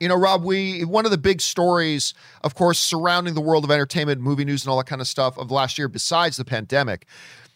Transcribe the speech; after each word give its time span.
You 0.00 0.08
know, 0.08 0.16
Rob, 0.16 0.44
we 0.44 0.84
one 0.84 1.04
of 1.04 1.10
the 1.10 1.18
big 1.18 1.40
stories, 1.40 2.14
of 2.42 2.54
course, 2.54 2.78
surrounding 2.78 3.34
the 3.34 3.40
world 3.40 3.64
of 3.64 3.70
entertainment, 3.70 4.20
movie 4.20 4.44
news, 4.44 4.64
and 4.64 4.70
all 4.70 4.78
that 4.78 4.86
kind 4.86 5.00
of 5.00 5.08
stuff 5.08 5.36
of 5.36 5.50
last 5.50 5.76
year, 5.76 5.88
besides 5.88 6.36
the 6.36 6.44
pandemic, 6.44 7.06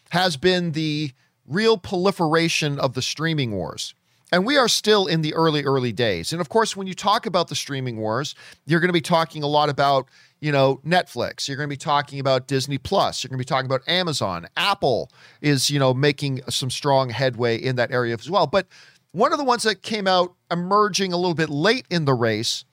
has 0.09 0.35
been 0.35 0.73
the 0.73 1.11
real 1.47 1.77
proliferation 1.77 2.79
of 2.79 2.93
the 2.93 3.01
streaming 3.01 3.51
wars. 3.51 3.93
And 4.31 4.47
we 4.47 4.57
are 4.57 4.67
still 4.67 5.05
in 5.05 5.21
the 5.21 5.33
early, 5.35 5.63
early 5.63 5.91
days. 5.91 6.31
And 6.31 6.41
of 6.41 6.49
course, 6.49 6.75
when 6.75 6.87
you 6.87 6.95
talk 6.95 7.27
about 7.27 7.49
the 7.49 7.55
streaming 7.55 7.97
wars, 7.97 8.33
you're 8.65 8.79
going 8.79 8.89
to 8.89 8.93
be 8.93 8.99
talking 8.99 9.43
a 9.43 9.47
lot 9.47 9.69
about, 9.69 10.09
you 10.41 10.51
know, 10.51 10.81
Netflix. 10.83 11.47
You're 11.47 11.55
going 11.55 11.69
to 11.69 11.73
be 11.73 11.77
talking 11.77 12.19
about 12.19 12.47
Disney 12.47 12.79
Plus. 12.79 13.23
You're 13.23 13.29
going 13.29 13.37
to 13.37 13.43
be 13.43 13.47
talking 13.47 13.67
about 13.67 13.87
Amazon. 13.87 14.47
Apple 14.57 15.11
is, 15.41 15.69
you 15.69 15.77
know, 15.77 15.93
making 15.93 16.41
some 16.49 16.71
strong 16.71 17.11
headway 17.11 17.57
in 17.57 17.75
that 17.75 17.91
area 17.91 18.15
as 18.15 18.27
well. 18.27 18.47
But 18.47 18.65
one 19.11 19.31
of 19.31 19.37
the 19.37 19.45
ones 19.45 19.61
that 19.63 19.83
came 19.83 20.07
out 20.07 20.33
emerging 20.53 21.11
a 21.11 21.17
little 21.17 21.33
bit 21.33 21.49
late 21.49 21.85
in 21.89 22.05
the 22.05 22.13
race 22.13 22.63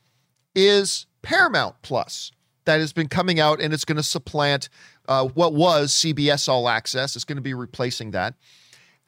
is 0.54 1.06
Paramount 1.22 1.76
Plus 1.82 2.30
that 2.66 2.78
has 2.78 2.92
been 2.92 3.08
coming 3.08 3.40
out 3.40 3.60
and 3.60 3.74
it's 3.74 3.84
going 3.84 3.96
to 3.96 4.02
supplant 4.02 4.68
uh, 5.08 5.26
what 5.26 5.54
was 5.54 5.92
CBS 5.92 6.48
All 6.48 6.68
Access. 6.68 7.16
It's 7.16 7.24
going 7.24 7.36
to 7.36 7.42
be 7.42 7.54
replacing 7.54 8.12
that. 8.12 8.34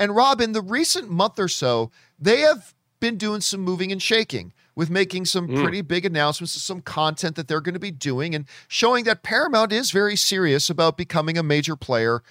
And 0.01 0.17
Rob, 0.17 0.41
in 0.41 0.53
the 0.53 0.63
recent 0.63 1.11
month 1.11 1.39
or 1.39 1.49
so, 1.49 1.91
they 2.19 2.41
have 2.41 2.75
been 2.99 3.17
doing 3.17 3.41
some 3.41 3.61
moving 3.61 3.93
and 3.93 4.03
shaking 4.03 4.53
with 4.75 4.91
making 4.91 5.27
some 5.27 5.49
mm. 5.49 5.63
pretty 5.63 5.83
big 5.83 6.07
announcements 6.07 6.57
of 6.57 6.63
some 6.63 6.81
content 6.81 7.37
that 7.37 7.47
they're 7.47 7.61
going 7.61 7.75
to 7.75 7.81
be 7.81 7.91
doing 7.91 8.35
and 8.35 8.47
showing 8.69 9.05
that 9.05 9.23
Paramount 9.23 9.73
is 9.73 9.91
very 9.91 10.17
serious 10.17 10.71
about 10.71 10.97
becoming 10.97 11.37
a 11.37 11.43
major 11.43 11.77
player 11.77 12.23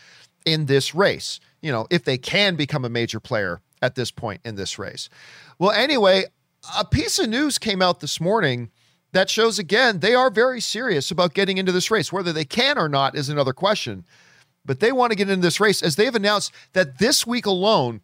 in 0.45 0.65
this 0.65 0.95
race. 0.95 1.39
You 1.61 1.71
know, 1.71 1.85
if 1.91 2.03
they 2.03 2.17
can 2.17 2.55
become 2.55 2.83
a 2.83 2.89
major 2.89 3.19
player 3.19 3.61
at 3.81 3.95
this 3.95 4.11
point 4.11 4.41
in 4.43 4.55
this 4.55 4.79
race. 4.79 5.09
Well, 5.59 5.71
anyway, 5.71 6.25
a 6.77 6.85
piece 6.85 7.19
of 7.19 7.29
news 7.29 7.57
came 7.57 7.81
out 7.81 7.99
this 7.99 8.19
morning 8.19 8.71
that 9.13 9.29
shows 9.29 9.59
again 9.59 9.99
they 9.99 10.15
are 10.15 10.29
very 10.29 10.61
serious 10.61 11.11
about 11.11 11.33
getting 11.33 11.57
into 11.57 11.71
this 11.71 11.91
race. 11.91 12.11
Whether 12.11 12.33
they 12.33 12.45
can 12.45 12.77
or 12.77 12.89
not 12.89 13.15
is 13.15 13.29
another 13.29 13.53
question. 13.53 14.05
But 14.63 14.79
they 14.79 14.91
want 14.91 15.11
to 15.11 15.17
get 15.17 15.29
into 15.29 15.41
this 15.41 15.59
race 15.59 15.81
as 15.81 15.95
they've 15.95 16.13
announced 16.13 16.53
that 16.73 16.99
this 16.99 17.25
week 17.25 17.47
alone, 17.47 18.01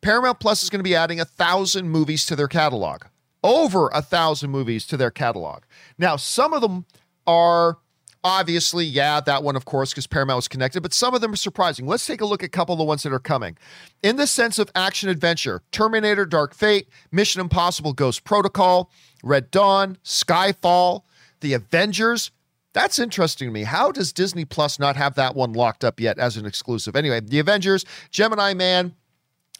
Paramount 0.00 0.40
Plus 0.40 0.62
is 0.62 0.70
going 0.70 0.80
to 0.80 0.84
be 0.84 0.96
adding 0.96 1.20
a 1.20 1.24
thousand 1.24 1.90
movies 1.90 2.24
to 2.26 2.34
their 2.34 2.48
catalog, 2.48 3.02
over 3.44 3.88
a 3.88 4.00
thousand 4.00 4.50
movies 4.50 4.86
to 4.86 4.96
their 4.96 5.10
catalog. 5.10 5.64
Now, 5.98 6.16
some 6.16 6.54
of 6.54 6.62
them 6.62 6.86
are 7.26 7.78
obviously, 8.24 8.84
yeah, 8.84 9.20
that 9.20 9.42
one, 9.42 9.56
of 9.56 9.64
course, 9.64 9.90
because 9.90 10.06
Paramount 10.06 10.36
was 10.36 10.48
connected, 10.48 10.82
but 10.82 10.92
some 10.92 11.14
of 11.14 11.20
them 11.20 11.32
are 11.32 11.36
surprising. 11.36 11.86
Let's 11.86 12.06
take 12.06 12.20
a 12.20 12.26
look 12.26 12.42
at 12.42 12.46
a 12.46 12.50
couple 12.50 12.72
of 12.72 12.78
the 12.78 12.84
ones 12.84 13.02
that 13.02 13.12
are 13.12 13.18
coming. 13.18 13.56
In 14.02 14.16
the 14.16 14.26
sense 14.26 14.58
of 14.58 14.70
action 14.74 15.08
adventure, 15.08 15.62
Terminator 15.72 16.26
Dark 16.26 16.54
Fate, 16.54 16.88
Mission 17.10 17.40
Impossible 17.40 17.92
Ghost 17.92 18.24
Protocol, 18.24 18.90
Red 19.22 19.50
Dawn, 19.50 19.98
Skyfall, 20.04 21.02
The 21.40 21.54
Avengers. 21.54 22.30
That's 22.72 22.98
interesting 22.98 23.48
to 23.48 23.52
me. 23.52 23.64
How 23.64 23.92
does 23.92 24.12
Disney 24.12 24.44
Plus 24.44 24.78
not 24.78 24.96
have 24.96 25.14
that 25.16 25.34
one 25.34 25.52
locked 25.52 25.84
up 25.84 26.00
yet 26.00 26.18
as 26.18 26.36
an 26.36 26.46
exclusive? 26.46 26.96
Anyway, 26.96 27.20
The 27.20 27.38
Avengers, 27.38 27.84
Gemini 28.10 28.54
Man, 28.54 28.94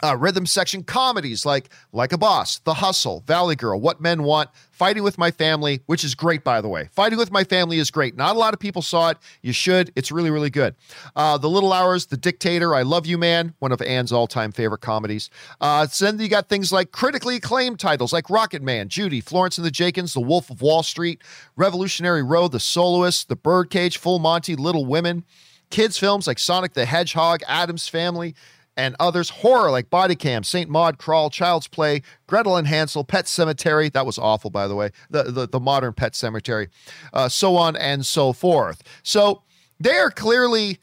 uh, 0.03 0.17
rhythm 0.17 0.47
section 0.47 0.83
comedies 0.83 1.47
like 1.47 1.71
Like 1.93 2.13
a 2.13 2.19
Boss, 2.19 2.59
The 2.61 2.75
Hustle, 2.75 3.23
Valley 3.27 3.57
Girl, 3.57 3.81
What 3.81 4.01
Men 4.01 4.23
Want, 4.23 4.51
Fighting 4.71 5.03
with 5.03 5.17
My 5.19 5.31
Family, 5.31 5.81
which 5.87 6.03
is 6.03 6.15
great, 6.15 6.43
by 6.43 6.61
the 6.61 6.69
way. 6.69 6.89
Fighting 6.93 7.19
with 7.19 7.31
My 7.31 7.45
Family 7.45 7.79
is 7.79 7.91
great. 7.91 8.17
Not 8.17 8.35
a 8.35 8.39
lot 8.39 8.53
of 8.53 8.59
people 8.59 8.83
saw 8.83 9.11
it. 9.11 9.19
You 9.43 9.53
should. 9.53 9.93
It's 9.95 10.11
really, 10.11 10.31
really 10.31 10.51
good. 10.51 10.75
Uh, 11.15 11.39
the 11.39 11.49
Little 11.49 11.73
Hours, 11.73 12.07
The 12.07 12.17
Dictator, 12.17 12.75
I 12.75 12.83
Love 12.83 13.07
You 13.07 13.17
Man, 13.17 13.55
one 13.61 13.71
of 13.71 13.81
Anne's 13.81 14.11
all 14.13 14.27
time 14.27 14.51
favorite 14.51 14.81
comedies. 14.81 15.31
Uh, 15.61 15.87
so 15.87 16.07
then 16.07 16.19
you 16.19 16.29
got 16.29 16.49
things 16.49 16.73
like 16.73 16.91
critically 16.91 17.37
acclaimed 17.37 17.79
titles 17.79 18.13
like 18.13 18.29
Rocket 18.29 18.63
Man, 18.63 18.89
Judy, 18.89 19.21
Florence 19.21 19.57
and 19.59 19.65
the 19.65 19.71
Jenkins, 19.71 20.15
The 20.15 20.21
Wolf 20.21 20.51
of 20.51 20.63
Wall 20.63 20.83
Street, 20.83 21.23
Revolutionary 21.57 22.23
Road, 22.23 22.53
The 22.53 22.61
Soloist, 22.61 23.29
The 23.29 23.37
Birdcage, 23.37 23.99
Full 23.99 24.19
Monty, 24.19 24.57
Little 24.57 24.85
Women. 24.85 25.25
Kids 25.71 25.97
films 25.97 26.27
like 26.27 26.39
Sonic 26.39 26.75
the 26.75 26.85
Hedgehog, 26.85 27.41
Addams 27.49 27.89
Family, 27.89 28.35
and 28.77 28.97
others. 28.99 29.31
Horror 29.31 29.71
like 29.71 29.91
Body 29.91 30.15
Cam, 30.15 30.43
St. 30.45 30.69
Maud 30.69 30.99
Crawl, 30.99 31.31
Child's 31.31 31.69
Play, 31.69 32.03
Gretel 32.27 32.57
and 32.57 32.67
Hansel, 32.67 33.05
Pet 33.05 33.27
Sematary. 33.27 33.93
That 33.93 34.07
was 34.07 34.19
awful, 34.19 34.51
by 34.51 34.69
the 34.69 34.75
way. 34.75 34.91
The 35.11 35.25
the, 35.25 35.49
the 35.49 35.61
modern 35.61 35.93
Pet 35.93 36.13
Sematary, 36.13 36.69
uh, 37.13 37.29
so 37.29 37.57
on 37.57 37.77
and 37.77 38.05
so 38.05 38.33
forth. 38.33 38.83
So 39.03 39.43
they 39.81 39.97
are 39.97 40.11
clearly 40.11 40.79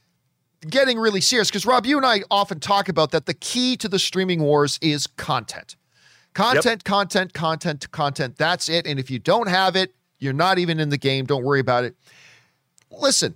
getting 0.67 0.99
really 0.99 1.21
serious 1.21 1.49
because 1.49 1.65
Rob, 1.65 1.85
you 1.85 1.97
and 1.97 2.05
I 2.05 2.23
often 2.29 2.59
talk 2.59 2.89
about 2.89 3.11
that. 3.11 3.25
The 3.25 3.33
key 3.33 3.77
to 3.77 3.87
the 3.87 3.99
streaming 3.99 4.41
wars 4.41 4.77
is 4.81 5.07
content, 5.07 5.75
content, 6.33 6.65
yep. 6.65 6.83
content, 6.83 7.33
content, 7.33 7.91
content. 7.91 8.37
That's 8.37 8.69
it. 8.69 8.85
And 8.85 8.99
if 8.99 9.09
you 9.09 9.19
don't 9.19 9.47
have 9.47 9.75
it, 9.75 9.95
you're 10.19 10.33
not 10.33 10.59
even 10.59 10.79
in 10.79 10.89
the 10.89 10.97
game. 10.97 11.25
Don't 11.25 11.43
worry 11.43 11.61
about 11.61 11.85
it. 11.85 11.95
Listen, 12.91 13.35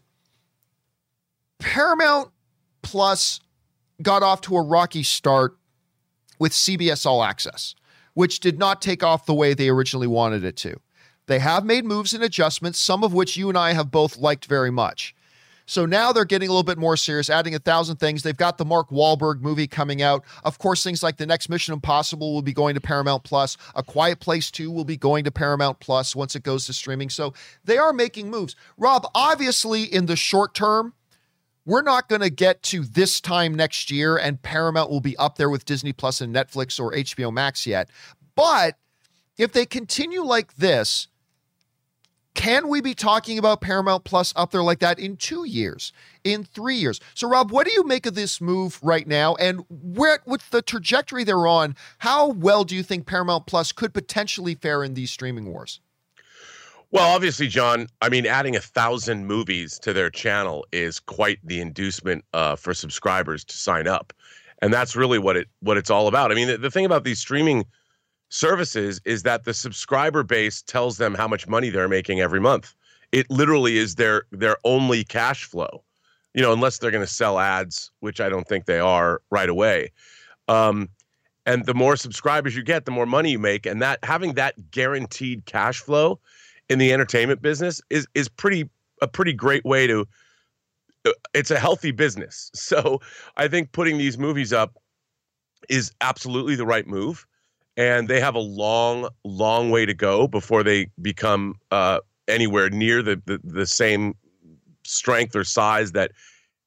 Paramount 1.60 2.30
Plus 2.82 3.40
got 4.02 4.24
off 4.24 4.42
to 4.42 4.56
a 4.56 4.62
rocky 4.62 5.04
start 5.04 5.58
with 6.40 6.52
CBS 6.52 7.06
All 7.06 7.24
Access, 7.24 7.76
which 8.14 8.40
did 8.40 8.60
not 8.60 8.82
take 8.82 9.04
off 9.04 9.26
the 9.26 9.34
way 9.34 9.54
they 9.54 9.70
originally 9.70 10.08
wanted 10.08 10.44
it 10.44 10.58
to. 10.58 10.80
They 11.28 11.40
have 11.40 11.64
made 11.64 11.86
moves 11.86 12.14
and 12.14 12.24
adjustments, 12.24 12.80
some 12.80 13.04
of 13.04 13.14
which 13.14 13.38
you 13.38 13.50
and 13.50 13.58
I 13.58 13.74
have 13.74 13.92
both 13.92 14.18
liked 14.18 14.46
very 14.46 14.72
much. 14.72 15.16
So 15.66 15.86
now 15.86 16.12
they're 16.12 16.26
getting 16.26 16.50
a 16.50 16.52
little 16.52 16.64
bit 16.64 16.78
more 16.78 16.98
serious, 16.98 17.30
adding 17.30 17.56
a 17.56 17.60
thousand 17.60 17.98
things. 17.98 18.22
They've 18.22 18.36
got 18.36 18.58
the 18.58 18.66
Mark 18.66 18.90
Wahlberg 18.90 19.42
movie 19.42 19.68
coming 19.68 20.02
out. 20.02 20.26
Of 20.44 20.58
course, 20.58 20.84
things 20.84 21.02
like 21.02 21.18
the 21.18 21.26
next 21.26 21.48
Mission 21.48 21.74
Impossible 21.74 22.34
will 22.34 22.42
be 22.42 22.54
going 22.54 22.76
to 22.76 22.82
Paramount 22.82 23.24
Plus. 23.24 23.58
A 23.76 23.84
Quiet 23.84 24.20
Place 24.20 24.52
2 24.52 24.70
will 24.70 24.84
be 24.84 24.98
going 24.98 25.24
to 25.24 25.32
Paramount 25.32 25.80
Plus 25.80 26.16
once 26.16 26.36
it 26.36 26.44
goes 26.44 26.66
to 26.66 26.74
streaming. 26.74 27.10
So 27.10 27.34
they 27.64 27.78
are 27.78 27.94
making 27.94 28.30
moves. 28.30 28.56
Rob, 28.78 29.08
obviously, 29.16 29.84
in 29.84 30.06
the 30.08 30.18
short 30.18 30.54
term, 30.54 30.94
we're 31.66 31.82
not 31.82 32.10
going 32.10 32.22
to 32.22 32.30
get 32.30 32.62
to 32.64 32.84
this 32.84 33.22
time 33.22 33.56
next 33.56 33.90
year 33.90 34.18
and 34.18 34.42
Paramount 34.42 34.90
will 34.90 35.02
be 35.02 35.16
up 35.18 35.38
there 35.38 35.50
with 35.50 35.66
Disney 35.66 35.94
Plus 35.94 36.22
and 36.22 36.36
Netflix 36.36 36.80
or 36.80 36.92
HBO 36.92 37.32
Max 37.32 37.66
yet. 37.66 37.90
But 38.36 38.76
if 39.38 39.54
they 39.54 39.66
continue 39.66 40.24
like 40.24 40.56
this, 40.56 41.08
can 42.34 42.68
we 42.68 42.82
be 42.82 42.96
talking 42.96 43.38
about 43.38 43.62
Paramount 43.62 44.04
Plus 44.04 44.34
up 44.36 44.52
there 44.52 44.64
like 44.64 44.80
that 44.80 44.98
in 44.98 45.18
two 45.18 45.46
years, 45.46 45.94
in 46.24 46.44
three 46.44 46.76
years? 46.76 47.00
So, 47.14 47.30
Rob, 47.30 47.52
what 47.52 47.68
do 47.68 47.74
you 47.74 47.84
make 47.84 48.06
of 48.06 48.16
this 48.16 48.42
move 48.42 48.80
right 48.82 49.08
now? 49.08 49.36
And 49.36 49.64
where, 49.70 50.20
with 50.26 50.50
the 50.50 50.64
trajectory 50.64 51.24
they're 51.24 51.48
on, 51.48 51.76
how 52.00 52.30
well 52.30 52.64
do 52.64 52.76
you 52.76 52.84
think 52.84 53.06
Paramount 53.06 53.46
Plus 53.46 53.72
could 53.72 53.94
potentially 53.94 54.56
fare 54.56 54.84
in 54.84 54.96
these 54.96 55.12
streaming 55.12 55.46
wars? 55.46 55.80
Well, 56.94 57.10
obviously, 57.12 57.48
John. 57.48 57.88
I 58.04 58.10
mean, 58.10 58.28
adding 58.28 58.56
a 58.56 58.60
thousand 58.60 59.26
movies 59.26 59.80
to 59.80 59.94
their 59.94 60.12
channel 60.12 60.64
is 60.72 61.00
quite 61.00 61.40
the 61.44 61.60
inducement 61.60 62.24
uh, 62.34 62.56
for 62.56 62.76
subscribers 62.76 63.44
to 63.46 63.58
sign 63.58 63.88
up, 63.88 64.14
and 64.62 64.72
that's 64.72 64.96
really 64.96 65.18
what 65.18 65.36
it 65.36 65.48
what 65.62 65.76
it's 65.76 65.90
all 65.90 66.08
about. 66.08 66.32
I 66.32 66.36
mean, 66.36 66.50
the, 66.50 66.58
the 66.60 66.70
thing 66.70 66.86
about 66.86 67.04
these 67.04 67.18
streaming 67.18 67.66
services 68.30 69.02
is 69.06 69.24
that 69.24 69.44
the 69.44 69.56
subscriber 69.56 70.22
base 70.22 70.62
tells 70.62 70.98
them 70.98 71.16
how 71.16 71.28
much 71.28 71.48
money 71.48 71.72
they're 71.72 71.90
making 71.90 72.22
every 72.22 72.40
month. 72.40 72.76
It 73.12 73.28
literally 73.32 73.78
is 73.78 73.96
their 73.96 74.26
their 74.32 74.58
only 74.64 75.04
cash 75.04 75.46
flow, 75.46 75.84
you 76.36 76.44
know, 76.44 76.54
unless 76.54 76.78
they're 76.78 76.92
going 76.92 77.06
to 77.06 77.12
sell 77.12 77.40
ads, 77.40 77.90
which 78.02 78.22
I 78.22 78.30
don't 78.30 78.48
think 78.48 78.66
they 78.66 78.80
are 78.80 79.20
right 79.32 79.50
away. 79.50 79.92
Um, 80.48 80.90
and 81.48 81.66
the 81.66 81.74
more 81.74 81.96
subscribers 81.96 82.56
you 82.56 82.62
get, 82.62 82.86
the 82.86 82.92
more 82.92 83.08
money 83.08 83.32
you 83.32 83.40
make, 83.40 83.66
and 83.66 83.82
that 83.82 83.98
having 84.04 84.34
that 84.34 84.70
guaranteed 84.70 85.48
cash 85.48 85.80
flow 85.80 86.20
in 86.70 86.80
the 86.80 86.94
entertainment 86.94 87.42
business 87.42 87.82
is 87.90 88.08
is 88.16 88.30
pretty 88.30 88.70
a 89.02 89.08
pretty 89.08 89.34
great 89.34 89.66
way 89.66 89.88
to 89.88 90.08
uh, 91.06 91.12
it's 91.34 91.52
a 91.52 91.60
healthy 91.60 91.92
business. 91.92 92.52
So 92.64 93.02
I 93.38 93.48
think 93.48 93.72
putting 93.72 93.98
these 93.98 94.18
movies 94.18 94.52
up 94.54 94.78
is 95.70 95.92
absolutely 96.02 96.56
the 96.56 96.66
right 96.66 96.88
move. 96.88 97.26
And 97.76 98.08
they 98.08 98.20
have 98.20 98.36
a 98.36 98.40
long, 98.40 99.10
long 99.24 99.70
way 99.70 99.86
to 99.86 99.94
go 99.94 100.28
before 100.28 100.64
they 100.64 100.88
become 101.02 101.56
uh, 101.72 102.00
anywhere 102.28 102.70
near 102.70 103.02
the, 103.02 103.22
the, 103.26 103.40
the 103.44 103.66
same 103.66 104.16
strength 104.84 105.36
or 105.36 105.44
size 105.44 105.92
that 105.94 106.12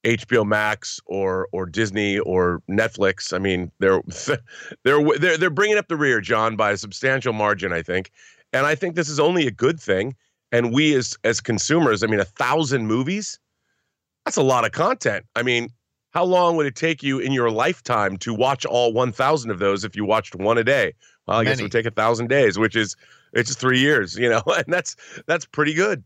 HBO 0.04 0.46
Max 0.46 1.00
or 1.06 1.48
or 1.52 1.66
Disney 1.66 2.18
or 2.20 2.62
Netflix. 2.70 3.32
I 3.32 3.38
mean, 3.38 3.70
they're 3.80 4.00
they're 4.84 5.18
they're 5.18 5.36
they're 5.36 5.50
bringing 5.50 5.78
up 5.78 5.88
the 5.88 5.96
rear, 5.96 6.20
John, 6.20 6.56
by 6.56 6.72
a 6.72 6.76
substantial 6.76 7.32
margin. 7.32 7.72
I 7.72 7.82
think, 7.82 8.10
and 8.56 8.66
I 8.66 8.74
think 8.74 8.94
this 8.94 9.08
is 9.08 9.20
only 9.20 9.46
a 9.46 9.50
good 9.50 9.80
thing. 9.80 10.14
And 10.52 10.72
we 10.72 10.94
as 10.94 11.16
as 11.24 11.40
consumers, 11.40 12.02
I 12.02 12.06
mean, 12.06 12.20
a 12.20 12.24
thousand 12.24 12.86
movies, 12.86 13.38
that's 14.24 14.36
a 14.36 14.42
lot 14.42 14.64
of 14.64 14.72
content. 14.72 15.26
I 15.34 15.42
mean, 15.42 15.70
how 16.10 16.24
long 16.24 16.56
would 16.56 16.66
it 16.66 16.74
take 16.76 17.02
you 17.02 17.18
in 17.18 17.32
your 17.32 17.50
lifetime 17.50 18.16
to 18.18 18.32
watch 18.32 18.64
all 18.64 18.92
1,000 18.92 19.50
of 19.50 19.58
those 19.58 19.84
if 19.84 19.94
you 19.94 20.04
watched 20.04 20.34
one 20.34 20.56
a 20.56 20.64
day? 20.64 20.94
Well, 21.26 21.36
I 21.36 21.40
Many. 21.40 21.50
guess 21.50 21.60
it 21.60 21.62
would 21.64 21.72
take 21.72 21.86
a 21.86 21.90
thousand 21.90 22.28
days, 22.28 22.58
which 22.58 22.76
is 22.76 22.96
it's 23.32 23.54
three 23.54 23.80
years, 23.80 24.16
you 24.16 24.28
know, 24.28 24.42
and 24.46 24.66
that's 24.66 24.96
that's 25.26 25.44
pretty 25.44 25.74
good. 25.74 26.04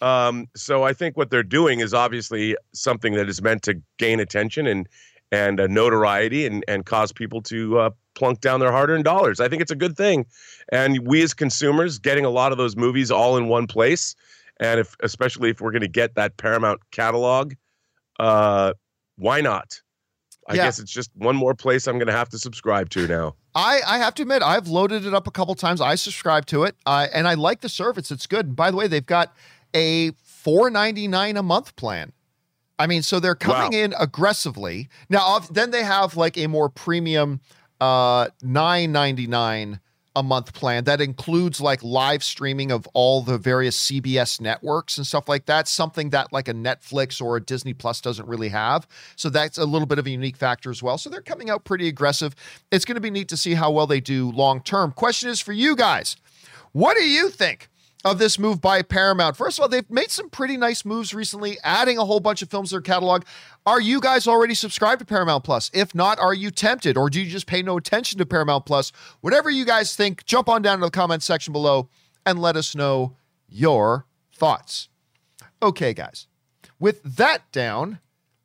Um, 0.00 0.46
so 0.56 0.82
I 0.82 0.94
think 0.94 1.16
what 1.16 1.30
they're 1.30 1.42
doing 1.42 1.80
is 1.80 1.92
obviously 1.92 2.56
something 2.72 3.14
that 3.14 3.28
is 3.28 3.42
meant 3.42 3.62
to 3.64 3.80
gain 3.98 4.18
attention 4.18 4.66
and 4.66 4.88
and 5.32 5.60
uh, 5.60 5.66
notoriety 5.66 6.46
and 6.46 6.64
and 6.68 6.86
cause 6.86 7.12
people 7.12 7.40
to 7.42 7.78
uh, 7.78 7.90
plunk 8.14 8.40
down 8.40 8.60
their 8.60 8.72
hard-earned 8.72 9.04
dollars. 9.04 9.40
I 9.40 9.48
think 9.48 9.62
it's 9.62 9.70
a 9.70 9.76
good 9.76 9.96
thing, 9.96 10.26
and 10.72 11.06
we 11.06 11.22
as 11.22 11.34
consumers 11.34 11.98
getting 11.98 12.24
a 12.24 12.30
lot 12.30 12.52
of 12.52 12.58
those 12.58 12.76
movies 12.76 13.10
all 13.10 13.36
in 13.36 13.48
one 13.48 13.66
place, 13.66 14.14
and 14.58 14.80
if 14.80 14.96
especially 15.02 15.50
if 15.50 15.60
we're 15.60 15.72
going 15.72 15.82
to 15.82 15.88
get 15.88 16.14
that 16.16 16.36
Paramount 16.36 16.80
catalog, 16.90 17.54
uh, 18.18 18.72
why 19.16 19.40
not? 19.40 19.80
I 20.48 20.54
Yeah. 20.54 20.64
guess 20.64 20.78
it's 20.80 20.90
just 20.90 21.10
one 21.14 21.36
more 21.36 21.54
place 21.54 21.86
I'm 21.86 21.96
going 21.98 22.08
to 22.08 22.12
have 22.12 22.28
to 22.30 22.38
subscribe 22.38 22.90
to 22.90 23.06
now. 23.06 23.36
I, 23.54 23.80
I 23.86 23.98
have 23.98 24.14
to 24.14 24.22
admit, 24.22 24.42
I've 24.42 24.68
loaded 24.68 25.04
it 25.06 25.14
up 25.14 25.26
a 25.26 25.30
couple 25.30 25.54
times. 25.54 25.80
I 25.80 25.94
subscribe 25.96 26.46
to 26.46 26.64
it, 26.64 26.76
uh, 26.86 27.06
and 27.12 27.28
I 27.28 27.34
like 27.34 27.60
the 27.60 27.68
service. 27.68 28.10
It's 28.10 28.26
good. 28.26 28.46
And 28.46 28.56
by 28.56 28.70
the 28.70 28.76
way, 28.76 28.86
they've 28.88 29.04
got 29.04 29.34
a 29.74 30.10
four 30.24 30.70
ninety 30.70 31.06
nine 31.06 31.36
a 31.36 31.42
month 31.42 31.76
plan. 31.76 32.12
I 32.80 32.86
mean, 32.86 33.02
so 33.02 33.20
they're 33.20 33.34
coming 33.34 33.72
Wow. 33.78 33.84
in 33.84 33.94
aggressively. 33.98 34.88
Now, 35.08 35.38
then 35.50 35.70
they 35.70 35.82
have 35.84 36.16
like 36.16 36.36
a 36.38 36.46
more 36.48 36.68
premium 36.68 37.40
uh, 37.80 38.28
nine 38.42 38.92
ninety 38.92 39.26
nine 39.26 39.80
a 40.16 40.22
month 40.24 40.52
plan 40.52 40.82
that 40.84 41.00
includes 41.00 41.60
like 41.60 41.80
live 41.84 42.24
streaming 42.24 42.72
of 42.72 42.84
all 42.94 43.22
the 43.22 43.38
various 43.38 43.76
CBS 43.78 44.40
networks 44.40 44.98
and 44.98 45.06
stuff 45.06 45.28
like 45.28 45.46
that. 45.46 45.68
Something 45.68 46.10
that 46.10 46.32
like 46.32 46.48
a 46.48 46.52
Netflix 46.52 47.22
or 47.22 47.36
a 47.36 47.40
Disney 47.40 47.72
Plus 47.74 48.00
doesn't 48.00 48.26
really 48.26 48.48
have. 48.48 48.88
So 49.14 49.30
that's 49.30 49.56
a 49.56 49.64
little 49.64 49.86
bit 49.86 50.00
of 50.00 50.06
a 50.06 50.10
unique 50.10 50.36
factor 50.36 50.68
as 50.68 50.82
well. 50.82 50.98
So 50.98 51.10
they're 51.10 51.22
coming 51.22 51.48
out 51.48 51.64
pretty 51.64 51.86
aggressive. 51.86 52.34
It's 52.72 52.84
going 52.84 52.96
to 52.96 53.00
be 53.00 53.10
neat 53.10 53.28
to 53.28 53.36
see 53.36 53.54
how 53.54 53.70
well 53.70 53.86
they 53.86 54.00
do 54.00 54.32
long 54.32 54.62
term. 54.62 54.90
Question 54.92 55.30
is 55.30 55.40
for 55.40 55.52
you 55.52 55.76
guys. 55.76 56.16
What 56.72 56.96
do 56.96 57.04
you 57.04 57.30
think 57.30 57.68
of 58.04 58.18
this 58.18 58.38
move 58.38 58.60
by 58.60 58.82
Paramount? 58.82 59.36
First 59.36 59.58
of 59.58 59.62
all, 59.62 59.68
they've 59.68 59.90
made 59.90 60.10
some 60.10 60.30
pretty 60.30 60.56
nice 60.56 60.84
moves 60.84 61.12
recently, 61.12 61.58
adding 61.62 61.98
a 61.98 62.04
whole 62.04 62.20
bunch 62.20 62.42
of 62.42 62.50
films 62.50 62.70
to 62.70 62.76
their 62.76 62.80
catalog. 62.80 63.24
Are 63.66 63.80
you 63.80 64.00
guys 64.00 64.26
already 64.26 64.54
subscribed 64.54 65.00
to 65.00 65.04
Paramount 65.04 65.44
Plus? 65.44 65.70
If 65.74 65.94
not, 65.94 66.18
are 66.18 66.34
you 66.34 66.50
tempted 66.50 66.96
or 66.96 67.10
do 67.10 67.20
you 67.20 67.30
just 67.30 67.46
pay 67.46 67.62
no 67.62 67.76
attention 67.76 68.18
to 68.18 68.26
Paramount 68.26 68.66
Plus? 68.66 68.92
Whatever 69.20 69.50
you 69.50 69.64
guys 69.64 69.94
think, 69.94 70.24
jump 70.24 70.48
on 70.48 70.62
down 70.62 70.78
to 70.78 70.86
the 70.86 70.90
comment 70.90 71.22
section 71.22 71.52
below 71.52 71.88
and 72.24 72.40
let 72.40 72.56
us 72.56 72.74
know 72.74 73.16
your 73.48 74.06
thoughts. 74.34 74.88
Okay, 75.62 75.92
guys. 75.92 76.26
With 76.78 77.02
that 77.02 77.50
down, 77.52 77.98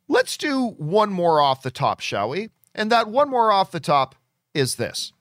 let's 0.08 0.36
do 0.36 0.74
one 0.76 1.10
more 1.10 1.40
off 1.40 1.62
the 1.62 1.70
top, 1.70 2.00
shall 2.00 2.28
we? 2.28 2.50
And 2.74 2.92
that 2.92 3.08
one 3.08 3.30
more 3.30 3.50
off 3.50 3.70
the 3.70 3.80
top 3.80 4.14
is 4.52 4.76
this. 4.76 5.12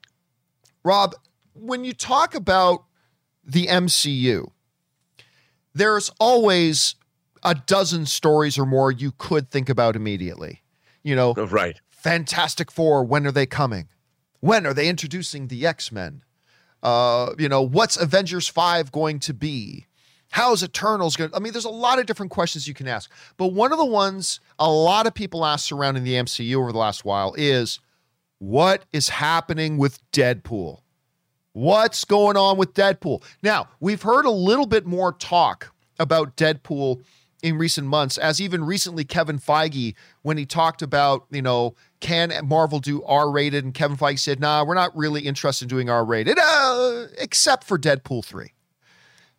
Rob, 0.84 1.16
when 1.54 1.86
you 1.86 1.94
talk 1.94 2.36
about 2.36 2.84
the 3.46 3.68
MCU, 3.68 4.52
there's 5.74 6.10
always 6.20 6.96
a 7.44 7.56
dozen 7.56 8.06
stories 8.06 8.58
or 8.58 8.66
more 8.66 8.92
you 8.92 9.12
could 9.18 9.52
think 9.52 9.70
about 9.70 9.96
immediately. 9.96 10.62
You 11.04 11.16
know, 11.16 11.34
Oh, 11.38 11.46
Right. 11.46 11.80
Fantastic 11.90 12.72
Four, 12.72 13.04
when 13.04 13.26
are 13.26 13.32
they 13.32 13.46
coming? 13.46 13.88
When 14.40 14.66
are 14.66 14.74
they 14.74 14.88
introducing 14.88 15.48
the 15.48 15.66
X 15.66 15.92
Men? 15.92 16.24
Uh, 16.84 17.34
you 17.40 17.50
know, 17.50 17.62
what's 17.64 17.98
Avengers 17.98 18.48
5 18.48 18.92
going 18.92 19.20
to 19.20 19.34
be? 19.34 19.88
How's 20.30 20.64
Eternals 20.64 21.16
going 21.16 21.32
to? 21.32 21.36
I 21.36 21.40
mean, 21.40 21.52
there's 21.52 21.66
a 21.66 21.70
lot 21.70 21.98
of 21.98 22.06
different 22.06 22.32
questions 22.32 22.68
you 22.68 22.74
can 22.76 22.88
ask. 22.88 23.12
But 23.38 23.48
one 23.54 23.72
of 23.72 23.80
the 23.80 23.86
ones 23.86 24.40
a 24.60 24.70
lot 24.70 25.08
of 25.08 25.14
people 25.14 25.46
ask 25.46 25.66
surrounding 25.66 26.04
the 26.04 26.14
MCU 26.14 26.56
over 26.56 26.72
the 26.72 26.78
last 26.78 27.06
while 27.06 27.34
is 27.38 27.80
what 28.38 28.86
is 28.94 29.10
happening 29.10 29.78
with 29.78 30.00
Deadpool? 30.12 30.82
What's 31.56 32.04
going 32.04 32.36
on 32.36 32.58
with 32.58 32.74
Deadpool? 32.74 33.24
Now, 33.42 33.70
we've 33.80 34.02
heard 34.02 34.26
a 34.26 34.30
little 34.30 34.66
bit 34.66 34.86
more 34.86 35.14
talk 35.14 35.74
about 35.98 36.36
Deadpool 36.36 37.02
in 37.42 37.58
recent 37.58 37.88
months, 37.88 38.18
as 38.18 38.42
even 38.42 38.66
recently 38.66 39.06
Kevin 39.06 39.40
Feige, 39.40 39.96
when 40.22 40.38
he 40.38 40.46
talked 40.46 40.82
about, 40.82 41.28
you 41.32 41.42
know, 41.42 41.74
can 42.02 42.34
Marvel 42.46 42.82
do 42.82 43.02
R 43.04 43.32
rated? 43.32 43.64
And 43.64 43.74
Kevin 43.74 43.96
Feige 43.96 44.20
said, 44.20 44.42
nah, 44.42 44.66
we're 44.66 44.74
not 44.74 44.94
really 44.98 45.22
interested 45.22 45.64
in 45.64 45.70
doing 45.70 45.90
R 45.90 46.04
rated, 46.04 46.38
uh, 46.38 47.06
except 47.18 47.64
for 47.64 47.80
Deadpool 47.80 48.26
3. 48.26 48.52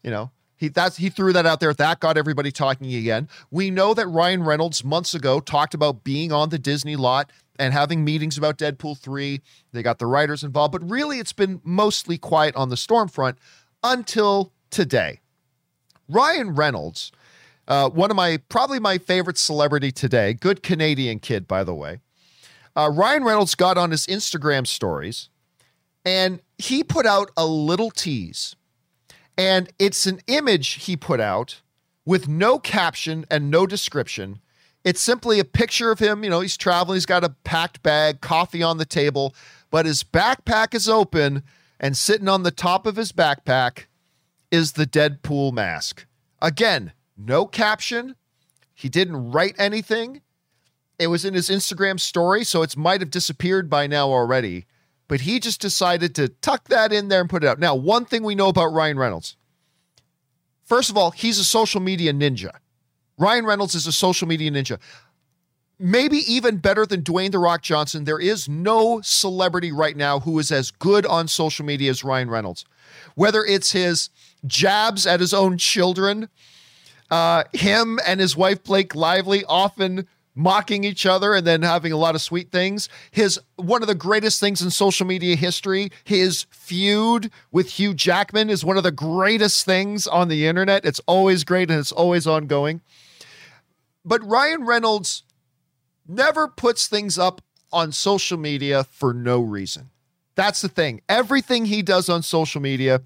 You 0.02 0.10
know, 0.10 0.30
he 0.56 0.68
that's 0.68 0.96
he 0.96 1.10
threw 1.10 1.34
that 1.34 1.44
out 1.44 1.60
there. 1.60 1.74
That 1.74 2.00
got 2.00 2.16
everybody 2.16 2.50
talking 2.50 2.94
again. 2.94 3.28
We 3.50 3.70
know 3.70 3.92
that 3.92 4.06
Ryan 4.06 4.42
Reynolds 4.42 4.82
months 4.82 5.12
ago 5.14 5.38
talked 5.38 5.74
about 5.74 6.02
being 6.02 6.32
on 6.32 6.48
the 6.48 6.58
Disney 6.58 6.96
lot 6.96 7.30
and 7.58 7.72
having 7.72 8.04
meetings 8.04 8.38
about 8.38 8.58
Deadpool 8.58 8.98
3. 8.98 9.40
They 9.72 9.82
got 9.82 9.98
the 9.98 10.06
writers 10.06 10.42
involved, 10.42 10.72
but 10.72 10.88
really 10.88 11.18
it's 11.18 11.32
been 11.32 11.60
mostly 11.64 12.18
quiet 12.18 12.54
on 12.56 12.68
the 12.68 12.76
storm 12.76 13.08
front 13.08 13.38
until 13.82 14.52
today. 14.70 15.20
Ryan 16.08 16.54
Reynolds, 16.54 17.12
uh, 17.68 17.90
one 17.90 18.10
of 18.10 18.16
my 18.16 18.38
probably 18.48 18.78
my 18.78 18.98
favorite 18.98 19.38
celebrity 19.38 19.90
today, 19.90 20.34
good 20.34 20.62
Canadian 20.62 21.18
kid, 21.18 21.48
by 21.48 21.64
the 21.64 21.74
way. 21.74 22.00
Uh, 22.76 22.90
Ryan 22.92 23.24
Reynolds 23.24 23.54
got 23.54 23.78
on 23.78 23.90
his 23.90 24.06
Instagram 24.06 24.66
stories 24.66 25.30
and 26.04 26.40
he 26.58 26.84
put 26.84 27.06
out 27.06 27.30
a 27.36 27.46
little 27.46 27.90
tease. 27.90 28.54
And 29.36 29.70
it's 29.78 30.06
an 30.06 30.20
image 30.28 30.84
he 30.84 30.96
put 30.96 31.20
out 31.20 31.62
with 32.04 32.28
no 32.28 32.58
caption 32.58 33.26
and 33.30 33.50
no 33.50 33.66
description. 33.66 34.40
It's 34.86 35.00
simply 35.00 35.40
a 35.40 35.44
picture 35.44 35.90
of 35.90 35.98
him. 35.98 36.22
You 36.22 36.30
know, 36.30 36.38
he's 36.38 36.56
traveling, 36.56 36.94
he's 36.94 37.06
got 37.06 37.24
a 37.24 37.30
packed 37.42 37.82
bag, 37.82 38.20
coffee 38.20 38.62
on 38.62 38.78
the 38.78 38.84
table, 38.84 39.34
but 39.68 39.84
his 39.84 40.04
backpack 40.04 40.76
is 40.76 40.88
open, 40.88 41.42
and 41.80 41.96
sitting 41.96 42.28
on 42.28 42.44
the 42.44 42.52
top 42.52 42.86
of 42.86 42.94
his 42.94 43.10
backpack 43.10 43.86
is 44.52 44.72
the 44.72 44.86
Deadpool 44.86 45.52
mask. 45.52 46.06
Again, 46.40 46.92
no 47.16 47.46
caption. 47.46 48.14
He 48.74 48.88
didn't 48.88 49.32
write 49.32 49.56
anything. 49.58 50.20
It 51.00 51.08
was 51.08 51.24
in 51.24 51.34
his 51.34 51.48
Instagram 51.48 51.98
story, 51.98 52.44
so 52.44 52.62
it 52.62 52.76
might 52.76 53.00
have 53.00 53.10
disappeared 53.10 53.68
by 53.68 53.88
now 53.88 54.08
already. 54.12 54.66
But 55.08 55.22
he 55.22 55.40
just 55.40 55.60
decided 55.60 56.14
to 56.14 56.28
tuck 56.28 56.68
that 56.68 56.92
in 56.92 57.08
there 57.08 57.20
and 57.20 57.28
put 57.28 57.42
it 57.42 57.48
out. 57.48 57.58
Now, 57.58 57.74
one 57.74 58.04
thing 58.04 58.22
we 58.22 58.36
know 58.36 58.50
about 58.50 58.72
Ryan 58.72 59.00
Reynolds. 59.00 59.36
First 60.62 60.90
of 60.90 60.96
all, 60.96 61.10
he's 61.10 61.40
a 61.40 61.44
social 61.44 61.80
media 61.80 62.12
ninja. 62.12 62.52
Ryan 63.18 63.46
Reynolds 63.46 63.74
is 63.74 63.86
a 63.86 63.92
social 63.92 64.28
media 64.28 64.50
ninja. 64.50 64.78
Maybe 65.78 66.18
even 66.18 66.58
better 66.58 66.86
than 66.86 67.02
Dwayne 67.02 67.32
The 67.32 67.38
Rock 67.38 67.62
Johnson. 67.62 68.04
There 68.04 68.18
is 68.18 68.48
no 68.48 69.00
celebrity 69.02 69.72
right 69.72 69.96
now 69.96 70.20
who 70.20 70.38
is 70.38 70.50
as 70.50 70.70
good 70.70 71.04
on 71.04 71.28
social 71.28 71.64
media 71.64 71.90
as 71.90 72.04
Ryan 72.04 72.30
Reynolds. 72.30 72.64
Whether 73.14 73.44
it's 73.44 73.72
his 73.72 74.10
jabs 74.46 75.06
at 75.06 75.20
his 75.20 75.34
own 75.34 75.58
children, 75.58 76.28
uh, 77.10 77.44
him 77.52 77.98
and 78.06 78.20
his 78.20 78.36
wife 78.36 78.64
Blake 78.64 78.94
Lively 78.94 79.44
often 79.44 80.06
mocking 80.34 80.84
each 80.84 81.06
other 81.06 81.34
and 81.34 81.46
then 81.46 81.62
having 81.62 81.92
a 81.92 81.96
lot 81.96 82.14
of 82.14 82.20
sweet 82.20 82.52
things. 82.52 82.88
His 83.10 83.40
one 83.56 83.82
of 83.82 83.88
the 83.88 83.94
greatest 83.94 84.38
things 84.38 84.60
in 84.60 84.70
social 84.70 85.06
media 85.06 85.34
history, 85.36 85.90
his 86.04 86.46
feud 86.50 87.30
with 87.50 87.70
Hugh 87.70 87.94
Jackman 87.94 88.50
is 88.50 88.64
one 88.64 88.76
of 88.76 88.82
the 88.82 88.92
greatest 88.92 89.64
things 89.64 90.06
on 90.06 90.28
the 90.28 90.46
internet. 90.46 90.84
It's 90.84 91.00
always 91.06 91.44
great 91.44 91.70
and 91.70 91.80
it's 91.80 91.92
always 91.92 92.26
ongoing. 92.26 92.82
But 94.06 94.24
Ryan 94.24 94.64
Reynolds 94.64 95.24
never 96.06 96.46
puts 96.46 96.86
things 96.86 97.18
up 97.18 97.42
on 97.72 97.90
social 97.90 98.38
media 98.38 98.84
for 98.84 99.12
no 99.12 99.40
reason. 99.40 99.90
That's 100.36 100.62
the 100.62 100.68
thing. 100.68 101.02
Everything 101.08 101.66
he 101.66 101.82
does 101.82 102.08
on 102.08 102.22
social 102.22 102.62
media 102.62 103.02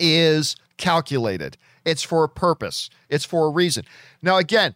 is 0.00 0.56
calculated. 0.78 1.58
It's 1.84 2.02
for 2.02 2.24
a 2.24 2.28
purpose. 2.28 2.88
It's 3.10 3.26
for 3.26 3.46
a 3.46 3.50
reason. 3.50 3.84
Now 4.22 4.38
again, 4.38 4.74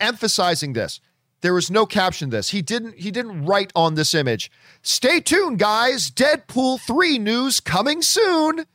emphasizing 0.00 0.72
this. 0.72 1.00
There 1.40 1.54
was 1.54 1.70
no 1.70 1.86
caption 1.86 2.30
this. 2.30 2.50
He 2.50 2.60
didn't 2.60 2.96
he 2.96 3.10
didn't 3.10 3.46
write 3.46 3.72
on 3.76 3.94
this 3.94 4.14
image. 4.14 4.50
Stay 4.82 5.20
tuned 5.20 5.58
guys, 5.58 6.10
Deadpool 6.10 6.80
3 6.80 7.18
news 7.18 7.60
coming 7.60 8.02
soon. 8.02 8.66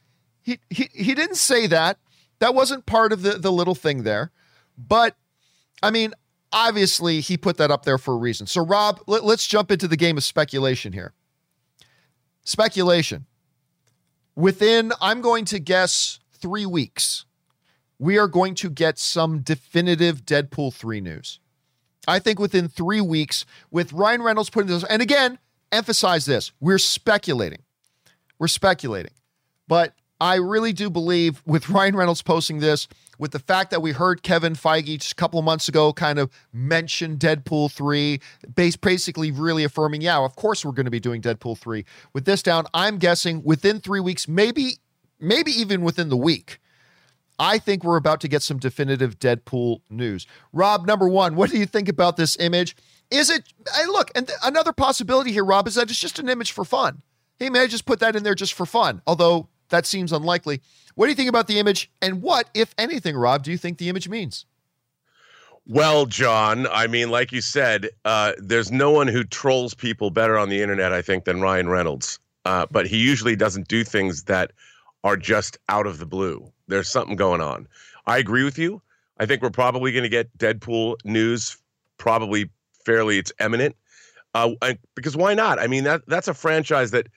He 0.41 0.59
he 0.69 0.89
he 0.93 1.13
didn't 1.13 1.35
say 1.35 1.67
that. 1.67 1.99
That 2.39 2.55
wasn't 2.55 2.85
part 2.85 3.11
of 3.11 3.21
the 3.21 3.33
the 3.33 3.51
little 3.51 3.75
thing 3.75 4.03
there. 4.03 4.31
But 4.77 5.15
I 5.83 5.91
mean, 5.91 6.13
obviously 6.51 7.21
he 7.21 7.37
put 7.37 7.57
that 7.57 7.71
up 7.71 7.83
there 7.83 7.97
for 7.97 8.13
a 8.13 8.17
reason. 8.17 8.47
So 8.47 8.65
Rob, 8.65 9.01
let, 9.07 9.23
let's 9.23 9.45
jump 9.45 9.71
into 9.71 9.87
the 9.87 9.97
game 9.97 10.17
of 10.17 10.23
speculation 10.23 10.93
here. 10.93 11.13
Speculation. 12.43 13.25
Within 14.35 14.91
I'm 15.01 15.21
going 15.21 15.45
to 15.45 15.59
guess 15.59 16.19
3 16.39 16.65
weeks 16.65 17.25
we 17.97 18.17
are 18.17 18.27
going 18.27 18.55
to 18.55 18.69
get 18.69 18.99
some 18.99 19.39
definitive 19.39 20.25
Deadpool 20.25 20.73
3 20.73 21.01
news. 21.01 21.39
I 22.07 22.19
think 22.19 22.39
within 22.39 22.67
three 22.67 23.01
weeks, 23.01 23.45
with 23.71 23.93
Ryan 23.93 24.21
Reynolds 24.21 24.49
putting 24.49 24.69
this, 24.69 24.83
and 24.83 25.01
again, 25.01 25.39
emphasize 25.71 26.25
this 26.25 26.51
we're 26.59 26.77
speculating. 26.77 27.63
We're 28.37 28.47
speculating. 28.47 29.13
But 29.67 29.93
I 30.21 30.35
really 30.35 30.73
do 30.73 30.89
believe 30.89 31.41
with 31.45 31.69
Ryan 31.71 31.95
Reynolds 31.95 32.21
posting 32.21 32.59
this, 32.59 32.87
with 33.17 33.31
the 33.31 33.39
fact 33.39 33.71
that 33.71 33.81
we 33.81 33.91
heard 33.91 34.23
Kevin 34.23 34.53
Feige 34.53 34.99
just 34.99 35.13
a 35.13 35.15
couple 35.15 35.39
of 35.39 35.45
months 35.45 35.67
ago 35.67 35.93
kind 35.93 36.19
of 36.19 36.29
mention 36.53 37.17
Deadpool 37.17 37.71
3, 37.71 38.19
base 38.55 38.75
basically 38.75 39.31
really 39.31 39.63
affirming, 39.63 40.01
yeah, 40.01 40.17
of 40.17 40.35
course 40.35 40.65
we're 40.65 40.71
going 40.71 40.85
to 40.85 40.91
be 40.91 40.99
doing 40.99 41.21
Deadpool 41.21 41.57
3. 41.57 41.85
With 42.13 42.25
this 42.25 42.43
down, 42.43 42.65
I'm 42.73 42.97
guessing 42.97 43.43
within 43.43 43.79
three 43.79 43.99
weeks, 43.99 44.27
maybe, 44.27 44.73
maybe 45.19 45.51
even 45.51 45.81
within 45.81 46.09
the 46.09 46.17
week. 46.17 46.59
I 47.37 47.57
think 47.57 47.83
we're 47.83 47.97
about 47.97 48.21
to 48.21 48.27
get 48.27 48.41
some 48.41 48.59
definitive 48.59 49.19
Deadpool 49.19 49.81
news. 49.89 50.25
Rob, 50.53 50.87
number 50.87 51.07
one, 51.07 51.35
what 51.35 51.49
do 51.49 51.57
you 51.57 51.65
think 51.65 51.89
about 51.89 52.15
this 52.15 52.37
image? 52.39 52.77
Is 53.11 53.29
it? 53.29 53.43
Hey, 53.75 53.85
look, 53.87 54.09
and 54.15 54.27
th- 54.27 54.39
another 54.43 54.71
possibility 54.71 55.31
here, 55.31 55.43
Rob, 55.43 55.67
is 55.67 55.75
that 55.75 55.89
it's 55.89 55.99
just 55.99 56.17
an 56.17 56.29
image 56.29 56.51
for 56.51 56.63
fun. 56.63 57.01
He 57.37 57.49
may 57.49 57.67
just 57.67 57.85
put 57.85 57.99
that 57.99 58.15
in 58.15 58.23
there 58.23 58.35
just 58.35 58.53
for 58.53 58.65
fun, 58.65 59.01
although 59.05 59.49
that 59.69 59.85
seems 59.85 60.11
unlikely. 60.11 60.61
What 60.95 61.05
do 61.05 61.09
you 61.11 61.15
think 61.15 61.29
about 61.29 61.47
the 61.47 61.59
image, 61.59 61.91
and 62.01 62.21
what, 62.21 62.49
if 62.53 62.73
anything, 62.77 63.15
Rob, 63.15 63.43
do 63.43 63.51
you 63.51 63.57
think 63.57 63.77
the 63.77 63.89
image 63.89 64.09
means? 64.09 64.45
Well, 65.67 66.05
John, 66.05 66.67
I 66.67 66.87
mean, 66.87 67.09
like 67.09 67.31
you 67.31 67.41
said, 67.41 67.89
uh, 68.05 68.33
there's 68.37 68.71
no 68.71 68.91
one 68.91 69.07
who 69.07 69.23
trolls 69.23 69.73
people 69.73 70.09
better 70.09 70.37
on 70.37 70.49
the 70.49 70.61
internet, 70.61 70.93
I 70.93 71.01
think, 71.01 71.25
than 71.25 71.41
Ryan 71.41 71.69
Reynolds. 71.69 72.19
Uh, 72.45 72.67
but 72.69 72.85
he 72.85 72.97
usually 72.97 73.35
doesn't 73.35 73.67
do 73.67 73.83
things 73.83 74.23
that 74.25 74.51
are 75.03 75.17
just 75.17 75.57
out 75.67 75.87
of 75.87 75.97
the 75.97 76.05
blue. 76.05 76.51
There's 76.67 76.87
something 76.87 77.15
going 77.15 77.41
on. 77.41 77.67
I 78.05 78.19
agree 78.19 78.43
with 78.43 78.59
you. 78.59 78.81
I 79.17 79.25
think 79.25 79.41
we're 79.41 79.49
probably 79.49 79.91
going 79.91 80.03
to 80.03 80.09
get 80.09 80.35
Deadpool 80.37 80.97
news, 81.03 81.57
probably 81.97 82.49
fairly, 82.85 83.17
it's 83.17 83.31
imminent. 83.39 83.75
Uh, 84.35 84.51
because 84.93 85.17
why 85.17 85.33
not? 85.33 85.59
I 85.59 85.67
mean, 85.67 85.85
that 85.85 86.03
that's 86.07 86.27
a 86.27 86.33
franchise 86.33 86.91
that 86.91 87.07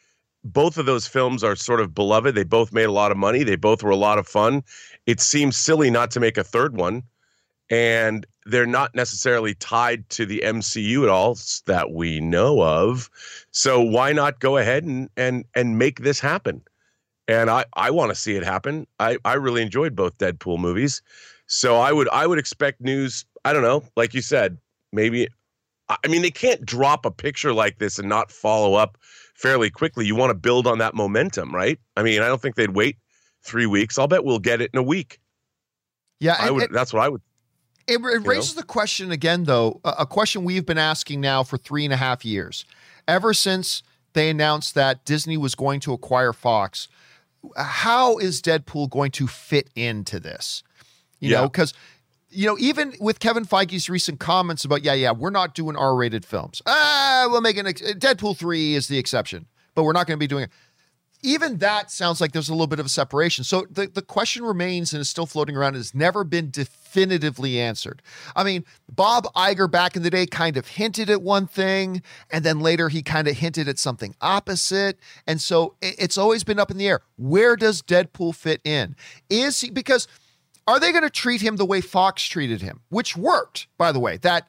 both 0.53 0.79
of 0.79 0.87
those 0.87 1.07
films 1.07 1.45
are 1.45 1.57
sort 1.57 1.81
of 1.81 1.95
beloved. 1.95 2.35
They 2.35 2.45
both 2.45 2.73
made 2.73 2.85
a 2.85 2.93
lot 2.93 3.11
of 3.11 3.17
money. 3.17 3.43
They 3.43 3.57
both 3.57 3.83
were 3.83 3.91
a 3.91 3.97
lot 3.97 4.19
of 4.19 4.27
fun. 4.27 4.63
It 5.07 5.21
seems 5.21 5.57
silly 5.57 5.91
not 5.91 6.11
to 6.13 6.21
make 6.21 6.37
a 6.37 6.45
third 6.45 6.77
one 6.77 7.03
and 7.71 8.27
they're 8.47 8.67
not 8.67 8.95
necessarily 8.95 9.55
tied 9.55 10.09
to 10.11 10.25
the 10.25 10.43
MCU 10.45 11.03
at 11.03 11.09
all 11.09 11.39
that 11.67 11.93
we 11.93 12.21
know 12.21 12.63
of. 12.63 13.11
So 13.51 13.81
why 13.81 14.13
not 14.13 14.41
go 14.41 14.57
ahead 14.57 14.85
and 14.85 15.09
and 15.17 15.45
and 15.55 15.79
make 15.79 16.01
this 16.01 16.21
happen? 16.21 16.63
And 17.27 17.51
I 17.51 17.67
I 17.75 17.91
want 17.91 18.11
to 18.11 18.15
see 18.15 18.37
it 18.37 18.45
happen. 18.45 18.87
I 19.01 19.19
I 19.25 19.35
really 19.35 19.63
enjoyed 19.63 19.95
both 19.95 20.17
Deadpool 20.19 20.59
movies. 20.59 21.03
So 21.47 21.77
I 21.77 21.93
would 21.93 22.09
I 22.11 22.27
would 22.27 22.39
expect 22.39 22.81
news, 22.81 23.25
I 23.45 23.53
don't 23.53 23.63
know, 23.63 23.85
like 23.97 24.15
you 24.15 24.23
said, 24.23 24.57
maybe 24.93 25.29
I 25.89 26.09
mean 26.09 26.23
they 26.23 26.31
can't 26.31 26.65
drop 26.65 27.05
a 27.05 27.11
picture 27.11 27.53
like 27.53 27.79
this 27.79 27.99
and 27.99 28.09
not 28.09 28.31
follow 28.31 28.75
up 28.75 28.97
fairly 29.39 29.71
quickly. 29.71 30.05
You 30.05 30.15
want 30.15 30.31
to 30.31 30.35
build 30.35 30.67
on 30.67 30.79
that 30.79 30.95
momentum, 30.95 31.55
right? 31.55 31.79
I 31.97 32.03
mean, 32.03 32.21
I 32.21 32.27
don't 32.27 32.41
think 32.41 32.57
they'd 32.57 32.75
wait 32.75 32.97
3 33.45 33.67
weeks. 33.67 33.99
I'll 33.99 34.09
bet 34.09 34.25
we'll 34.25 34.39
get 34.39 34.61
it 34.61 34.71
in 34.73 34.79
a 34.79 34.83
week. 34.83 35.19
Yeah, 36.21 36.37
I 36.39 36.51
would. 36.51 36.65
It, 36.65 36.73
that's 36.73 36.93
what 36.93 37.03
I 37.03 37.09
would 37.09 37.23
it, 37.89 38.01
it 38.05 38.27
raises 38.27 38.55
know? 38.55 38.61
the 38.61 38.67
question 38.67 39.11
again, 39.11 39.45
though, 39.45 39.81
a 39.85 40.07
question 40.07 40.45
we've 40.45 40.67
been 40.67 40.79
asking 40.79 41.21
now 41.21 41.43
for 41.43 41.57
three 41.57 41.85
and 41.85 41.93
a 41.93 41.97
half 41.97 42.25
years. 42.25 42.65
Ever 43.09 43.33
since 43.33 43.83
they 44.13 44.29
announced 44.29 44.75
that 44.75 45.05
Disney 45.07 45.39
was 45.39 45.55
going 45.55 45.81
to 45.81 45.95
acquire 45.95 46.35
Fox, 46.35 46.89
how 47.57 48.19
is 48.19 48.43
Deadpool 48.43 48.91
going 48.91 49.11
to 49.13 49.27
fit 49.27 49.71
into 49.75 50.21
this? 50.21 50.63
You 51.19 51.31
yeah. 51.31 51.41
know, 51.41 51.49
because 51.49 51.73
you 52.31 52.47
know, 52.47 52.57
even 52.59 52.95
with 53.01 53.21
Kevin 53.21 53.45
Feige's 53.45 53.89
recent 53.89 54.21
comments 54.21 54.65
about, 54.65 54.83
yeah, 54.83 54.95
yeah, 54.95 55.13
we're 55.13 55.31
not 55.31 55.55
doing 55.55 55.77
R-rated 55.77 56.25
films. 56.25 56.61
Ah, 56.67 57.27
we'll 57.31 57.41
make 57.41 57.57
an 57.57 57.67
ex- 57.67 57.81
Deadpool 57.81 58.37
three 58.37 58.75
is 58.75 58.89
the 58.89 58.99
exception, 58.99 59.47
but 59.75 59.85
we're 59.85 59.93
not 59.93 60.07
going 60.07 60.17
to 60.17 60.21
be 60.21 60.27
doing 60.27 60.45
it 60.45 60.51
even 61.23 61.59
that 61.59 61.91
sounds 61.91 62.21
like 62.21 62.33
there's 62.33 62.49
a 62.49 62.53
little 62.53 62.69
bit 62.69 62.79
of 62.79 62.87
a 62.87 62.91
separation. 62.91 63.43
So 63.43 63.67
the, 63.71 63.87
the 63.87 64.03
question 64.03 64.45
remains 64.45 64.93
and 64.93 65.01
is 65.01 65.09
still 65.09 65.27
floating 65.27 65.57
around 65.57 65.69
and 65.69 65.79
has 65.79 65.95
never 65.95 66.23
been 66.23 66.51
definitively 66.51 67.61
answered. 67.61 68.03
I 68.37 68.45
mean, 68.45 68.65
Bob 68.89 69.25
Iger 69.35 69.71
back 69.71 69.97
in 69.97 70.03
the 70.03 70.11
day 70.11 70.27
kind 70.27 70.57
of 70.57 70.69
hinted 70.69 71.11
at 71.11 71.23
one 71.23 71.47
thing, 71.47 72.03
and 72.31 72.45
then 72.45 72.61
later 72.61 72.89
he 72.89 73.03
kind 73.03 73.27
of 73.27 73.37
hinted 73.37 73.69
at 73.69 73.79
something 73.79 74.15
opposite. 74.21 74.99
And 75.27 75.41
so 75.41 75.75
it, 75.81 75.97
it's 75.99 76.19
always 76.19 76.45
been 76.45 76.61
up 76.61 76.71
in 76.71 76.79
the 76.79 76.87
air. 76.87 77.01
Where 77.17 77.57
does 77.57 77.83
Deadpool 77.83 78.35
fit 78.35 78.61
in? 78.65 78.95
Is 79.29 79.61
he 79.61 79.71
because 79.71 80.07
are 80.69 80.79
they 80.79 80.93
going 80.93 81.03
to 81.03 81.11
treat 81.11 81.41
him 81.41 81.57
the 81.57 81.65
way 81.65 81.81
Fox 81.81 82.23
treated 82.25 82.61
him, 82.61 82.83
which 82.91 83.17
worked, 83.17 83.67
by 83.79 83.91
the 83.91 83.99
way? 83.99 84.19
That 84.19 84.47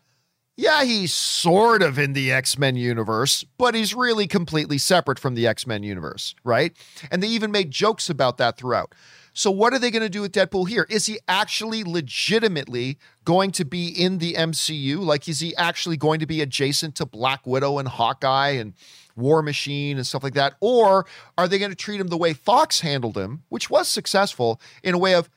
yeah, 0.57 0.83
he's 0.83 1.13
sort 1.13 1.81
of 1.81 1.97
in 1.97 2.11
the 2.11 2.33
X 2.33 2.57
Men 2.57 2.75
universe, 2.75 3.45
but 3.57 3.73
he's 3.73 3.95
really 3.95 4.27
completely 4.27 4.77
separate 4.77 5.17
from 5.17 5.35
the 5.35 5.47
X 5.47 5.65
Men 5.65 5.83
universe, 5.83 6.35
right? 6.43 6.75
And 7.09 7.23
they 7.23 7.27
even 7.29 7.49
made 7.49 7.71
jokes 7.71 8.09
about 8.09 8.37
that 8.39 8.57
throughout. 8.57 8.93
So, 9.31 9.51
what 9.51 9.73
are 9.73 9.79
they 9.79 9.89
going 9.89 10.03
to 10.03 10.09
do 10.09 10.19
with 10.19 10.33
Deadpool 10.33 10.67
here? 10.67 10.85
Is 10.89 11.05
he 11.05 11.17
actually 11.29 11.85
legitimately 11.85 12.97
going 13.23 13.51
to 13.51 13.63
be 13.63 13.87
in 13.87 14.17
the 14.17 14.33
MCU? 14.33 14.99
Like, 14.99 15.29
is 15.29 15.39
he 15.39 15.55
actually 15.55 15.95
going 15.95 16.19
to 16.19 16.25
be 16.25 16.41
adjacent 16.41 16.95
to 16.95 17.05
Black 17.05 17.47
Widow 17.47 17.77
and 17.77 17.87
Hawkeye 17.87 18.49
and 18.49 18.73
War 19.15 19.41
Machine 19.41 19.95
and 19.95 20.05
stuff 20.05 20.23
like 20.23 20.33
that? 20.33 20.55
Or 20.59 21.05
are 21.37 21.47
they 21.47 21.57
going 21.57 21.71
to 21.71 21.77
treat 21.77 22.01
him 22.01 22.07
the 22.07 22.17
way 22.17 22.33
Fox 22.33 22.81
handled 22.81 23.17
him, 23.17 23.43
which 23.47 23.69
was 23.69 23.87
successful, 23.87 24.59
in 24.83 24.93
a 24.93 24.97
way 24.97 25.15
of, 25.15 25.29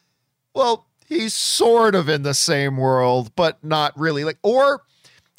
well, 0.54 0.86
he's 1.06 1.34
sort 1.34 1.94
of 1.94 2.08
in 2.08 2.22
the 2.22 2.34
same 2.34 2.76
world, 2.76 3.34
but 3.36 3.62
not 3.62 3.98
really? 3.98 4.24
Like, 4.24 4.38
or 4.42 4.82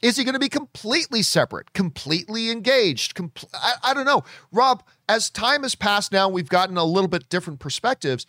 is 0.01 0.17
he 0.17 0.24
going 0.24 0.34
to 0.34 0.39
be 0.39 0.50
completely 0.50 1.22
separate, 1.22 1.74
completely 1.74 2.50
engaged? 2.50 3.15
Compl- 3.15 3.50
I, 3.53 3.74
I 3.84 3.93
don't 3.93 4.05
know. 4.05 4.24
Rob, 4.51 4.84
as 5.08 5.29
time 5.29 5.63
has 5.63 5.75
passed 5.75 6.12
now, 6.12 6.27
we've 6.27 6.50
gotten 6.50 6.77
a 6.77 6.84
little 6.84 7.08
bit 7.08 7.29
different 7.29 7.60
perspectives. 7.60 8.25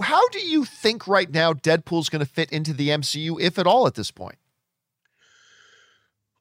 How 0.00 0.26
do 0.28 0.40
you 0.40 0.64
think 0.64 1.06
right 1.06 1.30
now 1.30 1.52
Deadpool's 1.52 2.08
going 2.08 2.24
to 2.24 2.30
fit 2.30 2.50
into 2.50 2.72
the 2.72 2.88
MCU, 2.88 3.40
if 3.40 3.58
at 3.58 3.66
all, 3.66 3.86
at 3.86 3.94
this 3.94 4.10
point? 4.10 4.36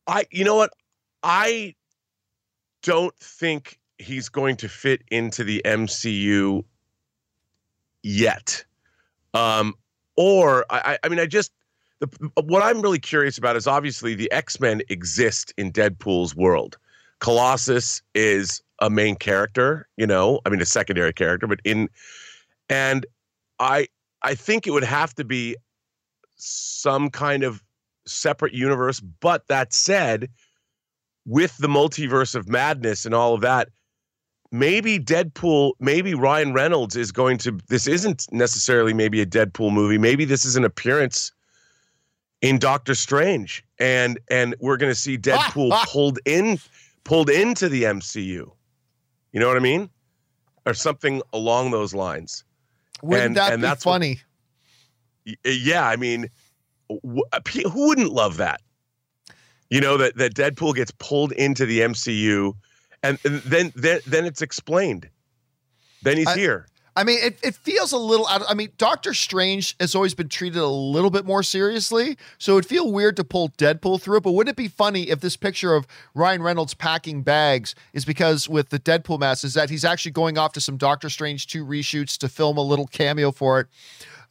I, 0.07 0.25
you 0.31 0.43
know 0.43 0.55
what? 0.55 0.71
I 1.23 1.75
don't 2.81 3.15
think 3.17 3.79
he's 3.97 4.29
going 4.29 4.57
to 4.57 4.69
fit 4.69 5.01
into 5.09 5.43
the 5.43 5.61
MCU 5.65 6.63
yet. 8.03 8.63
Um, 9.35 9.73
or 10.17 10.65
I, 10.69 10.97
I 11.03 11.09
mean, 11.09 11.19
I 11.19 11.25
just 11.25 11.51
the, 11.99 12.31
what 12.43 12.63
I'm 12.63 12.81
really 12.81 12.99
curious 12.99 13.37
about 13.37 13.55
is 13.55 13.67
obviously 13.67 14.15
the 14.15 14.31
X 14.31 14.59
Men 14.59 14.81
exist 14.89 15.53
in 15.57 15.71
Deadpool's 15.71 16.35
world. 16.35 16.77
Colossus 17.19 18.01
is 18.13 18.61
a 18.79 18.89
main 18.89 19.15
character, 19.15 19.87
you 19.97 20.07
know, 20.07 20.39
I 20.45 20.49
mean 20.49 20.61
a 20.61 20.65
secondary 20.65 21.13
character, 21.13 21.47
but 21.47 21.59
in 21.63 21.89
and 22.69 23.05
I 23.59 23.87
I 24.21 24.35
think 24.35 24.67
it 24.67 24.71
would 24.71 24.83
have 24.83 25.13
to 25.15 25.23
be 25.23 25.55
some 26.35 27.09
kind 27.09 27.43
of 27.43 27.63
separate 28.05 28.53
universe. 28.53 28.99
But 28.99 29.47
that 29.47 29.73
said, 29.73 30.29
with 31.25 31.57
the 31.57 31.67
multiverse 31.67 32.35
of 32.35 32.47
madness 32.47 33.05
and 33.05 33.15
all 33.15 33.33
of 33.33 33.41
that, 33.41 33.69
maybe 34.55 34.97
Deadpool, 34.97 35.73
maybe 35.79 36.13
Ryan 36.13 36.53
Reynolds 36.53 36.95
is 36.95 37.11
going 37.11 37.37
to. 37.39 37.59
This 37.67 37.87
isn't 37.87 38.27
necessarily 38.31 38.93
maybe 38.93 39.21
a 39.21 39.25
Deadpool 39.25 39.71
movie. 39.71 39.97
Maybe 39.97 40.25
this 40.25 40.45
is 40.45 40.55
an 40.55 40.63
appearance 40.63 41.31
in 42.41 42.57
Doctor 42.57 42.95
Strange, 42.95 43.63
and 43.79 44.19
and 44.29 44.55
we're 44.59 44.77
going 44.77 44.91
to 44.91 44.99
see 44.99 45.17
Deadpool 45.17 45.71
ah, 45.71 45.81
ah. 45.83 45.85
pulled 45.91 46.19
in 46.25 46.57
pulled 47.03 47.29
into 47.29 47.69
the 47.69 47.83
MCU. 47.83 48.23
You 48.23 49.39
know 49.39 49.47
what 49.47 49.57
I 49.57 49.61
mean, 49.61 49.89
or 50.65 50.73
something 50.73 51.21
along 51.33 51.71
those 51.71 51.93
lines. 51.93 52.43
Wouldn't 53.03 53.25
and, 53.25 53.37
that 53.37 53.53
and 53.53 53.61
be 53.61 53.67
that's 53.67 53.83
funny? 53.83 54.21
What, 55.25 55.37
yeah, 55.53 55.87
I 55.87 55.97
mean, 55.97 56.29
who 56.87 57.87
wouldn't 57.87 58.11
love 58.11 58.37
that? 58.37 58.61
You 59.69 59.81
know 59.81 59.97
that 59.97 60.15
that 60.17 60.33
Deadpool 60.33 60.75
gets 60.75 60.91
pulled 60.91 61.33
into 61.33 61.65
the 61.65 61.79
MCU, 61.79 62.53
and, 63.09 63.19
and 63.23 63.41
then 63.41 63.73
then 63.75 63.99
then 64.05 64.25
it's 64.25 64.41
explained. 64.41 65.09
Then 66.03 66.17
he's 66.17 66.27
I, 66.27 66.35
here. 66.35 66.67
I 66.97 67.03
mean, 67.03 67.19
it, 67.21 67.37
it 67.43 67.55
feels 67.55 67.91
a 67.91 67.97
little 67.97 68.25
out. 68.27 68.41
Of, 68.41 68.47
I 68.49 68.53
mean, 68.53 68.69
Doctor 68.77 69.13
Strange 69.13 69.75
has 69.81 69.95
always 69.95 70.13
been 70.13 70.29
treated 70.29 70.59
a 70.59 70.67
little 70.67 71.09
bit 71.09 71.25
more 71.25 71.43
seriously, 71.43 72.17
so 72.37 72.57
it'd 72.57 72.69
feel 72.69 72.89
weird 72.91 73.17
to 73.17 73.25
pull 73.25 73.49
Deadpool 73.49 74.01
through 74.01 74.17
it. 74.17 74.23
But 74.23 74.31
wouldn't 74.31 74.53
it 74.53 74.55
be 74.55 74.69
funny 74.69 75.09
if 75.09 75.19
this 75.19 75.35
picture 75.35 75.73
of 75.73 75.87
Ryan 76.13 76.41
Reynolds 76.41 76.73
packing 76.73 77.21
bags 77.21 77.75
is 77.91 78.05
because 78.05 78.47
with 78.47 78.69
the 78.69 78.79
Deadpool 78.79 79.19
mask 79.19 79.43
is 79.43 79.55
that 79.55 79.69
he's 79.69 79.83
actually 79.83 80.11
going 80.11 80.37
off 80.37 80.53
to 80.53 80.61
some 80.61 80.77
Doctor 80.77 81.09
Strange 81.09 81.47
two 81.47 81.65
reshoots 81.65 82.17
to 82.19 82.29
film 82.29 82.57
a 82.57 82.61
little 82.61 82.87
cameo 82.87 83.31
for 83.31 83.59
it? 83.59 83.67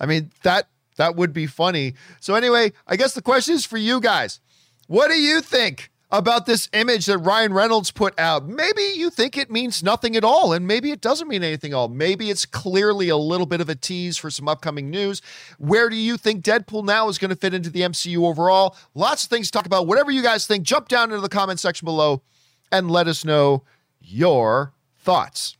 I 0.00 0.06
mean, 0.06 0.30
that 0.42 0.68
that 0.96 1.16
would 1.16 1.34
be 1.34 1.46
funny. 1.46 1.94
So 2.20 2.34
anyway, 2.34 2.72
I 2.86 2.96
guess 2.96 3.12
the 3.12 3.22
question 3.22 3.54
is 3.54 3.66
for 3.66 3.78
you 3.78 4.00
guys. 4.00 4.40
What 4.86 5.08
do 5.08 5.20
you 5.20 5.42
think? 5.42 5.90
About 6.14 6.46
this 6.46 6.68
image 6.72 7.06
that 7.06 7.18
Ryan 7.18 7.52
Reynolds 7.52 7.90
put 7.90 8.18
out. 8.20 8.46
Maybe 8.46 8.82
you 8.94 9.10
think 9.10 9.36
it 9.36 9.50
means 9.50 9.82
nothing 9.82 10.14
at 10.14 10.22
all, 10.22 10.52
and 10.52 10.64
maybe 10.64 10.92
it 10.92 11.00
doesn't 11.00 11.26
mean 11.26 11.42
anything 11.42 11.72
at 11.72 11.76
all. 11.76 11.88
Maybe 11.88 12.30
it's 12.30 12.46
clearly 12.46 13.08
a 13.08 13.16
little 13.16 13.46
bit 13.46 13.60
of 13.60 13.68
a 13.68 13.74
tease 13.74 14.16
for 14.16 14.30
some 14.30 14.48
upcoming 14.48 14.90
news. 14.90 15.20
Where 15.58 15.90
do 15.90 15.96
you 15.96 16.16
think 16.16 16.44
Deadpool 16.44 16.84
now 16.84 17.08
is 17.08 17.18
going 17.18 17.30
to 17.30 17.36
fit 17.36 17.52
into 17.52 17.68
the 17.68 17.80
MCU 17.80 18.24
overall? 18.24 18.76
Lots 18.94 19.24
of 19.24 19.30
things 19.30 19.48
to 19.48 19.58
talk 19.58 19.66
about. 19.66 19.88
Whatever 19.88 20.12
you 20.12 20.22
guys 20.22 20.46
think, 20.46 20.62
jump 20.62 20.86
down 20.86 21.10
into 21.10 21.20
the 21.20 21.28
comment 21.28 21.58
section 21.58 21.84
below 21.84 22.22
and 22.70 22.88
let 22.88 23.08
us 23.08 23.24
know 23.24 23.64
your 24.00 24.72
thoughts. 25.00 25.56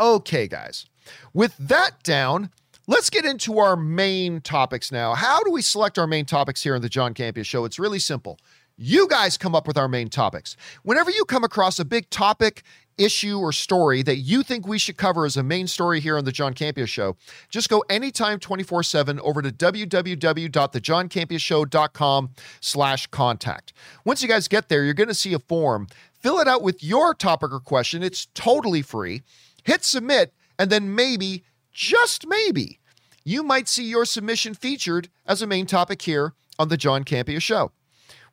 Okay, 0.00 0.48
guys. 0.48 0.86
With 1.32 1.56
that 1.56 2.02
down, 2.02 2.50
let's 2.88 3.10
get 3.10 3.24
into 3.24 3.60
our 3.60 3.76
main 3.76 4.40
topics 4.40 4.90
now. 4.90 5.14
How 5.14 5.40
do 5.44 5.52
we 5.52 5.62
select 5.62 5.98
our 5.98 6.08
main 6.08 6.24
topics 6.24 6.64
here 6.64 6.74
on 6.74 6.82
the 6.82 6.88
John 6.88 7.14
Campea 7.14 7.44
Show? 7.44 7.64
It's 7.64 7.78
really 7.78 8.00
simple 8.00 8.40
You 8.80 9.08
guys 9.08 9.36
come 9.36 9.56
up 9.56 9.66
with 9.66 9.76
our 9.76 9.88
main 9.88 10.08
topics. 10.08 10.56
Whenever 10.84 11.10
you 11.10 11.24
come 11.24 11.42
across 11.42 11.80
a 11.80 11.84
big 11.84 12.08
topic, 12.10 12.62
issue, 12.96 13.36
or 13.36 13.52
story 13.52 14.04
that 14.04 14.18
you 14.18 14.44
think 14.44 14.68
we 14.68 14.78
should 14.78 14.96
cover 14.96 15.26
as 15.26 15.36
a 15.36 15.42
main 15.42 15.66
story 15.66 15.98
here 15.98 16.16
on 16.16 16.24
The 16.24 16.30
John 16.30 16.54
Campea 16.54 16.86
Show, 16.86 17.16
just 17.48 17.68
go 17.68 17.82
anytime 17.90 18.38
24-7 18.38 19.18
over 19.18 19.42
to 19.42 19.50
www.thejohncampeashow.com 19.50 22.30
slash 22.60 23.06
contact. 23.08 23.72
Once 24.04 24.22
you 24.22 24.28
guys 24.28 24.46
get 24.46 24.68
there, 24.68 24.84
you're 24.84 24.94
going 24.94 25.08
to 25.08 25.14
see 25.14 25.34
a 25.34 25.40
form. 25.40 25.88
Fill 26.12 26.38
it 26.38 26.46
out 26.46 26.62
with 26.62 26.84
your 26.84 27.14
topic 27.14 27.50
or 27.50 27.58
question. 27.58 28.04
It's 28.04 28.28
totally 28.32 28.82
free. 28.82 29.22
Hit 29.64 29.82
submit, 29.82 30.32
and 30.56 30.70
then 30.70 30.94
maybe, 30.94 31.42
just 31.72 32.28
maybe, 32.28 32.78
you 33.24 33.42
might 33.42 33.66
see 33.66 33.82
your 33.82 34.04
submission 34.04 34.54
featured 34.54 35.08
as 35.26 35.42
a 35.42 35.48
main 35.48 35.66
topic 35.66 36.02
here 36.02 36.34
on 36.60 36.68
The 36.68 36.76
John 36.76 37.02
Campea 37.02 37.42
Show. 37.42 37.72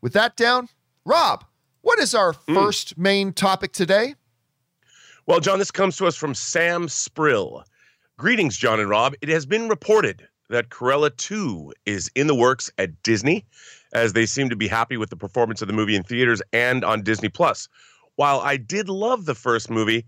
With 0.05 0.13
that 0.13 0.35
down, 0.35 0.69
Rob, 1.03 1.45
what 1.81 1.97
is 1.97 2.13
our 2.13 2.33
mm. 2.33 2.53
first 2.53 2.95
main 2.95 3.33
topic 3.33 3.71
today? 3.71 4.13
Well, 5.25 5.39
John, 5.39 5.57
this 5.57 5.71
comes 5.71 5.97
to 5.97 6.05
us 6.05 6.15
from 6.15 6.35
Sam 6.35 6.87
Sprill. 6.87 7.63
Greetings, 8.15 8.55
John 8.55 8.79
and 8.79 8.87
Rob. 8.87 9.15
It 9.23 9.29
has 9.29 9.47
been 9.47 9.67
reported 9.67 10.27
that 10.51 10.69
Cruella 10.69 11.17
2 11.17 11.73
is 11.87 12.11
in 12.13 12.27
the 12.27 12.35
works 12.35 12.71
at 12.77 13.01
Disney, 13.01 13.47
as 13.93 14.13
they 14.13 14.27
seem 14.27 14.47
to 14.51 14.55
be 14.55 14.67
happy 14.67 14.95
with 14.95 15.09
the 15.09 15.15
performance 15.15 15.63
of 15.63 15.67
the 15.67 15.73
movie 15.73 15.95
in 15.95 16.03
theaters 16.03 16.39
and 16.53 16.85
on 16.85 17.01
Disney 17.01 17.29
Plus. 17.29 17.67
While 18.15 18.41
I 18.41 18.57
did 18.57 18.89
love 18.89 19.25
the 19.25 19.33
first 19.33 19.71
movie, 19.71 20.05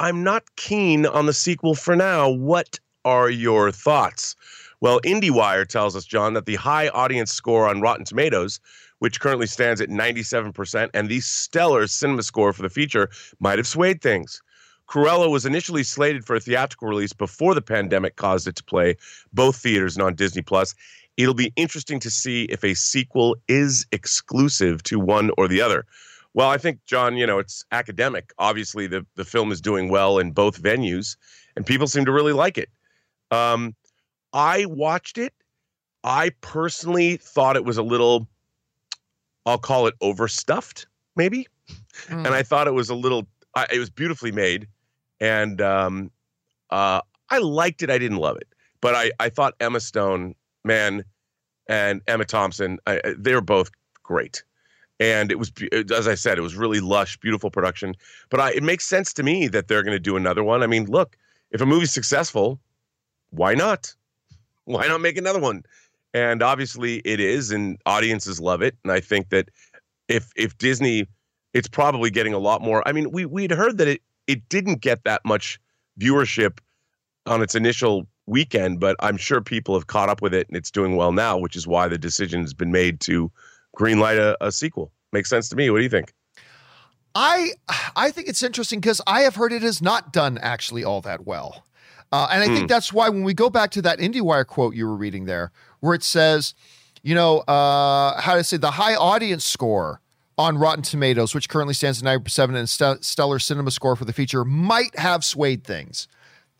I'm 0.00 0.24
not 0.24 0.56
keen 0.56 1.06
on 1.06 1.26
the 1.26 1.32
sequel 1.32 1.76
for 1.76 1.94
now. 1.94 2.28
What 2.28 2.80
are 3.04 3.30
your 3.30 3.70
thoughts? 3.70 4.34
Well, 4.80 5.00
IndieWire 5.02 5.68
tells 5.68 5.94
us, 5.94 6.04
John, 6.04 6.34
that 6.34 6.46
the 6.46 6.56
high 6.56 6.88
audience 6.88 7.32
score 7.32 7.68
on 7.68 7.80
Rotten 7.80 8.04
Tomatoes 8.04 8.58
which 8.98 9.20
currently 9.20 9.46
stands 9.46 9.80
at 9.80 9.88
97%, 9.88 10.90
and 10.94 11.08
the 11.08 11.20
stellar 11.20 11.86
cinema 11.86 12.22
score 12.22 12.52
for 12.52 12.62
the 12.62 12.68
feature 12.68 13.08
might 13.40 13.58
have 13.58 13.66
swayed 13.66 14.00
things. 14.00 14.42
Cruella 14.88 15.30
was 15.30 15.44
initially 15.44 15.82
slated 15.82 16.24
for 16.24 16.36
a 16.36 16.40
theatrical 16.40 16.88
release 16.88 17.12
before 17.12 17.54
the 17.54 17.62
pandemic 17.62 18.16
caused 18.16 18.48
it 18.48 18.56
to 18.56 18.64
play 18.64 18.96
both 19.32 19.56
theaters 19.56 19.96
and 19.96 20.02
on 20.02 20.14
Disney 20.14 20.42
Plus. 20.42 20.74
It'll 21.18 21.34
be 21.34 21.52
interesting 21.56 22.00
to 22.00 22.10
see 22.10 22.44
if 22.44 22.64
a 22.64 22.74
sequel 22.74 23.36
is 23.48 23.86
exclusive 23.92 24.82
to 24.84 24.98
one 24.98 25.30
or 25.36 25.46
the 25.46 25.60
other. 25.60 25.84
Well, 26.32 26.48
I 26.48 26.56
think, 26.56 26.84
John, 26.86 27.16
you 27.16 27.26
know, 27.26 27.38
it's 27.38 27.64
academic. 27.72 28.32
Obviously, 28.38 28.86
the, 28.86 29.04
the 29.16 29.24
film 29.24 29.52
is 29.52 29.60
doing 29.60 29.88
well 29.90 30.18
in 30.18 30.32
both 30.32 30.62
venues, 30.62 31.16
and 31.56 31.66
people 31.66 31.86
seem 31.86 32.04
to 32.04 32.12
really 32.12 32.32
like 32.32 32.56
it. 32.56 32.70
Um, 33.30 33.74
I 34.32 34.66
watched 34.66 35.18
it. 35.18 35.34
I 36.04 36.30
personally 36.40 37.16
thought 37.16 37.56
it 37.56 37.64
was 37.64 37.76
a 37.76 37.82
little 37.82 38.28
I'll 39.46 39.58
call 39.58 39.86
it 39.86 39.94
overstuffed, 40.00 40.86
maybe. 41.16 41.46
Mm. 42.06 42.26
And 42.26 42.28
I 42.28 42.42
thought 42.42 42.66
it 42.66 42.74
was 42.74 42.90
a 42.90 42.94
little, 42.94 43.26
I, 43.54 43.66
it 43.72 43.78
was 43.78 43.90
beautifully 43.90 44.32
made, 44.32 44.68
and 45.20 45.60
um, 45.60 46.10
uh, 46.70 47.00
I 47.30 47.38
liked 47.38 47.82
it. 47.82 47.90
I 47.90 47.98
didn't 47.98 48.18
love 48.18 48.36
it, 48.36 48.48
but 48.80 48.94
I 48.94 49.10
I 49.20 49.28
thought 49.28 49.54
Emma 49.60 49.80
Stone, 49.80 50.34
man, 50.64 51.04
and 51.68 52.00
Emma 52.06 52.24
Thompson, 52.24 52.78
I, 52.86 53.00
they 53.16 53.34
were 53.34 53.40
both 53.40 53.70
great. 54.02 54.42
And 55.00 55.30
it 55.30 55.38
was, 55.38 55.52
as 55.94 56.08
I 56.08 56.16
said, 56.16 56.38
it 56.38 56.40
was 56.42 56.56
really 56.56 56.80
lush, 56.80 57.18
beautiful 57.18 57.50
production. 57.50 57.94
But 58.30 58.40
I, 58.40 58.50
it 58.50 58.64
makes 58.64 58.84
sense 58.84 59.12
to 59.12 59.22
me 59.22 59.46
that 59.46 59.68
they're 59.68 59.84
going 59.84 59.94
to 59.94 60.00
do 60.00 60.16
another 60.16 60.42
one. 60.42 60.64
I 60.64 60.66
mean, 60.66 60.86
look, 60.86 61.16
if 61.52 61.60
a 61.60 61.66
movie's 61.66 61.92
successful, 61.92 62.58
why 63.30 63.54
not? 63.54 63.94
Why 64.64 64.88
not 64.88 65.00
make 65.00 65.16
another 65.16 65.38
one? 65.38 65.62
And 66.14 66.42
obviously 66.42 66.96
it 67.04 67.20
is, 67.20 67.50
and 67.50 67.78
audiences 67.86 68.40
love 68.40 68.62
it. 68.62 68.76
And 68.84 68.92
I 68.92 69.00
think 69.00 69.30
that 69.30 69.48
if 70.08 70.30
if 70.36 70.56
Disney, 70.58 71.06
it's 71.54 71.68
probably 71.68 72.10
getting 72.10 72.34
a 72.34 72.38
lot 72.38 72.62
more. 72.62 72.86
I 72.86 72.92
mean, 72.92 73.10
we 73.10 73.26
we'd 73.26 73.50
heard 73.50 73.78
that 73.78 73.88
it 73.88 74.02
it 74.26 74.48
didn't 74.48 74.80
get 74.80 75.04
that 75.04 75.24
much 75.24 75.58
viewership 76.00 76.58
on 77.26 77.42
its 77.42 77.54
initial 77.54 78.06
weekend, 78.26 78.80
but 78.80 78.96
I'm 79.00 79.16
sure 79.16 79.40
people 79.40 79.74
have 79.74 79.86
caught 79.86 80.08
up 80.08 80.22
with 80.22 80.34
it 80.34 80.46
and 80.48 80.56
it's 80.56 80.70
doing 80.70 80.96
well 80.96 81.12
now, 81.12 81.38
which 81.38 81.56
is 81.56 81.66
why 81.66 81.88
the 81.88 81.98
decision 81.98 82.42
has 82.42 82.54
been 82.54 82.70
made 82.70 83.00
to 83.00 83.30
greenlight 83.76 84.18
a, 84.18 84.36
a 84.40 84.52
sequel. 84.52 84.92
Makes 85.12 85.30
sense 85.30 85.48
to 85.48 85.56
me. 85.56 85.70
What 85.70 85.78
do 85.78 85.82
you 85.82 85.88
think? 85.88 86.12
I 87.14 87.52
I 87.96 88.10
think 88.10 88.28
it's 88.28 88.42
interesting 88.42 88.80
because 88.80 89.00
I 89.06 89.22
have 89.22 89.34
heard 89.34 89.52
it 89.52 89.62
has 89.62 89.82
not 89.82 90.12
done 90.12 90.38
actually 90.38 90.84
all 90.84 91.00
that 91.02 91.26
well. 91.26 91.64
Uh, 92.10 92.28
and 92.30 92.42
I 92.42 92.46
think 92.46 92.60
hmm. 92.60 92.66
that's 92.66 92.92
why 92.92 93.08
when 93.08 93.22
we 93.22 93.34
go 93.34 93.50
back 93.50 93.70
to 93.72 93.82
that 93.82 93.98
IndieWire 93.98 94.46
quote 94.46 94.74
you 94.74 94.86
were 94.86 94.96
reading 94.96 95.26
there, 95.26 95.52
where 95.80 95.94
it 95.94 96.02
says, 96.02 96.54
you 97.02 97.14
know, 97.14 97.38
uh, 97.40 98.20
how 98.20 98.34
to 98.34 98.44
say 98.44 98.56
the 98.56 98.72
high 98.72 98.94
audience 98.94 99.44
score 99.44 100.00
on 100.36 100.56
Rotten 100.58 100.82
Tomatoes, 100.82 101.34
which 101.34 101.48
currently 101.48 101.74
stands 101.74 102.02
at 102.02 102.06
9% 102.22 102.56
and 102.56 102.68
st- 102.68 103.04
stellar 103.04 103.38
cinema 103.38 103.70
score 103.70 103.96
for 103.96 104.04
the 104.04 104.12
feature, 104.12 104.44
might 104.44 104.96
have 104.96 105.24
swayed 105.24 105.64
things. 105.64 106.06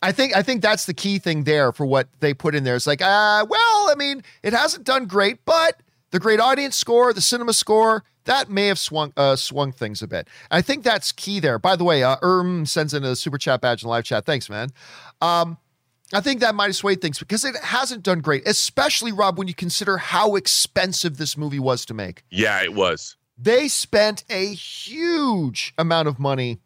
I 0.00 0.12
think 0.12 0.36
I 0.36 0.42
think 0.42 0.62
that's 0.62 0.86
the 0.86 0.94
key 0.94 1.18
thing 1.18 1.44
there 1.44 1.72
for 1.72 1.84
what 1.84 2.08
they 2.20 2.32
put 2.32 2.54
in 2.54 2.62
there. 2.62 2.76
It's 2.76 2.86
like, 2.86 3.02
uh, 3.02 3.44
well, 3.48 3.90
I 3.90 3.94
mean, 3.96 4.22
it 4.42 4.52
hasn't 4.52 4.84
done 4.84 5.06
great, 5.06 5.44
but 5.44 5.80
the 6.12 6.20
great 6.20 6.40
audience 6.40 6.76
score, 6.76 7.12
the 7.12 7.20
cinema 7.20 7.52
score, 7.52 8.04
that 8.24 8.48
may 8.48 8.66
have 8.66 8.78
swung 8.78 9.12
uh, 9.16 9.34
swung 9.34 9.72
things 9.72 10.00
a 10.02 10.06
bit. 10.06 10.28
I 10.50 10.62
think 10.62 10.84
that's 10.84 11.10
key 11.10 11.40
there. 11.40 11.58
By 11.58 11.74
the 11.74 11.84
way, 11.84 12.04
uh, 12.04 12.16
Erm 12.22 12.64
sends 12.66 12.94
in 12.94 13.02
a 13.02 13.16
super 13.16 13.38
chat 13.38 13.60
badge 13.60 13.82
in 13.82 13.88
live 13.88 14.04
chat. 14.04 14.24
Thanks, 14.24 14.48
man. 14.48 14.68
Um, 15.20 15.58
I 16.12 16.20
think 16.20 16.40
that 16.40 16.54
might 16.54 16.66
have 16.66 16.76
swayed 16.76 17.02
things 17.02 17.18
because 17.18 17.44
it 17.44 17.56
hasn't 17.56 18.02
done 18.02 18.20
great, 18.20 18.46
especially 18.46 19.12
Rob 19.12 19.36
when 19.38 19.46
you 19.46 19.54
consider 19.54 19.98
how 19.98 20.36
expensive 20.36 21.18
this 21.18 21.36
movie 21.36 21.58
was 21.58 21.84
to 21.86 21.94
make. 21.94 22.22
Yeah, 22.30 22.62
it 22.62 22.72
was. 22.74 23.16
They 23.36 23.68
spent 23.68 24.24
a 24.30 24.54
huge 24.54 25.74
amount 25.76 26.08
of 26.08 26.18
money 26.18 26.58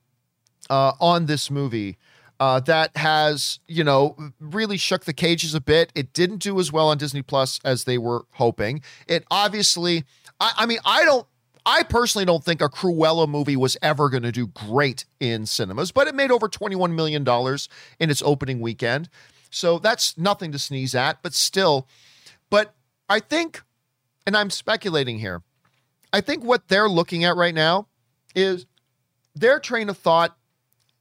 uh, 0.70 0.92
on 1.00 1.26
this 1.26 1.50
movie. 1.50 1.98
Uh, 2.38 2.60
that 2.60 2.96
has, 2.96 3.60
you 3.68 3.84
know, 3.84 4.16
really 4.40 4.76
shook 4.76 5.04
the 5.04 5.12
cages 5.12 5.54
a 5.54 5.60
bit. 5.60 5.92
It 5.94 6.12
didn't 6.12 6.38
do 6.38 6.58
as 6.58 6.72
well 6.72 6.88
on 6.88 6.98
Disney 6.98 7.22
Plus 7.22 7.60
as 7.64 7.84
they 7.84 7.98
were 7.98 8.24
hoping. 8.32 8.82
It 9.06 9.24
obviously, 9.30 10.04
I, 10.40 10.52
I 10.58 10.66
mean, 10.66 10.78
I 10.84 11.04
don't 11.04 11.26
I 11.64 11.84
personally 11.84 12.24
don't 12.24 12.42
think 12.42 12.60
a 12.60 12.68
Cruella 12.68 13.28
movie 13.28 13.56
was 13.56 13.76
ever 13.82 14.08
going 14.08 14.24
to 14.24 14.32
do 14.32 14.48
great 14.48 15.04
in 15.20 15.46
cinemas, 15.46 15.92
but 15.92 16.08
it 16.08 16.14
made 16.14 16.30
over 16.32 16.48
$21 16.48 16.92
million 16.92 17.26
in 18.00 18.10
its 18.10 18.22
opening 18.22 18.60
weekend. 18.60 19.08
So 19.52 19.78
that's 19.78 20.18
nothing 20.18 20.50
to 20.52 20.58
sneeze 20.58 20.94
at, 20.94 21.22
but 21.22 21.34
still. 21.34 21.86
But 22.50 22.74
I 23.08 23.20
think, 23.20 23.62
and 24.26 24.36
I'm 24.36 24.50
speculating 24.50 25.18
here, 25.18 25.42
I 26.12 26.20
think 26.20 26.42
what 26.44 26.68
they're 26.68 26.88
looking 26.88 27.24
at 27.24 27.36
right 27.36 27.54
now 27.54 27.86
is 28.34 28.66
their 29.34 29.60
train 29.60 29.88
of 29.88 29.98
thought 29.98 30.36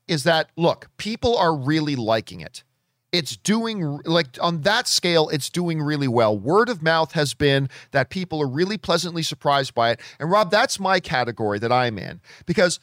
is 0.08 0.24
that, 0.24 0.50
look, 0.56 0.90
people 0.98 1.38
are 1.38 1.56
really 1.56 1.96
liking 1.96 2.42
it 2.42 2.64
it's 3.12 3.36
doing 3.36 4.00
like 4.06 4.38
on 4.42 4.62
that 4.62 4.88
scale 4.88 5.30
it's 5.30 5.50
doing 5.50 5.82
really 5.82 6.08
well 6.08 6.38
word 6.38 6.70
of 6.70 6.82
mouth 6.82 7.12
has 7.12 7.34
been 7.34 7.70
that 7.92 8.10
people 8.10 8.42
are 8.42 8.48
really 8.48 8.78
pleasantly 8.78 9.24
surprised 9.24 9.74
by 9.74 9.92
it 9.92 10.00
and 10.20 10.32
rob 10.32 10.50
that's 10.50 10.80
my 10.80 11.00
category 11.00 11.60
that 11.60 11.72
i'm 11.72 11.98
in 11.98 12.22
because 12.46 12.80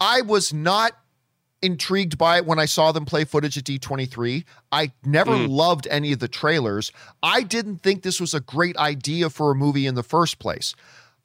i 0.00 0.20
was 0.20 0.52
not 0.52 0.92
intrigued 1.62 2.16
by 2.16 2.38
it 2.38 2.46
when 2.46 2.58
i 2.58 2.64
saw 2.64 2.92
them 2.92 3.04
play 3.04 3.24
footage 3.24 3.56
at 3.58 3.64
d23 3.64 4.44
i 4.72 4.90
never 5.04 5.32
mm. 5.32 5.48
loved 5.48 5.86
any 5.90 6.12
of 6.12 6.18
the 6.18 6.28
trailers 6.28 6.92
i 7.22 7.42
didn't 7.42 7.78
think 7.78 8.02
this 8.02 8.20
was 8.20 8.34
a 8.34 8.40
great 8.40 8.76
idea 8.76 9.28
for 9.28 9.50
a 9.50 9.54
movie 9.54 9.86
in 9.86 9.94
the 9.94 10.02
first 10.02 10.38
place 10.38 10.74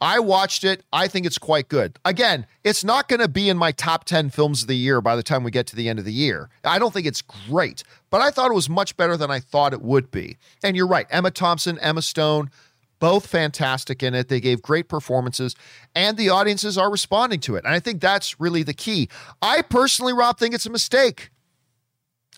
I 0.01 0.19
watched 0.19 0.63
it. 0.63 0.83
I 0.91 1.07
think 1.07 1.25
it's 1.25 1.37
quite 1.37 1.69
good. 1.69 1.97
Again, 2.03 2.45
it's 2.63 2.83
not 2.83 3.07
going 3.07 3.21
to 3.21 3.27
be 3.27 3.49
in 3.49 3.57
my 3.57 3.71
top 3.71 4.03
10 4.03 4.29
films 4.29 4.61
of 4.61 4.67
the 4.67 4.75
year 4.75 5.01
by 5.01 5.15
the 5.15 5.23
time 5.23 5.43
we 5.43 5.51
get 5.51 5.67
to 5.67 5.75
the 5.75 5.87
end 5.87 5.99
of 5.99 6.05
the 6.05 6.13
year. 6.13 6.49
I 6.63 6.79
don't 6.79 6.93
think 6.93 7.07
it's 7.07 7.21
great, 7.21 7.83
but 8.09 8.21
I 8.21 8.29
thought 8.29 8.51
it 8.51 8.55
was 8.55 8.69
much 8.69 8.97
better 8.97 9.15
than 9.15 9.31
I 9.31 9.39
thought 9.39 9.73
it 9.73 9.81
would 9.81 10.11
be. 10.11 10.37
And 10.63 10.75
you're 10.75 10.87
right. 10.87 11.07
Emma 11.09 11.31
Thompson, 11.31 11.79
Emma 11.79 12.01
Stone, 12.01 12.51
both 12.99 13.27
fantastic 13.27 14.01
in 14.01 14.13
it. 14.13 14.29
They 14.29 14.39
gave 14.39 14.61
great 14.61 14.87
performances, 14.87 15.55
and 15.93 16.17
the 16.17 16.29
audiences 16.29 16.77
are 16.77 16.91
responding 16.91 17.39
to 17.41 17.55
it. 17.55 17.65
And 17.65 17.73
I 17.73 17.79
think 17.79 18.01
that's 18.01 18.39
really 18.39 18.63
the 18.63 18.73
key. 18.73 19.09
I 19.41 19.61
personally, 19.61 20.13
Rob, 20.13 20.37
think 20.37 20.53
it's 20.53 20.65
a 20.65 20.71
mistake. 20.71 21.29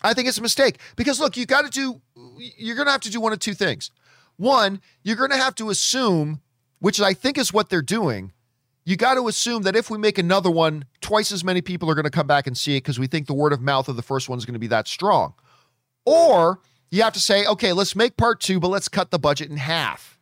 I 0.02 0.14
think 0.14 0.28
it's 0.28 0.38
a 0.38 0.42
mistake 0.42 0.78
because 0.96 1.18
look, 1.18 1.36
you 1.36 1.44
got 1.44 1.64
to 1.64 1.70
do, 1.70 2.00
you're 2.56 2.76
going 2.76 2.86
to 2.86 2.92
have 2.92 3.00
to 3.02 3.10
do 3.10 3.20
one 3.20 3.32
of 3.32 3.40
two 3.40 3.54
things. 3.54 3.90
One, 4.36 4.80
you're 5.02 5.16
going 5.16 5.30
to 5.30 5.36
have 5.36 5.56
to 5.56 5.70
assume 5.70 6.40
which 6.80 7.00
I 7.00 7.14
think 7.14 7.38
is 7.38 7.52
what 7.52 7.68
they're 7.68 7.82
doing, 7.82 8.32
you 8.84 8.96
got 8.96 9.14
to 9.14 9.28
assume 9.28 9.62
that 9.62 9.76
if 9.76 9.90
we 9.90 9.98
make 9.98 10.18
another 10.18 10.50
one, 10.50 10.84
twice 11.00 11.32
as 11.32 11.44
many 11.44 11.60
people 11.60 11.90
are 11.90 11.94
going 11.94 12.04
to 12.04 12.10
come 12.10 12.26
back 12.26 12.46
and 12.46 12.56
see 12.56 12.76
it 12.76 12.80
because 12.80 12.98
we 12.98 13.06
think 13.06 13.26
the 13.26 13.34
word 13.34 13.52
of 13.52 13.60
mouth 13.60 13.88
of 13.88 13.96
the 13.96 14.02
first 14.02 14.28
one 14.28 14.38
is 14.38 14.44
going 14.44 14.54
to 14.54 14.58
be 14.58 14.68
that 14.68 14.88
strong. 14.88 15.34
Or 16.06 16.60
you 16.90 17.02
have 17.02 17.12
to 17.14 17.20
say, 17.20 17.44
okay, 17.44 17.72
let's 17.72 17.94
make 17.94 18.16
part 18.16 18.40
two, 18.40 18.60
but 18.60 18.68
let's 18.68 18.88
cut 18.88 19.10
the 19.10 19.18
budget 19.18 19.50
in 19.50 19.58
half. 19.58 20.17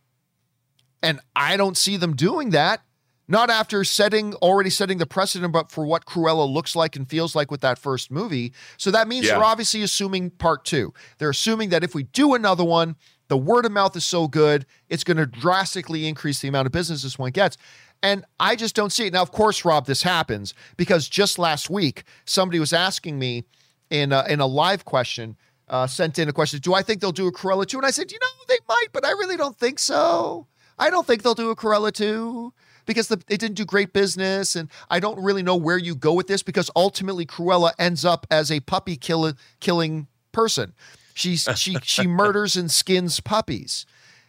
And 1.02 1.20
I 1.34 1.56
don't 1.56 1.76
see 1.76 1.96
them 1.96 2.16
doing 2.16 2.50
that. 2.50 2.82
Not 3.28 3.50
after 3.50 3.82
setting 3.82 4.34
already 4.34 4.70
setting 4.70 4.98
the 4.98 5.06
precedent, 5.06 5.52
but 5.52 5.72
for 5.72 5.84
what 5.84 6.04
Cruella 6.04 6.48
looks 6.48 6.76
like 6.76 6.94
and 6.94 7.08
feels 7.08 7.34
like 7.34 7.50
with 7.50 7.60
that 7.62 7.78
first 7.78 8.10
movie. 8.10 8.52
So 8.76 8.92
that 8.92 9.08
means 9.08 9.26
yeah. 9.26 9.34
they're 9.34 9.44
obviously 9.44 9.82
assuming 9.82 10.30
part 10.30 10.64
two. 10.64 10.94
They're 11.18 11.30
assuming 11.30 11.70
that 11.70 11.82
if 11.82 11.92
we 11.92 12.04
do 12.04 12.34
another 12.34 12.62
one, 12.62 12.94
the 13.28 13.36
word 13.36 13.66
of 13.66 13.72
mouth 13.72 13.96
is 13.96 14.06
so 14.06 14.28
good, 14.28 14.64
it's 14.88 15.02
going 15.02 15.16
to 15.16 15.26
drastically 15.26 16.06
increase 16.06 16.40
the 16.40 16.46
amount 16.46 16.66
of 16.66 16.72
business 16.72 17.02
this 17.02 17.18
one 17.18 17.32
gets. 17.32 17.56
And 18.02 18.24
I 18.38 18.54
just 18.54 18.76
don't 18.76 18.92
see 18.92 19.06
it. 19.06 19.12
Now, 19.12 19.22
of 19.22 19.32
course, 19.32 19.64
Rob, 19.64 19.86
this 19.86 20.02
happens 20.02 20.54
because 20.76 21.08
just 21.08 21.38
last 21.38 21.68
week, 21.68 22.04
somebody 22.24 22.60
was 22.60 22.72
asking 22.72 23.18
me 23.18 23.44
in 23.90 24.12
a, 24.12 24.24
in 24.28 24.38
a 24.38 24.46
live 24.46 24.84
question, 24.84 25.36
uh, 25.68 25.86
sent 25.86 26.18
in 26.18 26.28
a 26.28 26.32
question, 26.32 26.60
do 26.60 26.74
I 26.74 26.82
think 26.82 27.00
they'll 27.00 27.10
do 27.10 27.26
a 27.26 27.32
Cruella 27.32 27.66
2? 27.66 27.78
And 27.78 27.86
I 27.86 27.90
said, 27.90 28.12
you 28.12 28.18
know, 28.20 28.26
they 28.48 28.58
might, 28.68 28.88
but 28.92 29.04
I 29.04 29.10
really 29.10 29.36
don't 29.36 29.58
think 29.58 29.80
so. 29.80 30.46
I 30.78 30.90
don't 30.90 31.06
think 31.06 31.22
they'll 31.22 31.34
do 31.34 31.50
a 31.50 31.56
Cruella 31.56 31.92
2 31.92 32.52
because 32.84 33.08
the, 33.08 33.22
it 33.28 33.38
didn't 33.38 33.54
do 33.54 33.64
great 33.64 33.92
business. 33.92 34.56
And 34.56 34.70
I 34.90 35.00
don't 35.00 35.22
really 35.22 35.42
know 35.42 35.56
where 35.56 35.78
you 35.78 35.94
go 35.94 36.12
with 36.12 36.26
this 36.26 36.42
because 36.42 36.70
ultimately 36.76 37.26
Cruella 37.26 37.72
ends 37.78 38.04
up 38.04 38.26
as 38.30 38.50
a 38.50 38.60
puppy 38.60 38.96
kill- 38.96 39.34
killing 39.60 40.06
person. 40.32 40.74
She's, 41.14 41.48
she, 41.56 41.76
she 41.82 42.06
murders 42.06 42.56
and 42.56 42.70
skins 42.70 43.20
puppies 43.20 43.86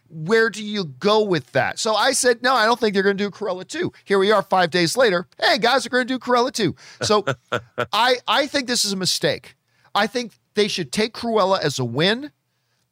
where 0.08 0.48
do 0.50 0.64
you 0.64 0.84
go 0.84 1.22
with 1.22 1.52
that? 1.52 1.78
So 1.78 1.94
I 1.94 2.12
said, 2.12 2.42
no, 2.42 2.54
I 2.54 2.64
don't 2.64 2.80
think 2.80 2.94
they're 2.94 3.02
going 3.02 3.16
to 3.16 3.24
do 3.24 3.30
Cruella 3.30 3.66
2. 3.66 3.92
Here 4.04 4.18
we 4.18 4.32
are 4.32 4.42
five 4.42 4.70
days 4.70 4.96
later. 4.96 5.28
Hey, 5.40 5.58
guys, 5.58 5.86
are 5.86 5.90
going 5.90 6.06
to 6.06 6.14
do 6.14 6.18
Cruella 6.18 6.52
2. 6.52 6.74
So 7.02 7.24
I, 7.92 8.16
I 8.26 8.46
think 8.46 8.66
this 8.66 8.84
is 8.84 8.92
a 8.92 8.96
mistake. 8.96 9.56
I 9.94 10.06
think 10.06 10.32
they 10.54 10.68
should 10.68 10.92
take 10.92 11.12
Cruella 11.12 11.60
as 11.60 11.78
a 11.78 11.84
win 11.84 12.30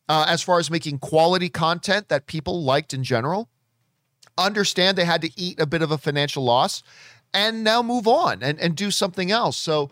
uh, 0.09 0.25
as 0.29 0.43
far 0.43 0.59
as 0.59 0.71
making 0.71 0.99
quality 0.99 1.49
content 1.49 2.09
that 2.09 2.27
people 2.27 2.63
liked 2.63 2.95
in 2.95 3.05
general. 3.05 3.49
Understand 4.39 4.99
they 4.99 5.05
had 5.05 5.23
to 5.23 5.31
eat 5.37 5.59
a 5.61 5.67
bit 5.67 5.83
of 5.83 5.91
a 5.91 5.99
financial 5.99 6.45
loss 6.45 6.83
and 7.33 7.65
now 7.65 7.83
move 7.83 8.07
on 8.07 8.43
and, 8.43 8.61
and 8.61 8.77
do 8.77 8.91
something 8.91 9.31
else. 9.31 9.57
So, 9.57 9.91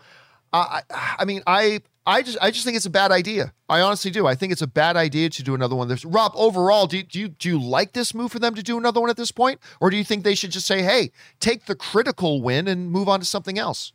I, 0.53 0.83
I 0.91 1.25
mean, 1.25 1.43
I 1.47 1.81
I 2.07 2.23
just 2.23 2.37
I 2.41 2.51
just 2.51 2.65
think 2.65 2.77
it's 2.77 2.87
a 2.87 2.91
bad 2.91 3.11
idea. 3.11 3.53
I 3.69 3.81
honestly 3.81 4.11
do. 4.11 4.27
I 4.27 4.35
think 4.35 4.53
it's 4.53 4.63
a 4.63 4.67
bad 4.67 4.97
idea 4.97 5.31
to 5.31 5.43
do 5.43 5.55
another 5.55 5.75
one. 5.75 5.89
There's 5.89 6.05
Rob. 6.05 6.33
Overall, 6.35 6.87
do, 6.87 7.03
do 7.03 7.19
you 7.19 7.29
do 7.29 7.49
you 7.49 7.61
like 7.61 7.93
this 7.93 8.15
move 8.15 8.31
for 8.31 8.39
them 8.39 8.55
to 8.55 8.63
do 8.63 8.77
another 8.77 9.01
one 9.01 9.09
at 9.09 9.17
this 9.17 9.33
point, 9.33 9.59
or 9.81 9.89
do 9.91 9.97
you 9.97 10.05
think 10.05 10.23
they 10.23 10.35
should 10.35 10.51
just 10.51 10.67
say, 10.67 10.83
"Hey, 10.83 11.13
take 11.41 11.65
the 11.65 11.75
critical 11.75 12.43
win 12.43 12.69
and 12.69 12.91
move 12.91 13.09
on 13.09 13.21
to 13.21 13.27
something 13.27 13.59
else"? 13.59 13.93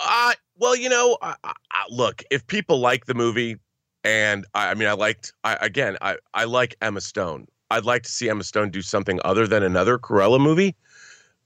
Uh, 0.00 0.32
well, 0.56 0.76
you 0.76 0.88
know, 0.88 1.16
I, 1.22 1.36
I, 1.44 1.84
look, 1.90 2.22
if 2.30 2.46
people 2.46 2.80
like 2.80 3.06
the 3.06 3.14
movie, 3.14 3.58
and 4.04 4.46
I, 4.54 4.70
I 4.70 4.74
mean, 4.74 4.88
I 4.88 4.92
liked, 4.92 5.32
I, 5.44 5.56
again, 5.60 5.96
I 6.00 6.16
I 6.34 6.44
like 6.44 6.76
Emma 6.80 7.00
Stone. 7.00 7.46
I'd 7.70 7.84
like 7.84 8.02
to 8.04 8.10
see 8.10 8.28
Emma 8.28 8.44
Stone 8.44 8.70
do 8.70 8.82
something 8.82 9.20
other 9.24 9.46
than 9.46 9.62
another 9.62 9.98
Cruella 9.98 10.40
movie. 10.40 10.74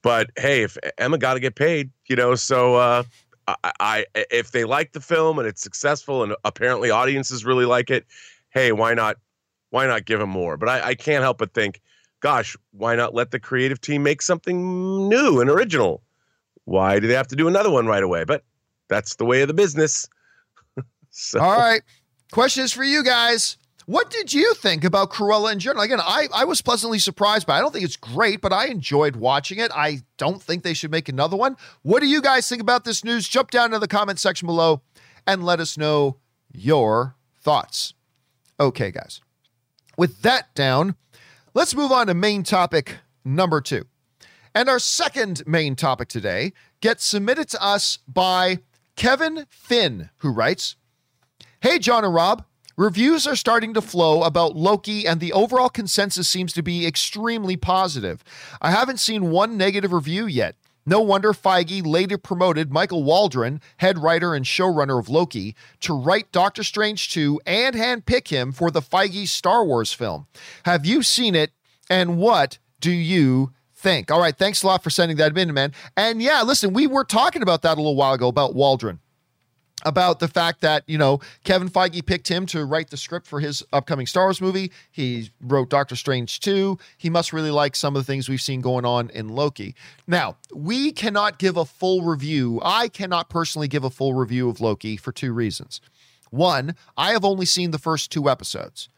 But 0.02 0.30
hey, 0.36 0.62
if 0.62 0.76
Emma 0.98 1.18
got 1.18 1.34
to 1.34 1.40
get 1.40 1.54
paid, 1.54 1.90
you 2.08 2.16
know, 2.16 2.34
so 2.34 2.76
uh, 2.76 3.04
I, 3.48 3.72
I 3.80 4.06
if 4.14 4.52
they 4.52 4.64
like 4.64 4.92
the 4.92 5.00
film 5.00 5.38
and 5.38 5.46
it's 5.46 5.62
successful 5.62 6.22
and 6.22 6.34
apparently 6.44 6.90
audiences 6.90 7.44
really 7.44 7.64
like 7.64 7.90
it, 7.90 8.06
hey, 8.50 8.72
why 8.72 8.94
not? 8.94 9.16
Why 9.70 9.86
not 9.86 10.04
give 10.04 10.20
them 10.20 10.30
more? 10.30 10.56
But 10.56 10.68
I, 10.68 10.88
I 10.88 10.94
can't 10.94 11.22
help 11.22 11.38
but 11.38 11.54
think, 11.54 11.80
gosh, 12.20 12.56
why 12.72 12.94
not 12.94 13.14
let 13.14 13.30
the 13.30 13.40
creative 13.40 13.80
team 13.80 14.02
make 14.02 14.22
something 14.22 15.08
new 15.08 15.40
and 15.40 15.48
original? 15.48 16.02
Why 16.64 16.98
do 16.98 17.06
they 17.06 17.14
have 17.14 17.28
to 17.28 17.36
do 17.36 17.48
another 17.48 17.70
one 17.70 17.86
right 17.86 18.02
away? 18.02 18.24
But 18.24 18.44
that's 18.88 19.16
the 19.16 19.24
way 19.24 19.42
of 19.42 19.48
the 19.48 19.54
business. 19.54 20.06
so. 21.10 21.40
All 21.40 21.56
right. 21.56 21.82
Question 22.32 22.64
is 22.64 22.72
for 22.72 22.82
you 22.82 23.04
guys. 23.04 23.58
What 23.84 24.08
did 24.08 24.32
you 24.32 24.54
think 24.54 24.84
about 24.84 25.10
Cruella 25.10 25.52
in 25.52 25.58
general? 25.58 25.84
Again, 25.84 26.00
I, 26.00 26.28
I 26.32 26.46
was 26.46 26.62
pleasantly 26.62 26.98
surprised 26.98 27.46
but. 27.46 27.52
I 27.52 27.60
don't 27.60 27.72
think 27.72 27.84
it's 27.84 27.96
great, 27.96 28.40
but 28.40 28.54
I 28.54 28.68
enjoyed 28.68 29.16
watching 29.16 29.58
it. 29.58 29.70
I 29.74 30.00
don't 30.16 30.42
think 30.42 30.62
they 30.62 30.72
should 30.72 30.90
make 30.90 31.10
another 31.10 31.36
one. 31.36 31.58
What 31.82 32.00
do 32.00 32.06
you 32.06 32.22
guys 32.22 32.48
think 32.48 32.62
about 32.62 32.84
this 32.84 33.04
news? 33.04 33.28
Jump 33.28 33.50
down 33.50 33.70
to 33.72 33.78
the 33.78 33.86
comment 33.86 34.18
section 34.18 34.46
below 34.46 34.80
and 35.26 35.44
let 35.44 35.60
us 35.60 35.76
know 35.76 36.16
your 36.50 37.16
thoughts. 37.38 37.92
Okay, 38.58 38.90
guys. 38.90 39.20
With 39.98 40.22
that 40.22 40.54
down, 40.54 40.94
let's 41.52 41.74
move 41.74 41.92
on 41.92 42.06
to 42.06 42.14
main 42.14 42.44
topic 42.44 42.96
number 43.26 43.60
two. 43.60 43.84
And 44.54 44.70
our 44.70 44.78
second 44.78 45.46
main 45.46 45.76
topic 45.76 46.08
today 46.08 46.54
gets 46.80 47.04
submitted 47.04 47.48
to 47.50 47.62
us 47.62 47.98
by 48.08 48.60
Kevin 48.96 49.44
Finn, 49.50 50.08
who 50.18 50.30
writes 50.30 50.76
Hey, 51.62 51.78
John 51.78 52.04
and 52.04 52.12
Rob. 52.12 52.44
Reviews 52.76 53.24
are 53.24 53.36
starting 53.36 53.72
to 53.74 53.80
flow 53.80 54.24
about 54.24 54.56
Loki, 54.56 55.06
and 55.06 55.20
the 55.20 55.32
overall 55.32 55.68
consensus 55.68 56.26
seems 56.26 56.52
to 56.54 56.60
be 56.60 56.84
extremely 56.84 57.56
positive. 57.56 58.24
I 58.60 58.72
haven't 58.72 58.98
seen 58.98 59.30
one 59.30 59.56
negative 59.56 59.92
review 59.92 60.26
yet. 60.26 60.56
No 60.84 61.00
wonder 61.00 61.32
Feige 61.32 61.86
later 61.86 62.18
promoted 62.18 62.72
Michael 62.72 63.04
Waldron, 63.04 63.60
head 63.76 63.96
writer 64.00 64.34
and 64.34 64.44
showrunner 64.44 64.98
of 64.98 65.08
Loki, 65.08 65.54
to 65.82 65.94
write 65.94 66.32
Doctor 66.32 66.64
Strange 66.64 67.12
2 67.12 67.40
and 67.46 67.76
handpick 67.76 68.26
him 68.26 68.50
for 68.50 68.72
the 68.72 68.82
Feige 68.82 69.28
Star 69.28 69.64
Wars 69.64 69.92
film. 69.92 70.26
Have 70.64 70.84
you 70.84 71.00
seen 71.00 71.36
it, 71.36 71.52
and 71.88 72.18
what 72.18 72.58
do 72.80 72.90
you 72.90 73.52
think? 73.72 74.10
All 74.10 74.18
right, 74.18 74.36
thanks 74.36 74.64
a 74.64 74.66
lot 74.66 74.82
for 74.82 74.90
sending 74.90 75.16
that 75.18 75.38
in, 75.38 75.54
man. 75.54 75.72
And 75.96 76.20
yeah, 76.20 76.42
listen, 76.42 76.72
we 76.72 76.88
were 76.88 77.04
talking 77.04 77.40
about 77.40 77.62
that 77.62 77.74
a 77.74 77.80
little 77.80 77.94
while 77.94 78.14
ago 78.14 78.26
about 78.26 78.56
Waldron 78.56 78.98
about 79.84 80.20
the 80.20 80.28
fact 80.28 80.60
that 80.60 80.84
you 80.86 80.98
know 80.98 81.20
Kevin 81.44 81.68
Feige 81.68 82.04
picked 82.04 82.28
him 82.28 82.46
to 82.46 82.64
write 82.64 82.90
the 82.90 82.96
script 82.96 83.26
for 83.26 83.40
his 83.40 83.62
upcoming 83.72 84.06
Star 84.06 84.26
Wars 84.26 84.40
movie. 84.40 84.70
He 84.90 85.30
wrote 85.40 85.68
Doctor 85.68 85.96
Strange 85.96 86.40
2. 86.40 86.78
He 86.98 87.10
must 87.10 87.32
really 87.32 87.50
like 87.50 87.76
some 87.76 87.96
of 87.96 88.00
the 88.00 88.06
things 88.10 88.28
we've 88.28 88.40
seen 88.40 88.60
going 88.60 88.84
on 88.84 89.10
in 89.10 89.28
Loki. 89.28 89.74
Now, 90.06 90.36
we 90.54 90.92
cannot 90.92 91.38
give 91.38 91.56
a 91.56 91.64
full 91.64 92.02
review. 92.02 92.60
I 92.62 92.88
cannot 92.88 93.28
personally 93.28 93.68
give 93.68 93.84
a 93.84 93.90
full 93.90 94.14
review 94.14 94.48
of 94.48 94.60
Loki 94.60 94.96
for 94.96 95.12
two 95.12 95.32
reasons. 95.32 95.80
One, 96.30 96.74
I 96.96 97.12
have 97.12 97.24
only 97.24 97.44
seen 97.44 97.72
the 97.72 97.78
first 97.78 98.10
two 98.10 98.28
episodes. 98.28 98.88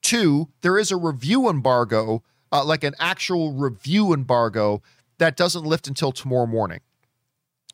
Two, 0.00 0.48
there 0.62 0.78
is 0.78 0.90
a 0.90 0.96
review 0.96 1.48
embargo, 1.48 2.22
uh, 2.50 2.64
like 2.64 2.84
an 2.84 2.94
actual 2.98 3.52
review 3.52 4.14
embargo 4.14 4.82
that 5.18 5.36
doesn't 5.36 5.64
lift 5.64 5.86
until 5.86 6.12
tomorrow 6.12 6.46
morning. 6.46 6.80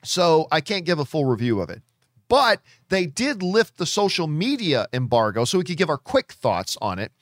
So 0.02 0.48
I 0.50 0.60
can't 0.60 0.84
give 0.84 0.98
a 0.98 1.04
full 1.04 1.24
review 1.24 1.60
of 1.60 1.70
it. 1.70 1.82
But 2.28 2.60
they 2.88 3.06
did 3.06 3.42
lift 3.42 3.76
the 3.76 3.86
social 3.86 4.26
media 4.26 4.86
embargo 4.92 5.44
so 5.44 5.58
we 5.58 5.64
could 5.64 5.76
give 5.76 5.90
our 5.90 5.98
quick 5.98 6.32
thoughts 6.32 6.76
on 6.80 6.98
it 6.98 7.12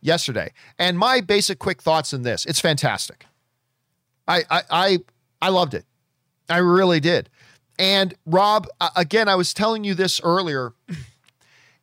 yesterday. 0.00 0.52
And 0.78 0.98
my 0.98 1.20
basic 1.20 1.58
quick 1.58 1.82
thoughts 1.82 2.12
in 2.12 2.22
this, 2.22 2.44
it's 2.46 2.60
fantastic. 2.60 3.26
I 4.28 4.44
I 4.50 4.62
I, 4.70 4.98
I 5.42 5.48
loved 5.48 5.74
it. 5.74 5.84
I 6.48 6.58
really 6.58 7.00
did. 7.00 7.30
And 7.78 8.14
Rob, 8.24 8.68
again, 8.94 9.28
I 9.28 9.34
was 9.34 9.52
telling 9.52 9.84
you 9.84 9.94
this 9.94 10.20
earlier. 10.22 10.74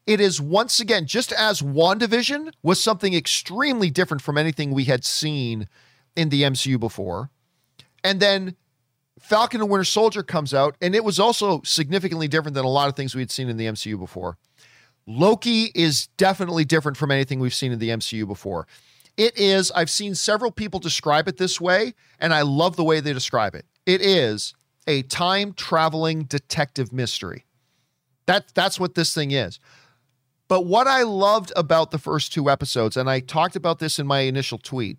It 0.08 0.20
is 0.20 0.42
once 0.42 0.80
again, 0.80 1.06
just 1.06 1.32
as 1.32 1.62
WandaVision 1.62 2.52
was 2.64 2.82
something 2.82 3.14
extremely 3.14 3.92
different 3.92 4.22
from 4.22 4.38
anything 4.38 4.72
we 4.72 4.86
had 4.86 5.06
seen 5.06 5.68
in 6.16 6.30
the 6.30 6.42
MCU 6.42 6.80
before. 6.80 7.30
And 8.04 8.20
then 8.20 8.56
Falcon 9.22 9.62
and 9.62 9.70
Winter 9.70 9.84
Soldier 9.84 10.24
comes 10.24 10.54
out, 10.54 10.76
and 10.82 10.96
it 10.96 11.04
was 11.04 11.20
also 11.20 11.62
significantly 11.64 12.28
different 12.28 12.56
than 12.56 12.66
a 12.66 12.70
lot 12.70 12.90
of 12.90 12.96
things 12.96 13.16
we 13.16 13.22
had 13.22 13.32
seen 13.32 13.50
in 13.50 13.58
the 13.58 13.68
MCU 13.68 13.98
before. 13.98 14.38
Loki 15.08 15.72
is 15.76 16.08
definitely 16.18 16.66
different 16.66 16.98
from 16.98 17.12
anything 17.12 17.40
we've 17.40 17.54
seen 17.54 17.72
in 17.72 17.80
the 17.80 17.90
MCU 17.90 18.28
before. 18.28 18.68
It 19.18 19.38
is, 19.38 19.72
I've 19.72 19.90
seen 19.90 20.16
several 20.16 20.52
people 20.52 20.80
describe 20.80 21.28
it 21.28 21.38
this 21.38 21.62
way, 21.62 21.94
and 22.20 22.34
I 22.34 22.42
love 22.42 22.76
the 22.76 22.84
way 22.84 23.00
they 23.00 23.14
describe 23.14 23.56
it. 23.56 23.66
It 23.86 24.02
is 24.02 24.54
a 24.88 25.04
time 25.04 25.54
traveling 25.54 26.24
detective 26.24 26.92
mystery. 26.92 27.46
That, 28.26 28.54
that's 28.54 28.80
what 28.80 28.96
this 28.96 29.14
thing 29.14 29.32
is. 29.32 29.60
But 30.48 30.66
what 30.66 30.88
I 30.88 31.04
loved 31.04 31.54
about 31.56 31.92
the 31.92 31.98
first 32.00 32.34
two 32.34 32.50
episodes, 32.50 32.98
and 32.98 33.10
I 33.10 33.20
talked 33.20 33.56
about 33.56 33.80
this 33.80 34.00
in 34.00 34.08
my 34.08 34.22
initial 34.22 34.58
tweet, 34.58 34.98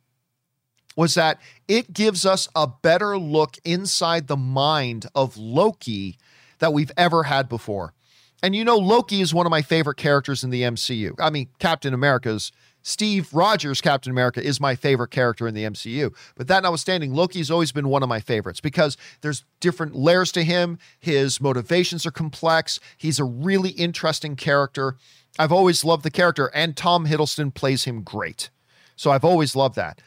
was 0.97 1.15
that 1.15 1.41
it 1.69 1.93
gives 1.93 2.27
us 2.27 2.49
a 2.55 2.67
better 2.67 3.19
look 3.19 3.57
inside 3.65 4.27
the 4.27 4.37
mind 4.37 5.07
of 5.15 5.37
Loki 5.37 6.19
that 6.59 6.73
we've 6.73 6.93
ever 6.97 7.25
had 7.25 7.49
before. 7.49 7.95
And 8.43 8.57
you 8.57 8.65
know, 8.65 8.77
Loki 8.77 9.21
is 9.21 9.33
one 9.33 9.47
of 9.47 9.51
my 9.51 9.63
favorite 9.63 9.97
characters 9.97 10.43
in 10.43 10.51
the 10.51 10.63
MCU. 10.63 11.15
I 11.21 11.31
mean, 11.31 11.49
Captain 11.59 11.95
America's 11.95 12.51
Steve 12.83 13.33
Rogers, 13.33 13.81
Captain 13.81 14.11
America, 14.11 14.45
is 14.45 14.61
my 14.61 14.75
favorite 14.75 15.11
character 15.11 15.47
in 15.47 15.55
the 15.55 15.65
MCU. 15.65 16.15
But 16.37 16.49
that 16.49 16.65
notwithstanding, 16.65 17.15
Loki's 17.15 17.51
always 17.51 17.73
been 17.73 17.89
one 17.89 18.03
of 18.03 18.09
my 18.09 18.21
favorites 18.21 18.61
because 18.61 18.97
there's 19.21 19.45
different 19.61 19.95
layers 19.95 20.33
to 20.33 20.43
him. 20.43 20.79
His 20.99 21.41
motivations 21.41 22.05
are 22.05 22.11
complex. 22.11 22.81
He's 22.97 23.21
a 23.21 23.25
really 23.25 23.71
interesting 23.71 24.37
character. 24.37 24.97
I've 25.39 25.53
always 25.53 25.85
loved 25.85 26.03
the 26.03 26.11
character, 26.11 26.51
and 26.55 26.77
Tom 26.77 27.07
Hiddleston 27.07 27.55
plays 27.55 27.85
him 27.85 28.03
great. 28.03 28.51
So 28.97 29.11
I've 29.11 29.25
always 29.25 29.57
loved 29.57 29.77
that. 29.77 30.03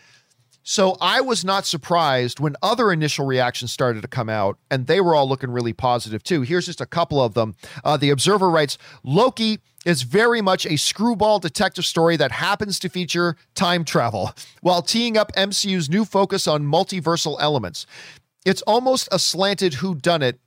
So 0.67 0.97
I 0.99 1.21
was 1.21 1.45
not 1.45 1.67
surprised 1.67 2.39
when 2.39 2.55
other 2.63 2.91
initial 2.91 3.23
reactions 3.23 3.71
started 3.71 4.01
to 4.01 4.07
come 4.07 4.29
out, 4.29 4.57
and 4.71 4.87
they 4.87 4.99
were 4.99 5.13
all 5.13 5.29
looking 5.29 5.51
really 5.51 5.73
positive 5.73 6.23
too. 6.23 6.41
Here's 6.41 6.65
just 6.65 6.81
a 6.81 6.87
couple 6.87 7.21
of 7.21 7.35
them. 7.35 7.55
Uh, 7.83 7.97
the 7.97 8.09
Observer 8.09 8.49
writes 8.49 8.79
Loki 9.03 9.59
is 9.85 10.01
very 10.01 10.41
much 10.41 10.65
a 10.65 10.75
screwball 10.77 11.37
detective 11.37 11.85
story 11.85 12.17
that 12.17 12.31
happens 12.31 12.79
to 12.79 12.89
feature 12.89 13.37
time 13.53 13.85
travel 13.85 14.33
while 14.61 14.81
teeing 14.81 15.17
up 15.17 15.31
MCU's 15.33 15.87
new 15.87 16.03
focus 16.03 16.47
on 16.47 16.63
multiversal 16.63 17.37
elements. 17.39 17.85
It's 18.43 18.63
almost 18.63 19.07
a 19.11 19.19
slanted 19.19 19.73
whodunit 19.73 20.39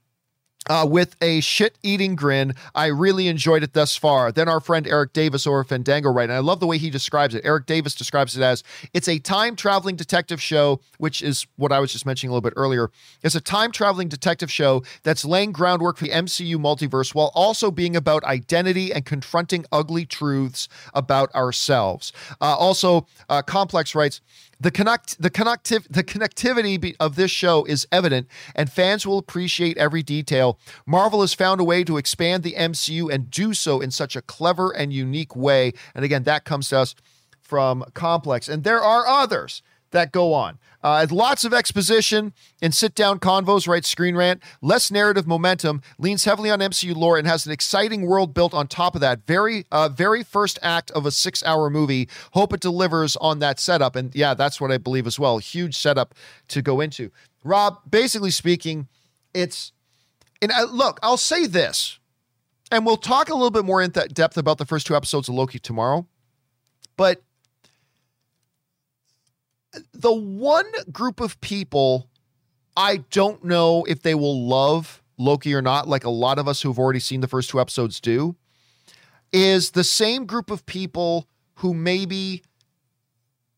uh, 0.69 0.87
with 0.89 1.15
a 1.21 1.41
shit 1.41 1.77
eating 1.83 2.15
grin. 2.15 2.53
I 2.75 2.87
really 2.87 3.27
enjoyed 3.27 3.63
it 3.63 3.73
thus 3.73 3.97
far. 3.97 4.31
Then 4.31 4.47
our 4.47 4.59
friend 4.59 4.87
Eric 4.87 5.13
Davis 5.13 5.45
over 5.45 5.63
Fandango, 5.63 6.11
right? 6.11 6.29
And 6.29 6.33
I 6.33 6.39
love 6.39 6.59
the 6.59 6.67
way 6.67 6.77
he 6.77 6.89
describes 6.89 7.35
it. 7.35 7.43
Eric 7.43 7.65
Davis 7.65 7.95
describes 7.95 8.37
it 8.37 8.43
as 8.43 8.63
it's 8.93 9.07
a 9.07 9.19
time 9.19 9.55
traveling 9.55 9.95
detective 9.95 10.41
show, 10.41 10.79
which 10.99 11.21
is 11.21 11.47
what 11.57 11.71
I 11.71 11.79
was 11.79 11.91
just 11.91 12.05
mentioning 12.05 12.29
a 12.29 12.33
little 12.33 12.47
bit 12.47 12.53
earlier. 12.55 12.91
It's 13.23 13.35
a 13.35 13.41
time 13.41 13.71
traveling 13.71 14.07
detective 14.07 14.51
show 14.51 14.83
that's 15.03 15.25
laying 15.25 15.51
groundwork 15.51 15.97
for 15.97 16.05
the 16.05 16.11
MCU 16.11 16.55
multiverse 16.57 17.15
while 17.15 17.31
also 17.33 17.71
being 17.71 17.95
about 17.95 18.23
identity 18.23 18.93
and 18.93 19.05
confronting 19.05 19.65
ugly 19.71 20.05
truths 20.05 20.69
about 20.93 21.33
ourselves. 21.33 22.13
Uh, 22.39 22.55
also, 22.55 23.07
uh, 23.29 23.41
Complex 23.41 23.95
writes, 23.95 24.21
the 24.59 24.71
connect 24.71 25.21
the 25.21 25.29
connectiv- 25.29 25.87
the 25.89 26.03
connectivity 26.03 26.95
of 26.99 27.15
this 27.15 27.31
show 27.31 27.63
is 27.65 27.87
evident, 27.91 28.27
and 28.55 28.71
fans 28.71 29.07
will 29.07 29.17
appreciate 29.17 29.77
every 29.77 30.03
detail. 30.03 30.59
Marvel 30.85 31.21
has 31.21 31.33
found 31.33 31.61
a 31.61 31.63
way 31.63 31.83
to 31.83 31.97
expand 31.97 32.43
the 32.43 32.53
MCU 32.53 33.11
and 33.11 33.31
do 33.31 33.53
so 33.53 33.79
in 33.79 33.91
such 33.91 34.15
a 34.15 34.21
clever 34.21 34.71
and 34.71 34.91
unique 34.91 35.35
way. 35.35 35.71
And 35.95 36.03
again, 36.03 36.23
that 36.23 36.45
comes 36.45 36.69
to 36.69 36.79
us 36.79 36.95
from 37.41 37.85
Complex, 37.93 38.47
and 38.47 38.63
there 38.63 38.81
are 38.81 39.07
others 39.07 39.61
that 39.91 40.11
go 40.11 40.33
on. 40.33 40.59
Uh, 40.81 41.05
lots 41.11 41.43
of 41.43 41.53
exposition 41.53 42.33
and 42.61 42.73
sit 42.73 42.95
down 42.95 43.19
convos, 43.19 43.67
right? 43.67 43.83
Screen 43.83 44.15
Rant. 44.15 44.41
Less 44.61 44.89
narrative 44.91 45.27
momentum, 45.27 45.81
leans 45.97 46.23
heavily 46.23 46.49
on 46.49 46.59
MCU 46.59 46.95
lore, 46.95 47.17
and 47.17 47.27
has 47.27 47.45
an 47.45 47.51
exciting 47.51 48.05
world 48.05 48.33
built 48.33 48.53
on 48.53 48.67
top 48.67 48.95
of 48.95 49.01
that. 49.01 49.25
Very, 49.25 49.65
uh, 49.71 49.89
very 49.89 50.23
first 50.23 50.57
act 50.61 50.89
of 50.91 51.05
a 51.05 51.11
six 51.11 51.43
hour 51.43 51.69
movie. 51.69 52.07
Hope 52.31 52.53
it 52.53 52.61
delivers 52.61 53.17
on 53.17 53.39
that 53.39 53.59
setup. 53.59 53.95
And 53.95 54.15
yeah, 54.15 54.33
that's 54.33 54.61
what 54.61 54.71
I 54.71 54.77
believe 54.77 55.05
as 55.05 55.19
well. 55.19 55.37
Huge 55.37 55.77
setup 55.77 56.15
to 56.49 56.61
go 56.61 56.79
into. 56.79 57.11
Rob, 57.43 57.79
basically 57.89 58.31
speaking, 58.31 58.87
it's, 59.33 59.73
and 60.41 60.51
uh, 60.51 60.65
look, 60.71 60.99
I'll 61.03 61.17
say 61.17 61.45
this, 61.45 61.99
and 62.71 62.85
we'll 62.85 62.97
talk 62.97 63.29
a 63.29 63.33
little 63.33 63.51
bit 63.51 63.65
more 63.65 63.81
in 63.81 63.91
depth 63.91 64.37
about 64.37 64.57
the 64.57 64.65
first 64.65 64.87
two 64.87 64.95
episodes 64.95 65.27
of 65.27 65.35
Loki 65.35 65.59
tomorrow. 65.59 66.07
But 66.95 67.21
the 69.93 70.13
one 70.13 70.71
group 70.91 71.19
of 71.19 71.39
people 71.41 72.09
I 72.75 72.97
don't 73.11 73.43
know 73.43 73.83
if 73.85 74.01
they 74.03 74.15
will 74.15 74.47
love 74.47 75.03
Loki 75.17 75.53
or 75.53 75.61
not, 75.61 75.87
like 75.87 76.05
a 76.05 76.09
lot 76.09 76.39
of 76.39 76.47
us 76.47 76.61
who've 76.61 76.79
already 76.79 77.01
seen 77.01 77.19
the 77.19 77.27
first 77.27 77.49
two 77.49 77.59
episodes 77.59 77.99
do, 77.99 78.37
is 79.33 79.71
the 79.71 79.83
same 79.83 80.25
group 80.25 80.49
of 80.49 80.65
people 80.65 81.27
who 81.55 81.73
maybe 81.73 82.41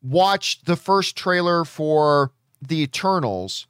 watched 0.02 0.66
the 0.66 0.76
first 0.76 1.16
trailer 1.16 1.64
for 1.64 2.32
The 2.62 2.82
Eternals 2.82 3.68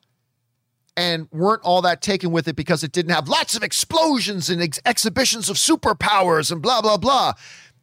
and 0.95 1.27
weren't 1.31 1.63
all 1.63 1.81
that 1.81 2.01
taken 2.01 2.31
with 2.31 2.47
it 2.47 2.55
because 2.55 2.83
it 2.83 2.93
didn't 2.93 3.11
have 3.11 3.27
lots 3.27 3.55
of 3.55 3.63
explosions 3.63 4.49
and 4.49 4.61
ex- 4.61 4.79
exhibitions 4.85 5.49
of 5.49 5.57
superpowers 5.57 6.51
and 6.51 6.61
blah, 6.61 6.81
blah, 6.81 6.97
blah. 6.97 7.33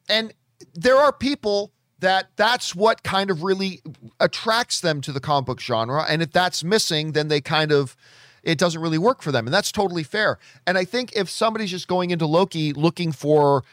And 0.08 0.32
there 0.74 0.96
are 0.96 1.12
people 1.12 1.72
that 1.98 2.30
that's 2.36 2.74
what 2.74 3.02
kind 3.02 3.30
of 3.30 3.42
really 3.42 3.82
attracts 4.20 4.80
them 4.80 5.00
to 5.02 5.12
the 5.12 5.20
comic 5.20 5.46
book 5.46 5.60
genre. 5.60 6.04
And 6.08 6.22
if 6.22 6.32
that's 6.32 6.64
missing, 6.64 7.12
then 7.12 7.28
they 7.28 7.40
kind 7.40 7.72
of 7.72 7.96
it 8.42 8.58
doesn't 8.58 8.80
really 8.80 8.98
work 8.98 9.22
for 9.22 9.32
them. 9.32 9.46
And 9.46 9.54
that's 9.54 9.72
totally 9.72 10.02
fair. 10.02 10.38
And 10.66 10.78
I 10.78 10.84
think 10.84 11.12
if 11.14 11.28
somebody's 11.28 11.70
just 11.70 11.88
going 11.88 12.10
into 12.10 12.26
Loki 12.26 12.72
looking 12.72 13.12
for 13.12 13.64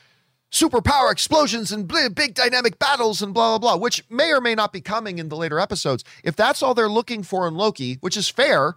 superpower 0.51 1.12
explosions 1.12 1.71
and 1.71 1.88
big 1.88 2.34
dynamic 2.34 2.79
battles 2.79 3.21
and 3.21 3.34
blah, 3.34 3.58
blah, 3.58 3.75
blah, 3.75 3.81
which 3.81 4.03
may 4.10 4.31
or 4.31 4.41
may 4.41 4.55
not 4.55 4.73
be 4.73 4.81
coming 4.81 5.19
in 5.19 5.29
the 5.29 5.36
later 5.36 5.60
episodes, 5.60 6.03
if 6.23 6.36
that's 6.36 6.63
all 6.63 6.73
they're 6.73 6.89
looking 6.89 7.23
for 7.23 7.47
in 7.47 7.55
Loki, 7.55 7.97
which 8.01 8.17
is 8.17 8.29
fair, 8.29 8.75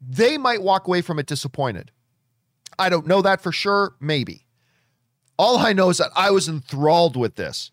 they 0.00 0.38
might 0.38 0.62
walk 0.62 0.86
away 0.86 1.02
from 1.02 1.18
it 1.18 1.26
disappointed. 1.26 1.90
I 2.78 2.88
don't 2.88 3.06
know 3.06 3.22
that 3.22 3.40
for 3.40 3.52
sure. 3.52 3.94
Maybe. 4.00 4.46
All 5.38 5.58
I 5.58 5.72
know 5.72 5.90
is 5.90 5.98
that 5.98 6.10
I 6.14 6.30
was 6.30 6.48
enthralled 6.48 7.16
with 7.16 7.36
this. 7.36 7.70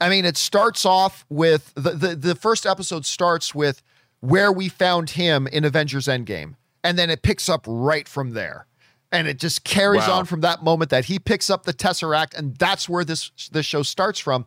I 0.00 0.08
mean, 0.08 0.24
it 0.24 0.36
starts 0.36 0.84
off 0.84 1.24
with 1.28 1.72
the, 1.74 1.90
the, 1.90 2.14
the 2.14 2.34
first 2.34 2.66
episode 2.66 3.04
starts 3.04 3.54
with 3.54 3.82
where 4.20 4.52
we 4.52 4.68
found 4.68 5.10
him 5.10 5.46
in 5.46 5.64
Avengers 5.64 6.06
Endgame. 6.06 6.54
And 6.84 6.98
then 6.98 7.10
it 7.10 7.22
picks 7.22 7.48
up 7.48 7.64
right 7.66 8.08
from 8.08 8.30
there. 8.30 8.66
And 9.10 9.26
it 9.26 9.38
just 9.38 9.64
carries 9.64 10.06
wow. 10.06 10.18
on 10.18 10.24
from 10.26 10.42
that 10.42 10.62
moment 10.62 10.90
that 10.90 11.06
he 11.06 11.18
picks 11.18 11.48
up 11.48 11.64
the 11.64 11.72
Tesseract, 11.72 12.36
and 12.36 12.54
that's 12.56 12.90
where 12.90 13.04
this 13.04 13.30
this 13.50 13.64
show 13.64 13.82
starts 13.82 14.18
from. 14.18 14.44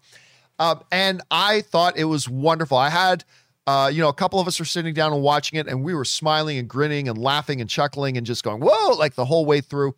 Um, 0.60 0.84
and 0.92 1.22
I 1.32 1.62
thought 1.62 1.98
it 1.98 2.04
was 2.04 2.30
wonderful. 2.30 2.78
I 2.78 2.92
had, 2.92 3.24
uh, 3.66 3.90
you 3.92 4.02
know, 4.02 4.10
a 4.10 4.14
couple 4.14 4.40
of 4.40 4.48
us 4.48 4.60
were 4.60 4.66
sitting 4.66 4.94
down 4.94 5.14
and 5.14 5.24
watching 5.24 5.58
it, 5.58 5.68
and 5.68 5.84
we 5.84 5.96
were 5.96 6.06
smiling 6.06 6.60
and 6.60 6.68
grinning 6.68 7.10
and 7.10 7.18
laughing 7.18 7.60
and 7.60 7.68
chuckling 7.68 8.18
and 8.18 8.26
just 8.26 8.44
going, 8.44 8.62
"Whoa!" 8.62 8.94
like 8.94 9.16
the 9.16 9.26
whole 9.26 9.48
way 9.48 9.62
through 9.62 9.96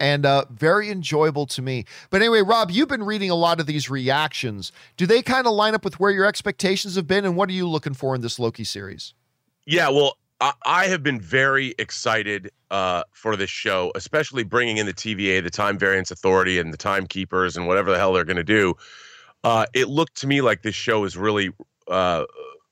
and 0.00 0.24
uh, 0.24 0.46
very 0.50 0.90
enjoyable 0.90 1.46
to 1.46 1.62
me. 1.62 1.84
But 2.08 2.22
anyway, 2.22 2.40
Rob, 2.40 2.70
you've 2.70 2.88
been 2.88 3.04
reading 3.04 3.30
a 3.30 3.34
lot 3.34 3.60
of 3.60 3.66
these 3.66 3.90
reactions. 3.90 4.72
Do 4.96 5.06
they 5.06 5.22
kind 5.22 5.46
of 5.46 5.52
line 5.52 5.74
up 5.74 5.84
with 5.84 6.00
where 6.00 6.10
your 6.10 6.24
expectations 6.24 6.96
have 6.96 7.06
been, 7.06 7.24
and 7.24 7.36
what 7.36 7.48
are 7.50 7.52
you 7.52 7.68
looking 7.68 7.94
for 7.94 8.14
in 8.14 8.22
this 8.22 8.38
Loki 8.38 8.64
series? 8.64 9.14
Yeah, 9.66 9.90
well, 9.90 10.16
I, 10.40 10.54
I 10.64 10.86
have 10.86 11.02
been 11.02 11.20
very 11.20 11.74
excited 11.78 12.50
uh, 12.70 13.04
for 13.12 13.36
this 13.36 13.50
show, 13.50 13.92
especially 13.94 14.42
bringing 14.42 14.78
in 14.78 14.86
the 14.86 14.94
TVA, 14.94 15.44
the 15.44 15.50
Time 15.50 15.78
Variance 15.78 16.10
Authority, 16.10 16.58
and 16.58 16.72
the 16.72 16.78
Timekeepers, 16.78 17.56
and 17.56 17.66
whatever 17.66 17.90
the 17.90 17.98
hell 17.98 18.14
they're 18.14 18.24
going 18.24 18.36
to 18.36 18.42
do. 18.42 18.74
Uh, 19.44 19.66
it 19.74 19.88
looked 19.88 20.16
to 20.20 20.26
me 20.26 20.40
like 20.40 20.62
this 20.62 20.74
show 20.74 21.04
is 21.04 21.16
really 21.16 21.50
uh, 21.88 22.24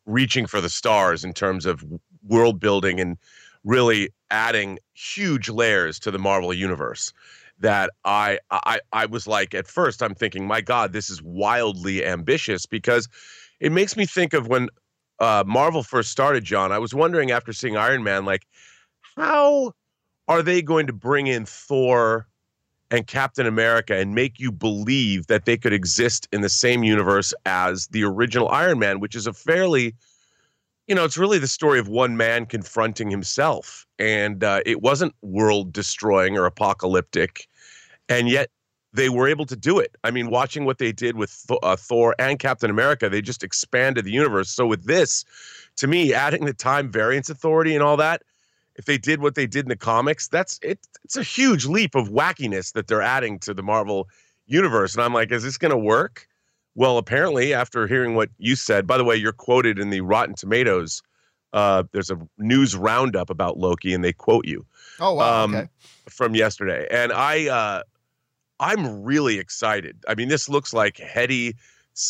reaching 0.07 0.47
for 0.47 0.61
the 0.61 0.69
stars 0.69 1.25
in 1.25 1.33
terms 1.33 1.67
of 1.67 1.85
world 2.27 2.59
building 2.61 3.01
and 3.01 3.19
really 3.69 4.09
adding 4.31 4.79
huge 4.95 5.51
layers 5.51 5.99
to 6.01 6.11
the 6.11 6.19
Marvel 6.19 6.55
universe 6.55 7.13
that 7.61 7.91
I 8.05 8.39
I 8.51 8.81
I 8.93 9.07
was 9.07 9.27
like 9.27 9.55
at 9.55 9.69
first 9.69 10.03
I'm 10.03 10.15
thinking 10.15 10.47
my 10.47 10.61
god 10.61 10.93
this 10.93 11.11
is 11.11 11.23
wildly 11.23 12.05
ambitious 12.05 12.65
because 12.67 13.09
it 13.61 13.71
makes 13.71 13.97
me 13.97 14.07
think 14.07 14.33
of 14.33 14.49
when 14.49 14.69
uh, 15.21 15.43
Marvel 15.45 15.83
first 15.83 16.13
started 16.13 16.45
John. 16.45 16.71
I 16.71 16.79
was 16.79 16.95
wondering 16.95 17.31
after 17.31 17.53
seeing 17.53 17.77
Iron 17.77 18.03
Man 18.03 18.25
like 18.25 18.47
how 19.17 19.73
are 20.29 20.43
they 20.43 20.63
going 20.63 20.87
to 20.87 20.93
bring 20.93 21.27
in 21.27 21.45
Thor 21.45 22.27
and 22.91 23.07
Captain 23.07 23.47
America 23.47 23.97
and 23.97 24.15
make 24.15 24.41
you 24.41 24.51
believe 24.51 25.27
that 25.27 25.45
they 25.45 25.59
could 25.59 25.75
exist 25.75 26.27
in 26.33 26.41
the 26.41 26.49
same 26.49 26.85
universe 26.85 27.35
as 27.45 27.89
the 27.89 28.05
original 28.05 28.49
Iron 28.49 28.79
Man 28.79 28.99
which 29.01 29.15
is 29.15 29.27
a 29.27 29.33
fairly 29.35 29.95
you 30.89 30.95
know, 30.95 31.05
it's 31.05 31.19
really 31.19 31.39
the 31.39 31.47
story 31.47 31.79
of 31.79 31.89
one 31.89 32.17
man 32.17 32.47
confronting 32.47 33.11
himself. 33.11 33.87
And 33.99 34.43
uh, 34.43 34.63
it 34.65 34.81
wasn't 34.83 35.15
world 35.23 35.73
destroying 35.73 36.37
or 36.37 36.47
apocalyptic. 36.47 37.47
And 38.09 38.29
yet 38.29 38.49
they 38.95 39.11
were 39.11 39.29
able 39.29 39.45
to 39.47 39.55
do 39.55 39.79
it. 39.79 39.95
I 40.03 40.11
mean, 40.11 40.31
watching 40.31 40.65
what 40.65 40.79
they 40.79 40.93
did 40.93 41.17
with 41.17 41.45
Th- 41.47 41.61
uh, 41.63 41.77
Thor 41.77 42.15
and 42.19 42.39
Captain 42.39 42.71
America, 42.71 43.11
they 43.11 43.21
just 43.21 43.45
expanded 43.45 44.07
the 44.07 44.11
universe. 44.11 44.49
So 44.49 44.67
with 44.67 44.87
this, 44.87 45.27
to 45.77 45.87
me, 45.87 46.15
adding 46.15 46.47
the 46.47 46.55
time 46.55 46.91
variance 46.91 47.29
authority 47.29 47.75
and 47.75 47.83
all 47.83 47.99
that, 47.99 48.23
if 48.77 48.87
they 48.87 48.97
did 48.97 49.21
what 49.21 49.35
they 49.35 49.47
did 49.47 49.67
in 49.67 49.69
the 49.69 49.77
comics, 49.77 50.27
that's 50.27 50.59
it. 50.63 50.79
It's 51.05 51.17
a 51.17 51.23
huge 51.23 51.67
leap 51.67 51.95
of 51.97 52.09
wackiness 52.09 52.73
that 52.73 52.87
they're 52.87 53.03
adding 53.03 53.39
to 53.41 53.53
the 53.53 53.63
Marvel 53.63 54.09
universe. 54.47 54.95
And 54.95 55.05
I'm 55.05 55.13
like, 55.13 55.33
is 55.33 55.43
this 55.43 55.59
going 55.59 55.73
to 55.73 55.79
work? 55.79 56.27
Well, 56.79 56.97
apparently, 56.97 57.53
after 57.53 57.89
hearing 57.89 58.15
what 58.15 58.31
you 58.39 58.55
said, 58.55 58.87
by 58.87 58.99
the 58.99 59.05
way, 59.05 59.17
you're 59.17 59.33
quoted 59.33 59.81
in 59.81 59.91
the 59.91 60.01
Rotten 60.01 60.37
Tomatoes. 60.37 61.03
Uh, 61.53 61.83
there's 61.91 62.09
a 62.09 62.17
news 62.39 62.77
roundup 62.77 63.31
about 63.31 63.59
Loki, 63.59 63.93
and 63.95 64.05
they 64.05 64.13
quote 64.13 64.47
you. 64.47 64.65
Oh 65.01 65.15
wow! 65.15 65.43
Um, 65.43 65.55
okay. 65.57 65.69
From 66.09 66.37
yesterday, 66.37 66.87
and 66.89 67.13
I, 67.13 67.49
uh, 67.49 67.83
I'm 68.61 69.03
really 69.03 69.41
excited. 69.41 69.97
I 70.07 70.15
mean, 70.15 70.29
this 70.29 70.49
looks 70.49 70.73
like 70.73 70.99
heady. 70.99 71.57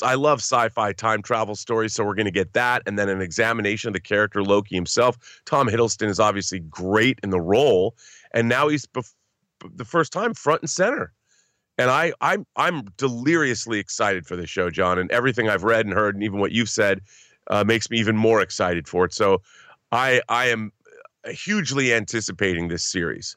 I 0.02 0.16
love 0.16 0.40
sci-fi 0.40 0.92
time 0.92 1.22
travel 1.22 1.56
stories, 1.56 1.94
so 1.94 2.04
we're 2.04 2.14
going 2.14 2.26
to 2.26 2.30
get 2.30 2.52
that, 2.52 2.82
and 2.84 2.98
then 2.98 3.08
an 3.08 3.22
examination 3.22 3.88
of 3.88 3.94
the 3.94 4.00
character 4.00 4.42
Loki 4.42 4.74
himself. 4.74 5.40
Tom 5.46 5.66
Hiddleston 5.68 6.10
is 6.10 6.20
obviously 6.20 6.58
great 6.58 7.18
in 7.22 7.30
the 7.30 7.40
role, 7.40 7.96
and 8.34 8.50
now 8.50 8.68
he's 8.68 8.84
bef- 8.84 9.14
the 9.74 9.86
first 9.86 10.12
time 10.12 10.34
front 10.34 10.60
and 10.60 10.68
center 10.68 11.14
and 11.78 11.90
I 11.90 12.12
I'm 12.20 12.44
I'm 12.56 12.82
deliriously 12.96 13.78
excited 13.78 14.26
for 14.26 14.36
this 14.36 14.50
show, 14.50 14.68
John, 14.68 14.98
and 14.98 15.10
everything 15.10 15.48
I've 15.48 15.64
read 15.64 15.86
and 15.86 15.94
heard, 15.94 16.14
and 16.14 16.24
even 16.24 16.40
what 16.40 16.52
you've 16.52 16.68
said, 16.68 17.00
uh, 17.46 17.64
makes 17.64 17.88
me 17.88 17.98
even 17.98 18.16
more 18.16 18.42
excited 18.42 18.88
for 18.88 19.04
it. 19.04 19.14
So, 19.14 19.40
I 19.92 20.20
I 20.28 20.46
am 20.46 20.72
hugely 21.26 21.94
anticipating 21.94 22.68
this 22.68 22.84
series. 22.84 23.36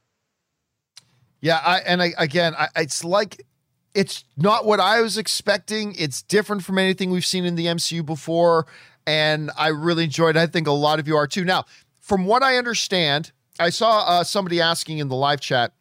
Yeah, 1.40 1.62
I 1.64 1.80
and 1.80 2.02
I 2.02 2.14
again, 2.18 2.56
I, 2.58 2.68
it's 2.76 3.04
like 3.04 3.46
it's 3.94 4.26
not 4.38 4.66
what 4.66 4.80
I 4.80 5.02
was 5.02 5.18
expecting. 5.18 5.96
It's 5.98 6.22
different 6.22 6.64
from 6.64 6.78
anything 6.78 7.12
we've 7.12 7.26
seen 7.26 7.46
in 7.46 7.56
the 7.56 7.68
MCU 7.68 8.06
before, 8.06 8.66
and 9.06 9.52
I 9.58 9.68
really 9.68 10.06
enjoyed. 10.06 10.36
it. 10.36 10.40
I 10.40 10.48
think 10.48 10.68
a 10.68 10.72
lot 10.72 11.00
of 11.00 11.08
you 11.08 11.16
are 11.16 11.28
too. 11.28 11.46
Now, 11.46 11.66
from 12.00 12.26
what 12.26 12.42
I 12.42 12.58
understand, 12.58 13.32
I 13.60 13.70
saw 13.70 14.04
uh, 14.08 14.24
somebody 14.24 14.62
asking 14.62 14.98
in 14.98 15.08
the 15.10 15.16
live 15.16 15.42
chat 15.42 15.74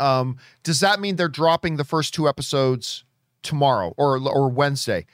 um, 0.00 0.36
does 0.62 0.80
that 0.80 1.00
mean 1.00 1.16
they're 1.16 1.28
dropping 1.28 1.76
the 1.76 1.84
first 1.84 2.14
two 2.14 2.28
episodes 2.28 3.04
tomorrow 3.42 3.94
or 3.96 4.18
or 4.18 4.48
Wednesday? 4.48 5.06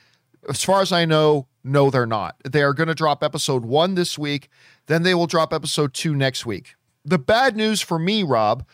As 0.48 0.64
far 0.64 0.80
as 0.80 0.90
I 0.90 1.04
know, 1.04 1.46
no, 1.62 1.90
they're 1.90 2.06
not. 2.06 2.36
They 2.50 2.62
are 2.62 2.72
going 2.72 2.88
to 2.88 2.94
drop 2.94 3.22
episode 3.22 3.64
one 3.64 3.94
this 3.94 4.18
week. 4.18 4.48
Then 4.86 5.02
they 5.02 5.14
will 5.14 5.26
drop 5.26 5.52
episode 5.52 5.92
two 5.92 6.14
next 6.14 6.46
week. 6.46 6.74
The 7.04 7.18
bad 7.18 7.56
news 7.56 7.80
for 7.80 7.98
me, 7.98 8.22
Rob, 8.22 8.66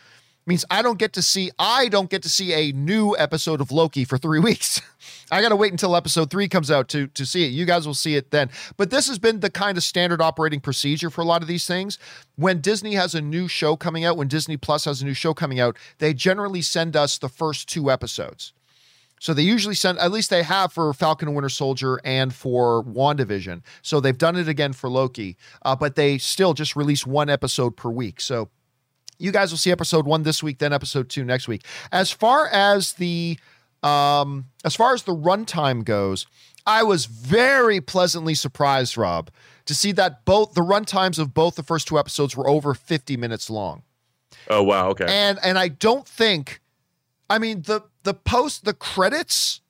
means 0.47 0.65
I 0.69 0.81
don't 0.81 0.97
get 0.97 1.13
to 1.13 1.21
see 1.21 1.51
I 1.59 1.87
don't 1.89 2.09
get 2.09 2.23
to 2.23 2.29
see 2.29 2.53
a 2.53 2.71
new 2.71 3.15
episode 3.17 3.61
of 3.61 3.71
Loki 3.71 4.05
for 4.05 4.17
3 4.17 4.39
weeks. 4.47 4.81
I 5.31 5.41
got 5.41 5.49
to 5.49 5.55
wait 5.55 5.71
until 5.71 5.95
episode 5.95 6.31
3 6.31 6.47
comes 6.47 6.71
out 6.71 6.87
to 6.89 7.07
to 7.07 7.25
see 7.25 7.45
it. 7.45 7.49
You 7.49 7.65
guys 7.65 7.85
will 7.85 7.93
see 7.93 8.15
it 8.15 8.31
then. 8.31 8.49
But 8.77 8.89
this 8.89 9.07
has 9.07 9.19
been 9.19 9.41
the 9.41 9.49
kind 9.49 9.77
of 9.77 9.83
standard 9.83 10.21
operating 10.21 10.59
procedure 10.59 11.09
for 11.09 11.21
a 11.21 11.25
lot 11.25 11.41
of 11.41 11.47
these 11.47 11.67
things. 11.67 11.99
When 12.35 12.61
Disney 12.61 12.93
has 12.93 13.13
a 13.13 13.21
new 13.21 13.47
show 13.47 13.75
coming 13.75 14.05
out, 14.05 14.17
when 14.17 14.27
Disney 14.27 14.57
Plus 14.57 14.85
has 14.85 15.01
a 15.01 15.05
new 15.05 15.13
show 15.13 15.33
coming 15.33 15.59
out, 15.59 15.77
they 15.99 16.13
generally 16.13 16.61
send 16.61 16.95
us 16.95 17.17
the 17.17 17.29
first 17.29 17.67
two 17.67 17.91
episodes. 17.91 18.53
So 19.19 19.33
they 19.33 19.41
usually 19.41 19.75
send, 19.75 19.97
at 19.97 20.11
least 20.11 20.29
they 20.29 20.43
have 20.43 20.71
for 20.71 20.93
Falcon 20.93 21.27
and 21.27 21.35
Winter 21.35 21.49
Soldier 21.49 21.99
and 22.03 22.33
for 22.33 22.83
WandaVision. 22.83 23.63
So 23.81 23.99
they've 23.99 24.17
done 24.17 24.35
it 24.35 24.47
again 24.47 24.73
for 24.73 24.89
Loki, 24.89 25.37
uh, 25.63 25.75
but 25.75 25.95
they 25.95 26.17
still 26.17 26.53
just 26.53 26.75
release 26.75 27.05
one 27.05 27.29
episode 27.29 27.75
per 27.75 27.89
week. 27.89 28.21
So 28.21 28.49
you 29.17 29.31
guys 29.31 29.51
will 29.51 29.57
see 29.57 29.71
episode 29.71 30.05
one 30.05 30.23
this 30.23 30.43
week, 30.43 30.59
then 30.59 30.73
episode 30.73 31.09
two 31.09 31.23
next 31.23 31.47
week. 31.47 31.63
As 31.91 32.11
far 32.11 32.47
as 32.47 32.93
the 32.93 33.37
um, 33.83 34.45
as 34.65 34.75
far 34.75 34.93
as 34.93 35.03
the 35.03 35.15
runtime 35.15 35.83
goes, 35.83 36.27
I 36.65 36.83
was 36.83 37.05
very 37.05 37.79
pleasantly 37.79 38.35
surprised, 38.35 38.97
Rob, 38.97 39.29
to 39.65 39.75
see 39.75 39.91
that 39.93 40.25
both 40.25 40.53
the 40.53 40.61
runtimes 40.61 41.19
of 41.19 41.33
both 41.33 41.55
the 41.55 41.63
first 41.63 41.87
two 41.87 41.97
episodes 41.97 42.35
were 42.35 42.47
over 42.47 42.73
50 42.73 43.17
minutes 43.17 43.49
long. 43.49 43.83
Oh 44.49 44.63
wow, 44.63 44.89
okay. 44.89 45.05
And 45.07 45.39
and 45.43 45.57
I 45.57 45.67
don't 45.67 46.07
think 46.07 46.61
I 47.29 47.39
mean 47.39 47.63
the 47.63 47.81
the 48.03 48.13
post 48.13 48.65
the 48.65 48.73
credits 48.73 49.61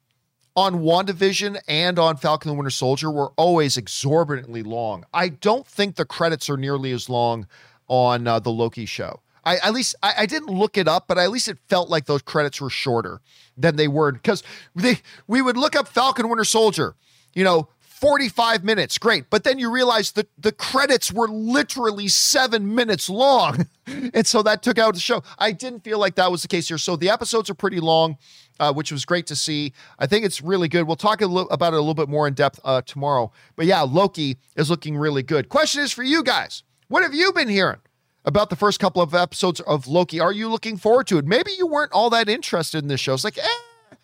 on 0.56 0.82
WandaVision 0.82 1.60
and 1.68 2.00
on 2.00 2.18
Falcon 2.18 2.50
and 2.50 2.58
Winter 2.58 2.72
Soldier 2.72 3.12
were 3.12 3.32
always 3.38 3.78
exorbitantly 3.78 4.64
long. 4.64 5.06
I 5.14 5.30
don't 5.30 5.68
think 5.68 5.96
the 5.96 6.06
credits 6.06 6.50
are 6.50 6.58
nearly 6.58 6.92
as 6.92 7.10
long 7.10 7.48
on 7.88 8.28
uh, 8.28 8.40
the 8.40 8.50
Loki 8.50 8.88
show. 8.88 9.22
I 9.48 9.58
at 9.64 9.74
least 9.74 9.96
I, 10.04 10.14
I, 10.20 10.26
didn't 10.26 10.50
look 10.50 10.78
it 10.78 10.88
up, 10.90 11.08
but 11.08 11.18
at 11.18 11.32
least 11.32 11.48
it 11.48 11.58
felt 11.70 11.90
like 11.90 12.06
those 12.06 12.22
credits 12.22 12.60
were 12.60 12.70
shorter 12.70 13.22
than 13.56 13.78
they 13.78 13.88
were 13.88 14.12
because 14.12 14.44
they 14.76 15.00
we 15.28 15.42
would 15.42 15.56
look 15.56 15.76
up 15.76 15.88
Falcon 15.88 16.28
Winter 16.28 16.44
Soldier, 16.44 16.96
you 17.34 17.46
know, 17.46 17.70
45 17.80 18.64
minutes, 18.64 18.98
great. 18.98 19.30
But 19.30 19.44
then 19.44 19.58
you 19.58 19.72
realize 19.72 20.12
that 20.12 20.28
the 20.38 20.52
credits 20.52 21.12
were 21.12 21.28
literally 21.28 22.10
seven 22.10 22.76
minutes 22.76 23.10
long. 23.10 23.66
and 23.88 24.28
so 24.28 24.44
that 24.44 24.62
took 24.62 24.78
out 24.78 24.94
the 24.94 25.00
show. 25.00 25.24
I 25.40 25.52
didn't 25.52 25.84
feel 25.84 25.98
like 25.98 26.16
that 26.16 26.30
was 26.30 26.44
the 26.44 26.48
case 26.48 26.68
here. 26.68 26.78
So 26.78 26.96
the 26.96 27.10
episodes 27.10 27.50
are 27.50 27.56
pretty 27.56 27.80
long, 27.80 28.18
uh, 28.60 28.72
which 28.74 28.92
was 28.92 29.04
great 29.04 29.26
to 29.28 29.36
see. 29.36 29.74
I 29.98 30.06
think 30.06 30.26
it's 30.26 30.44
really 30.44 30.68
good. 30.68 30.84
We'll 30.84 30.96
talk 30.96 31.22
about 31.22 31.74
it 31.74 31.78
a 31.78 31.80
little 31.80 31.96
bit 31.96 32.10
more 32.10 32.28
in 32.28 32.36
depth 32.36 32.60
uh, 32.64 32.82
tomorrow. 32.84 33.32
But 33.56 33.66
yeah, 33.66 33.82
Loki 33.82 34.38
is 34.56 34.70
looking 34.70 34.96
really 34.96 35.24
good. 35.24 35.50
Question 35.50 35.82
is 35.82 35.92
for 35.92 36.04
you 36.04 36.22
guys 36.22 36.64
What 36.90 37.02
have 37.02 37.16
you 37.16 37.32
been 37.34 37.50
hearing? 37.50 37.80
About 38.28 38.50
the 38.50 38.58
first 38.58 38.82
couple 38.82 39.02
of 39.02 39.16
episodes 39.16 39.62
of 39.62 39.88
Loki. 39.88 40.20
Are 40.20 40.34
you 40.34 40.50
looking 40.50 40.76
forward 40.76 41.08
to 41.08 41.18
it? 41.18 41.26
Maybe 41.26 41.52
you 41.58 41.66
weren't 41.66 41.94
all 41.94 42.10
that 42.10 42.28
interested 42.28 42.84
in 42.84 42.90
this 42.90 43.00
show. 43.00 43.14
It's 43.14 43.24
like, 43.24 43.38
eh, 43.38 43.96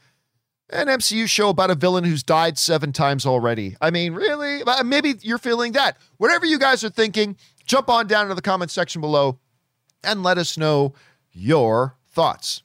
an 0.70 0.88
MCU 0.88 1.28
show 1.28 1.50
about 1.50 1.70
a 1.70 1.76
villain 1.76 2.06
who's 2.06 2.24
died 2.24 2.58
seven 2.58 2.94
times 2.94 3.26
already. 3.26 3.76
I 3.82 3.92
mean, 3.92 4.14
really? 4.14 4.64
Uh, 4.64 4.82
maybe 4.86 5.16
you're 5.24 5.38
feeling 5.38 5.74
that. 5.74 5.98
Whatever 6.18 6.46
you 6.46 6.58
guys 6.58 6.86
are 6.86 6.90
thinking, 6.90 7.36
jump 7.66 7.90
on 7.90 8.08
down 8.08 8.30
to 8.30 8.34
the 8.34 8.42
comment 8.42 8.72
section 8.72 9.02
below 9.02 9.40
and 10.06 10.24
let 10.24 10.38
us 10.38 10.58
know 10.58 10.94
your 11.34 11.98
thoughts. 12.10 12.64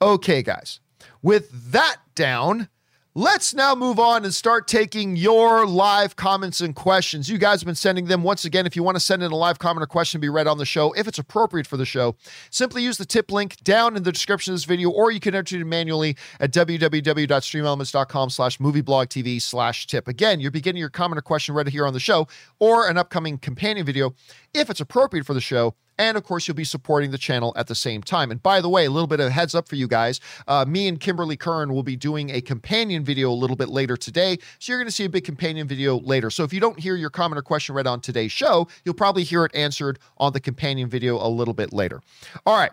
Okay, 0.00 0.44
guys, 0.44 0.78
with 1.22 1.72
that 1.72 1.96
down, 2.14 2.68
Let's 3.16 3.54
now 3.54 3.76
move 3.76 4.00
on 4.00 4.24
and 4.24 4.34
start 4.34 4.66
taking 4.66 5.14
your 5.14 5.68
live 5.68 6.16
comments 6.16 6.60
and 6.60 6.74
questions. 6.74 7.28
You 7.28 7.38
guys 7.38 7.60
have 7.60 7.66
been 7.66 7.76
sending 7.76 8.06
them. 8.06 8.24
Once 8.24 8.44
again, 8.44 8.66
if 8.66 8.74
you 8.74 8.82
want 8.82 8.96
to 8.96 9.00
send 9.00 9.22
in 9.22 9.30
a 9.30 9.36
live 9.36 9.60
comment 9.60 9.84
or 9.84 9.86
question 9.86 10.20
be 10.20 10.28
read 10.28 10.48
on 10.48 10.58
the 10.58 10.66
show, 10.66 10.92
if 10.94 11.06
it's 11.06 11.20
appropriate 11.20 11.68
for 11.68 11.76
the 11.76 11.84
show, 11.86 12.16
simply 12.50 12.82
use 12.82 12.98
the 12.98 13.04
tip 13.04 13.30
link 13.30 13.62
down 13.62 13.96
in 13.96 14.02
the 14.02 14.10
description 14.10 14.52
of 14.52 14.56
this 14.56 14.64
video, 14.64 14.90
or 14.90 15.12
you 15.12 15.20
can 15.20 15.32
enter 15.32 15.56
it 15.56 15.64
manually 15.64 16.16
at 16.40 16.50
www.streamelements.com 16.52 18.30
slash 18.30 18.58
movieblogtv 18.58 19.40
slash 19.40 19.86
tip. 19.86 20.08
Again, 20.08 20.40
you're 20.40 20.50
beginning 20.50 20.80
your 20.80 20.90
comment 20.90 21.16
or 21.16 21.22
question 21.22 21.54
read 21.54 21.68
here 21.68 21.86
on 21.86 21.92
the 21.92 22.00
show 22.00 22.26
or 22.58 22.88
an 22.88 22.98
upcoming 22.98 23.38
companion 23.38 23.86
video 23.86 24.12
if 24.52 24.68
it's 24.68 24.80
appropriate 24.80 25.24
for 25.24 25.34
the 25.34 25.40
show 25.40 25.76
and 25.98 26.16
of 26.16 26.24
course, 26.24 26.48
you'll 26.48 26.56
be 26.56 26.64
supporting 26.64 27.10
the 27.10 27.18
channel 27.18 27.52
at 27.56 27.66
the 27.66 27.74
same 27.74 28.02
time. 28.02 28.30
And 28.30 28.42
by 28.42 28.60
the 28.60 28.68
way, 28.68 28.86
a 28.86 28.90
little 28.90 29.06
bit 29.06 29.20
of 29.20 29.30
heads 29.30 29.54
up 29.54 29.68
for 29.68 29.76
you 29.76 29.86
guys. 29.86 30.20
Uh, 30.48 30.64
me 30.66 30.88
and 30.88 30.98
Kimberly 30.98 31.36
Kern 31.36 31.72
will 31.72 31.82
be 31.82 31.96
doing 31.96 32.30
a 32.30 32.40
companion 32.40 33.04
video 33.04 33.30
a 33.30 33.34
little 33.34 33.56
bit 33.56 33.68
later 33.68 33.96
today. 33.96 34.38
So 34.58 34.72
you're 34.72 34.80
going 34.80 34.88
to 34.88 34.92
see 34.92 35.04
a 35.04 35.08
big 35.08 35.24
companion 35.24 35.68
video 35.68 35.98
later. 36.00 36.30
So 36.30 36.44
if 36.44 36.52
you 36.52 36.60
don't 36.60 36.78
hear 36.78 36.96
your 36.96 37.10
comment 37.10 37.38
or 37.38 37.42
question 37.42 37.74
read 37.74 37.86
on 37.86 38.00
today's 38.00 38.32
show, 38.32 38.68
you'll 38.84 38.94
probably 38.94 39.24
hear 39.24 39.44
it 39.44 39.54
answered 39.54 39.98
on 40.18 40.32
the 40.32 40.40
companion 40.40 40.88
video 40.88 41.16
a 41.16 41.28
little 41.28 41.54
bit 41.54 41.72
later. 41.72 42.00
All 42.46 42.56
right. 42.56 42.72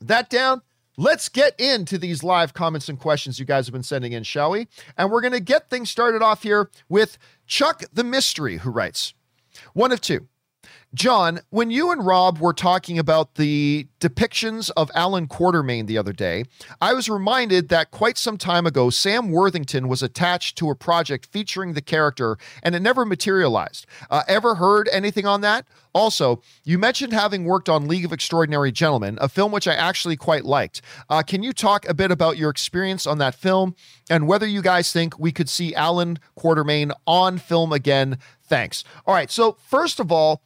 That 0.00 0.30
down. 0.30 0.62
Let's 1.00 1.28
get 1.28 1.58
into 1.60 1.96
these 1.96 2.24
live 2.24 2.54
comments 2.54 2.88
and 2.88 2.98
questions 2.98 3.38
you 3.38 3.44
guys 3.44 3.66
have 3.66 3.72
been 3.72 3.84
sending 3.84 4.12
in, 4.12 4.24
shall 4.24 4.50
we? 4.50 4.66
And 4.96 5.12
we're 5.12 5.20
going 5.20 5.32
to 5.32 5.40
get 5.40 5.70
things 5.70 5.90
started 5.90 6.22
off 6.22 6.42
here 6.42 6.70
with 6.88 7.18
Chuck 7.46 7.84
the 7.92 8.02
Mystery, 8.02 8.56
who 8.56 8.70
writes 8.70 9.14
One 9.74 9.92
of 9.92 10.00
two. 10.00 10.26
John, 10.94 11.40
when 11.50 11.70
you 11.70 11.90
and 11.92 12.04
Rob 12.04 12.38
were 12.38 12.54
talking 12.54 12.98
about 12.98 13.34
the 13.34 13.88
depictions 14.00 14.70
of 14.74 14.90
Allan 14.94 15.28
Quatermain 15.28 15.86
the 15.86 15.98
other 15.98 16.14
day, 16.14 16.44
I 16.80 16.94
was 16.94 17.10
reminded 17.10 17.68
that 17.68 17.90
quite 17.90 18.16
some 18.16 18.38
time 18.38 18.66
ago, 18.66 18.88
Sam 18.88 19.30
Worthington 19.30 19.88
was 19.88 20.02
attached 20.02 20.56
to 20.58 20.70
a 20.70 20.74
project 20.74 21.26
featuring 21.26 21.74
the 21.74 21.82
character 21.82 22.38
and 22.62 22.74
it 22.74 22.80
never 22.80 23.04
materialized. 23.04 23.84
Uh, 24.08 24.22
ever 24.26 24.54
heard 24.54 24.88
anything 24.90 25.26
on 25.26 25.42
that? 25.42 25.66
Also, 25.92 26.40
you 26.64 26.78
mentioned 26.78 27.12
having 27.12 27.44
worked 27.44 27.68
on 27.68 27.86
League 27.86 28.06
of 28.06 28.12
Extraordinary 28.12 28.72
Gentlemen, 28.72 29.18
a 29.20 29.28
film 29.28 29.52
which 29.52 29.68
I 29.68 29.74
actually 29.74 30.16
quite 30.16 30.46
liked. 30.46 30.80
Uh, 31.10 31.22
can 31.22 31.42
you 31.42 31.52
talk 31.52 31.86
a 31.86 31.92
bit 31.92 32.10
about 32.10 32.38
your 32.38 32.48
experience 32.48 33.06
on 33.06 33.18
that 33.18 33.34
film 33.34 33.74
and 34.08 34.26
whether 34.26 34.46
you 34.46 34.62
guys 34.62 34.90
think 34.90 35.18
we 35.18 35.32
could 35.32 35.50
see 35.50 35.74
Allan 35.74 36.18
Quatermain 36.38 36.92
on 37.06 37.36
film 37.36 37.74
again? 37.74 38.18
Thanks. 38.42 38.84
All 39.06 39.14
right. 39.14 39.30
So, 39.30 39.58
first 39.68 40.00
of 40.00 40.10
all, 40.10 40.42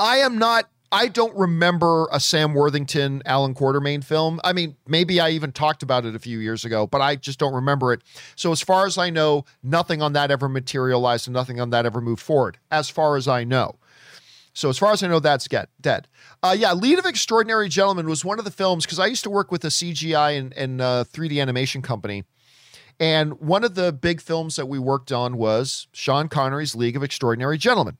I 0.00 0.16
am 0.16 0.38
not 0.38 0.68
I 0.92 1.06
don't 1.06 1.36
remember 1.36 2.08
a 2.10 2.18
Sam 2.18 2.52
Worthington 2.52 3.22
Allan 3.24 3.54
Quatermain 3.54 4.02
film. 4.02 4.40
I 4.42 4.52
mean, 4.52 4.74
maybe 4.88 5.20
I 5.20 5.30
even 5.30 5.52
talked 5.52 5.84
about 5.84 6.04
it 6.04 6.16
a 6.16 6.18
few 6.18 6.40
years 6.40 6.64
ago, 6.64 6.88
but 6.88 7.00
I 7.00 7.14
just 7.14 7.38
don't 7.38 7.54
remember 7.54 7.92
it. 7.92 8.02
So 8.34 8.50
as 8.50 8.60
far 8.60 8.86
as 8.86 8.98
I 8.98 9.08
know, 9.08 9.44
nothing 9.62 10.02
on 10.02 10.14
that 10.14 10.32
ever 10.32 10.48
materialized 10.48 11.28
and 11.28 11.34
nothing 11.34 11.60
on 11.60 11.70
that 11.70 11.86
ever 11.86 12.00
moved 12.00 12.22
forward, 12.22 12.58
as 12.72 12.90
far 12.90 13.16
as 13.16 13.28
I 13.28 13.44
know. 13.44 13.76
So 14.52 14.68
as 14.68 14.78
far 14.78 14.90
as 14.90 15.04
I 15.04 15.06
know, 15.06 15.20
that's 15.20 15.46
get 15.46 15.68
dead. 15.80 16.08
Uh, 16.42 16.56
yeah, 16.58 16.72
League 16.72 16.98
of 16.98 17.06
Extraordinary 17.06 17.68
Gentlemen 17.68 18.08
was 18.08 18.24
one 18.24 18.40
of 18.40 18.44
the 18.44 18.50
films 18.50 18.84
because 18.84 18.98
I 18.98 19.06
used 19.06 19.22
to 19.22 19.30
work 19.30 19.52
with 19.52 19.64
a 19.64 19.68
CGI 19.68 20.36
and, 20.36 20.52
and 20.54 20.80
uh, 20.80 21.04
3D 21.04 21.40
animation 21.40 21.82
company. 21.82 22.24
And 22.98 23.38
one 23.38 23.62
of 23.62 23.76
the 23.76 23.92
big 23.92 24.20
films 24.20 24.56
that 24.56 24.66
we 24.66 24.80
worked 24.80 25.12
on 25.12 25.36
was 25.36 25.86
Sean 25.92 26.28
Connery's 26.28 26.74
League 26.74 26.96
of 26.96 27.04
Extraordinary 27.04 27.58
Gentlemen 27.58 27.96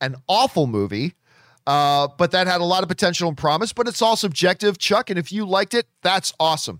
an 0.00 0.16
awful 0.28 0.66
movie. 0.66 1.14
Uh, 1.66 2.06
but 2.16 2.30
that 2.30 2.46
had 2.46 2.60
a 2.60 2.64
lot 2.64 2.84
of 2.84 2.88
potential 2.88 3.28
and 3.28 3.36
promise, 3.36 3.72
but 3.72 3.88
it's 3.88 4.00
all 4.00 4.14
subjective, 4.14 4.78
Chuck. 4.78 5.10
And 5.10 5.18
if 5.18 5.32
you 5.32 5.44
liked 5.44 5.74
it, 5.74 5.86
that's 6.00 6.32
awesome. 6.38 6.78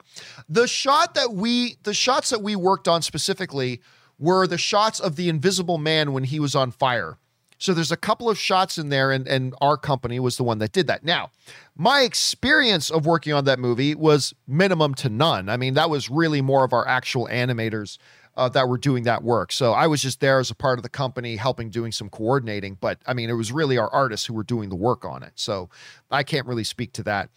The 0.48 0.68
shot 0.68 1.14
that 1.16 1.32
we, 1.32 1.76
the 1.82 1.92
shots 1.92 2.30
that 2.30 2.40
we 2.40 2.54
worked 2.54 2.86
on 2.86 3.02
specifically 3.02 3.80
were 4.16 4.46
the 4.46 4.58
shots 4.58 5.00
of 5.00 5.16
the 5.16 5.28
invisible 5.28 5.76
man 5.78 6.12
when 6.12 6.22
he 6.22 6.38
was 6.38 6.54
on 6.54 6.70
fire. 6.70 7.18
So 7.58 7.72
there's 7.72 7.90
a 7.90 7.96
couple 7.96 8.28
of 8.28 8.38
shots 8.38 8.76
in 8.76 8.90
there, 8.90 9.10
and, 9.10 9.26
and 9.26 9.54
our 9.60 9.76
company 9.76 10.20
was 10.20 10.36
the 10.36 10.44
one 10.44 10.58
that 10.58 10.72
did 10.72 10.86
that. 10.88 11.04
Now, 11.04 11.30
my 11.74 12.02
experience 12.02 12.90
of 12.90 13.06
working 13.06 13.32
on 13.32 13.44
that 13.46 13.58
movie 13.58 13.94
was 13.94 14.34
minimum 14.46 14.94
to 14.96 15.08
none. 15.08 15.48
I 15.48 15.56
mean, 15.56 15.74
that 15.74 15.88
was 15.88 16.10
really 16.10 16.42
more 16.42 16.64
of 16.64 16.72
our 16.72 16.86
actual 16.86 17.26
animators 17.28 17.96
uh, 18.36 18.48
that 18.50 18.68
were 18.68 18.78
doing 18.78 19.04
that 19.04 19.22
work. 19.22 19.50
So 19.52 19.72
I 19.72 19.86
was 19.86 20.02
just 20.02 20.20
there 20.20 20.38
as 20.38 20.50
a 20.50 20.54
part 20.54 20.78
of 20.78 20.82
the 20.82 20.88
company, 20.88 21.36
helping 21.36 21.70
doing 21.70 21.92
some 21.92 22.08
coordinating. 22.10 22.76
But 22.80 22.98
I 23.06 23.14
mean, 23.14 23.30
it 23.30 23.34
was 23.34 23.52
really 23.52 23.78
our 23.78 23.88
artists 23.90 24.26
who 24.26 24.34
were 24.34 24.44
doing 24.44 24.68
the 24.68 24.76
work 24.76 25.04
on 25.04 25.22
it. 25.22 25.32
So 25.36 25.70
I 26.10 26.22
can't 26.22 26.46
really 26.46 26.64
speak 26.64 26.92
to 26.94 27.02
that. 27.04 27.30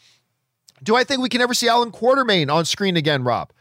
Do 0.81 0.95
I 0.95 1.03
think 1.03 1.21
we 1.21 1.29
can 1.29 1.41
ever 1.41 1.53
see 1.53 1.67
Allan 1.67 1.91
Quatermain 1.91 2.51
on 2.51 2.65
screen 2.65 2.97
again, 2.97 3.23
Rob? 3.23 3.51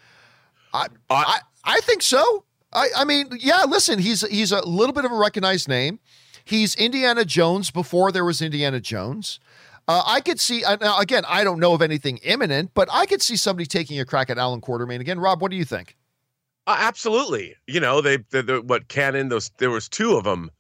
I 0.73 0.87
I, 1.11 1.41
I 1.65 1.81
think 1.81 2.03
so. 2.03 2.45
I, 2.73 2.89
I 2.97 3.05
mean, 3.05 3.29
yeah. 3.39 3.65
Listen, 3.65 3.99
he's 3.99 4.27
he's 4.29 4.53
a 4.53 4.67
little 4.67 4.93
bit 4.93 5.05
of 5.05 5.13
a 5.13 5.17
recognized 5.17 5.69
name. 5.69 6.01
He's 6.45 6.75
Indiana 6.75 7.25
Jones 7.25 7.71
before 7.71 8.11
there 8.11 8.25
was 8.25 8.41
Indiana 8.41 8.81
Jones. 8.81 9.39
Uh, 9.87 10.03
I 10.07 10.21
could 10.21 10.39
see 10.41 10.65
uh, 10.65 10.77
now 10.81 10.99
again. 10.99 11.25
I 11.27 11.45
don't 11.45 11.61
know 11.61 11.73
of 11.73 11.83
anything 11.83 12.19
imminent, 12.19 12.73
but 12.75 12.89
I 12.91 13.07
could 13.07 13.23
see 13.23 13.37
somebody 13.37 13.67
taking 13.67 13.99
a 14.01 14.05
crack 14.05 14.29
at 14.29 14.39
Allan 14.39 14.61
Quatermain 14.61 15.01
again. 15.01 15.19
Rob, 15.19 15.41
what 15.41 15.51
do 15.51 15.57
you 15.57 15.65
think? 15.65 15.97
Uh, 16.69 16.77
absolutely. 16.79 17.57
You 17.67 17.81
know, 17.81 18.03
they, 18.03 18.19
the, 18.29 18.63
what 18.67 18.89
canon 18.89 19.31
those 19.31 19.51
there 19.57 19.71
was 19.71 19.89
two 19.89 20.17
of 20.17 20.25
them. 20.25 20.51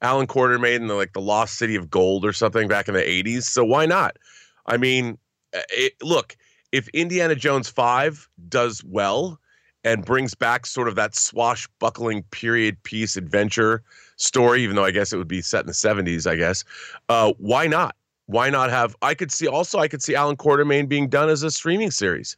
Allan 0.00 0.26
Quatermain 0.26 0.76
in 0.76 0.86
the 0.86 0.94
like 0.94 1.12
the 1.12 1.20
Lost 1.20 1.58
City 1.58 1.76
of 1.76 1.90
Gold 1.90 2.24
or 2.24 2.32
something 2.32 2.68
back 2.68 2.88
in 2.88 2.94
the 2.94 3.02
80s. 3.02 3.42
So 3.42 3.64
why 3.64 3.84
not? 3.84 4.16
I 4.64 4.78
mean, 4.78 5.18
uh, 5.54 5.60
it, 5.70 5.92
look, 6.02 6.36
if 6.72 6.88
Indiana 6.88 7.34
Jones 7.34 7.68
5 7.68 8.30
does 8.48 8.82
well 8.82 9.38
and 9.84 10.06
brings 10.06 10.34
back 10.34 10.64
sort 10.64 10.88
of 10.88 10.94
that 10.94 11.14
swashbuckling 11.14 12.22
period 12.30 12.82
piece 12.84 13.16
adventure 13.16 13.82
story, 14.16 14.62
even 14.62 14.74
though 14.74 14.84
I 14.84 14.90
guess 14.90 15.12
it 15.12 15.18
would 15.18 15.28
be 15.28 15.42
set 15.42 15.60
in 15.60 15.66
the 15.66 15.72
70s, 15.72 16.26
I 16.26 16.36
guess, 16.36 16.64
uh, 17.10 17.34
why 17.36 17.66
not? 17.66 17.94
why 18.28 18.50
not 18.50 18.68
have? 18.68 18.94
I 19.00 19.14
could 19.14 19.32
see 19.32 19.48
also. 19.48 19.78
I 19.78 19.88
could 19.88 20.02
see 20.02 20.14
Allan 20.14 20.36
Quatermain 20.36 20.86
being 20.86 21.08
done 21.08 21.30
as 21.30 21.42
a 21.42 21.50
streaming 21.50 21.90
series. 21.90 22.36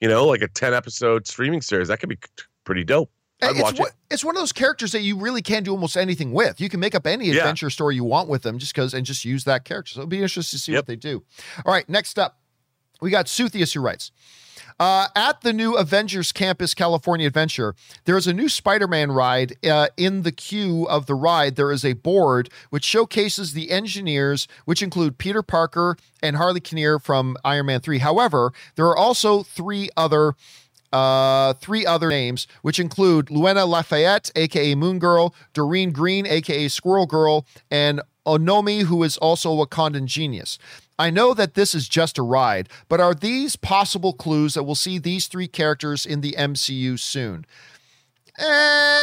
You 0.00 0.08
know, 0.08 0.26
like 0.26 0.42
a 0.42 0.48
ten 0.48 0.74
episode 0.74 1.26
streaming 1.26 1.60
series. 1.60 1.88
That 1.88 1.98
could 2.00 2.08
be 2.08 2.18
pretty 2.64 2.84
dope. 2.84 3.10
I'd 3.40 3.50
it's, 3.52 3.60
watch 3.60 3.78
one, 3.78 3.88
it. 3.88 3.94
it's 4.10 4.24
one 4.24 4.34
of 4.36 4.40
those 4.40 4.52
characters 4.52 4.92
that 4.92 5.02
you 5.02 5.16
really 5.18 5.42
can 5.42 5.62
do 5.62 5.70
almost 5.70 5.96
anything 5.96 6.32
with. 6.32 6.60
You 6.60 6.68
can 6.68 6.80
make 6.80 6.94
up 6.96 7.06
any 7.06 7.26
Yeah. 7.26 7.38
adventure 7.38 7.70
story 7.70 7.94
you 7.94 8.02
want 8.04 8.28
with 8.28 8.42
them 8.42 8.58
just 8.58 8.74
because 8.74 8.94
and 8.94 9.06
just 9.06 9.24
use 9.24 9.44
that 9.44 9.64
character. 9.64 9.92
So 9.94 10.00
it'll 10.00 10.08
be 10.08 10.20
interesting 10.22 10.58
to 10.58 10.62
see 10.62 10.72
Yep. 10.72 10.78
what 10.78 10.86
they 10.86 10.96
do. 10.96 11.24
All 11.64 11.72
right, 11.72 11.88
next 11.88 12.18
up, 12.18 12.40
we 13.00 13.10
got 13.10 13.26
Suthius 13.26 13.74
who 13.74 13.80
writes. 13.80 14.10
Uh, 14.78 15.08
at 15.16 15.40
the 15.40 15.52
new 15.52 15.74
Avengers 15.74 16.30
Campus 16.30 16.72
California 16.72 17.26
Adventure, 17.26 17.74
there 18.04 18.16
is 18.16 18.28
a 18.28 18.32
new 18.32 18.48
Spider 18.48 18.86
Man 18.86 19.10
ride. 19.10 19.56
Uh, 19.66 19.88
in 19.96 20.22
the 20.22 20.30
queue 20.30 20.86
of 20.88 21.06
the 21.06 21.16
ride, 21.16 21.56
there 21.56 21.72
is 21.72 21.84
a 21.84 21.94
board 21.94 22.48
which 22.70 22.84
showcases 22.84 23.54
the 23.54 23.70
engineers, 23.72 24.46
which 24.66 24.82
include 24.82 25.18
Peter 25.18 25.42
Parker 25.42 25.96
and 26.22 26.36
Harley 26.36 26.60
Keener 26.60 27.00
from 27.00 27.36
Iron 27.44 27.66
Man 27.66 27.80
3. 27.80 27.98
However, 27.98 28.52
there 28.76 28.86
are 28.86 28.96
also 28.96 29.42
three 29.42 29.90
other 29.96 30.34
uh, 30.92 31.52
three 31.54 31.84
other 31.84 32.08
names, 32.08 32.46
which 32.62 32.78
include 32.78 33.26
Lunella 33.26 33.68
Lafayette, 33.68 34.30
aka 34.36 34.74
Moon 34.74 34.98
Girl, 34.98 35.34
Doreen 35.52 35.90
Green, 35.90 36.26
aka 36.26 36.68
Squirrel 36.68 37.04
Girl, 37.06 37.46
and 37.70 38.00
Onome, 38.26 38.84
who 38.84 39.02
is 39.02 39.16
also 39.18 39.52
a 39.52 39.66
Wakandan 39.66 40.06
genius. 40.06 40.58
I 40.98 41.10
know 41.10 41.32
that 41.34 41.54
this 41.54 41.74
is 41.74 41.88
just 41.88 42.18
a 42.18 42.22
ride, 42.22 42.68
but 42.88 43.00
are 43.00 43.14
these 43.14 43.54
possible 43.56 44.12
clues 44.12 44.54
that 44.54 44.64
we'll 44.64 44.74
see 44.74 44.98
these 44.98 45.28
three 45.28 45.46
characters 45.46 46.04
in 46.04 46.20
the 46.20 46.34
MCU 46.36 46.98
soon? 46.98 47.46
Eh, 48.38 49.00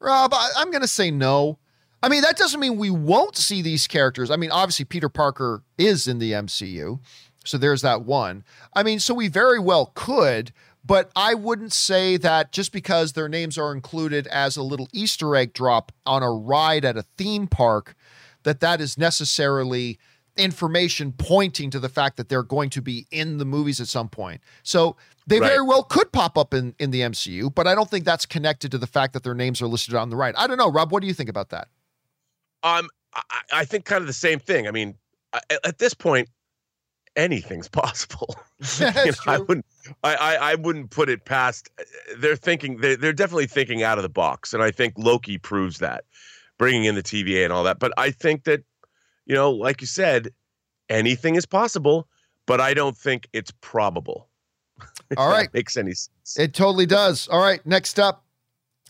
Rob, 0.00 0.34
I, 0.34 0.50
I'm 0.56 0.70
going 0.70 0.82
to 0.82 0.88
say 0.88 1.10
no. 1.10 1.58
I 2.02 2.10
mean, 2.10 2.20
that 2.20 2.36
doesn't 2.36 2.60
mean 2.60 2.76
we 2.76 2.90
won't 2.90 3.36
see 3.36 3.62
these 3.62 3.86
characters. 3.86 4.30
I 4.30 4.36
mean, 4.36 4.50
obviously, 4.50 4.84
Peter 4.84 5.08
Parker 5.08 5.62
is 5.78 6.06
in 6.06 6.18
the 6.18 6.32
MCU. 6.32 7.00
So 7.46 7.56
there's 7.56 7.82
that 7.82 8.02
one. 8.02 8.44
I 8.74 8.82
mean, 8.82 8.98
so 8.98 9.14
we 9.14 9.28
very 9.28 9.58
well 9.58 9.92
could, 9.94 10.52
but 10.84 11.10
I 11.16 11.32
wouldn't 11.34 11.72
say 11.72 12.18
that 12.18 12.52
just 12.52 12.72
because 12.72 13.12
their 13.12 13.28
names 13.28 13.56
are 13.56 13.72
included 13.72 14.26
as 14.26 14.56
a 14.56 14.62
little 14.62 14.88
Easter 14.92 15.34
egg 15.34 15.54
drop 15.54 15.92
on 16.04 16.22
a 16.22 16.30
ride 16.30 16.84
at 16.84 16.96
a 16.96 17.04
theme 17.16 17.46
park, 17.46 17.94
that 18.42 18.60
that 18.60 18.80
is 18.80 18.98
necessarily 18.98 19.98
information 20.36 21.12
pointing 21.16 21.70
to 21.70 21.78
the 21.78 21.88
fact 21.88 22.16
that 22.16 22.28
they're 22.28 22.42
going 22.42 22.70
to 22.70 22.82
be 22.82 23.06
in 23.10 23.38
the 23.38 23.44
movies 23.44 23.80
at 23.80 23.88
some 23.88 24.08
point. 24.08 24.40
So 24.62 24.96
they 25.26 25.40
Right. 25.40 25.48
very 25.48 25.62
well 25.62 25.82
could 25.84 26.12
pop 26.12 26.36
up 26.36 26.52
in, 26.54 26.74
in 26.78 26.90
the 26.90 27.00
MCU, 27.00 27.54
but 27.54 27.66
I 27.66 27.74
don't 27.74 27.88
think 27.88 28.04
that's 28.04 28.26
connected 28.26 28.70
to 28.72 28.78
the 28.78 28.86
fact 28.86 29.12
that 29.14 29.22
their 29.22 29.34
names 29.34 29.62
are 29.62 29.66
listed 29.66 29.94
on 29.94 30.10
the 30.10 30.16
right. 30.16 30.34
I 30.36 30.46
don't 30.46 30.58
know, 30.58 30.70
Rob. 30.70 30.92
What 30.92 31.00
do 31.00 31.06
you 31.06 31.14
think 31.14 31.28
about 31.28 31.50
that? 31.50 31.68
Um, 32.62 32.88
I, 33.14 33.20
I 33.52 33.64
think 33.64 33.84
kind 33.84 34.00
of 34.00 34.06
the 34.06 34.12
same 34.12 34.38
thing. 34.40 34.66
I 34.66 34.70
mean, 34.70 34.94
I- 35.32 35.40
at 35.64 35.78
this 35.78 35.94
point, 35.94 36.28
anything's 37.16 37.68
possible. 37.82 38.34
You 38.80 38.86
know, 38.86 39.12
I 39.26 39.38
wouldn't, 39.38 39.66
I, 40.04 40.14
I, 40.14 40.34
I 40.52 40.54
wouldn't 40.54 40.90
put 40.90 41.10
it 41.10 41.26
past. 41.26 41.68
They're 42.16 42.36
thinking, 42.36 42.78
they're, 42.78 42.96
they're 42.96 43.12
definitely 43.12 43.46
thinking 43.46 43.82
out 43.82 43.98
of 43.98 44.02
the 44.02 44.08
box, 44.08 44.54
and 44.54 44.62
I 44.62 44.70
think 44.70 44.94
Loki 44.96 45.36
proves 45.36 45.78
that, 45.80 46.04
bringing 46.56 46.84
in 46.84 46.94
the 46.94 47.02
TVA 47.02 47.44
and 47.44 47.52
all 47.52 47.64
that. 47.64 47.78
But 47.78 47.92
I 47.98 48.10
think 48.10 48.44
that, 48.44 48.62
you 49.26 49.34
know, 49.34 49.50
like 49.50 49.80
you 49.80 49.86
said, 49.86 50.30
anything 50.88 51.34
is 51.36 51.46
possible, 51.46 52.08
but 52.46 52.60
I 52.60 52.74
don't 52.74 52.96
think 52.96 53.28
it's 53.32 53.52
probable. 53.60 54.28
All 55.16 55.28
right. 55.28 55.50
That 55.52 55.58
makes 55.58 55.76
any 55.76 55.92
sense. 55.92 56.38
It 56.38 56.54
totally 56.54 56.86
does. 56.86 57.28
All 57.28 57.40
right, 57.40 57.64
next 57.66 57.98
up. 57.98 58.24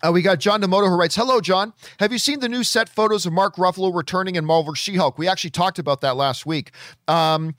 Uh, 0.04 0.12
we 0.12 0.22
got 0.22 0.38
John 0.38 0.60
Demoto 0.60 0.88
who 0.88 0.96
writes, 0.96 1.14
Hello, 1.14 1.40
John. 1.40 1.72
Have 1.98 2.12
you 2.12 2.18
seen 2.18 2.40
the 2.40 2.48
new 2.48 2.62
set 2.62 2.88
photos 2.88 3.24
of 3.26 3.32
Mark 3.32 3.56
Ruffalo 3.56 3.94
returning 3.94 4.34
in 4.34 4.44
Marvel 4.44 4.74
She 4.74 4.96
Hulk? 4.96 5.16
We 5.18 5.28
actually 5.28 5.50
talked 5.50 5.78
about 5.78 6.00
that 6.02 6.16
last 6.16 6.44
week. 6.44 6.72
Um, 7.08 7.54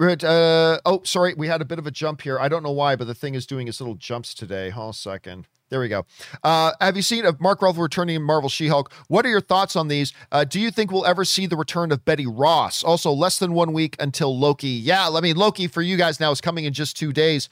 uh, 0.00 0.78
oh, 0.86 1.02
sorry. 1.04 1.34
We 1.34 1.48
had 1.48 1.60
a 1.60 1.66
bit 1.66 1.78
of 1.78 1.86
a 1.86 1.90
jump 1.90 2.22
here. 2.22 2.38
I 2.38 2.48
don't 2.48 2.62
know 2.62 2.72
why, 2.72 2.96
but 2.96 3.06
the 3.06 3.14
thing 3.14 3.34
is 3.34 3.46
doing 3.46 3.68
its 3.68 3.80
little 3.80 3.94
jumps 3.94 4.32
today. 4.32 4.70
Hold 4.70 4.84
on 4.84 4.90
a 4.90 4.94
second. 4.94 5.48
There 5.72 5.80
we 5.80 5.88
go. 5.88 6.04
Uh, 6.44 6.72
have 6.82 6.96
you 6.96 7.02
seen 7.02 7.24
of 7.24 7.40
Mark 7.40 7.60
Ruffalo 7.60 7.78
returning 7.78 8.16
in 8.16 8.22
Marvel 8.22 8.50
She 8.50 8.68
Hulk? 8.68 8.92
What 9.08 9.24
are 9.24 9.30
your 9.30 9.40
thoughts 9.40 9.74
on 9.74 9.88
these? 9.88 10.12
Uh, 10.30 10.44
do 10.44 10.60
you 10.60 10.70
think 10.70 10.92
we'll 10.92 11.06
ever 11.06 11.24
see 11.24 11.46
the 11.46 11.56
return 11.56 11.92
of 11.92 12.04
Betty 12.04 12.26
Ross? 12.26 12.84
Also, 12.84 13.10
less 13.10 13.38
than 13.38 13.54
one 13.54 13.72
week 13.72 13.96
until 13.98 14.38
Loki. 14.38 14.68
Yeah, 14.68 15.08
I 15.08 15.22
mean, 15.22 15.36
Loki 15.36 15.68
for 15.68 15.80
you 15.80 15.96
guys 15.96 16.20
now 16.20 16.30
is 16.30 16.42
coming 16.42 16.66
in 16.66 16.74
just 16.74 16.94
two 16.94 17.10
days. 17.10 17.48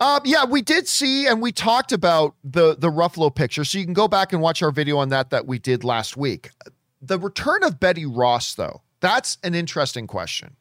Um, 0.00 0.20
yeah, 0.26 0.44
we 0.44 0.60
did 0.60 0.86
see 0.86 1.26
and 1.26 1.40
we 1.40 1.50
talked 1.50 1.92
about 1.92 2.34
the 2.44 2.76
the 2.76 2.90
Ruffalo 2.90 3.34
picture, 3.34 3.64
so 3.64 3.78
you 3.78 3.84
can 3.86 3.94
go 3.94 4.06
back 4.06 4.34
and 4.34 4.42
watch 4.42 4.62
our 4.62 4.70
video 4.70 4.98
on 4.98 5.08
that 5.08 5.30
that 5.30 5.46
we 5.46 5.58
did 5.58 5.84
last 5.84 6.18
week. 6.18 6.50
The 7.00 7.18
return 7.18 7.64
of 7.64 7.80
Betty 7.80 8.04
Ross, 8.04 8.54
though, 8.54 8.82
that's 9.00 9.38
an 9.42 9.54
interesting 9.54 10.06
question 10.06 10.56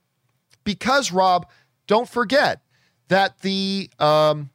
because 0.64 1.12
Rob, 1.12 1.46
don't 1.88 2.08
forget 2.08 2.62
that 3.10 3.42
the 3.42 3.90
um, 4.00 4.50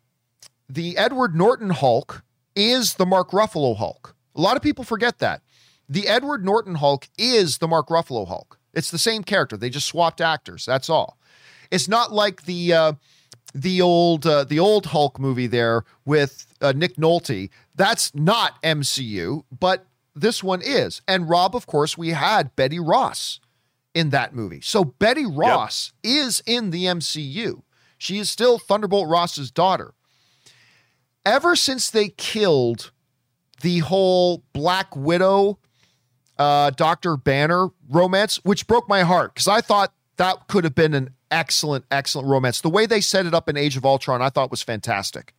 the 0.68 0.96
Edward 0.96 1.34
Norton 1.34 1.70
Hulk 1.70 2.24
is 2.54 2.94
the 2.94 3.06
Mark 3.06 3.30
Ruffalo 3.30 3.76
Hulk. 3.76 4.14
A 4.34 4.40
lot 4.40 4.56
of 4.56 4.62
people 4.62 4.84
forget 4.84 5.18
that 5.18 5.42
the 5.88 6.08
Edward 6.08 6.44
Norton 6.44 6.76
Hulk 6.76 7.08
is 7.16 7.58
the 7.58 7.68
Mark 7.68 7.88
Ruffalo 7.88 8.26
Hulk. 8.26 8.58
It's 8.74 8.90
the 8.90 8.98
same 8.98 9.22
character. 9.22 9.56
They 9.56 9.70
just 9.70 9.86
swapped 9.86 10.20
actors. 10.20 10.66
That's 10.66 10.90
all. 10.90 11.18
It's 11.70 11.88
not 11.88 12.12
like 12.12 12.44
the 12.44 12.72
uh, 12.72 12.92
the 13.54 13.80
old 13.80 14.26
uh, 14.26 14.44
the 14.44 14.58
old 14.58 14.86
Hulk 14.86 15.18
movie 15.18 15.46
there 15.46 15.84
with 16.04 16.54
uh, 16.60 16.72
Nick 16.76 16.96
Nolte. 16.96 17.50
That's 17.74 18.14
not 18.14 18.62
MCU, 18.62 19.44
but 19.58 19.86
this 20.14 20.42
one 20.42 20.62
is. 20.62 21.00
And 21.08 21.28
Rob, 21.28 21.54
of 21.56 21.66
course, 21.66 21.96
we 21.96 22.10
had 22.10 22.54
Betty 22.56 22.78
Ross 22.78 23.40
in 23.94 24.10
that 24.10 24.34
movie. 24.34 24.60
So 24.60 24.84
Betty 24.84 25.26
Ross 25.26 25.92
is 26.02 26.42
in 26.46 26.70
the 26.70 26.84
MCU. 26.84 27.62
She 27.98 28.18
is 28.18 28.28
still 28.28 28.58
Thunderbolt 28.58 29.08
Ross's 29.08 29.50
daughter. 29.50 29.94
Ever 31.26 31.56
since 31.56 31.90
they 31.90 32.08
killed 32.08 32.92
the 33.60 33.80
whole 33.80 34.44
Black 34.52 34.94
Widow 34.94 35.58
uh, 36.38 36.70
Dr. 36.70 37.16
Banner 37.16 37.68
romance, 37.88 38.36
which 38.44 38.66
broke 38.66 38.88
my 38.88 39.02
heart 39.02 39.34
because 39.34 39.48
I 39.48 39.60
thought 39.60 39.92
that 40.18 40.48
could 40.48 40.64
have 40.64 40.74
been 40.74 40.94
an 40.94 41.10
excellent, 41.30 41.84
excellent 41.90 42.28
romance. 42.28 42.60
The 42.60 42.70
way 42.70 42.86
they 42.86 43.00
set 43.00 43.26
it 43.26 43.34
up 43.34 43.48
in 43.48 43.56
Age 43.56 43.76
of 43.76 43.84
Ultron, 43.84 44.22
I 44.22 44.30
thought 44.30 44.50
was 44.50 44.62
fantastic. 44.62 45.34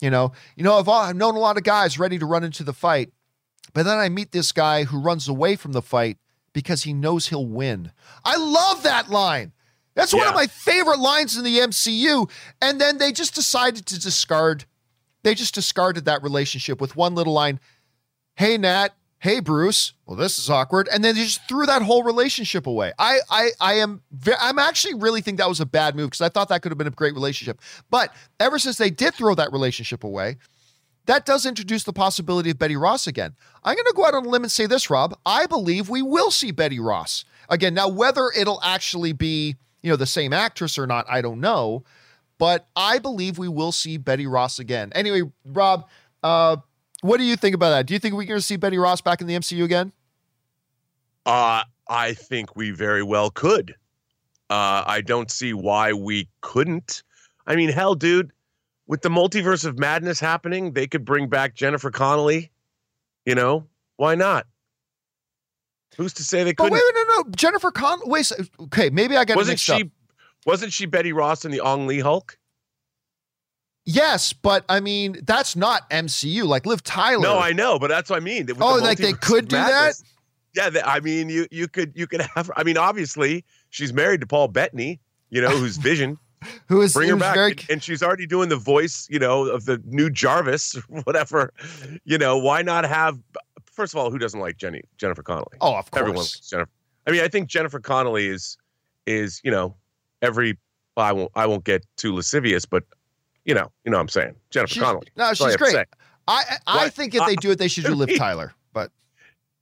You 0.00 0.10
know, 0.10 0.32
you 0.56 0.64
know, 0.64 0.78
I've, 0.78 0.88
I've 0.88 1.16
known 1.16 1.36
a 1.36 1.38
lot 1.38 1.56
of 1.56 1.62
guys 1.62 1.98
ready 1.98 2.18
to 2.18 2.26
run 2.26 2.42
into 2.42 2.64
the 2.64 2.72
fight, 2.72 3.12
but 3.72 3.84
then 3.84 3.98
I 3.98 4.08
meet 4.08 4.32
this 4.32 4.50
guy 4.50 4.84
who 4.84 5.00
runs 5.00 5.28
away 5.28 5.54
from 5.54 5.72
the 5.72 5.82
fight 5.82 6.18
because 6.52 6.82
he 6.82 6.92
knows 6.92 7.28
he'll 7.28 7.46
win. 7.46 7.92
I 8.24 8.36
love 8.36 8.82
that 8.82 9.08
line. 9.08 9.52
That's 9.94 10.12
one 10.12 10.26
of 10.26 10.34
my 10.34 10.46
favorite 10.46 10.98
lines 10.98 11.36
in 11.36 11.44
the 11.44 11.58
MCU. 11.58 12.30
And 12.60 12.80
then 12.80 12.98
they 12.98 13.12
just 13.12 13.34
decided 13.34 13.86
to 13.86 14.00
discard. 14.00 14.64
They 15.22 15.34
just 15.34 15.54
discarded 15.54 16.04
that 16.04 16.22
relationship 16.22 16.80
with 16.80 16.96
one 16.96 17.14
little 17.14 17.32
line. 17.32 17.60
Hey 18.36 18.58
Nat, 18.58 18.94
hey 19.18 19.40
Bruce. 19.40 19.92
Well, 20.06 20.16
this 20.16 20.38
is 20.38 20.50
awkward. 20.50 20.88
And 20.92 21.04
then 21.04 21.14
they 21.14 21.22
just 21.22 21.46
threw 21.48 21.66
that 21.66 21.82
whole 21.82 22.02
relationship 22.02 22.66
away. 22.66 22.92
I 22.98 23.20
I 23.30 23.50
I 23.60 23.74
am 23.74 24.02
I'm 24.40 24.58
actually 24.58 24.94
really 24.94 25.20
think 25.20 25.38
that 25.38 25.48
was 25.48 25.60
a 25.60 25.66
bad 25.66 25.94
move 25.94 26.10
because 26.10 26.20
I 26.20 26.28
thought 26.28 26.48
that 26.48 26.62
could 26.62 26.72
have 26.72 26.78
been 26.78 26.86
a 26.86 26.90
great 26.90 27.14
relationship. 27.14 27.60
But 27.90 28.14
ever 28.40 28.58
since 28.58 28.78
they 28.78 28.90
did 28.90 29.14
throw 29.14 29.34
that 29.34 29.52
relationship 29.52 30.02
away, 30.04 30.38
that 31.06 31.26
does 31.26 31.46
introduce 31.46 31.84
the 31.84 31.92
possibility 31.92 32.50
of 32.50 32.58
Betty 32.58 32.76
Ross 32.76 33.06
again. 33.06 33.34
I'm 33.64 33.74
going 33.74 33.86
to 33.86 33.92
go 33.94 34.06
out 34.06 34.14
on 34.14 34.24
a 34.24 34.28
limb 34.28 34.44
and 34.44 34.52
say 34.52 34.66
this, 34.66 34.88
Rob. 34.88 35.18
I 35.26 35.46
believe 35.46 35.88
we 35.88 36.02
will 36.02 36.30
see 36.30 36.52
Betty 36.52 36.78
Ross 36.78 37.24
again. 37.48 37.74
Now, 37.74 37.88
whether 37.88 38.30
it'll 38.36 38.60
actually 38.62 39.12
be, 39.12 39.56
you 39.82 39.90
know, 39.90 39.96
the 39.96 40.06
same 40.06 40.32
actress 40.32 40.78
or 40.78 40.86
not, 40.86 41.06
I 41.08 41.20
don't 41.20 41.40
know. 41.40 41.82
But 42.42 42.66
I 42.74 42.98
believe 42.98 43.38
we 43.38 43.46
will 43.46 43.70
see 43.70 43.98
Betty 43.98 44.26
Ross 44.26 44.58
again. 44.58 44.90
Anyway, 44.96 45.30
Rob, 45.44 45.88
uh, 46.24 46.56
what 47.00 47.18
do 47.18 47.22
you 47.22 47.36
think 47.36 47.54
about 47.54 47.70
that? 47.70 47.86
Do 47.86 47.94
you 47.94 48.00
think 48.00 48.16
we're 48.16 48.24
going 48.24 48.40
to 48.40 48.44
see 48.44 48.56
Betty 48.56 48.78
Ross 48.78 49.00
back 49.00 49.20
in 49.20 49.28
the 49.28 49.36
MCU 49.36 49.62
again? 49.62 49.92
Uh, 51.24 51.62
I 51.88 52.14
think 52.14 52.56
we 52.56 52.72
very 52.72 53.04
well 53.04 53.30
could. 53.30 53.76
Uh, 54.50 54.82
I 54.84 55.02
don't 55.02 55.30
see 55.30 55.52
why 55.52 55.92
we 55.92 56.28
couldn't. 56.40 57.04
I 57.46 57.54
mean, 57.54 57.68
hell, 57.68 57.94
dude, 57.94 58.32
with 58.88 59.02
the 59.02 59.08
multiverse 59.08 59.64
of 59.64 59.78
madness 59.78 60.18
happening, 60.18 60.72
they 60.72 60.88
could 60.88 61.04
bring 61.04 61.28
back 61.28 61.54
Jennifer 61.54 61.92
Connelly. 61.92 62.50
You 63.24 63.36
know, 63.36 63.68
why 63.98 64.16
not? 64.16 64.48
Who's 65.96 66.12
to 66.14 66.24
say 66.24 66.42
they 66.42 66.54
But 66.54 66.72
couldn't? 66.72 66.72
wait, 66.72 67.06
no, 67.06 67.22
no, 67.22 67.30
Jennifer 67.36 67.70
Con. 67.70 68.00
Wait, 68.06 68.32
okay, 68.62 68.90
maybe 68.90 69.16
I 69.16 69.24
got 69.24 69.34
it 69.34 69.36
wasn't 69.36 69.52
mixed 69.52 69.66
she? 69.66 69.82
up. 69.84 69.88
Wasn't 70.46 70.72
she 70.72 70.86
Betty 70.86 71.12
Ross 71.12 71.44
in 71.44 71.50
the 71.52 71.60
Ang 71.64 71.86
Lee 71.86 72.00
Hulk? 72.00 72.36
Yes, 73.84 74.32
but 74.32 74.64
I 74.68 74.80
mean 74.80 75.18
that's 75.24 75.56
not 75.56 75.88
MCU. 75.90 76.44
Like 76.44 76.66
Liv 76.66 76.82
Tyler. 76.84 77.20
No, 77.22 77.38
I 77.38 77.52
know, 77.52 77.78
but 77.78 77.88
that's 77.88 78.08
what 78.10 78.16
I 78.16 78.20
mean. 78.20 78.46
With 78.46 78.58
the 78.58 78.64
Oh, 78.64 78.76
like 78.76 78.98
they 78.98 79.12
could 79.12 79.48
do 79.48 79.56
that? 79.56 79.94
Yeah, 80.54 80.68
they, 80.70 80.82
I 80.82 81.00
mean, 81.00 81.28
you 81.28 81.46
you 81.50 81.66
could 81.66 81.92
you 81.96 82.06
could 82.06 82.20
have. 82.20 82.50
I 82.56 82.62
mean, 82.62 82.76
obviously, 82.76 83.44
she's 83.70 83.92
married 83.92 84.20
to 84.20 84.26
Paul 84.26 84.48
Bettany. 84.48 85.00
You 85.30 85.40
know, 85.40 85.48
who's 85.50 85.76
Vision. 85.88 86.18
who 86.68 86.80
is 86.82 86.92
bring 86.92 87.08
her 87.08 87.16
back 87.16 87.34
very 87.34 87.56
and, 87.70 87.82
she's 87.82 88.02
already 88.02 88.26
doing 88.26 88.48
the 88.48 88.56
voice 88.56 89.06
you 89.08 89.18
know 89.20 89.44
of 89.46 89.64
the 89.64 89.80
new 89.86 90.10
jarvis 90.10 90.72
whatever 91.04 91.52
you 92.04 92.18
know 92.18 92.36
why 92.36 92.60
not 92.62 92.84
have 92.84 93.16
first 93.64 93.94
of 93.94 93.98
all 94.00 94.10
who 94.10 94.18
doesn't 94.18 94.40
like 94.40 94.56
jenny 94.56 94.82
jennifer 94.98 95.22
connelly 95.22 95.56
Oh, 95.60 95.76
of 95.76 95.88
course. 95.92 96.00
everyone 96.00 96.18
likes 96.22 96.40
jennifer 96.50 96.70
I 97.06 97.12
mean, 97.12 97.20
I 97.22 97.28
think 97.28 97.48
Jennifer 97.48 97.78
Connelly 97.78 98.26
is 98.26 98.56
is 99.06 99.40
you 99.44 99.52
know 99.52 99.76
every. 100.22 100.56
Well, 100.96 101.06
I 101.06 101.12
won't 101.12 101.30
I 101.34 101.46
won't 101.46 101.64
get 101.64 101.84
too 101.96 102.14
lascivious, 102.14 102.64
but 102.66 102.84
you 103.44 103.54
know 103.54 103.70
you 103.84 103.90
know 103.90 103.96
what 103.98 104.02
I'm 104.02 104.08
saying 104.08 104.34
Jennifer 104.50 104.74
She's- 104.74 104.84
Connelly. 104.84 105.08
No, 105.16 105.26
That's 105.26 105.40
all 105.40 105.46
I 105.48 105.50
she's 105.50 105.56
great. 105.56 105.76
I 105.76 105.84
I, 106.28 106.58
I 106.66 106.88
think 106.88 107.14
if 107.14 107.24
they 107.26 107.34
do 107.36 107.50
it, 107.50 107.58
they 107.58 107.68
should 107.68 107.84
do 107.84 107.94
Liv 107.96 108.16
Tyler. 108.16 108.54
But 108.72 108.90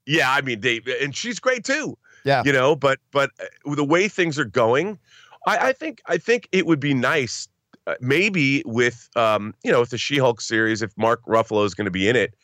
Yeah, 0.07 0.31
I 0.31 0.41
mean 0.43 0.61
they 0.61 0.81
and 1.01 1.15
she's 1.17 1.39
great 1.41 1.65
too. 1.65 1.97
Yeah. 2.25 2.43
you 2.45 2.53
know, 2.53 2.77
but 2.77 2.99
but 3.13 3.31
uh, 3.41 3.75
the 3.75 3.85
way 3.85 4.07
things 4.09 4.39
are 4.39 4.45
going, 4.45 4.99
I, 5.47 5.69
I 5.69 5.73
think 5.73 6.03
I 6.07 6.19
think 6.19 6.49
it 6.53 6.67
would 6.67 6.81
be 6.81 6.93
nice, 6.95 7.49
uh, 7.87 7.95
maybe 8.01 8.63
with 8.67 9.09
um 9.17 9.55
you 9.63 9.71
know 9.73 9.81
with 9.81 9.91
the 9.91 9.99
She-Hulk 9.99 10.41
series, 10.41 10.83
if 10.83 10.93
Mark 10.99 11.25
Ruffalo 11.27 11.65
is 11.65 11.75
going 11.75 11.87
to 11.87 11.91
be 11.93 12.09
in 12.09 12.17
it, 12.17 12.35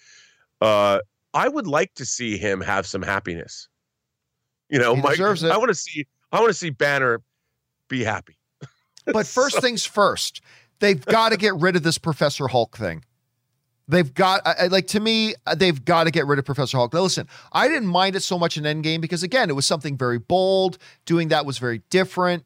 uh, 0.60 1.00
I 1.34 1.48
would 1.48 1.66
like 1.66 1.92
to 1.96 2.06
see 2.06 2.38
him 2.38 2.60
have 2.62 2.86
some 2.86 3.02
happiness. 3.02 3.68
You 4.70 4.78
know, 4.78 4.94
He 4.94 5.02
Mike, 5.02 5.12
deserves 5.12 5.42
it. 5.42 5.50
I 5.50 5.58
want 5.58 5.68
to 5.68 5.74
see 5.74 6.06
I 6.32 6.38
want 6.40 6.50
to 6.50 6.54
see 6.54 6.70
Banner 6.70 7.20
be 7.88 8.04
happy. 8.04 8.36
but 9.06 9.26
first 9.26 9.56
So- 9.56 9.60
things 9.60 9.84
first, 9.84 10.40
they've 10.80 11.04
got 11.04 11.30
to 11.30 11.36
get 11.36 11.54
rid 11.54 11.76
of 11.76 11.82
this 11.82 11.98
Professor 11.98 12.48
Hulk 12.48 12.76
thing. 12.76 13.04
They've 13.88 14.12
got 14.12 14.44
I, 14.44 14.66
like 14.66 14.88
to 14.88 15.00
me, 15.00 15.34
uh, 15.46 15.54
they've 15.54 15.84
got 15.84 16.04
to 16.04 16.10
get 16.10 16.26
rid 16.26 16.40
of 16.40 16.44
Professor 16.44 16.76
Hulk. 16.76 16.92
Now, 16.92 17.02
listen, 17.02 17.28
I 17.52 17.68
didn't 17.68 17.86
mind 17.88 18.16
it 18.16 18.20
so 18.24 18.36
much 18.36 18.56
in 18.56 18.64
Endgame 18.64 19.00
because 19.00 19.22
again, 19.22 19.48
it 19.48 19.52
was 19.52 19.64
something 19.64 19.96
very 19.96 20.18
bold. 20.18 20.78
Doing 21.04 21.28
that 21.28 21.46
was 21.46 21.58
very 21.58 21.82
different. 21.88 22.44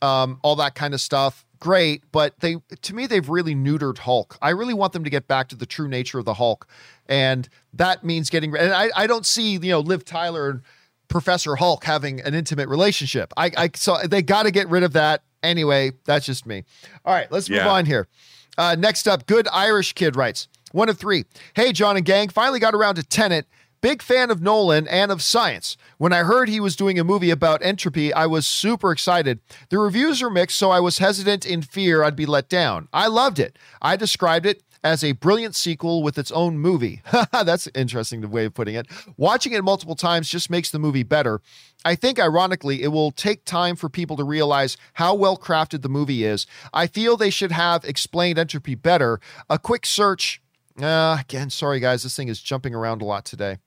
Um, 0.00 0.38
all 0.42 0.56
that 0.56 0.74
kind 0.74 0.94
of 0.94 1.00
stuff, 1.02 1.44
great. 1.60 2.04
But 2.10 2.40
they, 2.40 2.56
to 2.82 2.94
me, 2.94 3.06
they've 3.06 3.28
really 3.28 3.54
neutered 3.54 3.98
Hulk. 3.98 4.38
I 4.40 4.50
really 4.50 4.72
want 4.72 4.94
them 4.94 5.04
to 5.04 5.10
get 5.10 5.28
back 5.28 5.48
to 5.48 5.56
the 5.56 5.66
true 5.66 5.88
nature 5.88 6.18
of 6.20 6.24
the 6.24 6.34
Hulk, 6.34 6.66
and 7.06 7.46
that 7.74 8.02
means 8.02 8.30
getting. 8.30 8.56
And 8.56 8.72
I, 8.72 8.88
I 8.96 9.06
don't 9.06 9.26
see 9.26 9.52
you 9.52 9.58
know 9.58 9.80
Liv 9.80 10.06
Tyler 10.06 10.48
and 10.48 10.62
Professor 11.08 11.56
Hulk 11.56 11.84
having 11.84 12.20
an 12.20 12.34
intimate 12.34 12.68
relationship. 12.68 13.32
I, 13.36 13.50
I 13.56 13.70
so 13.74 13.96
they 14.04 14.22
got 14.22 14.44
to 14.44 14.50
get 14.50 14.68
rid 14.68 14.82
of 14.82 14.92
that. 14.92 15.22
Anyway, 15.42 15.92
that's 16.04 16.26
just 16.26 16.46
me. 16.46 16.64
All 17.04 17.14
right, 17.14 17.30
let's 17.30 17.48
move 17.48 17.58
Yeah. 17.58 17.68
on 17.68 17.86
here. 17.86 18.08
Uh, 18.56 18.74
next 18.78 19.06
up, 19.06 19.26
good 19.26 19.46
Irish 19.52 19.92
kid 19.92 20.16
writes 20.16 20.48
one 20.72 20.88
of 20.88 20.98
three. 20.98 21.24
Hey, 21.54 21.72
John 21.72 21.96
and 21.96 22.04
gang, 22.04 22.28
finally 22.28 22.58
got 22.60 22.74
around 22.74 22.96
to 22.96 23.02
Tenet. 23.02 23.46
Big 23.80 24.02
fan 24.02 24.32
of 24.32 24.42
Nolan 24.42 24.88
and 24.88 25.12
of 25.12 25.22
science. 25.22 25.76
When 25.98 26.12
I 26.12 26.24
heard 26.24 26.48
he 26.48 26.58
was 26.58 26.74
doing 26.74 26.98
a 26.98 27.04
movie 27.04 27.30
about 27.30 27.62
entropy, 27.64 28.12
I 28.12 28.26
was 28.26 28.44
super 28.44 28.90
excited. 28.90 29.38
The 29.70 29.78
reviews 29.78 30.20
are 30.20 30.28
mixed, 30.30 30.56
so 30.58 30.70
I 30.72 30.80
was 30.80 30.98
hesitant 30.98 31.46
in 31.46 31.62
fear 31.62 32.02
I'd 32.02 32.16
be 32.16 32.26
let 32.26 32.48
down. 32.48 32.88
I 32.92 33.06
loved 33.06 33.38
it. 33.38 33.56
I 33.80 33.94
described 33.94 34.46
it 34.46 34.64
as 34.82 35.02
a 35.02 35.12
brilliant 35.12 35.54
sequel 35.54 36.02
with 36.02 36.18
its 36.18 36.30
own 36.32 36.58
movie. 36.58 37.02
That's 37.32 37.68
interesting 37.74 38.28
way 38.30 38.44
of 38.44 38.54
putting 38.54 38.74
it. 38.74 38.86
Watching 39.16 39.52
it 39.52 39.64
multiple 39.64 39.96
times 39.96 40.28
just 40.28 40.50
makes 40.50 40.70
the 40.70 40.78
movie 40.78 41.02
better. 41.02 41.40
I 41.84 41.94
think, 41.94 42.18
ironically, 42.18 42.82
it 42.82 42.88
will 42.88 43.10
take 43.10 43.44
time 43.44 43.76
for 43.76 43.88
people 43.88 44.16
to 44.16 44.24
realize 44.24 44.76
how 44.94 45.14
well 45.14 45.36
crafted 45.36 45.82
the 45.82 45.88
movie 45.88 46.24
is. 46.24 46.46
I 46.72 46.86
feel 46.86 47.16
they 47.16 47.30
should 47.30 47.52
have 47.52 47.84
explained 47.84 48.38
entropy 48.38 48.74
better. 48.74 49.20
A 49.48 49.58
quick 49.58 49.86
search. 49.86 50.42
Uh, 50.80 51.18
again, 51.20 51.50
sorry 51.50 51.80
guys, 51.80 52.04
this 52.04 52.14
thing 52.14 52.28
is 52.28 52.40
jumping 52.40 52.74
around 52.74 53.02
a 53.02 53.04
lot 53.04 53.24
today. 53.24 53.58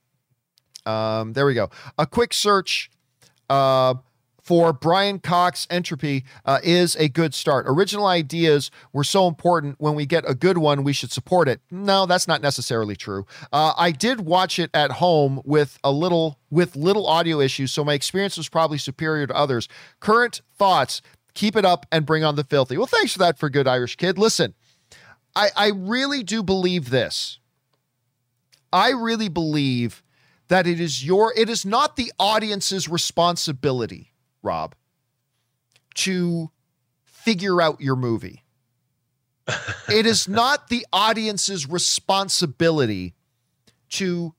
Um, 0.85 1.33
there 1.33 1.45
we 1.45 1.53
go. 1.53 1.69
A 1.97 2.07
quick 2.07 2.33
search 2.33 2.89
uh, 3.49 3.95
for 4.51 4.73
Brian 4.73 5.17
Cox 5.17 5.65
entropy 5.69 6.25
uh, 6.43 6.59
is 6.61 6.97
a 6.97 7.07
good 7.07 7.33
start. 7.33 7.65
Original 7.69 8.05
ideas 8.05 8.69
were 8.91 9.05
so 9.05 9.29
important. 9.29 9.77
When 9.79 9.95
we 9.95 10.05
get 10.05 10.29
a 10.29 10.35
good 10.35 10.57
one, 10.57 10.83
we 10.83 10.91
should 10.91 11.13
support 11.13 11.47
it. 11.47 11.61
No, 11.71 12.05
that's 12.05 12.27
not 12.27 12.41
necessarily 12.41 12.97
true. 12.97 13.25
Uh, 13.53 13.71
I 13.77 13.91
did 13.91 14.19
watch 14.19 14.59
it 14.59 14.69
at 14.73 14.91
home 14.91 15.39
with 15.45 15.79
a 15.85 15.91
little 15.93 16.37
with 16.49 16.75
little 16.75 17.07
audio 17.07 17.39
issues, 17.39 17.71
so 17.71 17.85
my 17.85 17.93
experience 17.93 18.35
was 18.35 18.49
probably 18.49 18.77
superior 18.77 19.25
to 19.25 19.33
others. 19.33 19.69
Current 20.01 20.41
thoughts. 20.57 21.01
Keep 21.33 21.55
it 21.55 21.63
up 21.63 21.85
and 21.89 22.05
bring 22.05 22.25
on 22.25 22.35
the 22.35 22.43
filthy. 22.43 22.75
Well, 22.75 22.87
thanks 22.87 23.13
for 23.13 23.19
that 23.19 23.39
for 23.39 23.49
good 23.49 23.69
Irish 23.69 23.95
kid. 23.95 24.17
Listen, 24.17 24.53
I, 25.33 25.47
I 25.55 25.71
really 25.73 26.23
do 26.23 26.43
believe 26.43 26.89
this. 26.89 27.39
I 28.73 28.89
really 28.89 29.29
believe 29.29 30.03
that 30.49 30.67
it 30.67 30.81
is 30.81 31.05
your 31.05 31.31
it 31.37 31.49
is 31.49 31.65
not 31.65 31.95
the 31.95 32.11
audience's 32.19 32.89
responsibility, 32.89 34.10
Rob, 34.41 34.75
to 35.95 36.51
figure 37.03 37.61
out 37.61 37.81
your 37.81 37.95
movie. 37.95 38.43
it 39.89 40.05
is 40.05 40.27
not 40.27 40.69
the 40.69 40.85
audience's 40.93 41.67
responsibility 41.67 43.13
to 43.89 44.33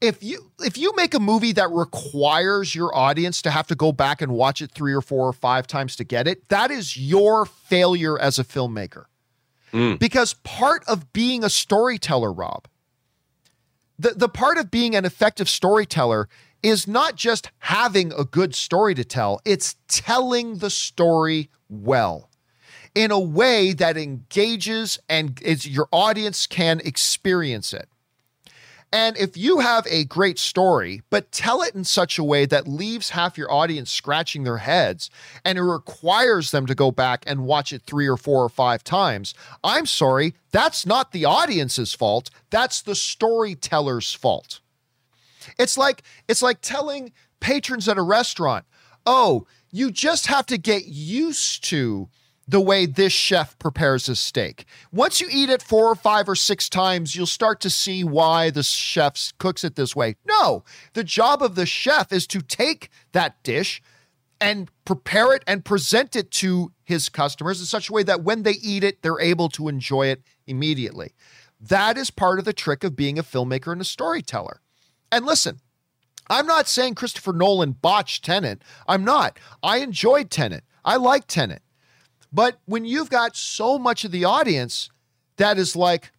if 0.00 0.22
you 0.22 0.50
if 0.60 0.76
you 0.76 0.94
make 0.96 1.14
a 1.14 1.20
movie 1.20 1.52
that 1.52 1.70
requires 1.70 2.74
your 2.74 2.94
audience 2.94 3.40
to 3.42 3.50
have 3.50 3.66
to 3.68 3.74
go 3.74 3.92
back 3.92 4.20
and 4.20 4.32
watch 4.32 4.60
it 4.60 4.70
3 4.72 4.92
or 4.92 5.00
4 5.00 5.28
or 5.28 5.32
5 5.32 5.66
times 5.66 5.96
to 5.96 6.04
get 6.04 6.28
it, 6.28 6.48
that 6.48 6.70
is 6.70 6.96
your 6.96 7.46
failure 7.46 8.18
as 8.18 8.38
a 8.38 8.44
filmmaker. 8.44 9.04
Mm. 9.72 9.98
Because 9.98 10.34
part 10.34 10.84
of 10.86 11.12
being 11.12 11.42
a 11.42 11.50
storyteller, 11.50 12.32
Rob, 12.32 12.68
the, 13.98 14.10
the 14.10 14.28
part 14.28 14.58
of 14.58 14.70
being 14.70 14.94
an 14.94 15.04
effective 15.04 15.48
storyteller 15.48 16.28
is 16.62 16.86
not 16.86 17.16
just 17.16 17.50
having 17.58 18.12
a 18.12 18.24
good 18.24 18.54
story 18.54 18.94
to 18.94 19.04
tell, 19.04 19.40
it's 19.44 19.76
telling 19.88 20.58
the 20.58 20.70
story 20.70 21.50
well 21.68 22.30
in 22.94 23.10
a 23.10 23.20
way 23.20 23.74
that 23.74 23.96
engages 23.96 24.98
and 25.08 25.40
is, 25.42 25.68
your 25.68 25.86
audience 25.92 26.46
can 26.46 26.80
experience 26.80 27.74
it. 27.74 27.88
And 28.92 29.18
if 29.18 29.36
you 29.36 29.58
have 29.58 29.86
a 29.90 30.04
great 30.04 30.38
story, 30.38 31.02
but 31.10 31.30
tell 31.30 31.60
it 31.60 31.74
in 31.74 31.84
such 31.84 32.18
a 32.18 32.24
way 32.24 32.46
that 32.46 32.66
leaves 32.66 33.10
half 33.10 33.36
your 33.36 33.52
audience 33.52 33.90
scratching 33.90 34.44
their 34.44 34.58
heads 34.58 35.10
and 35.44 35.58
it 35.58 35.62
requires 35.62 36.52
them 36.52 36.66
to 36.66 36.74
go 36.74 36.90
back 36.90 37.24
and 37.26 37.44
watch 37.44 37.72
it 37.72 37.82
three 37.82 38.06
or 38.06 38.16
four 38.16 38.42
or 38.42 38.48
five 38.48 38.82
times, 38.82 39.34
I'm 39.62 39.84
sorry, 39.84 40.34
that's 40.50 40.86
not 40.86 41.12
the 41.12 41.26
audience's 41.26 41.92
fault. 41.92 42.30
That's 42.48 42.80
the 42.80 42.94
storyteller's 42.94 44.14
fault. 44.14 44.60
It's 45.58 45.76
like 45.78 46.02
it's 46.28 46.42
like 46.42 46.60
telling 46.60 47.12
patrons 47.40 47.88
at 47.88 47.98
a 47.98 48.02
restaurant, 48.02 48.64
"Oh, 49.04 49.46
you 49.70 49.90
just 49.90 50.26
have 50.26 50.46
to 50.46 50.58
get 50.58 50.86
used 50.86 51.64
to 51.64 52.08
the 52.48 52.60
way 52.60 52.86
this 52.86 53.12
chef 53.12 53.58
prepares 53.58 54.06
his 54.06 54.20
steak. 54.20 54.66
Once 54.92 55.20
you 55.20 55.26
eat 55.30 55.50
it 55.50 55.62
four 55.62 55.86
or 55.86 55.96
five 55.96 56.28
or 56.28 56.36
six 56.36 56.68
times, 56.68 57.16
you'll 57.16 57.26
start 57.26 57.60
to 57.60 57.70
see 57.70 58.04
why 58.04 58.50
the 58.50 58.62
chef 58.62 59.32
cooks 59.38 59.64
it 59.64 59.76
this 59.76 59.96
way." 59.96 60.16
No, 60.24 60.64
the 60.94 61.04
job 61.04 61.42
of 61.42 61.54
the 61.54 61.66
chef 61.66 62.12
is 62.12 62.26
to 62.28 62.40
take 62.40 62.90
that 63.12 63.42
dish 63.42 63.82
and 64.40 64.70
prepare 64.84 65.34
it 65.34 65.42
and 65.46 65.64
present 65.64 66.14
it 66.14 66.30
to 66.30 66.70
his 66.84 67.08
customers 67.08 67.58
in 67.58 67.66
such 67.66 67.88
a 67.88 67.92
way 67.92 68.02
that 68.02 68.22
when 68.22 68.42
they 68.42 68.52
eat 68.52 68.84
it, 68.84 69.02
they're 69.02 69.20
able 69.20 69.48
to 69.48 69.66
enjoy 69.66 70.06
it 70.08 70.22
immediately. 70.46 71.14
That 71.58 71.96
is 71.96 72.10
part 72.10 72.38
of 72.38 72.44
the 72.44 72.52
trick 72.52 72.84
of 72.84 72.94
being 72.94 73.18
a 73.18 73.22
filmmaker 73.22 73.72
and 73.72 73.80
a 73.80 73.84
storyteller. 73.84 74.60
And 75.10 75.24
listen, 75.24 75.60
I'm 76.28 76.46
not 76.46 76.68
saying 76.68 76.94
Christopher 76.94 77.32
Nolan 77.32 77.72
botched 77.72 78.24
Tenet. 78.24 78.62
I'm 78.88 79.04
not. 79.04 79.38
I 79.62 79.78
enjoyed 79.78 80.30
Tenet. 80.30 80.64
I 80.84 80.96
like 80.96 81.26
Tenet. 81.26 81.62
But 82.32 82.58
when 82.66 82.84
you've 82.84 83.10
got 83.10 83.36
so 83.36 83.78
much 83.78 84.04
of 84.04 84.10
the 84.10 84.24
audience 84.24 84.90
that 85.36 85.58
is 85.58 85.76
like, 85.76 86.12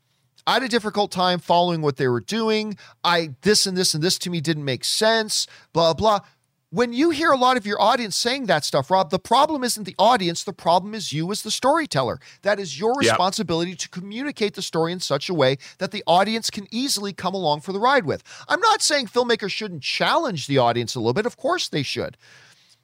I 0.45 0.53
had 0.53 0.63
a 0.63 0.69
difficult 0.69 1.11
time 1.11 1.39
following 1.39 1.81
what 1.81 1.97
they 1.97 2.07
were 2.07 2.21
doing. 2.21 2.77
I 3.03 3.35
this 3.41 3.65
and 3.65 3.77
this 3.77 3.93
and 3.93 4.01
this 4.01 4.17
to 4.19 4.29
me 4.29 4.39
didn't 4.39 4.63
make 4.63 4.85
sense, 4.85 5.45
blah 5.73 5.93
blah. 5.93 6.21
When 6.69 6.91
you 6.91 7.11
hear 7.11 7.31
a 7.31 7.37
lot 7.37 7.55
of 7.55 7.65
your 7.65 7.81
audience 7.81 8.17
saying 8.17 8.47
that 8.47 8.65
stuff, 8.65 8.91
Rob, 8.91 9.09
the 9.09 9.19
problem 9.19 9.63
isn't 9.63 9.85
the 9.85 9.95
audience, 9.97 10.43
the 10.43 10.51
problem 10.51 10.93
is 10.93 11.13
you 11.13 11.31
as 11.31 11.41
the 11.41 11.51
storyteller. 11.51 12.19
That 12.41 12.59
is 12.59 12.77
your 12.77 12.93
responsibility 12.95 13.73
to 13.75 13.87
communicate 13.87 14.53
the 14.53 14.61
story 14.61 14.91
in 14.91 14.99
such 14.99 15.29
a 15.29 15.33
way 15.33 15.59
that 15.77 15.91
the 15.91 16.03
audience 16.05 16.49
can 16.49 16.67
easily 16.69 17.13
come 17.13 17.33
along 17.33 17.61
for 17.61 17.71
the 17.71 17.79
ride 17.79 18.05
with. 18.05 18.21
I'm 18.49 18.59
not 18.59 18.81
saying 18.81 19.07
filmmakers 19.07 19.51
shouldn't 19.51 19.81
challenge 19.81 20.47
the 20.47 20.57
audience 20.57 20.93
a 20.93 20.99
little 20.99 21.13
bit. 21.13 21.25
Of 21.25 21.37
course 21.37 21.69
they 21.69 21.83
should. 21.83 22.17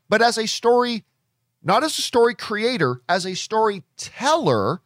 But 0.07 0.21
as 0.21 0.38
a 0.38 0.47
story, 0.47 1.03
not 1.61 1.84
as 1.84 1.97
a 1.97 2.01
story 2.01 2.36
creator, 2.36 3.01
as 3.09 3.25
a 3.25 3.36
storyteller, 3.36 4.79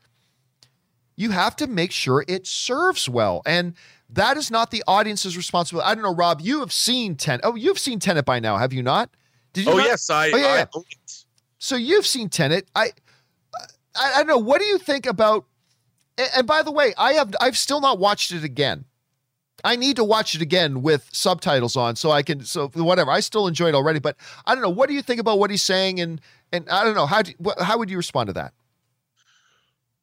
you 1.16 1.32
have 1.32 1.56
to 1.58 1.68
make 1.68 1.92
sure 1.92 2.26
it 2.28 2.48
serves 2.48 3.08
well. 3.08 3.44
And 3.46 3.76
that 4.10 4.38
is 4.38 4.50
not 4.50 4.72
the 4.72 4.84
audience's 4.88 5.36
responsibility. 5.36 5.88
I 5.90 5.94
don't 5.96 6.04
know, 6.04 6.16
Rob, 6.16 6.42
you 6.42 6.60
have 6.62 6.72
seen 6.72 7.16
Tenet. 7.16 7.42
Oh, 7.44 7.56
you've 7.56 7.80
seen 7.80 8.00
Tenet 8.00 8.26
by 8.26 8.40
now, 8.40 8.58
have 8.58 8.74
you 8.74 8.82
not? 8.84 9.10
Did 9.54 9.66
you 9.66 9.72
Oh 9.74 9.78
not? 9.78 9.86
yes, 9.86 10.10
I. 10.10 10.32
Oh, 10.32 10.38
yeah, 10.38 10.48
I 10.48 10.58
yeah. 10.58 10.66
So 11.58 11.76
you've 11.76 12.06
seen 12.06 12.30
Tenet. 12.30 12.70
I, 12.76 12.92
I, 13.96 14.12
I 14.16 14.18
don't 14.18 14.28
know. 14.28 14.38
What 14.38 14.60
do 14.60 14.66
you 14.66 14.78
think 14.78 15.06
about? 15.06 15.46
And, 16.18 16.30
and 16.38 16.48
by 16.48 16.62
the 16.62 16.72
way, 16.72 16.94
I 16.98 17.14
have. 17.14 17.34
I've 17.42 17.58
still 17.58 17.82
not 17.82 18.00
watched 18.00 18.32
it 18.32 18.44
again. 18.44 18.86
I 19.64 19.76
need 19.76 19.96
to 19.96 20.04
watch 20.04 20.36
it 20.36 20.42
again 20.42 20.84
with 20.84 21.10
subtitles 21.12 21.76
on, 21.76 21.96
so 21.96 22.12
I 22.12 22.22
can. 22.22 22.46
So 22.46 22.68
whatever. 22.76 23.10
I 23.10 23.20
still 23.22 23.48
enjoy 23.48 23.70
it 23.70 23.76
already, 23.76 24.00
but 24.00 24.16
I 24.46 24.54
don't 24.54 24.62
know. 24.62 24.70
What 24.70 24.88
do 24.88 24.94
you 24.96 25.02
think 25.02 25.20
about 25.20 25.40
what 25.40 25.50
he's 25.50 25.64
saying? 25.64 26.00
And 26.00 26.22
and 26.52 26.70
I 26.70 26.84
don't 26.84 26.94
know. 26.96 27.08
How 27.08 27.24
do, 27.24 27.34
how 27.60 27.78
would 27.80 27.90
you 27.90 27.98
respond 27.98 28.28
to 28.28 28.34
that? 28.34 28.54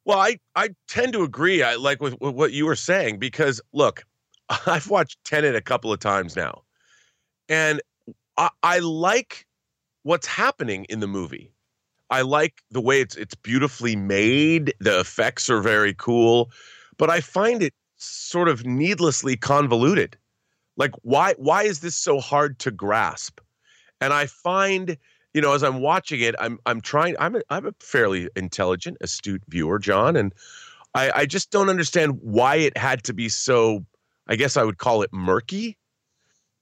Well, 0.05 0.19
I 0.19 0.39
I 0.55 0.71
tend 0.89 1.13
to 1.15 1.23
agree. 1.23 1.63
I 1.63 1.77
like 1.77 2.01
with, 2.01 2.21
with 2.21 2.35
what 2.35 2.53
you 2.53 2.67
were 2.67 2.77
saying 2.77 3.19
because 3.19 3.61
look, 3.73 4.05
I've 4.67 4.89
watched 4.91 5.23
Tenet 5.25 5.55
a 5.57 5.61
couple 5.63 5.93
of 5.93 6.01
times 6.01 6.37
now, 6.37 6.63
and 7.49 7.81
I, 8.37 8.51
I 8.63 8.79
like 8.81 9.47
what's 10.03 10.27
happening 10.27 10.85
in 10.87 11.01
the 11.01 11.07
movie. 11.09 11.53
I 12.11 12.23
like 12.23 12.63
the 12.71 12.81
way 12.81 13.01
it's 13.01 13.17
it's 13.17 13.35
beautifully 13.35 13.97
made. 13.97 14.75
The 14.81 15.01
effects 15.01 15.51
are 15.51 15.61
very 15.61 15.95
cool, 15.95 16.51
but 16.99 17.11
I 17.11 17.21
find 17.21 17.63
it 17.63 17.75
sort 17.97 18.49
of 18.49 18.67
needlessly 18.67 19.37
convoluted. 19.37 20.17
Like 20.77 20.93
why 21.03 21.35
why 21.39 21.65
is 21.65 21.81
this 21.81 21.97
so 21.97 22.21
hard 22.21 22.59
to 22.61 22.71
grasp? 22.71 23.41
And 24.01 24.13
I 24.13 24.27
find, 24.27 24.99
you 25.35 25.41
know, 25.41 25.53
as 25.53 25.63
I'm 25.63 25.81
watching 25.81 26.21
it, 26.21 26.35
I'm 26.39 26.59
I'm 26.65 26.81
trying 26.81 27.17
I'm 27.19 27.37
a, 27.37 27.43
I'm 27.51 27.67
a 27.67 27.73
fairly 27.81 28.29
intelligent, 28.37 28.97
astute 29.01 29.43
viewer, 29.49 29.79
John, 29.79 30.17
and 30.17 30.33
I 30.95 31.11
I 31.15 31.27
just 31.27 31.51
don't 31.51 31.69
understand 31.69 32.19
why 32.23 32.57
it 32.57 32.77
had 32.77 33.05
to 33.05 33.13
be 33.13 33.29
so 33.29 33.85
I 34.29 34.37
guess 34.37 34.57
I 34.57 34.65
would 34.65 34.79
call 34.79 35.03
it 35.03 35.13
murky 35.13 35.77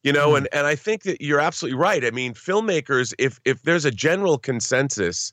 you 0.03 0.13
know 0.13 0.31
mm. 0.31 0.39
and 0.39 0.49
and 0.53 0.67
i 0.67 0.75
think 0.75 1.03
that 1.03 1.21
you're 1.21 1.41
absolutely 1.41 1.79
right 1.79 2.05
i 2.05 2.11
mean 2.11 2.35
filmmakers 2.35 3.15
if 3.19 3.41
if 3.45 3.63
there's 3.63 3.85
a 3.85 3.91
general 3.91 4.39
consensus 4.39 5.33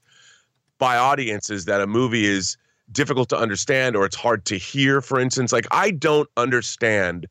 by 0.78 0.98
audiences 0.98 1.66
that 1.66 1.82
a 1.82 1.88
movie 1.88 2.26
is 2.26 2.58
difficult 2.92 3.30
to 3.30 3.38
understand 3.38 3.96
or 3.96 4.06
it's 4.06 4.16
hard 4.16 4.46
to 4.46 4.58
hear 4.58 5.02
for 5.02 5.20
instance 5.20 5.52
like 5.52 5.68
i 5.72 5.92
don't 5.92 6.30
understand 6.38 7.28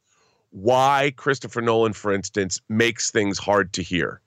why 0.50 1.12
christopher 1.16 1.60
nolan 1.60 1.92
for 1.92 2.12
instance 2.12 2.60
makes 2.68 3.10
things 3.10 3.38
hard 3.38 3.72
to 3.72 3.82
hear 3.82 4.20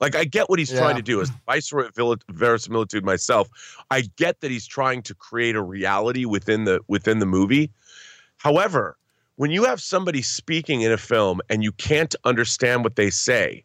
like 0.00 0.14
i 0.14 0.24
get 0.24 0.48
what 0.48 0.58
he's 0.58 0.72
yeah. 0.72 0.78
trying 0.78 0.96
to 0.96 1.02
do 1.02 1.20
as 1.20 1.30
viceroy 1.46 1.86
of 1.86 2.22
verisimilitude 2.30 3.04
myself 3.04 3.48
i 3.90 4.02
get 4.16 4.40
that 4.40 4.50
he's 4.50 4.66
trying 4.66 5.02
to 5.02 5.14
create 5.14 5.56
a 5.56 5.62
reality 5.62 6.24
within 6.24 6.64
the 6.64 6.80
within 6.88 7.18
the 7.18 7.26
movie 7.26 7.70
however 8.38 8.96
when 9.36 9.50
you 9.50 9.64
have 9.64 9.80
somebody 9.80 10.22
speaking 10.22 10.80
in 10.80 10.90
a 10.90 10.96
film 10.96 11.40
and 11.48 11.62
you 11.62 11.72
can't 11.72 12.14
understand 12.24 12.84
what 12.84 12.96
they 12.96 13.10
say, 13.10 13.64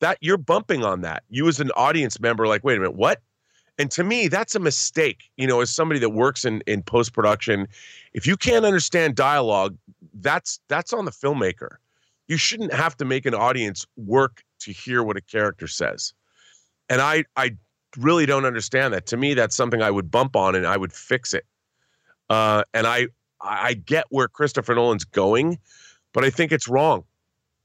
that 0.00 0.18
you're 0.20 0.38
bumping 0.38 0.84
on 0.84 1.02
that. 1.02 1.22
You 1.28 1.46
as 1.48 1.60
an 1.60 1.70
audience 1.72 2.20
member, 2.20 2.46
like, 2.46 2.64
wait 2.64 2.76
a 2.76 2.80
minute, 2.80 2.96
what? 2.96 3.20
And 3.78 3.90
to 3.92 4.02
me, 4.02 4.28
that's 4.28 4.54
a 4.54 4.60
mistake. 4.60 5.30
You 5.36 5.46
know, 5.46 5.60
as 5.60 5.70
somebody 5.70 6.00
that 6.00 6.10
works 6.10 6.44
in 6.44 6.62
in 6.66 6.82
post 6.82 7.12
production, 7.12 7.68
if 8.12 8.26
you 8.26 8.36
can't 8.36 8.64
understand 8.64 9.14
dialogue, 9.14 9.76
that's 10.14 10.58
that's 10.68 10.92
on 10.92 11.04
the 11.04 11.12
filmmaker. 11.12 11.76
You 12.26 12.36
shouldn't 12.36 12.72
have 12.72 12.96
to 12.96 13.04
make 13.04 13.24
an 13.24 13.34
audience 13.34 13.86
work 13.96 14.42
to 14.60 14.72
hear 14.72 15.02
what 15.02 15.16
a 15.16 15.20
character 15.20 15.66
says. 15.66 16.12
And 16.88 17.00
I 17.00 17.24
I 17.36 17.56
really 17.96 18.26
don't 18.26 18.44
understand 18.44 18.94
that. 18.94 19.06
To 19.06 19.16
me, 19.16 19.34
that's 19.34 19.56
something 19.56 19.82
I 19.82 19.90
would 19.90 20.10
bump 20.10 20.36
on 20.36 20.54
and 20.54 20.66
I 20.66 20.76
would 20.76 20.92
fix 20.92 21.34
it. 21.34 21.44
Uh, 22.30 22.62
and 22.74 22.86
I 22.86 23.08
I 23.40 23.74
get 23.74 24.06
where 24.10 24.28
Christopher 24.28 24.74
Nolan's 24.74 25.04
going, 25.04 25.58
but 26.12 26.24
I 26.24 26.30
think 26.30 26.52
it's 26.52 26.68
wrong, 26.68 27.04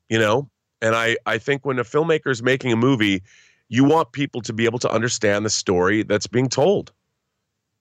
you 0.09 0.19
know? 0.19 0.49
And 0.81 0.95
I, 0.95 1.17
I 1.25 1.37
think 1.37 1.65
when 1.65 1.79
a 1.79 1.83
filmmaker 1.83 2.29
is 2.29 2.43
making 2.43 2.71
a 2.71 2.75
movie, 2.75 3.23
you 3.69 3.83
want 3.83 4.11
people 4.11 4.41
to 4.41 4.53
be 4.53 4.65
able 4.65 4.79
to 4.79 4.91
understand 4.91 5.45
the 5.45 5.49
story 5.49 6.03
that's 6.03 6.27
being 6.27 6.49
told. 6.49 6.91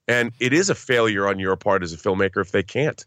And 0.08 0.32
it 0.40 0.52
is 0.52 0.70
a 0.70 0.74
failure 0.74 1.26
on 1.26 1.38
your 1.38 1.56
part 1.56 1.82
as 1.82 1.92
a 1.92 1.96
filmmaker 1.96 2.40
if 2.40 2.52
they 2.52 2.62
can't. 2.62 3.04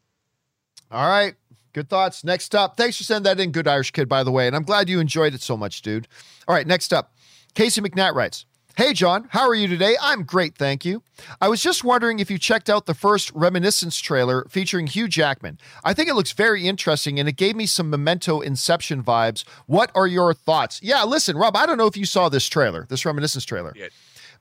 All 0.91 1.07
right. 1.07 1.33
Good 1.75 1.89
thoughts. 1.89 2.23
Next 2.23 2.55
up. 2.55 2.77
Thanks 2.77 2.95
for 2.95 3.03
sending 3.03 3.23
that 3.23 3.37
in, 3.37 3.51
Good 3.51 3.67
Irish 3.67 3.91
Kid, 3.91 4.07
by 4.07 4.23
the 4.23 4.31
way. 4.31 4.47
And 4.47 4.55
I'm 4.55 4.63
glad 4.63 4.87
you 4.87 5.01
enjoyed 5.01 5.33
it 5.33 5.41
so 5.41 5.57
much, 5.57 5.81
dude. 5.81 6.07
All 6.47 6.55
right. 6.55 6.65
Next 6.65 6.93
up. 6.93 7.13
Casey 7.53 7.81
McNatt 7.81 8.13
writes 8.13 8.45
Hey, 8.77 8.93
John, 8.93 9.27
how 9.31 9.45
are 9.45 9.53
you 9.53 9.67
today? 9.67 9.97
I'm 10.01 10.23
great, 10.23 10.55
thank 10.55 10.85
you. 10.85 11.03
I 11.41 11.49
was 11.49 11.61
just 11.61 11.83
wondering 11.83 12.19
if 12.19 12.31
you 12.31 12.37
checked 12.37 12.69
out 12.69 12.85
the 12.85 12.93
first 12.93 13.29
Reminiscence 13.35 13.99
trailer 13.99 14.45
featuring 14.49 14.87
Hugh 14.87 15.09
Jackman. 15.09 15.59
I 15.83 15.93
think 15.93 16.07
it 16.07 16.15
looks 16.15 16.31
very 16.31 16.65
interesting 16.65 17.19
and 17.19 17.27
it 17.27 17.35
gave 17.35 17.57
me 17.57 17.65
some 17.65 17.89
memento 17.89 18.39
Inception 18.39 19.03
vibes. 19.03 19.43
What 19.65 19.91
are 19.95 20.07
your 20.07 20.33
thoughts? 20.33 20.81
Yeah, 20.81 21.03
listen, 21.03 21.35
Rob, 21.35 21.57
I 21.57 21.65
don't 21.65 21.77
know 21.77 21.87
if 21.87 21.97
you 21.97 22.05
saw 22.05 22.29
this 22.29 22.47
trailer, 22.47 22.85
this 22.89 23.05
Reminiscence 23.05 23.43
trailer. 23.43 23.73
Yeah. 23.75 23.87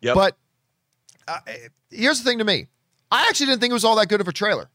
Yep. 0.03 0.15
But 0.15 0.37
uh, 1.27 1.39
here's 1.91 2.19
the 2.19 2.29
thing 2.29 2.39
to 2.39 2.45
me 2.45 2.69
I 3.11 3.27
actually 3.29 3.47
didn't 3.47 3.61
think 3.61 3.73
it 3.73 3.75
was 3.75 3.85
all 3.85 3.97
that 3.97 4.09
good 4.09 4.21
of 4.21 4.29
a 4.29 4.33
trailer. 4.33 4.69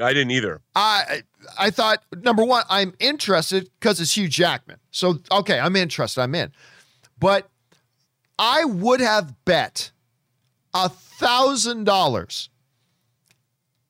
I 0.00 0.12
didn't 0.12 0.30
either. 0.32 0.60
I 0.74 1.22
I 1.58 1.70
thought 1.70 2.02
number 2.16 2.44
one, 2.44 2.64
I'm 2.68 2.94
interested 2.98 3.68
because 3.78 4.00
it's 4.00 4.16
Hugh 4.16 4.28
Jackman. 4.28 4.78
So 4.90 5.18
okay, 5.30 5.58
I'm 5.58 5.76
interested. 5.76 6.20
I'm 6.22 6.34
in. 6.34 6.52
But 7.18 7.48
I 8.38 8.64
would 8.64 9.00
have 9.00 9.34
bet 9.44 9.90
a 10.72 10.88
thousand 10.88 11.84
dollars 11.84 12.48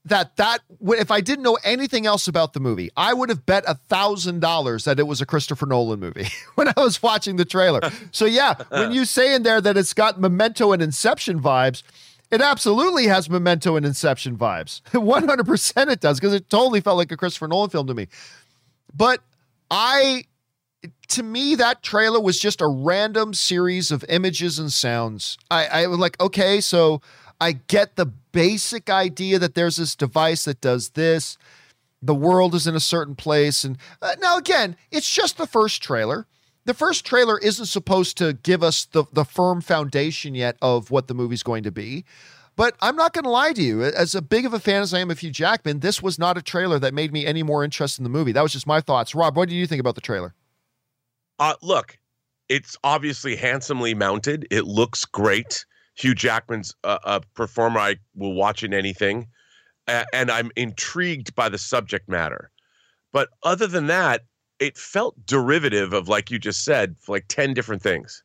that 0.05 0.37
that 0.37 0.61
if 0.83 1.11
I 1.11 1.21
didn't 1.21 1.45
know 1.45 1.59
anything 1.63 2.07
else 2.07 2.27
about 2.27 2.53
the 2.53 2.61
movie, 2.61 2.91
I 2.97 3.13
would 3.13 3.29
have 3.29 3.47
bet 3.47 3.65
a 3.67 3.75
thousand 3.75 4.41
dollars 4.41 4.85
that 4.85 4.99
it 4.99 5.07
was 5.07 5.21
a 5.21 5.27
Christopher 5.27 5.67
Nolan 5.67 6.01
movie 6.01 6.29
when 6.55 6.69
I 6.69 6.75
was 6.77 7.03
watching 7.03 7.37
the 7.37 7.45
trailer. 7.45 7.81
so 8.11 8.25
yeah, 8.25 8.55
when 8.71 8.93
you 8.93 9.05
say 9.05 9.35
in 9.35 9.43
there 9.43 9.61
that 9.61 9.77
it's 9.77 9.95
got 9.95 10.21
Memento 10.21 10.73
and 10.73 10.83
Inception 10.83 11.41
vibes, 11.41 11.83
it 12.31 12.41
absolutely 12.41 13.07
has 13.07 13.29
Memento 13.29 13.77
and 13.77 13.85
Inception 13.85 14.37
vibes. 14.37 14.83
100% 14.93 15.91
it 15.91 16.01
does 16.01 16.21
because 16.21 16.35
it 16.35 16.49
totally 16.49 16.81
felt 16.81 16.97
like 16.97 17.13
a 17.13 17.17
Christopher 17.17 17.49
Nolan 17.49 17.71
film 17.71 17.87
to 17.87 17.95
me. 17.95 18.09
But 18.95 19.21
I 19.71 20.25
to 21.09 21.23
me, 21.23 21.55
that 21.57 21.83
trailer 21.83 22.21
was 22.21 22.39
just 22.39 22.61
a 22.61 22.67
random 22.67 23.35
series 23.35 23.91
of 23.91 24.05
images 24.09 24.59
and 24.59 24.73
sounds. 24.73 25.37
I, 25.51 25.67
I 25.67 25.87
was 25.89 25.99
like, 25.99 26.19
okay, 26.21 26.61
so 26.61 27.03
I 27.41 27.53
get 27.53 27.97
the 27.97 28.07
basic 28.07 28.89
idea 28.89 29.39
that 29.39 29.55
there's 29.55 29.77
this 29.77 29.95
device 29.95 30.45
that 30.45 30.61
does 30.61 30.91
this. 30.91 31.37
The 32.01 32.15
world 32.15 32.55
is 32.55 32.67
in 32.67 32.75
a 32.75 32.81
certain 32.81 33.15
place. 33.15 33.65
And 33.65 33.77
uh, 34.01 34.15
now, 34.21 34.39
again, 34.39 34.77
it's 34.91 35.13
just 35.13 35.37
the 35.37 35.47
first 35.47 35.83
trailer. 35.83 36.27
The 36.67 36.75
first 36.75 37.05
trailer 37.05 37.39
isn't 37.39 37.67
supposed 37.67 38.17
to 38.19 38.35
give 38.35 38.63
us 38.63 38.85
the, 38.85 39.05
the 39.13 39.25
firm 39.25 39.61
foundation 39.61 40.35
yet 40.35 40.57
of 40.61 40.91
what 40.91 41.09
the 41.09 41.15
movie's 41.15 41.43
going 41.43 41.63
to 41.65 41.71
be. 41.73 42.05
But 42.57 42.77
I'm 42.83 42.97
not 42.97 43.15
going 43.15 43.25
to 43.25 43.31
lie 43.31 43.53
to 43.55 43.63
you. 43.63 43.83
As 43.83 44.15
a 44.15 44.21
big 44.21 44.45
of 44.45 44.53
a 44.53 44.61
fan 44.61 44.83
as 44.83 44.93
I 44.93 44.99
am 44.99 45.11
of 45.11 45.21
Hugh 45.21 45.31
Jackman, 45.31 45.81
this 45.81 46.03
was 46.03 46.19
not 46.19 46.37
a 46.37 46.43
trailer 46.43 46.79
that 46.79 46.93
made 46.93 47.13
me 47.13 47.25
any 47.25 47.43
more 47.43 47.65
interested 47.65 48.01
in 48.01 48.05
the 48.05 48.11
movie. 48.11 48.33
That 48.33 48.43
was 48.43 48.53
just 48.53 48.67
my 48.67 48.81
thoughts. 48.81 49.15
Rob, 49.15 49.37
what 49.37 49.49
do 49.49 49.55
you 49.55 49.67
think 49.67 49.81
about 49.81 49.95
the 49.95 50.03
trailer? 50.03 50.35
Uh, 51.39 51.55
look, 51.63 51.97
it's 52.51 52.77
obviously 52.85 53.35
handsomely 53.37 53.95
mounted. 53.95 54.47
It 54.51 54.67
looks 54.67 55.07
great. 55.07 55.65
Hugh 55.95 56.15
Jackman's 56.15 56.75
a, 56.85 56.99
a 57.05 57.21
performer 57.35 57.81
I 57.81 57.97
will 58.15 58.35
watch 58.35 58.63
in 58.63 58.75
anything, 58.75 59.29
and 59.87 60.31
I'm 60.31 60.51
intrigued 60.57 61.35
by 61.35 61.49
the 61.49 61.59
subject 61.59 62.09
matter. 62.09 62.51
But 63.13 63.31
other 63.43 63.67
than 63.67 63.87
that, 63.87 64.23
it 64.61 64.77
felt 64.77 65.15
derivative 65.27 65.93
of, 65.93 66.09
like 66.09 66.31
you 66.31 66.39
just 66.39 66.65
said, 66.65 66.95
like 67.09 67.25
ten 67.29 67.55
different 67.55 67.83
things. 67.83 68.23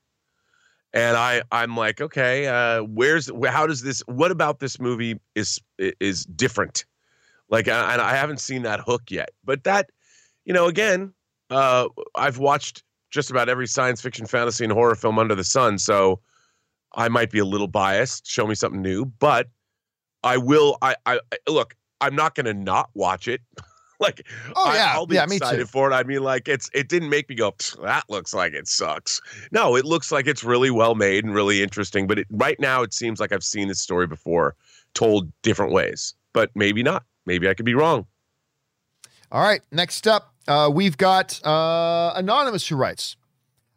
And 0.94 1.18
I, 1.18 1.42
I'm 1.52 1.76
like, 1.76 2.00
okay, 2.00 2.48
uh, 2.48 2.84
where's, 2.84 3.30
how 3.48 3.68
does 3.68 3.82
this? 3.82 4.02
What 4.06 4.32
about 4.32 4.60
this 4.60 4.80
movie 4.80 5.20
is 5.34 5.60
is 5.78 6.26
different? 6.26 6.86
Like, 7.50 7.68
and 7.68 8.02
I 8.02 8.16
haven't 8.16 8.40
seen 8.40 8.64
that 8.64 8.80
hook 8.80 9.04
yet. 9.10 9.30
But 9.44 9.64
that, 9.66 9.90
you 10.46 10.54
know, 10.54 10.68
again, 10.68 11.14
uh, 11.50 11.90
I've 12.16 12.38
watched 12.38 12.84
just 13.12 13.30
about 13.30 13.50
every 13.50 13.68
science 13.68 14.02
fiction, 14.02 14.26
fantasy, 14.26 14.64
and 14.64 14.74
horror 14.74 14.96
film 14.96 15.20
under 15.20 15.36
the 15.36 15.44
sun. 15.44 15.78
So 15.78 16.20
I 16.96 17.08
might 17.08 17.30
be 17.30 17.40
a 17.40 17.46
little 17.46 17.68
biased. 17.68 18.26
Show 18.26 18.48
me 18.48 18.56
something 18.56 18.82
new, 18.82 19.06
but 19.06 19.48
I 20.24 20.38
will. 20.38 20.78
I, 20.82 20.96
I 21.06 21.20
look. 21.48 21.76
I'm 22.02 22.16
not 22.16 22.36
going 22.36 22.46
to 22.46 22.54
not 22.54 22.90
watch 22.94 23.28
it. 23.28 23.42
like, 24.06 24.28
oh 24.56 24.74
yeah, 24.74 24.94
I, 24.96 24.98
will 24.98 25.08
be 25.08 25.16
yeah, 25.16 25.26
excited 25.26 25.70
for 25.70 25.92
it. 25.92 25.94
I 25.94 26.04
mean, 26.04 26.24
like, 26.24 26.48
it's 26.48 26.70
it 26.74 26.90
didn't 26.90 27.10
make 27.10 27.30
me 27.30 27.36
go. 27.36 27.54
That 27.82 28.04
looks 28.10 28.34
like 28.34 28.54
it 28.54 28.68
sucks. 28.68 29.22
No, 29.52 29.76
it 29.76 29.86
looks 29.86 30.12
like 30.12 30.28
it's 30.28 30.44
really 30.44 30.72
well 30.72 30.96
made 30.96 31.26
and 31.26 31.34
really 31.34 31.62
interesting. 31.62 32.08
But 32.08 32.20
it, 32.20 32.28
right 32.30 32.60
now, 32.60 32.82
it 32.84 32.94
seems 32.94 33.20
like 33.20 33.32
I've 33.32 33.44
seen 33.44 33.68
this 33.68 33.82
story 33.82 34.08
before, 34.08 34.56
told 34.94 35.32
different 35.42 35.72
ways. 35.72 36.14
But 36.34 36.52
maybe 36.56 36.84
not. 36.84 37.04
Maybe 37.26 37.50
I 37.50 37.54
could 37.54 37.66
be 37.66 37.76
wrong. 37.76 38.06
All 39.32 39.42
right, 39.42 39.62
next 39.72 40.08
up, 40.08 40.34
uh, 40.48 40.70
we've 40.72 40.98
got 40.98 41.44
uh, 41.46 42.14
Anonymous 42.16 42.68
who 42.68 42.76
writes, 42.76 43.18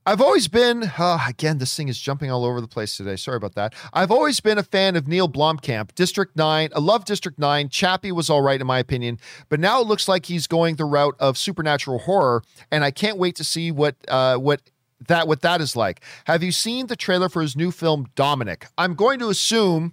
I've 0.09 0.23
always 0.23 0.49
been, 0.49 0.91
uh, 0.97 1.19
again, 1.29 1.59
this 1.59 1.77
thing 1.77 1.89
is 1.89 2.01
jumping 2.01 2.31
all 2.31 2.47
over 2.47 2.63
the 2.63 2.67
place 2.67 2.97
today. 2.97 3.15
Sorry 3.17 3.37
about 3.37 3.55
that. 3.57 3.75
I've 3.93 4.11
always 4.11 4.41
been 4.41 4.57
a 4.57 4.63
fan 4.63 4.97
of 4.97 5.07
Neil 5.07 5.29
Blomkamp. 5.29 5.95
District 5.95 6.35
9, 6.35 6.71
I 6.75 6.79
love 6.81 7.05
District 7.05 7.39
9. 7.39 7.69
Chappie 7.69 8.11
was 8.11 8.31
all 8.31 8.41
right, 8.41 8.59
in 8.59 8.67
my 8.67 8.79
opinion. 8.79 9.19
But 9.51 9.61
now 9.61 9.83
it 9.83 9.87
looks 9.87 10.09
like 10.09 10.25
he's 10.25 10.47
going 10.47 10.77
the 10.77 10.87
route 10.87 11.15
of 11.21 11.37
supernatural 11.37 11.99
horror, 11.99 12.43
and 12.71 12.85
I 12.85 12.91
can't 12.91 13.19
wait 13.19 13.37
to 13.37 13.45
see 13.45 13.71
what, 13.71 13.97
uh, 14.09 14.39
what 14.39 14.63
that 15.09 15.29
what 15.29 15.43
that 15.43 15.61
is 15.61 15.77
like. 15.77 16.01
Have 16.25 16.43
you 16.43 16.53
seen 16.53 16.87
the 16.87 16.97
trailer 16.97 17.29
for 17.29 17.43
his 17.43 17.55
new 17.55 17.71
film 17.71 18.07
Dominic? 18.15 18.67
I'm 18.79 18.95
going 18.95 19.19
to 19.19 19.29
assume 19.29 19.93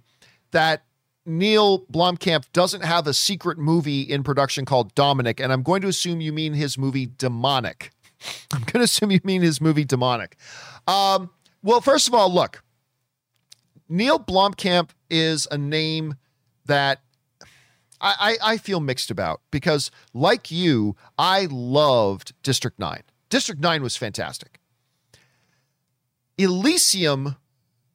that 0.50 0.84
Neil 1.26 1.80
Blomkamp 1.92 2.44
doesn't 2.54 2.84
have 2.84 3.06
a 3.06 3.12
secret 3.12 3.58
movie 3.58 4.00
in 4.00 4.22
production 4.22 4.64
called 4.64 4.94
Dominic, 4.94 5.40
and 5.40 5.52
I'm 5.52 5.62
going 5.62 5.82
to 5.82 5.88
assume 5.88 6.22
you 6.22 6.32
mean 6.32 6.54
his 6.54 6.78
movie 6.78 7.04
Demonic. 7.04 7.90
I'm 8.52 8.60
going 8.60 8.80
to 8.80 8.80
assume 8.80 9.10
you 9.10 9.20
mean 9.24 9.42
his 9.42 9.60
movie 9.60 9.84
Demonic. 9.84 10.36
Um, 10.86 11.30
well, 11.62 11.80
first 11.80 12.08
of 12.08 12.14
all, 12.14 12.32
look, 12.32 12.62
Neil 13.88 14.18
Blomkamp 14.18 14.90
is 15.10 15.46
a 15.50 15.58
name 15.58 16.14
that 16.66 17.00
I, 18.00 18.36
I, 18.42 18.52
I 18.52 18.56
feel 18.56 18.80
mixed 18.80 19.10
about 19.10 19.40
because, 19.50 19.90
like 20.12 20.50
you, 20.50 20.96
I 21.18 21.46
loved 21.50 22.32
District 22.42 22.78
9. 22.78 23.02
District 23.30 23.60
9 23.60 23.82
was 23.82 23.96
fantastic. 23.96 24.60
Elysium 26.38 27.36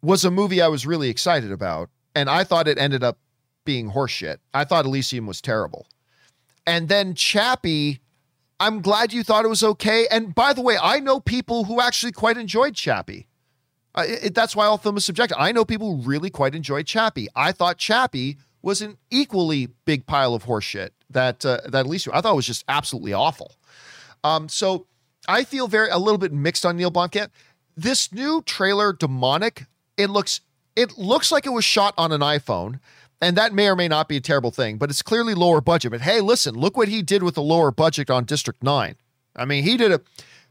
was 0.02 0.26
a 0.26 0.32
movie 0.32 0.62
I 0.62 0.68
was 0.68 0.86
really 0.86 1.10
excited 1.10 1.52
about, 1.52 1.90
and 2.16 2.30
I 2.30 2.44
thought 2.44 2.68
it 2.68 2.78
ended 2.78 3.04
up 3.04 3.20
being 3.66 3.92
horseshit. 3.92 4.38
I 4.54 4.64
thought 4.64 4.86
Elysium 4.86 5.28
was 5.28 5.42
terrible. 5.42 5.88
And 6.66 6.90
then 6.90 7.14
Chappie, 7.14 8.02
I'm 8.62 8.82
glad 8.82 9.12
you 9.12 9.24
thought 9.24 9.44
it 9.44 9.48
was 9.48 9.64
okay. 9.64 10.08
And 10.12 10.36
by 10.36 10.54
the 10.54 10.62
way, 10.62 10.78
I 10.80 11.00
know 11.00 11.20
people 11.20 11.64
who 11.64 11.82
actually 11.82 12.12
quite 12.12 12.38
enjoyed 12.38 12.76
Chappie. 12.76 13.26
Uh, 13.96 14.04
it, 14.08 14.36
that's 14.36 14.56
why 14.56 14.68
all 14.68 14.78
film 14.78 14.98
is 14.98 15.04
subjective. 15.04 15.36
I 15.40 15.52
know 15.52 15.66
people 15.66 15.96
who 15.96 16.04
really 16.04 16.30
quite 16.30 16.54
enjoyed 16.54 16.86
Chappie. 16.86 17.28
I 17.36 17.54
thought 17.54 17.80
Chappie 17.80 18.38
was 18.62 18.84
an 18.84 18.98
equally 19.10 19.70
big 19.86 20.06
pile 20.06 20.36
of 20.36 20.46
horseshit 20.46 20.92
that 21.10 21.44
uh, 21.44 21.62
that 21.66 21.88
Elysium. 21.88 22.16
I 22.16 22.22
thought 22.22 22.36
was 22.36 22.46
just 22.46 22.64
absolutely 22.68 23.14
awful. 23.14 23.56
Um, 24.24 24.48
so 24.48 24.86
I 25.28 25.44
feel 25.44 25.68
very 25.68 25.90
a 25.90 25.98
little 25.98 26.20
bit 26.20 26.32
mixed 26.32 26.64
on 26.64 26.78
Neil 26.78 26.92
Blomkamp. 26.92 27.30
This 27.76 28.14
new 28.14 28.44
trailer, 28.44 28.94
Demonic, 28.94 29.66
it 29.98 30.12
looks 30.12 30.42
it 30.76 31.00
looks 31.00 31.32
like 31.32 31.48
it 31.48 31.50
was 31.50 31.66
shot 31.66 31.96
on 31.98 32.12
an 32.12 32.22
iPhone. 32.22 32.80
And 33.22 33.38
that 33.38 33.54
may 33.54 33.68
or 33.68 33.76
may 33.76 33.88
not 33.88 34.08
be 34.10 34.18
a 34.18 34.22
terrible 34.22 34.50
thing, 34.50 34.78
but 34.78 34.90
it's 34.90 35.04
clearly 35.04 35.36
lower 35.36 35.62
budget. 35.62 35.92
But 35.92 36.02
hey, 36.02 36.22
listen, 36.22 36.56
look 36.56 36.76
what 36.76 36.88
he 36.88 37.04
did 37.04 37.22
with 37.22 37.36
the 37.36 37.44
lower 37.44 37.72
budget 37.72 38.10
on 38.10 38.26
District 38.26 38.64
9. 38.64 38.96
I 39.36 39.46
mean, 39.46 39.64
he 39.64 39.78
did 39.78 39.92
a, 39.92 40.02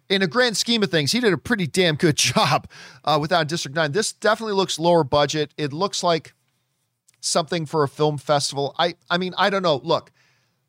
in 0.08 0.22
a 0.22 0.28
grand 0.28 0.56
scheme 0.56 0.82
of 0.82 0.90
things, 0.90 1.12
he 1.12 1.20
did 1.20 1.32
a 1.32 1.38
pretty 1.38 1.66
damn 1.66 1.96
good 1.96 2.16
job 2.16 2.68
uh, 3.04 3.18
without 3.20 3.48
District 3.48 3.74
9. 3.74 3.92
This 3.92 4.12
definitely 4.12 4.54
looks 4.54 4.78
lower 4.78 5.02
budget. 5.02 5.52
It 5.58 5.72
looks 5.72 6.02
like 6.02 6.32
something 7.20 7.66
for 7.66 7.82
a 7.82 7.88
film 7.88 8.18
festival. 8.18 8.74
I, 8.78 8.94
I 9.10 9.18
mean, 9.18 9.34
I 9.36 9.50
don't 9.50 9.62
know. 9.62 9.80
Look, 9.82 10.12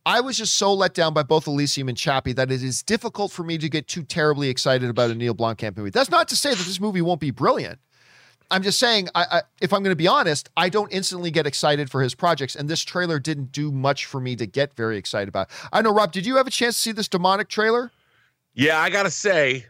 I 0.06 0.22
was 0.22 0.38
just 0.38 0.56
so 0.56 0.74
let 0.74 0.96
down 0.96 1.14
by 1.14 1.24
both 1.24 1.46
Elysium 1.46 1.88
and 1.88 1.98
Chappie 1.98 2.34
that 2.34 2.52
it 2.52 2.64
is 2.64 2.82
difficult 2.82 3.32
for 3.32 3.44
me 3.44 3.60
to 3.60 3.70
get 3.70 3.88
too 3.88 4.02
terribly 4.02 4.50
excited 4.50 4.90
about 4.90 5.12
a 5.12 5.16
Neil 5.16 5.36
Blomkamp 5.36 5.78
movie. 5.78 5.92
That's 5.92 6.10
not 6.10 6.28
to 6.30 6.36
say 6.36 6.50
that 6.50 6.66
this 6.66 6.80
movie 6.80 7.02
won't 7.02 7.20
be 7.20 7.30
brilliant. 7.30 7.80
I'm 8.52 8.62
just 8.64 8.80
saying, 8.80 9.10
I, 9.16 9.26
I, 9.32 9.42
if 9.62 9.74
I'm 9.74 9.82
going 9.82 9.92
to 9.92 9.98
be 9.98 10.08
honest, 10.08 10.50
I 10.58 10.70
don't 10.70 10.92
instantly 10.92 11.32
get 11.32 11.48
excited 11.48 11.90
for 11.90 12.04
his 12.04 12.14
projects, 12.14 12.56
and 12.56 12.70
this 12.70 12.84
trailer 12.84 13.18
didn't 13.20 13.52
do 13.52 13.72
much 13.72 14.06
for 14.06 14.20
me 14.20 14.36
to 14.36 14.46
get 14.46 14.76
very 14.76 14.98
excited 14.98 15.30
about. 15.30 15.50
I 15.74 15.82
know, 15.82 15.94
Rob, 15.94 16.12
did 16.12 16.26
you 16.26 16.36
have 16.36 16.48
a 16.48 16.52
chance 16.52 16.76
to 16.76 16.82
see 16.82 16.92
this 16.92 17.08
demonic 17.08 17.48
trailer? 17.48 17.92
Yeah, 18.54 18.80
I 18.80 18.90
gotta 18.90 19.10
say, 19.10 19.66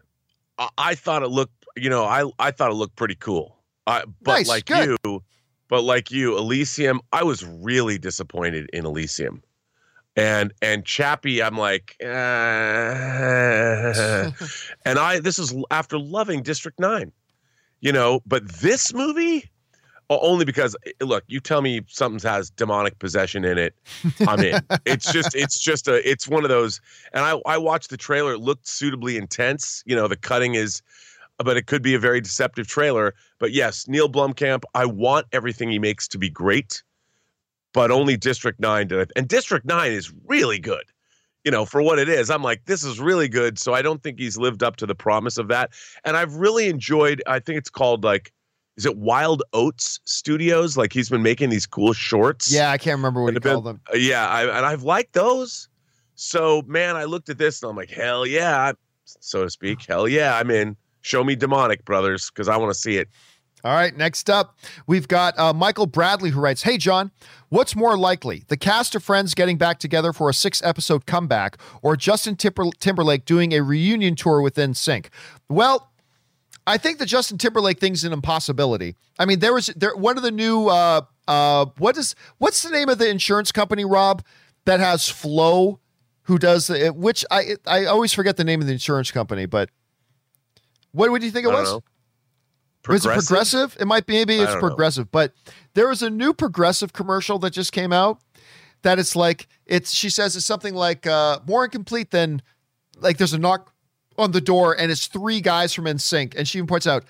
I, 0.58 0.70
I 0.78 0.96
thought 0.96 1.24
it 1.24 1.30
looked, 1.30 1.66
you 1.78 1.90
know, 1.90 2.04
I 2.04 2.30
I 2.40 2.52
thought 2.52 2.72
it 2.72 2.76
looked 2.76 2.96
pretty 2.96 3.16
cool. 3.16 3.58
Uh, 3.88 4.02
but 4.22 4.34
Nice, 4.34 4.48
like 4.48 4.66
good. 4.66 4.98
you, 5.06 5.24
but 5.68 5.84
like 5.84 6.12
you, 6.12 6.38
Elysium, 6.38 7.02
I 7.14 7.24
was 7.24 7.46
really 7.46 7.98
disappointed 7.98 8.70
in 8.74 8.86
Elysium. 8.86 9.42
And 10.18 10.54
and 10.62 10.86
Chappie, 10.86 11.42
I'm 11.42 11.58
like, 11.58 11.96
eh. 12.02 12.08
and 14.86 15.00
I 15.00 15.20
this 15.22 15.40
is 15.40 15.56
after 15.72 15.98
loving 15.98 16.44
District 16.44 16.78
Nine, 16.80 17.14
you 17.82 17.92
know. 17.92 18.22
But 18.26 18.48
this 18.48 18.94
movie, 18.94 19.50
only 20.10 20.46
because 20.46 20.76
eh, 20.86 20.92
look, 21.02 21.24
you 21.28 21.40
tell 21.40 21.62
me 21.62 21.82
something 21.88 22.20
has 22.28 22.50
demonic 22.50 22.98
possession 23.00 23.44
in 23.44 23.58
it, 23.58 23.76
I'm 24.28 24.40
in. 24.40 24.62
it's 24.86 25.12
just 25.12 25.36
it's 25.36 25.60
just 25.60 25.88
a 25.88 26.08
it's 26.10 26.28
one 26.28 26.44
of 26.44 26.50
those. 26.50 26.80
And 27.14 27.26
I 27.26 27.40
I 27.46 27.58
watched 27.58 27.90
the 27.90 27.98
trailer; 27.98 28.34
it 28.34 28.40
looked 28.40 28.68
suitably 28.68 29.18
intense. 29.18 29.84
You 29.86 29.96
know, 29.96 30.08
the 30.08 30.18
cutting 30.18 30.56
is, 30.56 30.82
but 31.38 31.58
it 31.58 31.68
could 31.68 31.82
be 31.82 31.94
a 31.94 32.00
very 32.00 32.22
deceptive 32.22 32.68
trailer. 32.68 33.14
But 33.40 33.52
yes, 33.52 33.88
Neil 33.88 34.10
Blomkamp, 34.10 34.64
I 34.74 34.86
want 34.86 35.28
everything 35.34 35.70
he 35.70 35.80
makes 35.80 36.08
to 36.10 36.18
be 36.18 36.30
great 36.30 36.84
but 37.74 37.92
only 37.92 38.18
District 38.18 38.60
9 38.60 38.88
did 38.88 39.00
it. 39.00 39.12
And 39.16 39.28
District 39.28 39.66
9 39.66 39.92
is 39.92 40.12
really 40.28 40.60
good. 40.60 40.84
You 41.44 41.52
know, 41.52 41.66
for 41.66 41.82
what 41.82 41.98
it 41.98 42.08
is, 42.08 42.30
I'm 42.30 42.44
like, 42.44 42.66
this 42.66 42.84
is 42.84 43.00
really 43.00 43.28
good. 43.28 43.58
So 43.58 43.74
I 43.74 43.82
don't 43.82 44.04
think 44.04 44.20
he's 44.20 44.38
lived 44.38 44.62
up 44.62 44.76
to 44.78 44.86
the 44.86 44.94
promise 44.94 45.38
of 45.38 45.48
that. 45.48 45.72
And 46.06 46.16
I've 46.16 46.36
really 46.36 46.70
enjoyed, 46.70 47.24
I 47.26 47.40
think 47.40 47.58
it's 47.58 47.70
called 47.70 48.04
like, 48.04 48.32
is 48.78 48.86
it 48.86 48.98
Wild 48.98 49.42
Oats 49.54 50.00
Studios? 50.06 50.78
Like 50.78 50.94
he's 50.94 51.10
been 51.10 51.24
making 51.24 51.50
these 51.50 51.66
cool 51.66 51.94
shorts. 51.94 52.52
Yeah, 52.52 52.72
I 52.72 52.78
can't 52.78 52.98
remember 52.98 53.24
what 53.24 53.34
he 53.34 53.40
called 53.40 53.66
them. 53.66 53.82
Uh, 53.92 53.98
yeah. 53.98 54.28
I, 54.28 54.44
and 54.44 54.66
I've 54.66 54.84
liked 54.84 55.14
those. 55.14 55.68
So, 56.16 56.62
man, 56.68 56.96
I 56.96 57.06
looked 57.06 57.30
at 57.30 57.40
this 57.40 57.64
and 57.64 57.72
I'm 57.72 57.76
like, 57.76 57.90
hell 57.90 58.28
yeah, 58.28 58.74
so 59.06 59.44
to 59.44 59.50
speak. 59.50 59.84
Hell 59.88 60.08
yeah, 60.08 60.38
I'm 60.38 60.52
in. 60.52 60.76
Show 61.02 61.24
me 61.24 61.36
demonic, 61.36 61.84
brothers, 61.84 62.30
because 62.30 62.48
I 62.48 62.58
want 62.58 62.72
to 62.72 62.80
see 62.80 62.98
it. 62.98 63.10
All 63.64 63.74
right, 63.74 63.96
next 63.96 64.30
up, 64.30 64.58
we've 64.88 65.08
got 65.08 65.38
uh, 65.38 65.54
Michael 65.54 65.86
Bradley 65.86 66.32
who 66.32 66.40
writes 66.40 66.64
Hey, 66.64 66.78
John, 66.78 67.12
what's 67.50 67.76
more 67.76 67.98
likely, 67.98 68.44
the 68.48 68.58
cast 68.58 68.96
of 68.96 69.04
Friends 69.04 69.36
getting 69.36 69.58
back 69.58 69.78
together 69.80 70.14
for 70.14 70.30
a 70.30 70.34
six 70.34 70.62
episode 70.64 71.06
comeback 71.06 71.58
or 71.82 71.96
Justin 71.96 72.36
Timber- 72.36 72.72
Timberlake 72.80 73.26
doing 73.26 73.54
a 73.54 73.62
reunion 73.62 74.16
tour 74.16 74.42
with 74.42 74.56
NSYNC? 74.56 75.08
Well, 75.48 75.92
I 76.66 76.78
think 76.78 76.98
the 77.00 77.06
Justin 77.06 77.38
Timberlake 77.38 77.80
thing's 77.80 78.04
an 78.04 78.14
impossibility. 78.14 78.96
I 79.20 79.26
mean, 79.26 79.40
there 79.40 79.54
was 79.54 79.68
there 79.76 79.96
one 79.96 80.18
of 80.18 80.24
the 80.24 80.32
new 80.32 80.68
uh 80.68 81.02
uh 81.28 81.66
what 81.78 81.98
is 81.98 82.16
what's 82.38 82.64
the 82.64 82.70
name 82.70 82.90
of 82.90 82.98
the 82.98 83.10
insurance 83.10 83.52
company, 83.52 83.86
Rob, 83.86 84.24
that 84.66 84.80
has 84.80 85.10
Flo, 85.10 85.80
who 86.24 86.38
does 86.38 86.68
the 86.68 86.90
which 86.90 87.26
I 87.32 87.56
I 87.66 87.86
always 87.86 88.14
forget 88.14 88.38
the 88.38 88.44
name 88.44 88.62
of 88.62 88.68
the 88.68 88.74
insurance 88.74 89.12
company, 89.12 89.46
but 89.46 89.70
what 90.92 91.12
would 91.12 91.24
you 91.24 91.32
think 91.32 91.46
it 91.46 91.52
was? 91.52 91.70
know. 91.70 91.84
Was 92.88 93.06
it 93.06 93.14
progressive? 93.14 93.78
It 93.80 93.86
might 93.86 94.06
be. 94.06 94.14
Maybe 94.14 94.36
it's 94.38 94.54
don't 94.54 94.62
know. 94.62 94.68
progressive. 94.68 95.12
But 95.12 95.34
there 95.74 95.88
was 95.88 96.02
a 96.02 96.10
new 96.10 96.34
progressive 96.34 96.94
commercial 96.94 97.40
that 97.40 97.52
just 97.52 97.72
came 97.72 97.94
out. 97.94 98.20
That 98.82 98.98
it's 98.98 99.16
like 99.16 99.48
it's. 99.66 99.92
She 99.92 100.10
says 100.10 100.36
it's 100.36 100.46
something 100.46 100.74
like 100.74 101.06
uh, 101.06 101.40
more 101.46 101.64
incomplete 101.64 102.12
than 102.12 102.42
like 103.00 103.18
there's 103.18 103.34
a 103.34 103.38
knock 103.38 103.72
on 104.18 104.32
the 104.32 104.42
door 104.42 104.78
and 104.78 104.92
it's 104.92 105.08
three 105.08 105.42
guys 105.42 105.74
from 105.74 105.86
NSYNC, 105.86 106.36
and 106.36 106.48
she 106.48 106.58
even 106.58 106.68
points 106.68 106.88
out 106.88 107.06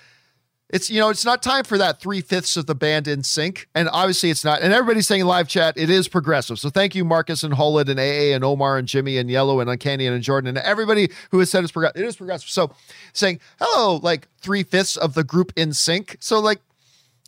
it's 0.72 0.90
you 0.90 0.98
know 0.98 1.10
it's 1.10 1.24
not 1.24 1.42
time 1.42 1.64
for 1.64 1.76
that 1.78 2.00
three 2.00 2.22
fifths 2.22 2.56
of 2.56 2.66
the 2.66 2.74
band 2.74 3.06
NSYNC, 3.06 3.66
and 3.74 3.88
obviously 3.92 4.30
it's 4.30 4.44
not. 4.44 4.62
And 4.62 4.72
everybody's 4.72 5.06
saying 5.06 5.24
live 5.24 5.46
chat 5.46 5.74
it 5.76 5.90
is 5.90 6.08
progressive. 6.08 6.58
So 6.58 6.70
thank 6.70 6.94
you 6.94 7.04
Marcus 7.04 7.42
and 7.42 7.54
Holid 7.54 7.88
and 7.88 8.00
AA 8.00 8.34
and 8.34 8.42
Omar 8.42 8.78
and 8.78 8.88
Jimmy 8.88 9.18
and 9.18 9.30
Yellow 9.30 9.60
and 9.60 9.68
Uncanny 9.68 10.06
and 10.06 10.22
Jordan 10.22 10.48
and 10.48 10.58
everybody 10.58 11.10
who 11.30 11.38
has 11.38 11.50
said 11.50 11.62
it's 11.62 11.72
progressive. 11.72 12.02
It 12.02 12.06
is 12.06 12.16
progressive. 12.16 12.48
So 12.48 12.72
saying 13.12 13.38
hello 13.60 14.00
like 14.02 14.28
three 14.38 14.62
fifths 14.62 14.96
of 14.96 15.14
the 15.14 15.22
group 15.22 15.54
NSYNC. 15.54 16.16
So 16.20 16.40
like 16.40 16.60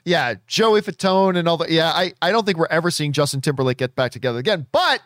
yeah, 0.05 0.34
Joey 0.47 0.82
Fatone 0.82 1.36
and 1.36 1.49
all 1.49 1.57
that. 1.59 1.70
Yeah, 1.70 1.90
I, 1.90 2.12
I 2.20 2.30
don't 2.30 2.45
think 2.45 2.59
we're 2.59 2.66
ever 2.66 2.90
seeing 2.90 3.12
Justin 3.12 3.40
Timberlake 3.40 3.78
get 3.78 3.95
back 3.95 4.12
together 4.12 4.38
again. 4.38 4.66
But, 4.70 5.01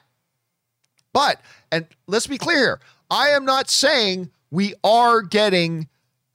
but, 1.12 1.40
and 1.70 1.86
let's 2.06 2.26
be 2.26 2.36
clear 2.36 2.58
here. 2.58 2.80
I 3.10 3.28
am 3.28 3.44
not 3.44 3.70
saying 3.70 4.30
we 4.50 4.74
are 4.82 5.22
getting 5.22 5.88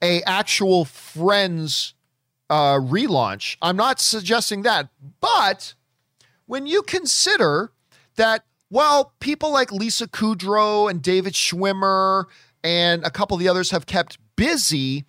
a 0.04 0.22
actual 0.24 0.84
Friends 0.84 1.94
uh, 2.50 2.74
relaunch. 2.74 3.56
I'm 3.62 3.76
not 3.76 4.00
suggesting 4.00 4.62
that. 4.62 4.90
But 5.20 5.74
when 6.46 6.66
you 6.66 6.82
consider 6.82 7.72
that, 8.16 8.44
well, 8.68 9.14
people 9.18 9.50
like 9.50 9.72
Lisa 9.72 10.06
Kudrow 10.06 10.90
and 10.90 11.02
David 11.02 11.32
Schwimmer 11.32 12.26
and 12.62 13.02
a 13.02 13.10
couple 13.10 13.34
of 13.34 13.40
the 13.40 13.48
others 13.48 13.70
have 13.70 13.86
kept 13.86 14.18
busy, 14.36 15.04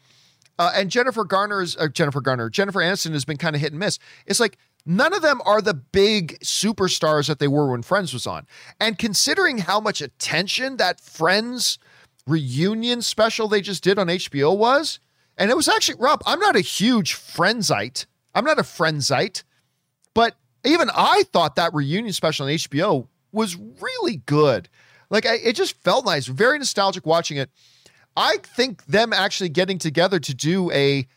uh, 0.58 0.72
and 0.74 0.90
Jennifer 0.90 1.26
Garner's 1.26 1.76
uh, 1.76 1.90
Jennifer 1.90 2.22
Garner, 2.22 2.50
Jennifer 2.50 2.80
Aniston 2.80 3.12
has 3.12 3.26
been 3.26 3.38
kind 3.38 3.56
of 3.56 3.62
hit 3.62 3.74
and 3.74 3.80
miss. 3.80 4.00
It's 4.26 4.40
like 4.40 4.58
none 4.86 5.14
of 5.14 5.22
them 5.22 5.42
are 5.46 5.62
the 5.62 5.74
big 5.74 6.40
superstars 6.40 7.28
that 7.28 7.40
they 7.40 7.50
were 7.50 7.72
when 7.72 7.82
Friends 7.82 8.14
was 8.14 8.26
on. 8.26 8.48
And 8.80 8.98
considering 8.98 9.58
how 9.60 9.82
much 9.82 10.02
attention 10.02 10.78
that 10.78 11.02
Friends 11.02 11.80
reunion 12.28 13.02
special 13.02 13.48
they 13.48 13.62
just 13.62 13.84
did 13.84 14.00
on 14.00 14.08
HBO 14.08 14.58
was, 14.58 15.00
and 15.38 15.52
it 15.52 15.58
was 15.58 15.68
actually 15.68 15.98
Rob, 16.00 16.22
I'm 16.26 16.40
not 16.40 16.56
a 16.56 16.62
huge 16.62 17.16
Friendsite. 17.16 18.06
I'm 18.34 18.46
not 18.46 18.60
a 18.60 18.64
Friendsite, 18.64 19.44
but 20.14 20.36
even 20.66 20.90
I 20.94 21.24
thought 21.32 21.56
that 21.56 21.74
reunion 21.74 22.14
special 22.14 22.46
on 22.46 22.52
HBO 22.52 23.08
was 23.32 23.56
really 23.56 24.18
good. 24.26 24.70
Like 25.10 25.26
I, 25.26 25.36
it 25.36 25.56
just 25.56 25.82
felt 25.84 26.06
nice, 26.06 26.26
very 26.26 26.58
nostalgic 26.58 27.06
watching 27.06 27.38
it. 27.38 27.50
I 28.18 28.38
think 28.38 28.86
them 28.86 29.14
actually 29.14 29.50
getting 29.50 29.78
together 29.78 30.20
to 30.20 30.34
do 30.34 30.72
a 30.72 31.08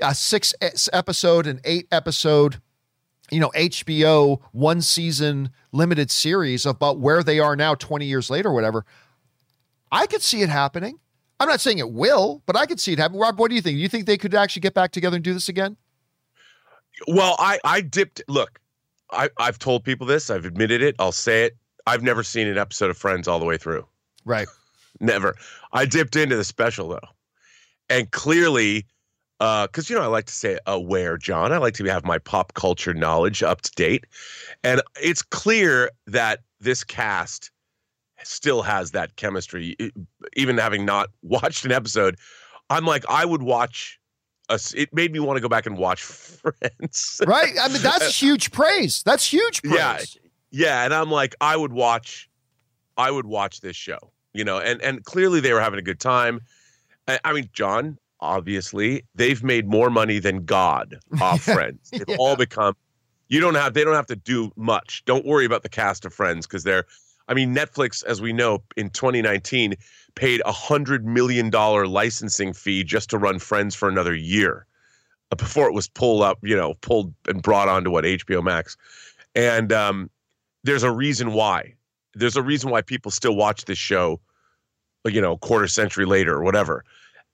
a 0.00 0.14
six 0.14 0.54
episode 0.92 1.46
and 1.46 1.60
eight 1.64 1.86
episode, 1.92 2.60
you 3.30 3.38
know, 3.38 3.50
HBO 3.50 4.40
one 4.52 4.80
season 4.80 5.50
limited 5.72 6.10
series 6.10 6.64
about 6.64 6.98
where 6.98 7.22
they 7.22 7.38
are 7.38 7.54
now 7.54 7.74
20 7.74 8.06
years 8.06 8.30
later 8.30 8.52
whatever. 8.52 8.84
I 9.92 10.06
could 10.06 10.22
see 10.22 10.42
it 10.42 10.48
happening. 10.48 10.98
I'm 11.40 11.48
not 11.48 11.60
saying 11.60 11.78
it 11.78 11.90
will, 11.90 12.42
but 12.46 12.56
I 12.56 12.66
could 12.66 12.78
see 12.78 12.92
it 12.92 12.98
happen. 12.98 13.18
Rob, 13.18 13.38
what 13.38 13.48
do 13.48 13.54
you 13.54 13.62
think? 13.62 13.76
Do 13.76 13.80
you 13.82 13.88
think 13.88 14.06
they 14.06 14.18
could 14.18 14.34
actually 14.34 14.60
get 14.60 14.74
back 14.74 14.92
together 14.92 15.16
and 15.16 15.24
do 15.24 15.32
this 15.32 15.48
again? 15.48 15.76
Well, 17.08 17.34
I 17.38 17.58
I 17.64 17.80
dipped. 17.80 18.22
Look, 18.28 18.60
I 19.10 19.30
I've 19.38 19.58
told 19.58 19.84
people 19.84 20.06
this. 20.06 20.30
I've 20.30 20.44
admitted 20.44 20.82
it. 20.82 20.96
I'll 20.98 21.12
say 21.12 21.44
it. 21.44 21.56
I've 21.86 22.02
never 22.02 22.22
seen 22.22 22.46
an 22.46 22.58
episode 22.58 22.90
of 22.90 22.98
Friends 22.98 23.26
all 23.26 23.38
the 23.38 23.46
way 23.46 23.56
through. 23.56 23.86
Right. 24.24 24.48
Never. 25.00 25.34
I 25.72 25.86
dipped 25.86 26.14
into 26.14 26.36
the 26.36 26.44
special 26.44 26.88
though, 26.88 26.98
and 27.88 28.10
clearly, 28.10 28.86
uh, 29.38 29.66
because 29.66 29.88
you 29.88 29.96
know 29.96 30.02
I 30.02 30.06
like 30.06 30.26
to 30.26 30.34
say 30.34 30.58
aware, 30.66 31.16
John. 31.16 31.52
I 31.52 31.58
like 31.58 31.74
to 31.74 31.84
have 31.84 32.04
my 32.04 32.18
pop 32.18 32.52
culture 32.52 32.92
knowledge 32.92 33.42
up 33.42 33.62
to 33.62 33.70
date, 33.72 34.04
and 34.62 34.82
it's 35.00 35.22
clear 35.22 35.90
that 36.06 36.40
this 36.60 36.84
cast 36.84 37.50
still 38.24 38.62
has 38.62 38.90
that 38.92 39.16
chemistry. 39.16 39.76
Even 40.36 40.58
having 40.58 40.84
not 40.84 41.08
watched 41.22 41.64
an 41.64 41.72
episode, 41.72 42.16
I'm 42.68 42.84
like 42.84 43.04
I 43.08 43.24
would 43.24 43.42
watch 43.42 43.98
a, 44.48 44.58
it 44.74 44.92
made 44.94 45.12
me 45.12 45.20
want 45.20 45.36
to 45.36 45.40
go 45.40 45.48
back 45.48 45.66
and 45.66 45.76
watch 45.78 46.02
Friends. 46.04 47.20
right? 47.26 47.54
I 47.60 47.68
mean, 47.68 47.82
that's 47.82 48.14
huge 48.20 48.50
praise. 48.50 49.02
That's 49.04 49.24
huge 49.32 49.62
praise. 49.62 49.74
Yeah, 49.74 49.98
yeah, 50.50 50.84
and 50.84 50.92
I'm 50.94 51.10
like, 51.10 51.34
I 51.40 51.56
would 51.56 51.72
watch, 51.72 52.28
I 52.96 53.10
would 53.10 53.26
watch 53.26 53.60
this 53.60 53.76
show, 53.76 54.12
you 54.34 54.44
know, 54.44 54.58
and 54.58 54.80
and 54.82 55.04
clearly 55.04 55.40
they 55.40 55.52
were 55.52 55.60
having 55.60 55.78
a 55.78 55.82
good 55.82 56.00
time. 56.00 56.40
I, 57.08 57.18
I 57.24 57.32
mean, 57.32 57.48
John, 57.52 57.98
obviously, 58.20 59.04
they've 59.14 59.42
made 59.42 59.68
more 59.68 59.90
money 59.90 60.18
than 60.18 60.44
God 60.44 60.98
off 61.20 61.42
Friends. 61.42 61.90
They've 61.90 62.04
Yeah. 62.08 62.16
all 62.18 62.36
become. 62.36 62.74
You 63.28 63.40
don't 63.40 63.54
have. 63.54 63.74
They 63.74 63.84
don't 63.84 63.94
have 63.94 64.06
to 64.06 64.16
do 64.16 64.50
much. 64.56 65.04
Don't 65.04 65.24
worry 65.24 65.44
about 65.44 65.62
the 65.62 65.68
cast 65.68 66.04
of 66.04 66.12
Friends 66.12 66.46
because 66.46 66.64
they're. 66.64 66.84
I 67.30 67.34
mean, 67.34 67.54
Netflix, 67.54 68.04
as 68.04 68.20
we 68.20 68.32
know, 68.32 68.60
in 68.76 68.90
2019, 68.90 69.74
paid 70.16 70.42
a 70.44 70.50
hundred 70.50 71.06
million 71.06 71.48
dollar 71.48 71.86
licensing 71.86 72.52
fee 72.52 72.82
just 72.82 73.08
to 73.10 73.18
run 73.18 73.38
Friends 73.38 73.76
for 73.76 73.88
another 73.88 74.14
year, 74.14 74.66
uh, 75.30 75.36
before 75.36 75.68
it 75.68 75.72
was 75.72 75.88
pulled 75.88 76.22
up, 76.22 76.38
you 76.42 76.56
know, 76.56 76.74
pulled 76.80 77.14
and 77.28 77.40
brought 77.40 77.68
onto 77.68 77.88
what 77.88 78.02
HBO 78.02 78.42
Max, 78.42 78.76
and 79.36 79.72
um, 79.72 80.10
there's 80.64 80.82
a 80.82 80.90
reason 80.90 81.32
why. 81.32 81.72
There's 82.14 82.36
a 82.36 82.42
reason 82.42 82.68
why 82.70 82.82
people 82.82 83.12
still 83.12 83.36
watch 83.36 83.66
this 83.66 83.78
show, 83.78 84.20
you 85.06 85.20
know, 85.20 85.36
quarter 85.36 85.68
century 85.68 86.06
later 86.06 86.34
or 86.34 86.42
whatever, 86.42 86.84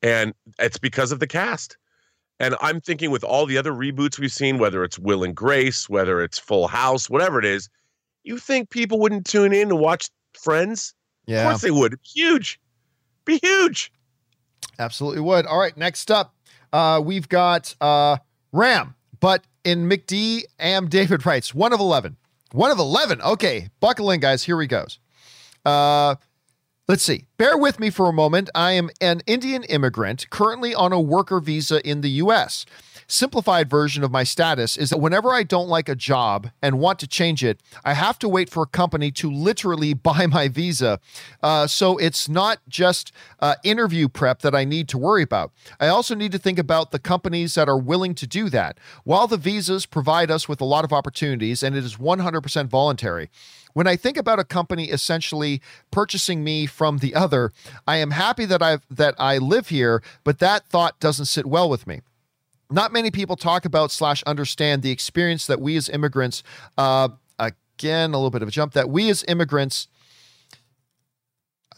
and 0.03 0.35
it's 0.59 0.79
because 0.79 1.11
of 1.11 1.21
the 1.21 1.27
cast. 1.27 1.79
And 2.39 2.55
I'm 2.61 2.83
thinking 2.83 3.11
with 3.11 3.25
all 3.25 3.47
the 3.47 3.57
other 3.57 3.73
reboots 3.73 4.19
we've 4.19 4.31
seen, 4.31 4.59
whether 4.59 4.85
it's 4.85 4.99
Will 4.99 5.25
and 5.25 5.35
Grace, 5.35 5.89
whether 5.89 6.21
it's 6.21 6.39
Full 6.39 6.69
House, 6.69 7.09
whatever 7.09 7.39
it 7.39 7.47
is, 7.47 7.71
you 8.27 8.39
think 8.39 8.71
people 8.71 8.99
wouldn't 8.99 9.27
tune 9.27 9.53
in 9.53 9.69
to 9.69 9.77
watch 9.77 10.11
Friends? 10.35 10.95
Yeah. 11.27 11.43
Of 11.43 11.49
course 11.49 11.63
they 11.63 11.71
would. 11.71 11.99
Huge. 12.05 12.61
Be 13.25 13.39
huge. 13.43 13.91
absolutely 14.79 15.21
would. 15.21 15.47
All 15.47 15.59
right, 15.59 15.77
next 15.77 16.11
up, 16.11 16.35
uh, 16.73 17.01
we've 17.03 17.29
got 17.29 17.75
uh, 17.81 18.19
Ram, 18.53 18.95
but 19.19 19.45
in 19.65 19.89
McD, 19.89 20.43
Am 20.61 20.89
David 20.89 21.27
writes 21.27 21.55
one 21.55 21.73
of 21.73 21.81
11. 21.81 22.17
One 22.53 22.71
of 22.71 22.79
11. 22.79 23.21
Okay, 23.23 23.71
buckle 23.81 24.11
in, 24.11 24.21
guys. 24.21 24.45
Here 24.45 24.57
we 24.57 24.67
goes. 24.67 24.99
Uh, 25.65 26.17
Let's 26.89 27.03
see. 27.03 27.25
Bear 27.37 27.59
with 27.59 27.81
me 27.81 27.91
for 27.91 28.09
a 28.09 28.13
moment. 28.13 28.49
I 28.55 28.71
am 28.73 28.91
an 29.01 29.21
Indian 29.27 29.65
immigrant 29.65 30.31
currently 30.31 30.73
on 30.73 30.93
a 30.93 31.01
worker 31.01 31.41
visa 31.41 31.85
in 31.85 32.01
the 32.01 32.11
US. 32.11 32.65
Simplified 33.09 33.71
version 33.71 34.03
of 34.03 34.11
my 34.11 34.25
status 34.25 34.77
is 34.77 34.91
that 34.91 34.99
whenever 34.99 35.31
I 35.33 35.45
don't 35.45 35.69
like 35.69 35.89
a 35.89 35.95
job 35.95 36.51
and 36.61 36.81
want 36.81 36.99
to 36.99 37.07
change 37.07 37.45
it, 37.45 37.61
I 37.85 37.95
have 37.95 38.19
to 38.21 38.29
wait 38.29 38.51
for 38.51 38.65
a 38.65 38.67
company 38.67 39.11
to 39.13 39.31
literally 39.31 39.95
buy 40.07 40.27
my 40.27 40.49
visa. 40.49 40.99
Uh, 41.43 41.67
so 41.67 41.99
it's 41.99 42.29
not 42.29 42.59
just 42.69 43.13
uh, 43.41 43.55
interview 43.63 44.09
prep 44.09 44.41
that 44.41 44.55
I 44.55 44.65
need 44.65 44.89
to 44.89 44.99
worry 44.99 45.23
about. 45.23 45.53
I 45.79 45.87
also 45.89 46.15
need 46.15 46.33
to 46.33 46.39
think 46.39 46.59
about 46.59 46.91
the 46.91 46.99
companies 46.99 47.55
that 47.55 47.69
are 47.69 47.79
willing 47.79 48.15
to 48.17 48.27
do 48.27 48.49
that. 48.51 48.79
While 49.05 49.29
the 49.29 49.37
visas 49.37 49.87
provide 49.87 50.31
us 50.31 50.49
with 50.49 50.61
a 50.61 50.65
lot 50.65 50.85
of 50.85 50.93
opportunities 50.93 51.63
and 51.63 51.77
it 51.77 51.85
is 51.85 51.97
100% 51.97 52.67
voluntary, 52.67 53.31
when 53.73 53.87
I 53.87 53.95
think 53.95 54.17
about 54.17 54.39
a 54.39 54.45
company 54.45 54.87
essentially 54.87 55.61
purchasing 55.91 56.43
me 56.43 56.65
from 56.65 56.99
the 56.99 57.15
other, 57.15 57.53
I 57.87 57.99
am 57.99 58.13
happy 58.13 58.47
that 58.47 58.63
I 58.63 58.79
that 58.91 59.15
I 59.19 59.37
live 59.37 59.69
here, 59.69 60.03
but 60.25 60.39
that 60.39 60.67
thought 60.67 60.99
doesn't 60.99 61.27
sit 61.27 61.45
well 61.45 61.69
with 61.69 61.87
me. 61.87 62.01
Not 62.71 62.93
many 62.93 63.11
people 63.11 63.37
talk 63.37 63.65
about 63.65 63.91
slash 63.93 64.23
understand 64.25 64.83
the 64.83 64.91
experience 64.91 65.47
that 65.47 65.61
we 65.61 65.77
as 65.77 65.89
immigrants, 65.89 66.43
uh, 66.77 67.09
again 67.39 68.11
a 68.11 68.17
little 68.17 68.31
bit 68.31 68.43
of 68.43 68.49
a 68.49 68.51
jump, 68.51 68.73
that 68.73 68.91
we 68.91 69.11
as 69.11 69.25
immigrants. 69.29 69.89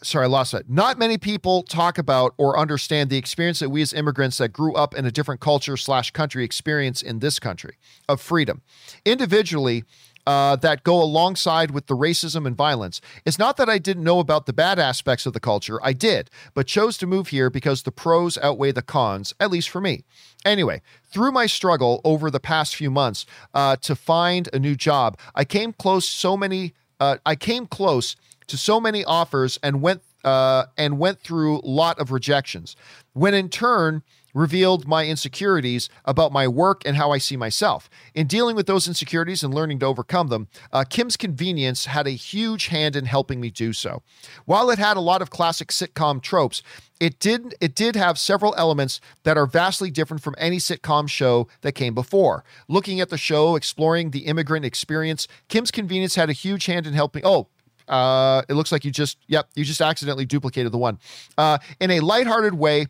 Sorry, 0.01 0.25
I 0.25 0.27
lost 0.29 0.53
that. 0.53 0.69
Not 0.69 0.97
many 0.97 1.17
people 1.17 1.61
talk 1.61 1.97
about 1.97 2.33
or 2.37 2.57
understand 2.57 3.09
the 3.09 3.17
experience 3.17 3.59
that 3.59 3.69
we 3.69 3.81
as 3.81 3.91
immigrants 3.93 4.37
that 4.37 4.49
grew 4.49 4.73
up 4.73 4.95
in 4.95 5.05
a 5.05 5.11
different 5.11 5.41
culture 5.41 5.75
slash 5.75 6.11
country 6.11 6.45
experience 6.45 7.01
in 7.01 7.19
this 7.19 7.37
country 7.37 7.77
of 8.07 8.21
freedom. 8.21 8.61
Individually, 9.03 9.83
uh, 10.29 10.55
that 10.55 10.83
go 10.83 11.01
alongside 11.01 11.71
with 11.71 11.87
the 11.87 11.95
racism 11.95 12.45
and 12.45 12.55
violence. 12.55 13.01
It's 13.25 13.39
not 13.39 13.57
that 13.57 13.67
I 13.67 13.79
didn't 13.79 14.03
know 14.03 14.19
about 14.19 14.45
the 14.45 14.53
bad 14.53 14.77
aspects 14.77 15.25
of 15.25 15.33
the 15.33 15.39
culture, 15.39 15.79
I 15.81 15.91
did, 15.91 16.29
but 16.53 16.67
chose 16.67 16.99
to 16.99 17.07
move 17.07 17.29
here 17.29 17.49
because 17.49 17.81
the 17.81 17.91
pros 17.91 18.37
outweigh 18.37 18.71
the 18.71 18.83
cons, 18.83 19.33
at 19.39 19.49
least 19.49 19.71
for 19.71 19.81
me. 19.81 20.03
Anyway, 20.45 20.83
through 21.03 21.31
my 21.31 21.47
struggle 21.47 21.99
over 22.03 22.29
the 22.29 22.39
past 22.39 22.75
few 22.75 22.91
months 22.91 23.25
uh, 23.55 23.75
to 23.77 23.95
find 23.95 24.47
a 24.53 24.59
new 24.59 24.75
job, 24.75 25.17
I 25.33 25.45
came 25.45 25.73
close 25.73 26.07
so 26.07 26.37
many. 26.37 26.75
Uh, 26.99 27.17
I 27.25 27.35
came 27.35 27.65
close 27.65 28.15
to 28.45 28.55
so 28.55 28.79
many 28.79 29.03
offers 29.03 29.57
and 29.63 29.81
went 29.81 30.03
uh, 30.23 30.65
and 30.77 30.99
went 30.99 31.21
through 31.21 31.57
a 31.57 31.65
lot 31.65 31.97
of 31.97 32.11
rejections. 32.11 32.75
When 33.13 33.33
in 33.33 33.49
turn 33.49 34.03
revealed 34.33 34.87
my 34.87 35.05
insecurities 35.05 35.89
about 36.05 36.31
my 36.31 36.47
work 36.47 36.81
and 36.85 36.95
how 36.95 37.11
I 37.11 37.17
see 37.17 37.37
myself. 37.37 37.89
In 38.13 38.27
dealing 38.27 38.55
with 38.55 38.67
those 38.67 38.87
insecurities 38.87 39.43
and 39.43 39.53
learning 39.53 39.79
to 39.79 39.85
overcome 39.85 40.27
them, 40.27 40.47
uh, 40.71 40.83
Kim's 40.89 41.17
Convenience 41.17 41.85
had 41.85 42.07
a 42.07 42.11
huge 42.11 42.67
hand 42.67 42.95
in 42.95 43.05
helping 43.05 43.39
me 43.39 43.49
do 43.49 43.73
so. 43.73 44.01
While 44.45 44.69
it 44.69 44.79
had 44.79 44.97
a 44.97 45.01
lot 45.01 45.21
of 45.21 45.29
classic 45.29 45.69
sitcom 45.69 46.21
tropes, 46.21 46.61
it 46.99 47.19
did 47.19 47.55
it 47.61 47.75
did 47.75 47.95
have 47.95 48.17
several 48.17 48.53
elements 48.57 48.99
that 49.23 49.37
are 49.37 49.45
vastly 49.45 49.89
different 49.89 50.21
from 50.21 50.35
any 50.37 50.57
sitcom 50.57 51.09
show 51.09 51.47
that 51.61 51.71
came 51.71 51.95
before. 51.95 52.43
Looking 52.67 52.99
at 52.99 53.09
the 53.09 53.17
show, 53.17 53.55
exploring 53.55 54.11
the 54.11 54.25
immigrant 54.25 54.65
experience, 54.65 55.27
Kim's 55.47 55.71
Convenience 55.71 56.15
had 56.15 56.29
a 56.29 56.33
huge 56.33 56.65
hand 56.65 56.85
in 56.85 56.93
helping. 56.93 57.21
Oh, 57.25 57.47
uh, 57.89 58.43
it 58.47 58.53
looks 58.53 58.71
like 58.71 58.85
you 58.85 58.91
just, 58.91 59.17
yep, 59.27 59.49
you 59.55 59.65
just 59.65 59.81
accidentally 59.81 60.25
duplicated 60.25 60.71
the 60.71 60.77
one. 60.77 60.99
Uh, 61.37 61.57
in 61.79 61.89
a 61.89 61.99
lighthearted 61.99 62.53
way, 62.53 62.87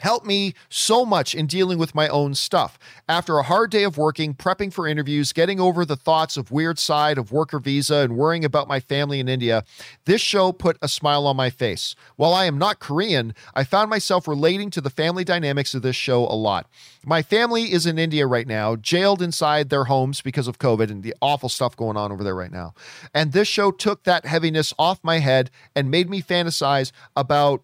helped 0.00 0.26
me 0.26 0.54
so 0.68 1.04
much 1.04 1.34
in 1.34 1.46
dealing 1.46 1.78
with 1.78 1.94
my 1.94 2.08
own 2.08 2.34
stuff. 2.34 2.78
After 3.08 3.38
a 3.38 3.44
hard 3.44 3.70
day 3.70 3.84
of 3.84 3.96
working, 3.96 4.34
prepping 4.34 4.72
for 4.72 4.88
interviews, 4.88 5.32
getting 5.32 5.60
over 5.60 5.84
the 5.84 5.96
thoughts 5.96 6.36
of 6.36 6.50
weird 6.50 6.78
side 6.78 7.16
of 7.16 7.30
worker 7.30 7.60
visa 7.60 7.96
and 7.96 8.16
worrying 8.16 8.44
about 8.44 8.66
my 8.66 8.80
family 8.80 9.20
in 9.20 9.28
India, 9.28 9.64
this 10.04 10.20
show 10.20 10.52
put 10.52 10.76
a 10.82 10.88
smile 10.88 11.26
on 11.26 11.36
my 11.36 11.48
face. 11.48 11.94
While 12.16 12.34
I 12.34 12.46
am 12.46 12.58
not 12.58 12.80
Korean, 12.80 13.34
I 13.54 13.62
found 13.62 13.88
myself 13.88 14.26
relating 14.26 14.68
to 14.70 14.80
the 14.80 14.90
family 14.90 15.22
dynamics 15.22 15.74
of 15.74 15.82
this 15.82 15.96
show 15.96 16.24
a 16.24 16.34
lot. 16.34 16.68
My 17.06 17.22
family 17.22 17.72
is 17.72 17.86
in 17.86 17.98
India 17.98 18.26
right 18.26 18.48
now, 18.48 18.76
jailed 18.76 19.22
inside 19.22 19.68
their 19.68 19.84
homes 19.84 20.20
because 20.20 20.48
of 20.48 20.58
COVID 20.58 20.90
and 20.90 21.02
the 21.02 21.14
awful 21.22 21.48
stuff 21.48 21.76
going 21.76 21.96
on 21.96 22.10
over 22.10 22.24
there 22.24 22.34
right 22.34 22.52
now. 22.52 22.74
And 23.14 23.32
this 23.32 23.46
show 23.46 23.70
took 23.70 24.02
that 24.04 24.26
heaviness 24.26 24.74
off 24.76 24.98
my 25.04 25.18
head 25.18 25.50
and 25.76 25.90
made 25.90 26.10
me 26.10 26.20
fantasize 26.20 26.90
about 27.14 27.62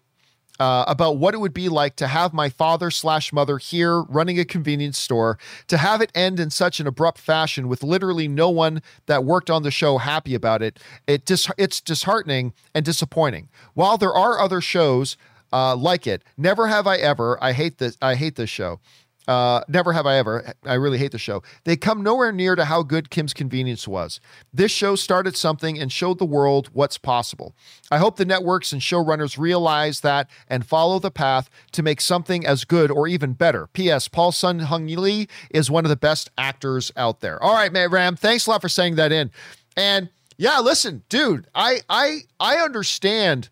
uh, 0.61 0.85
about 0.87 1.17
what 1.17 1.33
it 1.33 1.39
would 1.39 1.55
be 1.55 1.69
like 1.69 1.95
to 1.95 2.05
have 2.05 2.33
my 2.33 2.47
father 2.47 2.91
slash 2.91 3.33
mother 3.33 3.57
here 3.57 4.03
running 4.03 4.39
a 4.39 4.45
convenience 4.45 4.99
store, 4.99 5.39
to 5.65 5.75
have 5.75 6.01
it 6.01 6.11
end 6.13 6.39
in 6.39 6.51
such 6.51 6.79
an 6.79 6.85
abrupt 6.85 7.17
fashion 7.17 7.67
with 7.67 7.81
literally 7.81 8.27
no 8.27 8.47
one 8.47 8.79
that 9.07 9.23
worked 9.23 9.49
on 9.49 9.63
the 9.63 9.71
show 9.71 9.97
happy 9.97 10.35
about 10.35 10.61
it. 10.61 10.77
It 11.07 11.25
dis- 11.25 11.49
it's 11.57 11.81
disheartening 11.81 12.53
and 12.75 12.85
disappointing. 12.85 13.49
While 13.73 13.97
there 13.97 14.13
are 14.13 14.39
other 14.39 14.61
shows 14.61 15.17
uh, 15.51 15.75
like 15.75 16.05
it, 16.05 16.23
never 16.37 16.67
have 16.67 16.85
I 16.85 16.97
ever. 16.97 17.43
I 17.43 17.53
hate 17.53 17.79
this. 17.79 17.97
I 17.99 18.13
hate 18.13 18.35
this 18.35 18.51
show. 18.51 18.79
Uh, 19.27 19.61
never 19.67 19.93
have 19.93 20.07
I 20.07 20.17
ever. 20.17 20.53
I 20.65 20.73
really 20.73 20.97
hate 20.97 21.11
the 21.11 21.19
show. 21.19 21.43
They 21.63 21.77
come 21.77 22.01
nowhere 22.01 22.31
near 22.31 22.55
to 22.55 22.65
how 22.65 22.81
good 22.81 23.11
Kim's 23.11 23.33
Convenience 23.33 23.87
was. 23.87 24.19
This 24.51 24.71
show 24.71 24.95
started 24.95 25.37
something 25.37 25.79
and 25.79 25.91
showed 25.91 26.17
the 26.17 26.25
world 26.25 26.69
what's 26.73 26.97
possible. 26.97 27.55
I 27.91 27.99
hope 27.99 28.15
the 28.15 28.25
networks 28.25 28.73
and 28.73 28.81
showrunners 28.81 29.37
realize 29.37 29.99
that 30.01 30.27
and 30.47 30.65
follow 30.65 30.97
the 30.97 31.11
path 31.11 31.49
to 31.73 31.83
make 31.83 32.01
something 32.01 32.45
as 32.45 32.65
good 32.65 32.89
or 32.89 33.07
even 33.07 33.33
better. 33.33 33.67
P.S. 33.67 34.07
Paul 34.07 34.31
Sun-Hyung 34.31 34.97
Lee 34.97 35.27
is 35.51 35.69
one 35.69 35.85
of 35.85 35.89
the 35.89 35.95
best 35.95 36.31
actors 36.37 36.91
out 36.97 37.19
there. 37.19 37.41
All 37.43 37.53
right, 37.53 37.71
man, 37.71 37.91
Ram. 37.91 38.15
Thanks 38.15 38.47
a 38.47 38.49
lot 38.49 38.61
for 38.61 38.69
saying 38.69 38.95
that 38.95 39.11
in. 39.11 39.29
And 39.77 40.09
yeah, 40.37 40.59
listen, 40.59 41.03
dude, 41.09 41.47
I 41.53 41.81
I 41.87 42.21
I 42.39 42.55
understand. 42.55 43.49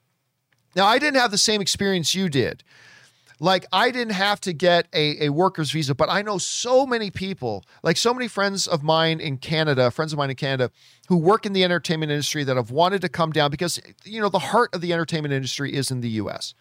Now, 0.76 0.86
I 0.86 1.00
didn't 1.00 1.20
have 1.20 1.32
the 1.32 1.38
same 1.38 1.62
experience 1.62 2.14
you 2.14 2.30
did 2.30 2.64
like 3.40 3.66
I 3.72 3.92
didn't 3.92 4.14
have 4.14 4.42
to 4.42 4.54
get 4.54 4.88
a, 4.94 5.26
a 5.26 5.30
worker's 5.30 5.72
visa, 5.72 5.96
but 5.96 6.10
I 6.10 6.22
know 6.22 6.38
so 6.38 6.86
many 6.86 7.10
people, 7.10 7.64
like 7.84 7.98
so 7.98 8.14
many 8.14 8.28
friends 8.28 8.68
of 8.68 8.84
mine 8.84 9.20
in 9.20 9.38
Canada, 9.38 9.92
friends 9.92 10.12
of 10.12 10.18
mine 10.18 10.30
in 10.30 10.36
Canada, 10.36 10.72
who 11.08 11.18
work 11.18 11.46
in 11.46 11.54
the 11.54 11.64
entertainment 11.64 12.12
industry 12.12 12.44
that 12.44 12.58
have 12.58 12.72
wanted 12.72 13.02
to 13.02 13.10
come 13.10 13.32
down 13.32 13.50
because 13.50 13.80
you 14.04 14.20
know 14.22 14.30
the 14.30 14.40
heart 14.40 14.74
of 14.76 14.82
the 14.82 14.92
entertainment 14.92 15.34
industry 15.34 15.74
is 15.74 15.90
in 15.90 16.02
the 16.02 16.10
US. 16.10 16.54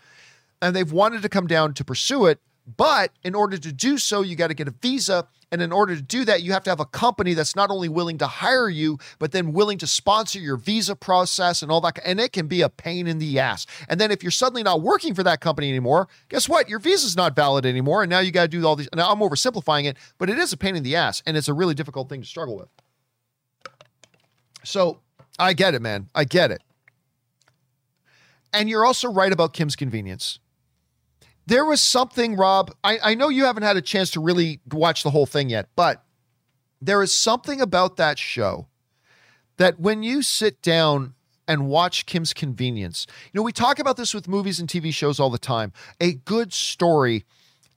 And 0.63 0.75
they've 0.75 0.91
wanted 0.91 1.23
to 1.23 1.29
come 1.29 1.47
down 1.47 1.75
to 1.75 1.85
pursue 1.85 2.27
it, 2.27 2.41
but 2.77 3.13
in 3.23 3.35
order 3.35 3.57
to 3.57 3.73
do 3.73 3.97
so, 3.99 4.21
you 4.21 4.37
got 4.37 4.49
to 4.49 4.55
get 4.55 4.69
a 4.69 4.75
visa. 4.83 5.27
And 5.51 5.63
in 5.63 5.73
order 5.73 5.97
to 5.97 6.03
do 6.03 6.27
that, 6.27 6.43
you 6.43 6.53
have 6.53 6.63
to 6.65 6.71
have 6.71 6.81
a 6.81 6.85
company 6.85 7.33
that's 7.33 7.57
not 7.57 7.71
only 7.71 7.89
willing 7.89 8.19
to 8.19 8.27
hire 8.27 8.69
you, 8.69 8.99
but 9.19 9.33
then 9.33 9.55
willing 9.55 9.79
to 9.79 9.87
sponsor 9.87 10.39
your 10.39 10.59
visa 10.59 10.95
process 10.95 11.63
and 11.63 11.73
all 11.73 11.81
that. 11.81 11.99
And 12.05 12.21
it 12.21 12.33
can 12.33 12.47
be 12.47 12.61
a 12.61 12.69
pain 12.69 13.07
in 13.07 13.19
the 13.19 13.39
ass. 13.39 13.65
And 13.89 13.99
then 13.99 14.11
if 14.11 14.23
you're 14.23 14.31
suddenly 14.31 14.63
not 14.63 14.83
working 14.83 15.15
for 15.15 15.23
that 15.23 15.41
company 15.41 15.71
anymore, 15.71 16.09
guess 16.29 16.49
what? 16.49 16.69
Your 16.69 16.79
visa's 16.79 17.17
not 17.17 17.35
valid 17.35 17.65
anymore. 17.65 18.03
And 18.03 18.11
now 18.11 18.19
you 18.19 18.31
got 18.31 18.43
to 18.43 18.49
do 18.49 18.67
all 18.67 18.77
these. 18.77 18.89
Now 18.95 19.11
I'm 19.11 19.21
oversimplifying 19.21 19.85
it, 19.85 19.97
but 20.19 20.29
it 20.29 20.39
is 20.39 20.53
a 20.53 20.59
pain 20.59 20.77
in 20.77 20.83
the 20.83 20.97
ass. 20.97 21.23
And 21.25 21.37
it's 21.37 21.49
a 21.49 21.55
really 21.55 21.75
difficult 21.75 22.11
thing 22.11 22.21
to 22.21 22.27
struggle 22.27 22.59
with. 22.59 22.69
So 24.65 25.01
I 25.39 25.55
get 25.55 25.75
it, 25.75 25.81
man. 25.81 26.11
I 26.15 26.25
get 26.25 26.51
it. 26.51 26.63
And 28.53 28.69
you're 28.69 28.85
also 28.85 29.11
right 29.11 29.33
about 29.33 29.55
Kim's 29.55 29.77
convenience 29.77 30.41
there 31.49 31.65
was 31.65 31.81
something, 31.81 32.37
Rob. 32.37 32.75
I, 32.85 32.99
I 33.03 33.15
know 33.15 33.31
you 33.31 33.45
haven't 33.45 33.63
had 33.63 33.79
a 33.79 33.83
chance 33.83 34.11
to 34.11 34.21
really 34.21 34.61
watch 34.71 35.03
the 35.03 35.11
whole 35.11 35.25
thing 35.25 35.49
yet, 35.49 35.69
but 35.77 36.05
there 36.81 37.03
is 37.03 37.13
something 37.13 37.61
about 37.61 37.97
that 37.97 38.19
show 38.19 38.69
that 39.57 39.81
when 39.81 40.03
you 40.03 40.21
sit 40.21 40.61
down 40.61 41.15
and 41.49 41.67
watch 41.67 42.05
Kim's 42.05 42.35
Convenience, 42.35 43.07
you 43.33 43.39
know, 43.39 43.43
we 43.43 43.53
talk 43.53 43.79
about 43.79 43.97
this 43.97 44.13
with 44.13 44.29
movies 44.29 44.61
and 44.61 44.69
TV 44.69 44.93
shows 44.93 45.19
all 45.19 45.31
the 45.31 45.39
time. 45.39 45.73
A 46.01 46.13
good 46.13 46.53
story 46.53 47.25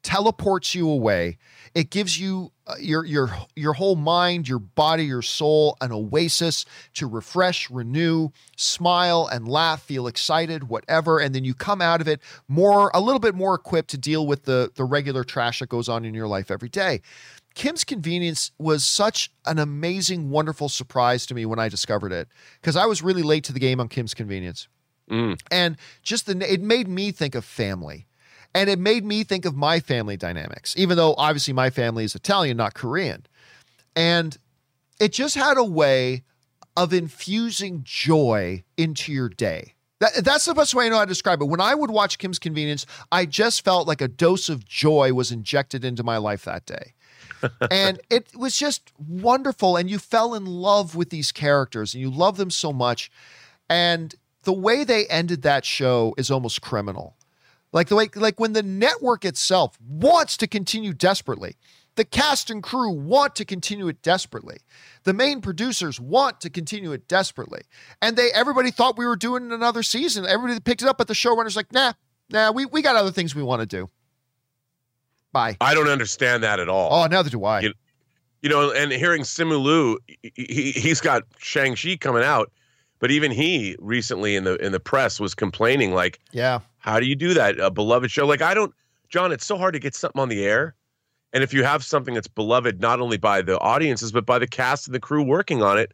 teleports 0.04 0.74
you 0.74 0.89
away. 0.89 1.38
It 1.74 1.89
gives 1.89 2.20
you 2.20 2.52
uh, 2.68 2.76
your 2.80 3.06
your 3.06 3.32
your 3.56 3.74
whole 3.74 3.95
mind, 3.95 4.47
your 4.47 4.60
body, 4.60 5.06
your 5.06 5.22
soul 5.22 5.78
an 5.80 5.91
oasis 5.91 6.66
to 6.95 7.08
refresh, 7.08 7.70
renew, 7.70 8.30
smile 8.58 9.30
and 9.32 9.47
laugh, 9.47 9.82
feel 9.82 10.08
excited, 10.08 10.68
whatever, 10.68 11.20
and 11.20 11.34
then 11.34 11.45
you 11.45 11.54
come 11.54 11.82
out 11.82 12.02
of 12.02 12.08
it 12.08 12.22
more 12.47 12.91
a 12.93 12.99
little 12.99 13.20
bit 13.20 13.36
more 13.36 13.56
equipped 13.56 13.89
to 13.91 13.97
deal 13.97 14.28
with 14.28 14.43
the 14.43 14.72
the 14.76 14.84
regular 14.84 15.24
trash 15.24 15.60
that 15.60 15.70
goes 15.70 15.88
on 15.88 16.04
in 16.04 16.14
your 16.14 16.28
life 16.28 16.52
every 16.52 16.70
day. 16.70 17.02
Kim's 17.54 17.84
Convenience 17.84 18.52
was 18.58 18.86
such 18.86 19.32
an 19.45 19.60
amazing, 19.60 20.30
wonderful 20.30 20.70
surprise 20.70 21.26
to 21.26 21.34
me 21.34 21.45
when 21.45 21.60
I 21.60 21.70
discovered 21.70 22.12
it 22.14 22.28
because 22.62 22.76
I 22.76 22.86
was 22.86 23.02
really 23.02 23.24
late 23.24 23.43
to 23.45 23.54
the 23.54 23.60
game 23.60 23.80
on 23.80 23.89
Kim's 23.89 24.14
Convenience. 24.14 24.68
Mm. 25.10 25.39
And 25.52 25.78
just 26.04 26.26
the 26.26 26.52
it 26.52 26.62
made 26.62 26.88
me 26.88 27.12
think 27.12 27.36
of 27.36 27.43
family. 27.43 28.08
And 28.54 28.70
it 28.70 28.80
made 28.80 29.06
me 29.06 29.24
think 29.24 29.45
of 29.45 29.56
my 29.56 29.80
family 29.80 30.18
dynamics, 30.18 30.74
even 30.78 30.97
though 30.97 31.16
obviously 31.18 31.54
my 31.54 31.70
family 31.70 32.04
is 32.04 32.16
Italian, 32.16 32.58
not 32.58 32.74
Korean. 32.74 33.26
And 33.95 34.38
it 34.99 35.14
just 35.14 35.36
had 35.36 35.58
a 35.58 35.64
way 35.64 36.24
of 36.76 36.93
infusing 36.93 37.82
joy 37.84 38.64
into 38.78 39.12
your 39.12 39.30
day. 39.30 39.74
That, 39.99 40.24
that's 40.24 40.45
the 40.45 40.54
best 40.54 40.74
way 40.74 40.88
I 40.88 40.89
know 40.89 40.95
how 40.95 41.06
to 41.06 41.10
describe 41.10 41.41
it. 41.41 41.45
When 41.45 41.62
I 41.62 41.76
would 41.76 41.91
watch 41.91 42.18
Kim's 42.18 42.39
Convenience, 42.39 42.86
I 43.12 43.26
just 43.26 43.64
felt 43.64 43.88
like 43.88 44.02
a 44.02 44.08
dose 44.08 44.49
of 44.49 44.66
joy 44.66 45.14
was 45.14 45.32
injected 45.32 45.86
into 45.86 46.04
my 46.04 46.18
life 46.18 46.43
that 46.45 46.66
day. 46.66 46.93
and 47.72 47.99
it 48.10 48.36
was 48.36 48.58
just 48.58 48.91
wonderful. 48.97 49.78
And 49.78 49.89
you 49.89 49.99
fell 49.99 50.34
in 50.34 50.45
love 50.45 50.95
with 50.95 51.10
these 51.10 51.32
characters 51.32 51.93
and 51.93 52.02
you 52.02 52.10
love 52.10 52.38
them 52.38 52.49
so 52.49 52.74
much. 52.74 53.12
And 53.70 54.16
the 54.43 54.54
way 54.54 54.84
they 54.84 55.06
ended 55.08 55.43
that 55.43 55.66
show 55.66 56.14
is 56.18 56.32
almost 56.32 56.62
criminal. 56.62 57.16
Like 57.74 57.88
the 57.88 57.95
way, 57.95 58.09
like 58.15 58.39
when 58.39 58.53
the 58.53 58.63
network 58.63 59.24
itself 59.24 59.78
wants 59.82 60.36
to 60.38 60.47
continue 60.47 60.93
desperately, 60.93 61.55
the 61.95 62.05
cast 62.05 62.49
and 62.49 62.61
crew 62.61 62.91
want 62.91 63.36
to 63.36 63.45
continue 63.45 63.88
it 63.88 64.01
desperately. 64.01 64.57
The 65.03 65.13
main 65.13 65.41
producers 65.41 65.99
want 65.99 66.41
to 66.41 66.49
continue 66.49 66.91
it 66.91 67.07
desperately. 67.07 67.61
And 68.01 68.15
they 68.15 68.32
everybody 68.32 68.72
thought 68.72 68.97
we 68.97 69.05
were 69.05 69.15
doing 69.15 69.51
another 69.51 69.84
season. 69.84 70.26
Everybody 70.26 70.59
picked 70.59 70.82
it 70.82 70.88
up, 70.88 70.97
but 70.97 71.07
the 71.07 71.13
showrunner's 71.13 71.55
like, 71.55 71.72
nah, 71.72 71.93
nah, 72.30 72.51
we, 72.51 72.65
we 72.65 72.82
got 72.82 72.95
other 72.95 73.11
things 73.11 73.36
we 73.36 73.43
want 73.43 73.61
to 73.61 73.65
do. 73.65 73.89
Bye. 75.32 75.57
I 75.61 75.74
don't 75.74 75.88
understand 75.88 76.43
that 76.43 76.59
at 76.59 76.67
all. 76.67 76.89
Oh, 76.91 77.07
neither 77.07 77.30
do 77.30 77.43
I. 77.45 77.61
You, 77.61 77.74
you 78.41 78.49
know, 78.49 78.72
and 78.72 78.91
hearing 78.91 79.22
Simu 79.22 79.61
Liu, 79.61 79.97
he, 80.36 80.72
he's 80.72 80.99
got 80.99 81.24
Shang-Chi 81.38 81.97
coming 81.97 82.24
out, 82.24 82.51
but 82.99 83.11
even 83.11 83.32
he 83.32 83.76
recently 83.80 84.36
in 84.36 84.43
the 84.43 84.55
in 84.55 84.72
the 84.72 84.80
press 84.80 85.19
was 85.19 85.36
complaining 85.36 85.93
like, 85.93 86.19
yeah, 86.32 86.59
how 86.82 86.99
do 86.99 87.05
you 87.05 87.15
do 87.15 87.34
that? 87.36 87.59
A 87.59 87.71
beloved 87.71 88.11
show? 88.11 88.27
Like 88.27 88.41
I 88.41 88.53
don't 88.53 88.73
John, 89.09 89.32
it's 89.32 89.45
so 89.45 89.57
hard 89.57 89.73
to 89.73 89.79
get 89.79 89.95
something 89.95 90.21
on 90.21 90.29
the 90.29 90.43
air. 90.43 90.75
And 91.34 91.43
if 91.43 91.53
you 91.53 91.63
have 91.63 91.84
something 91.84 92.13
that's 92.13 92.27
beloved 92.27 92.82
not 92.82 92.99
only 92.99 93.17
by 93.17 93.41
the 93.41 93.57
audiences 93.59 94.11
but 94.11 94.25
by 94.25 94.39
the 94.39 94.47
cast 94.47 94.88
and 94.88 94.95
the 94.95 94.99
crew 94.99 95.23
working 95.23 95.63
on 95.63 95.77
it, 95.77 95.93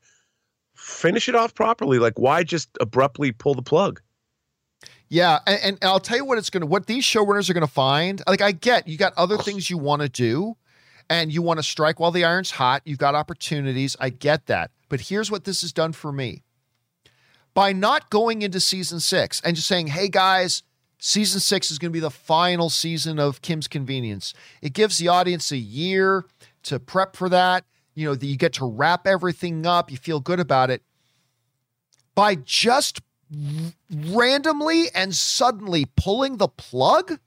finish 0.75 1.29
it 1.29 1.35
off 1.35 1.53
properly. 1.53 1.99
Like 1.99 2.17
why 2.17 2.43
just 2.43 2.69
abruptly 2.81 3.31
pull 3.31 3.53
the 3.53 3.61
plug? 3.61 4.01
Yeah, 5.09 5.39
and, 5.47 5.59
and 5.63 5.77
I'll 5.83 5.99
tell 5.99 6.17
you 6.17 6.25
what 6.25 6.37
it's 6.37 6.49
to 6.49 6.65
what 6.65 6.87
these 6.87 7.03
showrunners 7.03 7.49
are 7.49 7.53
to 7.53 7.67
find. 7.67 8.21
Like 8.27 8.41
I 8.41 8.51
get 8.51 8.87
you 8.87 8.97
got 8.97 9.13
other 9.15 9.37
things 9.37 9.69
you 9.69 9.77
want 9.77 10.01
to 10.01 10.09
do 10.09 10.55
and 11.09 11.31
you 11.31 11.41
want 11.41 11.59
to 11.59 11.63
strike 11.63 11.99
while 11.99 12.11
the 12.11 12.25
iron's 12.25 12.51
hot. 12.51 12.81
You've 12.85 12.97
got 12.97 13.15
opportunities. 13.15 13.95
I 13.99 14.09
get 14.09 14.47
that. 14.47 14.71
But 14.89 15.01
here's 15.01 15.31
what 15.31 15.43
this 15.43 15.61
has 15.61 15.71
done 15.71 15.93
for 15.93 16.11
me. 16.11 16.43
By 17.53 17.73
not 17.73 18.09
going 18.09 18.41
into 18.41 18.59
season 18.59 18.99
6 18.99 19.41
and 19.41 19.55
just 19.55 19.67
saying, 19.67 19.87
"Hey 19.87 20.09
guys, 20.09 20.63
season 20.97 21.39
6 21.39 21.71
is 21.71 21.79
going 21.79 21.91
to 21.91 21.93
be 21.93 21.99
the 21.99 22.09
final 22.09 22.69
season 22.69 23.19
of 23.19 23.41
Kim's 23.41 23.67
Convenience." 23.67 24.33
It 24.61 24.73
gives 24.73 24.97
the 24.97 25.07
audience 25.07 25.51
a 25.51 25.57
year 25.57 26.25
to 26.63 26.79
prep 26.79 27.15
for 27.15 27.29
that. 27.29 27.65
You 27.93 28.05
know, 28.05 28.15
that 28.15 28.25
you 28.25 28.37
get 28.37 28.53
to 28.53 28.65
wrap 28.65 29.07
everything 29.07 29.65
up, 29.65 29.89
you 29.89 29.97
feel 29.97 30.19
good 30.19 30.39
about 30.39 30.69
it. 30.69 30.83
By 32.13 32.35
just 32.35 33.01
randomly 33.91 34.85
and 34.93 35.15
suddenly 35.15 35.85
pulling 35.95 36.37
the 36.37 36.47
plug, 36.47 37.19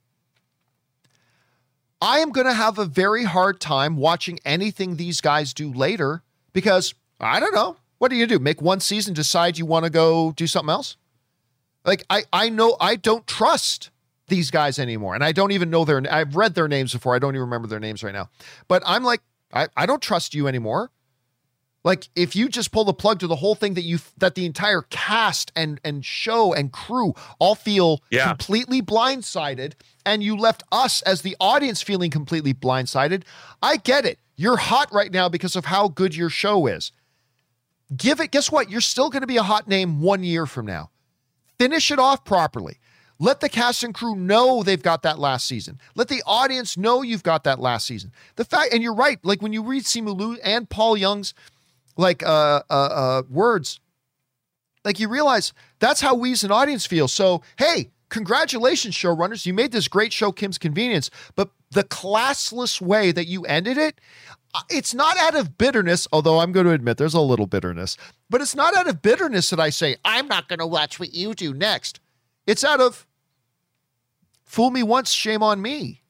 I 2.01 2.21
am 2.21 2.31
going 2.31 2.47
to 2.47 2.55
have 2.55 2.79
a 2.79 2.87
very 2.87 3.25
hard 3.25 3.61
time 3.61 3.97
watching 3.97 4.39
anything 4.45 4.97
these 4.97 5.21
guys 5.21 5.53
do 5.53 5.73
later 5.73 6.23
because 6.53 6.95
I 7.19 7.41
don't 7.41 7.55
know. 7.55 7.77
What 7.99 8.11
do 8.11 8.17
you 8.17 8.27
do? 8.27 8.39
Make 8.39 8.63
one 8.63 8.81
season, 8.81 9.13
decide 9.13 9.59
you 9.59 9.67
want 9.67 9.85
to 9.85 9.91
go 9.91 10.33
do 10.33 10.47
something 10.47 10.71
else? 10.71 10.97
Like 11.85 12.05
I 12.11 12.25
I 12.33 12.49
know 12.49 12.77
I 12.81 12.97
don't 12.97 13.27
trust 13.27 13.91
these 14.29 14.51
guys 14.51 14.79
anymore. 14.79 15.15
And 15.15 15.25
I 15.25 15.33
don't 15.33 15.53
even 15.53 15.71
know 15.71 15.85
their 15.85 16.03
I've 16.11 16.37
read 16.37 16.55
their 16.55 16.69
names 16.69 16.93
before. 16.93 17.15
I 17.15 17.19
don't 17.19 17.35
even 17.35 17.41
remember 17.43 17.69
their 17.69 17.81
names 17.81 18.03
right 18.03 18.15
now. 18.15 18.29
But 18.69 18.83
I'm 18.87 19.03
like 19.03 19.21
I, 19.53 19.69
I 19.77 19.87
don't 19.87 20.03
trust 20.03 20.35
you 20.35 20.47
anymore. 20.47 20.91
Like 21.83 22.09
if 22.15 22.37
you 22.37 22.49
just 22.51 22.73
pull 22.73 22.85
the 22.85 22.93
plug 22.93 23.21
to 23.21 23.27
the 23.27 23.37
whole 23.37 23.55
thing 23.55 23.75
that 23.75 23.83
you 23.83 23.99
that 24.19 24.35
the 24.35 24.45
entire 24.45 24.83
cast 24.91 25.51
and 25.57 25.81
and 25.83 26.05
show 26.05 26.53
and 26.53 26.71
crew 26.71 27.15
all 27.39 27.55
feel 27.55 28.03
Yeah. 28.11 28.29
completely 28.29 28.83
blindsided 28.83 29.73
and 30.05 30.23
you 30.23 30.37
left 30.37 30.63
us 30.71 31.01
as 31.03 31.23
the 31.23 31.37
audience 31.41 31.81
feeling 31.83 32.11
completely 32.11 32.53
blindsided, 32.55 33.23
I 33.63 33.79
get 33.79 34.05
it. 34.05 34.19
You're 34.37 34.59
hot 34.59 34.93
right 34.93 35.11
now 35.11 35.29
because 35.31 35.57
of 35.57 35.65
how 35.67 35.89
good 35.89 36.15
your 36.15 36.31
show 36.31 36.67
is. 36.67 36.93
Give 37.97 38.21
it 38.21 38.31
guess 38.31 38.53
what? 38.53 38.71
You're 38.71 38.81
still 38.83 39.11
going 39.11 39.23
to 39.23 39.27
be 39.27 39.39
a 39.39 39.43
hot 39.43 39.67
name 39.67 40.01
1 40.01 40.23
year 40.23 40.47
from 40.47 40.67
now. 40.67 40.91
Finish 41.61 41.91
it 41.91 41.99
off 41.99 42.25
properly. 42.25 42.79
Let 43.19 43.41
the 43.41 43.51
cast 43.51 43.83
and 43.83 43.93
crew 43.93 44.15
know 44.15 44.63
they've 44.63 44.83
got 44.83 45.03
that 45.03 45.19
last 45.19 45.47
season. 45.47 45.79
Let 45.95 46.09
the 46.09 46.23
audience 46.25 46.79
know 46.79 47.03
you've 47.03 47.23
got 47.23 47.45
that 47.45 47.59
last 47.59 47.87
season. 47.87 48.13
The 48.37 48.47
fact, 48.47 48.73
and 48.73 48.83
you're 48.83 48.95
right. 48.95 49.19
Like 49.23 49.43
when 49.43 49.53
you 49.53 49.63
read 49.63 49.83
Simu 49.83 50.19
Liu 50.19 50.39
and 50.43 50.71
Paul 50.71 50.97
Young's 50.97 51.35
like 51.99 52.23
uh, 52.23 52.63
uh, 52.71 52.73
uh, 52.73 53.23
words, 53.29 53.79
like 54.87 54.99
you 54.99 55.11
realize 55.11 55.53
that's 55.81 56.01
how 56.01 56.15
we 56.15 56.33
as 56.33 56.45
an 56.45 56.51
audience 56.51 56.87
feel. 56.87 57.09
So 57.09 57.43
hey, 57.59 57.91
congratulations, 58.09 58.95
showrunners! 58.95 59.45
You 59.45 59.53
made 59.53 59.73
this 59.73 59.87
great 59.87 60.15
show, 60.15 60.33
Kim's 60.33 60.57
Convenience. 60.57 61.11
But 61.37 61.51
the 61.73 61.85
classless 61.85 62.81
way 62.81 63.13
that 63.13 63.27
you 63.27 63.45
ended 63.45 63.77
it, 63.77 64.01
it's 64.69 64.95
not 64.95 65.17
out 65.17 65.37
of 65.37 65.59
bitterness. 65.59 66.07
Although 66.13 66.41
I'm 66.41 66.53
going 66.53 66.67
to 66.67 66.73
admit 66.73 66.97
there's 66.97 67.15
a 67.15 67.21
little 67.21 67.47
bitterness, 67.47 67.97
but 68.29 68.41
it's 68.41 68.55
not 68.55 68.77
out 68.77 68.89
of 68.89 69.03
bitterness 69.03 69.51
that 69.51 69.61
I 69.61 69.71
say 69.71 69.97
I'm 70.05 70.29
not 70.29 70.49
going 70.49 70.59
to 70.59 70.67
watch 70.67 70.99
what 70.99 71.15
you 71.15 71.35
do 71.35 71.55
next. 71.55 72.01
It's 72.47 72.65
out 72.65 72.81
of 72.81 73.07
fool 74.45 74.71
me 74.71 74.83
once, 74.83 75.11
shame 75.13 75.43
on 75.43 75.63
me. 75.63 76.03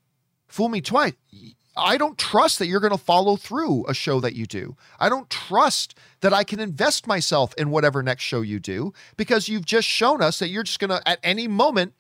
Fool 0.48 0.68
me 0.68 0.80
twice. 0.80 1.14
I 1.76 1.96
don't 1.96 2.18
trust 2.18 2.58
that 2.58 2.66
you're 2.66 2.80
going 2.80 2.90
to 2.92 2.98
follow 2.98 3.36
through 3.36 3.86
a 3.86 3.94
show 3.94 4.20
that 4.20 4.34
you 4.34 4.46
do. 4.46 4.76
I 4.98 5.08
don't 5.08 5.30
trust 5.30 5.96
that 6.20 6.32
I 6.32 6.44
can 6.44 6.60
invest 6.60 7.06
myself 7.06 7.54
in 7.56 7.70
whatever 7.70 8.02
next 8.02 8.24
show 8.24 8.40
you 8.40 8.58
do 8.58 8.92
because 9.16 9.48
you've 9.48 9.64
just 9.64 9.86
shown 9.86 10.20
us 10.20 10.38
that 10.40 10.48
you're 10.48 10.64
just 10.64 10.80
going 10.80 10.90
to, 10.90 11.08
at 11.08 11.20
any 11.22 11.46
moment, 11.46 11.94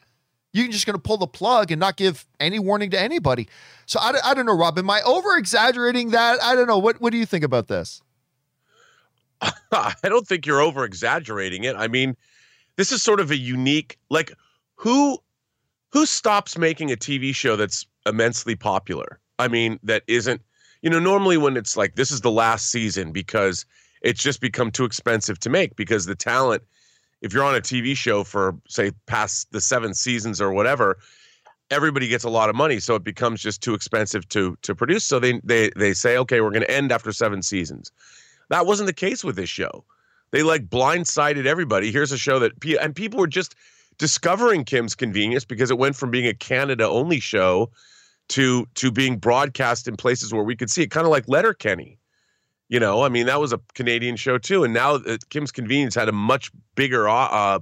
you're 0.52 0.68
just 0.68 0.86
going 0.86 0.96
to 0.96 1.02
pull 1.02 1.16
the 1.16 1.26
plug 1.26 1.70
and 1.70 1.78
not 1.80 1.96
give 1.96 2.26
any 2.38 2.58
warning 2.58 2.90
to 2.90 3.00
anybody. 3.00 3.48
So 3.86 4.00
I, 4.00 4.14
I 4.24 4.34
don't 4.34 4.46
know, 4.46 4.56
Rob. 4.56 4.78
Am 4.78 4.90
I 4.90 5.02
over 5.02 5.36
exaggerating 5.36 6.10
that? 6.10 6.42
I 6.42 6.54
don't 6.54 6.66
know. 6.66 6.78
What, 6.78 7.00
what 7.00 7.12
do 7.12 7.18
you 7.18 7.26
think 7.26 7.44
about 7.44 7.68
this? 7.68 8.02
I 9.72 9.94
don't 10.04 10.26
think 10.26 10.46
you're 10.46 10.60
over 10.60 10.84
exaggerating 10.84 11.64
it. 11.64 11.76
I 11.76 11.88
mean, 11.88 12.16
this 12.76 12.92
is 12.92 13.02
sort 13.02 13.20
of 13.20 13.30
a 13.30 13.36
unique 13.36 13.98
like 14.10 14.32
who 14.74 15.18
who 15.92 16.06
stops 16.06 16.56
making 16.56 16.92
a 16.92 16.96
TV 16.96 17.34
show 17.34 17.56
that's 17.56 17.86
immensely 18.06 18.54
popular? 18.54 19.18
I 19.38 19.48
mean, 19.48 19.78
that 19.82 20.02
isn't 20.06 20.42
you 20.82 20.88
know, 20.88 20.98
normally 20.98 21.36
when 21.36 21.56
it's 21.56 21.76
like 21.76 21.96
this 21.96 22.10
is 22.10 22.22
the 22.22 22.30
last 22.30 22.70
season 22.70 23.12
because 23.12 23.66
it's 24.02 24.22
just 24.22 24.40
become 24.40 24.70
too 24.70 24.84
expensive 24.84 25.38
to 25.40 25.50
make 25.50 25.76
because 25.76 26.06
the 26.06 26.14
talent 26.14 26.62
if 27.20 27.32
you're 27.32 27.44
on 27.44 27.54
a 27.54 27.60
TV 27.60 27.96
show 27.96 28.24
for 28.24 28.56
say 28.68 28.92
past 29.06 29.50
the 29.52 29.60
7 29.60 29.94
seasons 29.94 30.40
or 30.40 30.52
whatever, 30.52 30.98
everybody 31.70 32.08
gets 32.08 32.24
a 32.24 32.30
lot 32.30 32.50
of 32.50 32.56
money 32.56 32.80
so 32.80 32.94
it 32.94 33.04
becomes 33.04 33.40
just 33.40 33.62
too 33.62 33.74
expensive 33.74 34.28
to 34.28 34.56
to 34.62 34.74
produce 34.74 35.04
so 35.04 35.18
they 35.18 35.40
they 35.44 35.70
they 35.76 35.94
say 35.94 36.16
okay, 36.18 36.40
we're 36.40 36.50
going 36.50 36.62
to 36.62 36.70
end 36.70 36.92
after 36.92 37.12
7 37.12 37.42
seasons. 37.42 37.92
That 38.48 38.66
wasn't 38.66 38.88
the 38.88 38.92
case 38.92 39.22
with 39.22 39.36
this 39.36 39.50
show. 39.50 39.84
They 40.32 40.42
like 40.42 40.68
blindsided 40.68 41.46
everybody. 41.46 41.90
Here's 41.90 42.12
a 42.12 42.18
show 42.18 42.38
that 42.40 42.52
and 42.80 42.94
people 42.94 43.18
were 43.18 43.26
just 43.26 43.54
discovering 43.98 44.64
Kim's 44.64 44.94
Convenience 44.94 45.44
because 45.44 45.70
it 45.70 45.78
went 45.78 45.94
from 45.94 46.10
being 46.10 46.26
a 46.26 46.34
Canada 46.34 46.88
only 46.88 47.20
show 47.20 47.70
to 48.30 48.66
to 48.74 48.90
being 48.90 49.18
broadcast 49.18 49.86
in 49.86 49.96
places 49.96 50.32
where 50.32 50.42
we 50.42 50.56
could 50.56 50.70
see 50.70 50.82
it, 50.82 50.90
kind 50.90 51.04
of 51.04 51.10
like 51.10 51.28
Letterkenny. 51.28 51.98
You 52.70 52.78
know, 52.78 53.02
I 53.02 53.08
mean 53.08 53.26
that 53.26 53.40
was 53.40 53.52
a 53.52 53.60
Canadian 53.74 54.14
show 54.14 54.38
too, 54.38 54.64
and 54.64 54.72
now 54.72 54.94
uh, 54.94 55.18
Kim's 55.28 55.50
Convenience 55.50 55.94
had 55.94 56.08
a 56.08 56.12
much 56.12 56.52
bigger 56.76 57.08
uh, 57.08 57.58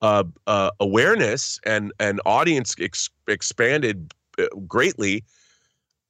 uh, 0.00 0.24
uh, 0.46 0.70
awareness 0.78 1.60
and 1.66 1.92
and 1.98 2.20
audience 2.24 2.74
ex- 2.80 3.10
expanded 3.26 4.14
uh, 4.38 4.46
greatly, 4.66 5.24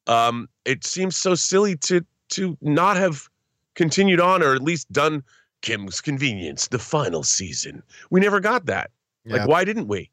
um, 0.06 0.46
it 0.66 0.84
seems 0.84 1.16
so 1.16 1.34
silly 1.34 1.74
to 1.76 2.04
to 2.30 2.56
not 2.60 2.98
have 2.98 3.28
continued 3.74 4.20
on 4.20 4.42
or 4.42 4.54
at 4.54 4.62
least 4.62 4.92
done 4.92 5.24
Kim's 5.62 6.02
Convenience, 6.02 6.68
the 6.68 6.78
final 6.78 7.22
season. 7.22 7.82
We 8.10 8.20
never 8.20 8.40
got 8.40 8.66
that. 8.66 8.90
Yeah. 9.24 9.36
Like, 9.38 9.48
why 9.48 9.64
didn't 9.64 9.88
we? 9.88 10.10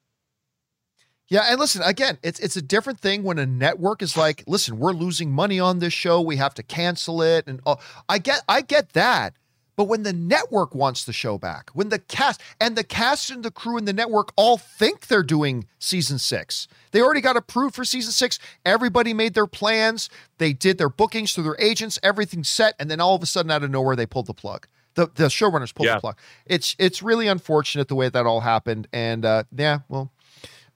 Yeah, 1.28 1.45
and 1.49 1.59
listen, 1.59 1.82
again, 1.82 2.19
it's 2.21 2.39
it's 2.39 2.55
a 2.55 2.61
different 2.61 2.99
thing 2.99 3.23
when 3.23 3.39
a 3.39 3.45
network 3.47 4.01
is 4.03 4.15
like, 4.15 4.43
listen, 4.45 4.78
we're 4.78 4.93
losing 4.93 5.32
money 5.32 5.59
on 5.59 5.80
this 5.80 5.93
show, 5.93 6.21
we 6.21 6.36
have 6.38 6.53
to 6.55 6.63
cancel 6.63 7.21
it, 7.21 7.47
and 7.47 7.61
I 8.07 8.19
get 8.19 8.43
I 8.47 8.61
get 8.61 8.93
that. 8.93 9.34
But 9.78 9.86
when 9.89 10.03
the 10.03 10.13
network 10.13 10.73
wants 10.73 11.03
the 11.03 11.11
show 11.11 11.38
back, 11.38 11.69
when 11.73 11.89
the 11.89 11.99
cast 11.99 12.39
and 12.61 12.78
the 12.78 12.84
cast 12.84 13.30
and 13.30 13.43
the 13.43 13.51
crew 13.51 13.76
and 13.78 13.86
the 13.86 13.91
network 13.91 14.32
all 14.38 14.57
think 14.57 15.07
they're 15.07 15.21
doing 15.23 15.65
season 15.80 16.17
six, 16.17 16.67
they 16.91 17.01
already 17.01 17.19
got 17.21 17.36
approved 17.36 17.76
for 17.76 17.84
season 17.84 18.13
six. 18.13 18.39
Everybody 18.65 19.13
made 19.13 19.34
their 19.34 19.47
plans, 19.47 20.09
they 20.38 20.53
did 20.53 20.78
their 20.78 20.88
bookings 20.89 21.34
through 21.34 21.43
their 21.43 21.57
agents, 21.59 21.99
everything's 22.03 22.47
set, 22.49 22.76
and 22.80 22.89
then 22.89 23.01
all 23.01 23.15
of 23.15 23.23
a 23.23 23.26
sudden, 23.26 23.51
out 23.51 23.63
of 23.63 23.71
nowhere, 23.71 23.97
they 23.97 24.05
pulled 24.05 24.28
the 24.28 24.34
plug. 24.34 24.67
The 24.93 25.07
the 25.07 25.26
showrunners 25.26 25.73
pulled 25.76 25.88
Yeah. 25.88 25.95
the 25.95 26.01
plug. 26.01 26.17
It's 26.45 26.76
it's 26.80 27.01
really 27.03 27.28
unfortunate 27.28 27.88
the 27.89 27.95
way 27.95 28.07
that 28.09 28.26
all 28.26 28.41
happened, 28.41 28.88
and 28.93 29.26
uh, 29.26 29.43
yeah, 29.57 29.80
well, 29.89 30.09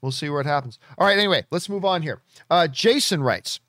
we'll 0.02 0.12
see 0.12 0.30
what 0.30 0.46
happens. 0.46 0.80
All 0.98 1.08
right, 1.08 1.18
anyway, 1.18 1.46
let's 1.52 1.70
move 1.70 1.86
on 1.86 2.02
here. 2.02 2.22
Uh, 2.50 2.68
Jason 2.68 3.22
writes. 3.24 3.60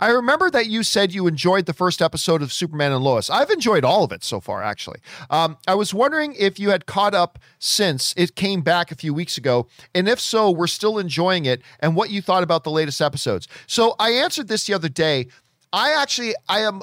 I 0.00 0.08
remember 0.10 0.50
that 0.50 0.66
you 0.66 0.82
said 0.82 1.14
you 1.14 1.26
enjoyed 1.26 1.66
the 1.66 1.72
first 1.72 2.02
episode 2.02 2.42
of 2.42 2.52
Superman 2.52 2.92
and 2.92 3.04
Lois. 3.04 3.30
I've 3.30 3.50
enjoyed 3.50 3.84
all 3.84 4.04
of 4.04 4.12
it 4.12 4.24
so 4.24 4.40
far, 4.40 4.62
actually. 4.62 4.98
Um, 5.30 5.56
I 5.66 5.74
was 5.74 5.94
wondering 5.94 6.34
if 6.38 6.58
you 6.58 6.70
had 6.70 6.86
caught 6.86 7.14
up 7.14 7.38
since 7.58 8.14
it 8.16 8.34
came 8.34 8.62
back 8.62 8.90
a 8.90 8.96
few 8.96 9.14
weeks 9.14 9.38
ago, 9.38 9.68
and 9.94 10.08
if 10.08 10.20
so, 10.20 10.50
we're 10.50 10.66
still 10.66 10.98
enjoying 10.98 11.46
it, 11.46 11.62
and 11.80 11.94
what 11.94 12.10
you 12.10 12.20
thought 12.20 12.42
about 12.42 12.64
the 12.64 12.70
latest 12.70 13.00
episodes. 13.00 13.48
So 13.66 13.94
I 13.98 14.10
answered 14.10 14.48
this 14.48 14.66
the 14.66 14.74
other 14.74 14.88
day. 14.88 15.28
I 15.72 15.92
actually, 15.92 16.34
I 16.48 16.60
am 16.60 16.82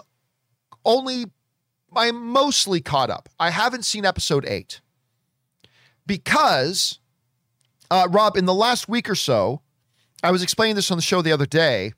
only, 0.84 1.26
I'm 1.95 2.28
mostly 2.28 2.82
caught 2.82 3.10
up. 3.10 3.30
I 3.39 3.49
haven't 3.49 3.84
seen 3.84 4.06
episode 4.06 4.45
eight 4.45 4.82
because, 6.06 6.99
uh, 7.92 8.08
Rob, 8.10 8.38
in 8.38 8.46
the 8.46 8.54
last 8.54 8.90
week 8.90 9.10
or 9.10 9.16
so, 9.16 9.62
I 10.24 10.32
was 10.32 10.44
explaining 10.44 10.76
this 10.76 10.92
on 10.92 10.98
the 10.98 11.04
show 11.04 11.22
the 11.22 11.32
other 11.32 11.46
day. 11.46 11.94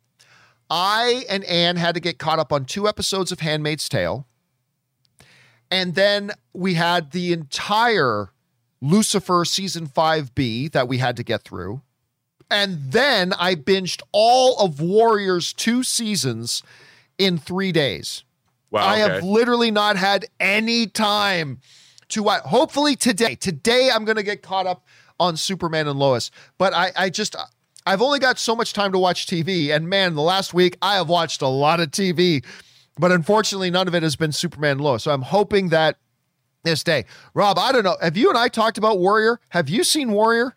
I 0.69 1.25
and 1.29 1.43
Anne 1.45 1.77
had 1.77 1.95
to 1.95 2.01
get 2.01 2.17
caught 2.17 2.39
up 2.39 2.51
on 2.51 2.65
two 2.65 2.87
episodes 2.87 3.31
of 3.31 3.39
Handmaid's 3.39 3.87
Tale. 3.87 4.27
And 5.71 5.95
then 5.95 6.31
we 6.53 6.75
had 6.75 7.11
the 7.11 7.33
entire 7.33 8.31
Lucifer 8.81 9.43
season 9.45 9.87
5B 9.87 10.71
that 10.71 10.87
we 10.87 10.97
had 10.97 11.15
to 11.17 11.23
get 11.23 11.43
through. 11.43 11.81
And 12.49 12.91
then 12.91 13.33
I 13.33 13.55
binged 13.55 14.01
all 14.11 14.57
of 14.59 14.79
Warriors 14.79 15.51
two 15.51 15.83
seasons 15.83 16.63
in 17.17 17.37
three 17.37 17.71
days. 17.71 18.23
Wow. 18.71 18.87
I 18.87 18.97
have 18.97 19.23
literally 19.23 19.71
not 19.71 19.97
had 19.97 20.25
any 20.39 20.87
time 20.87 21.59
to 22.09 22.23
watch. 22.23 22.43
Hopefully 22.43 22.95
today, 22.95 23.35
today 23.35 23.89
I'm 23.93 24.05
going 24.05 24.17
to 24.17 24.23
get 24.23 24.41
caught 24.41 24.67
up 24.67 24.85
on 25.19 25.37
Superman 25.37 25.87
and 25.87 25.97
Lois. 25.99 26.31
But 26.57 26.73
I, 26.73 26.91
I 26.95 27.09
just, 27.09 27.35
I've 27.85 28.01
only 28.01 28.19
got 28.19 28.37
so 28.39 28.55
much 28.55 28.73
time 28.73 28.91
to 28.91 28.99
watch 28.99 29.25
TV. 29.27 29.75
And 29.75 29.89
man, 29.89 30.15
the 30.15 30.21
last 30.21 30.53
week 30.53 30.77
I 30.81 30.95
have 30.95 31.09
watched 31.09 31.41
a 31.41 31.47
lot 31.47 31.79
of 31.79 31.91
TV, 31.91 32.43
but 32.99 33.11
unfortunately 33.11 33.71
none 33.71 33.87
of 33.87 33.95
it 33.95 34.03
has 34.03 34.15
been 34.15 34.31
Superman 34.31 34.73
and 34.73 34.81
Lois. 34.81 35.03
So 35.03 35.11
I'm 35.11 35.21
hoping 35.21 35.69
that 35.69 35.97
this 36.63 36.83
day, 36.83 37.05
Rob, 37.33 37.57
I 37.57 37.71
don't 37.71 37.83
know. 37.83 37.95
Have 38.01 38.17
you 38.17 38.29
and 38.29 38.37
I 38.37 38.47
talked 38.49 38.77
about 38.77 38.99
Warrior? 38.99 39.39
Have 39.49 39.69
you 39.69 39.83
seen 39.83 40.11
Warrior? 40.11 40.55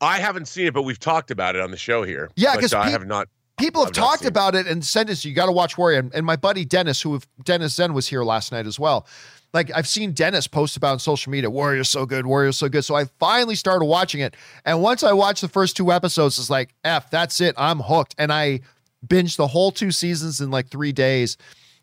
I 0.00 0.18
haven't 0.18 0.48
seen 0.48 0.66
it, 0.66 0.74
but 0.74 0.82
we've 0.82 0.98
talked 0.98 1.30
about 1.30 1.56
it 1.56 1.62
on 1.62 1.70
the 1.70 1.76
show 1.78 2.02
here. 2.02 2.30
Yeah, 2.36 2.54
But 2.54 2.60
'cause 2.62 2.74
I 2.74 2.86
pe- 2.86 2.90
have 2.92 3.06
not. 3.06 3.28
People 3.56 3.84
have 3.84 3.94
not 3.96 4.02
talked 4.02 4.24
about 4.24 4.56
it 4.56 4.66
and 4.66 4.84
sent 4.84 5.08
us, 5.08 5.24
you 5.24 5.32
got 5.32 5.46
to 5.46 5.52
watch 5.52 5.78
Warrior. 5.78 6.00
And, 6.00 6.12
and 6.14 6.26
my 6.26 6.34
buddy 6.36 6.64
Dennis, 6.64 7.00
who 7.00 7.20
Dennis 7.44 7.74
Zen 7.76 7.94
was 7.94 8.08
here 8.08 8.24
last 8.24 8.50
night 8.50 8.66
as 8.66 8.78
well. 8.80 9.06
Like 9.54 9.70
I've 9.72 9.86
seen 9.86 10.12
Dennis 10.12 10.48
post 10.48 10.76
about 10.76 10.92
on 10.92 10.98
social 10.98 11.30
media, 11.30 11.48
Warrior's 11.48 11.88
so 11.88 12.04
good, 12.04 12.26
Warrior's 12.26 12.58
so 12.58 12.68
good. 12.68 12.84
So 12.84 12.96
I 12.96 13.04
finally 13.20 13.54
started 13.54 13.84
watching 13.84 14.20
it. 14.20 14.34
And 14.64 14.82
once 14.82 15.04
I 15.04 15.12
watched 15.12 15.40
the 15.40 15.48
first 15.48 15.76
two 15.76 15.92
episodes, 15.92 16.38
it's 16.40 16.50
like, 16.50 16.74
F, 16.82 17.08
that's 17.08 17.40
it. 17.40 17.54
I'm 17.56 17.78
hooked. 17.78 18.16
And 18.18 18.32
I 18.32 18.60
binged 19.06 19.36
the 19.36 19.46
whole 19.46 19.70
two 19.70 19.92
seasons 19.92 20.40
in 20.40 20.50
like 20.50 20.68
three 20.68 20.90
days. 20.90 21.36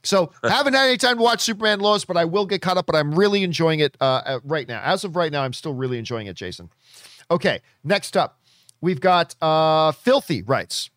So 0.04 0.34
haven't 0.44 0.74
had 0.74 0.88
any 0.88 0.98
time 0.98 1.18
to 1.18 1.24
watch 1.24 1.40
Superman 1.40 1.80
Lois, 1.80 2.04
but 2.04 2.18
I 2.18 2.26
will 2.26 2.46
get 2.46 2.62
caught 2.62 2.78
up. 2.78 2.86
But 2.86 2.98
I'm 2.98 3.16
really 3.16 3.42
enjoying 3.42 3.80
it 3.80 3.96
uh, 4.02 4.22
uh, 4.26 4.40
right 4.44 4.68
now. 4.68 4.82
As 4.84 5.06
of 5.06 5.16
right 5.16 5.32
now, 5.32 5.44
I'm 5.44 5.54
still 5.54 5.74
really 5.74 5.98
enjoying 5.98 6.28
it, 6.28 6.36
Jason. 6.36 6.70
Okay, 7.30 7.62
next 7.86 8.18
up, 8.18 8.40
we've 8.82 9.00
got 9.00 9.36
uh, 9.42 9.94
Filthy 9.94 10.42
writes. 10.42 10.90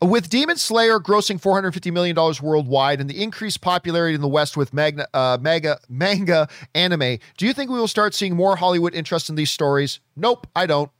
With 0.00 0.28
Demon 0.30 0.56
Slayer 0.56 0.98
grossing 1.00 1.40
$450 1.40 1.92
million 1.92 2.16
worldwide 2.42 3.00
and 3.00 3.08
the 3.10 3.22
increased 3.22 3.60
popularity 3.60 4.14
in 4.14 4.20
the 4.20 4.28
West 4.28 4.56
with 4.56 4.72
magna, 4.72 5.06
uh, 5.14 5.38
mega, 5.40 5.78
manga 5.88 6.48
anime, 6.74 7.18
do 7.36 7.46
you 7.46 7.52
think 7.52 7.70
we 7.70 7.78
will 7.78 7.88
start 7.88 8.14
seeing 8.14 8.36
more 8.36 8.56
Hollywood 8.56 8.94
interest 8.94 9.28
in 9.28 9.34
these 9.34 9.50
stories? 9.50 10.00
Nope, 10.16 10.46
I 10.54 10.66
don't. 10.66 10.90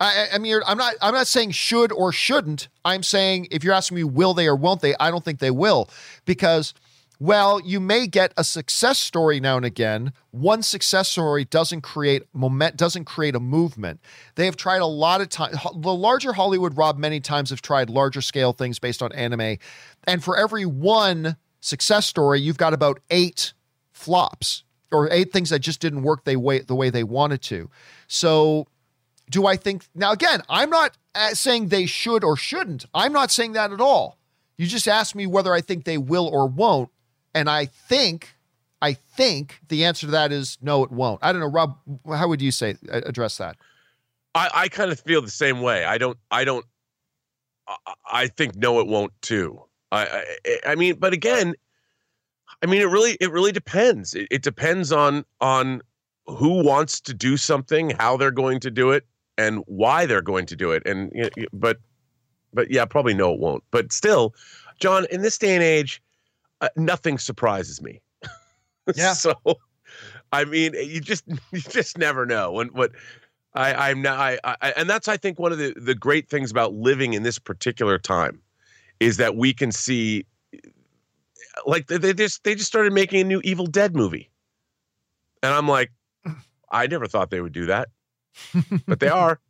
I- 0.00 0.28
I 0.32 0.38
mean, 0.38 0.60
I'm 0.66 0.78
not. 0.78 0.94
I'm 1.02 1.12
not 1.14 1.26
saying 1.26 1.50
should 1.50 1.92
or 1.92 2.10
shouldn't. 2.10 2.68
I'm 2.84 3.02
saying 3.02 3.48
if 3.50 3.62
you're 3.62 3.74
asking 3.74 3.96
me, 3.96 4.04
will 4.04 4.32
they 4.32 4.46
or 4.46 4.56
won't 4.56 4.80
they? 4.80 4.94
I 4.98 5.10
don't 5.10 5.22
think 5.24 5.40
they 5.40 5.50
will, 5.50 5.90
because, 6.24 6.72
well, 7.20 7.60
you 7.60 7.80
may 7.80 8.06
get 8.06 8.32
a 8.38 8.42
success 8.42 8.98
story 8.98 9.40
now 9.40 9.58
and 9.58 9.66
again. 9.66 10.14
One 10.30 10.62
success 10.62 11.06
story 11.08 11.44
doesn't 11.44 11.82
create 11.82 12.22
moment, 12.32 12.76
doesn't 12.76 13.04
create 13.04 13.36
a 13.36 13.40
movement. 13.40 14.00
They 14.36 14.46
have 14.46 14.56
tried 14.56 14.80
a 14.80 14.86
lot 14.86 15.20
of 15.20 15.28
time. 15.28 15.52
The 15.76 15.94
larger 15.94 16.32
Hollywood, 16.32 16.78
Rob, 16.78 16.96
many 16.96 17.20
times 17.20 17.50
have 17.50 17.60
tried 17.60 17.90
larger 17.90 18.22
scale 18.22 18.54
things 18.54 18.78
based 18.78 19.02
on 19.02 19.12
anime, 19.12 19.58
and 20.04 20.24
for 20.24 20.38
every 20.38 20.64
one 20.64 21.36
success 21.60 22.06
story, 22.06 22.40
you've 22.40 22.56
got 22.56 22.72
about 22.72 23.00
eight 23.10 23.52
flops 23.92 24.64
or 24.90 25.10
eight 25.12 25.30
things 25.30 25.50
that 25.50 25.58
just 25.58 25.78
didn't 25.78 26.02
work 26.02 26.24
they 26.24 26.36
way 26.36 26.60
the 26.60 26.74
way 26.74 26.88
they 26.88 27.04
wanted 27.04 27.42
to. 27.42 27.70
So 28.06 28.66
do 29.28 29.46
I 29.46 29.56
think 29.56 29.84
now 29.94 30.12
again, 30.12 30.42
I'm 30.48 30.70
not 30.70 30.96
uh, 31.14 31.34
saying 31.34 31.68
they 31.68 31.84
should 31.84 32.24
or 32.24 32.36
shouldn't. 32.36 32.86
I'm 32.94 33.12
not 33.12 33.30
saying 33.30 33.52
that 33.52 33.72
at 33.72 33.80
all. 33.80 34.18
You 34.56 34.66
just 34.66 34.88
asked 34.88 35.14
me 35.14 35.26
whether 35.26 35.52
I 35.52 35.60
think 35.60 35.84
they 35.84 35.98
will 35.98 36.26
or 36.26 36.46
won't, 36.46 36.90
and 37.34 37.48
I 37.48 37.66
think 37.66 38.34
I 38.82 38.94
think 38.94 39.60
the 39.68 39.84
answer 39.84 40.06
to 40.06 40.12
that 40.12 40.32
is 40.32 40.58
no, 40.62 40.84
it 40.84 40.90
won't. 40.90 41.20
I 41.22 41.32
don't 41.32 41.40
know, 41.40 41.50
Rob. 41.50 41.78
How 42.06 42.28
would 42.28 42.40
you 42.40 42.50
say 42.50 42.76
address 42.88 43.36
that? 43.38 43.56
I, 44.34 44.50
I 44.54 44.68
kind 44.68 44.90
of 44.92 45.00
feel 45.00 45.22
the 45.22 45.30
same 45.30 45.60
way. 45.60 45.84
I 45.84 45.98
don't. 45.98 46.18
I 46.30 46.44
don't. 46.44 46.64
I, 47.68 47.94
I 48.10 48.26
think 48.28 48.56
no, 48.56 48.80
it 48.80 48.86
won't 48.86 49.12
too. 49.22 49.62
I, 49.92 50.24
I. 50.46 50.58
I 50.68 50.74
mean, 50.76 50.96
but 50.98 51.12
again, 51.12 51.54
I 52.62 52.66
mean, 52.66 52.80
it 52.80 52.86
really. 52.86 53.16
It 53.20 53.30
really 53.30 53.52
depends. 53.52 54.14
It, 54.14 54.28
it 54.30 54.42
depends 54.42 54.92
on 54.92 55.24
on 55.40 55.82
who 56.26 56.62
wants 56.64 57.00
to 57.00 57.14
do 57.14 57.36
something, 57.36 57.90
how 57.98 58.16
they're 58.16 58.30
going 58.30 58.60
to 58.60 58.70
do 58.70 58.90
it, 58.90 59.04
and 59.36 59.62
why 59.66 60.06
they're 60.06 60.22
going 60.22 60.46
to 60.46 60.56
do 60.56 60.70
it. 60.70 60.82
And 60.86 61.12
but, 61.52 61.78
but 62.54 62.70
yeah, 62.70 62.84
probably 62.84 63.14
no, 63.14 63.34
it 63.34 63.40
won't. 63.40 63.64
But 63.70 63.92
still, 63.92 64.34
John, 64.78 65.06
in 65.10 65.22
this 65.22 65.38
day 65.38 65.54
and 65.54 65.64
age, 65.64 66.00
uh, 66.60 66.68
nothing 66.76 67.18
surprises 67.18 67.80
me. 67.82 68.00
Yeah. 68.96 69.12
so, 69.12 69.34
I 70.32 70.44
mean, 70.44 70.74
you 70.74 71.00
just 71.00 71.24
you 71.52 71.60
just 71.60 71.98
never 71.98 72.26
know 72.26 72.52
when 72.52 72.68
what. 72.68 72.92
I, 73.52 73.90
I'm 73.90 74.00
not, 74.00 74.18
I, 74.18 74.38
I, 74.44 74.70
and 74.76 74.88
that's 74.88 75.08
I 75.08 75.16
think 75.16 75.40
one 75.40 75.50
of 75.50 75.58
the 75.58 75.74
the 75.76 75.94
great 75.94 76.28
things 76.28 76.52
about 76.52 76.72
living 76.72 77.14
in 77.14 77.24
this 77.24 77.36
particular 77.38 77.98
time, 77.98 78.40
is 79.00 79.16
that 79.16 79.34
we 79.34 79.52
can 79.52 79.72
see, 79.72 80.24
like 81.66 81.88
they, 81.88 81.98
they 81.98 82.14
just 82.14 82.44
they 82.44 82.54
just 82.54 82.68
started 82.68 82.92
making 82.92 83.20
a 83.20 83.24
new 83.24 83.40
Evil 83.42 83.66
Dead 83.66 83.96
movie, 83.96 84.30
and 85.42 85.52
I'm 85.52 85.66
like, 85.66 85.90
I 86.70 86.86
never 86.86 87.06
thought 87.06 87.30
they 87.30 87.40
would 87.40 87.52
do 87.52 87.66
that, 87.66 87.88
but 88.86 89.00
they 89.00 89.08
are. 89.08 89.40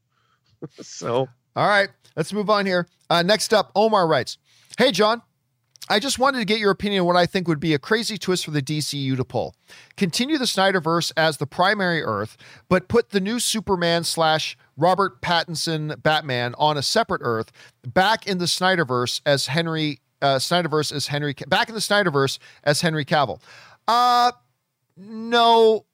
so 0.81 1.29
All 1.55 1.69
right, 1.69 1.91
let's 2.17 2.33
move 2.33 2.49
on 2.49 2.65
here. 2.65 2.89
Uh, 3.11 3.23
next 3.23 3.53
up, 3.53 3.71
Omar 3.75 4.07
writes 4.07 4.39
Hey, 4.79 4.93
John. 4.93 5.21
I 5.91 5.99
just 5.99 6.21
wanted 6.21 6.39
to 6.39 6.45
get 6.45 6.61
your 6.61 6.71
opinion 6.71 7.01
on 7.01 7.07
what 7.09 7.17
I 7.17 7.27
think 7.27 7.49
would 7.49 7.59
be 7.59 7.75
a 7.75 7.79
crazy 7.79 8.17
twist 8.17 8.45
for 8.45 8.53
the 8.53 8.63
DCU 8.63 9.17
to 9.17 9.25
pull. 9.25 9.57
Continue 9.97 10.39
the 10.39 10.45
Snyderverse 10.45 11.11
as 11.17 11.39
the 11.39 11.49
primary 11.49 12.01
Earth, 12.01 12.37
but 12.69 12.87
put 12.87 13.11
the 13.11 13.19
new 13.19 13.41
Superman 13.41 14.05
slash 14.05 14.57
Robert 14.77 15.21
Pattinson 15.21 16.01
Batman 16.01 16.55
on 16.59 16.77
a 16.77 16.83
separate 16.83 17.23
Earth, 17.25 17.51
back 17.85 18.25
in 18.25 18.39
the 18.39 18.45
Snyderverse 18.45 19.21
as 19.27 19.49
Henry 19.49 19.99
uh, 20.23 20.37
Snyderverse 20.37 20.93
as 20.93 21.09
Henry 21.09 21.35
back 21.49 21.69
in 21.69 21.75
the 21.75 21.81
Snyderverse 21.81 22.39
as 22.63 22.83
Henry 22.83 23.05
Cavill. 23.05 23.41
Uh 23.89 24.31
no, 24.97 25.87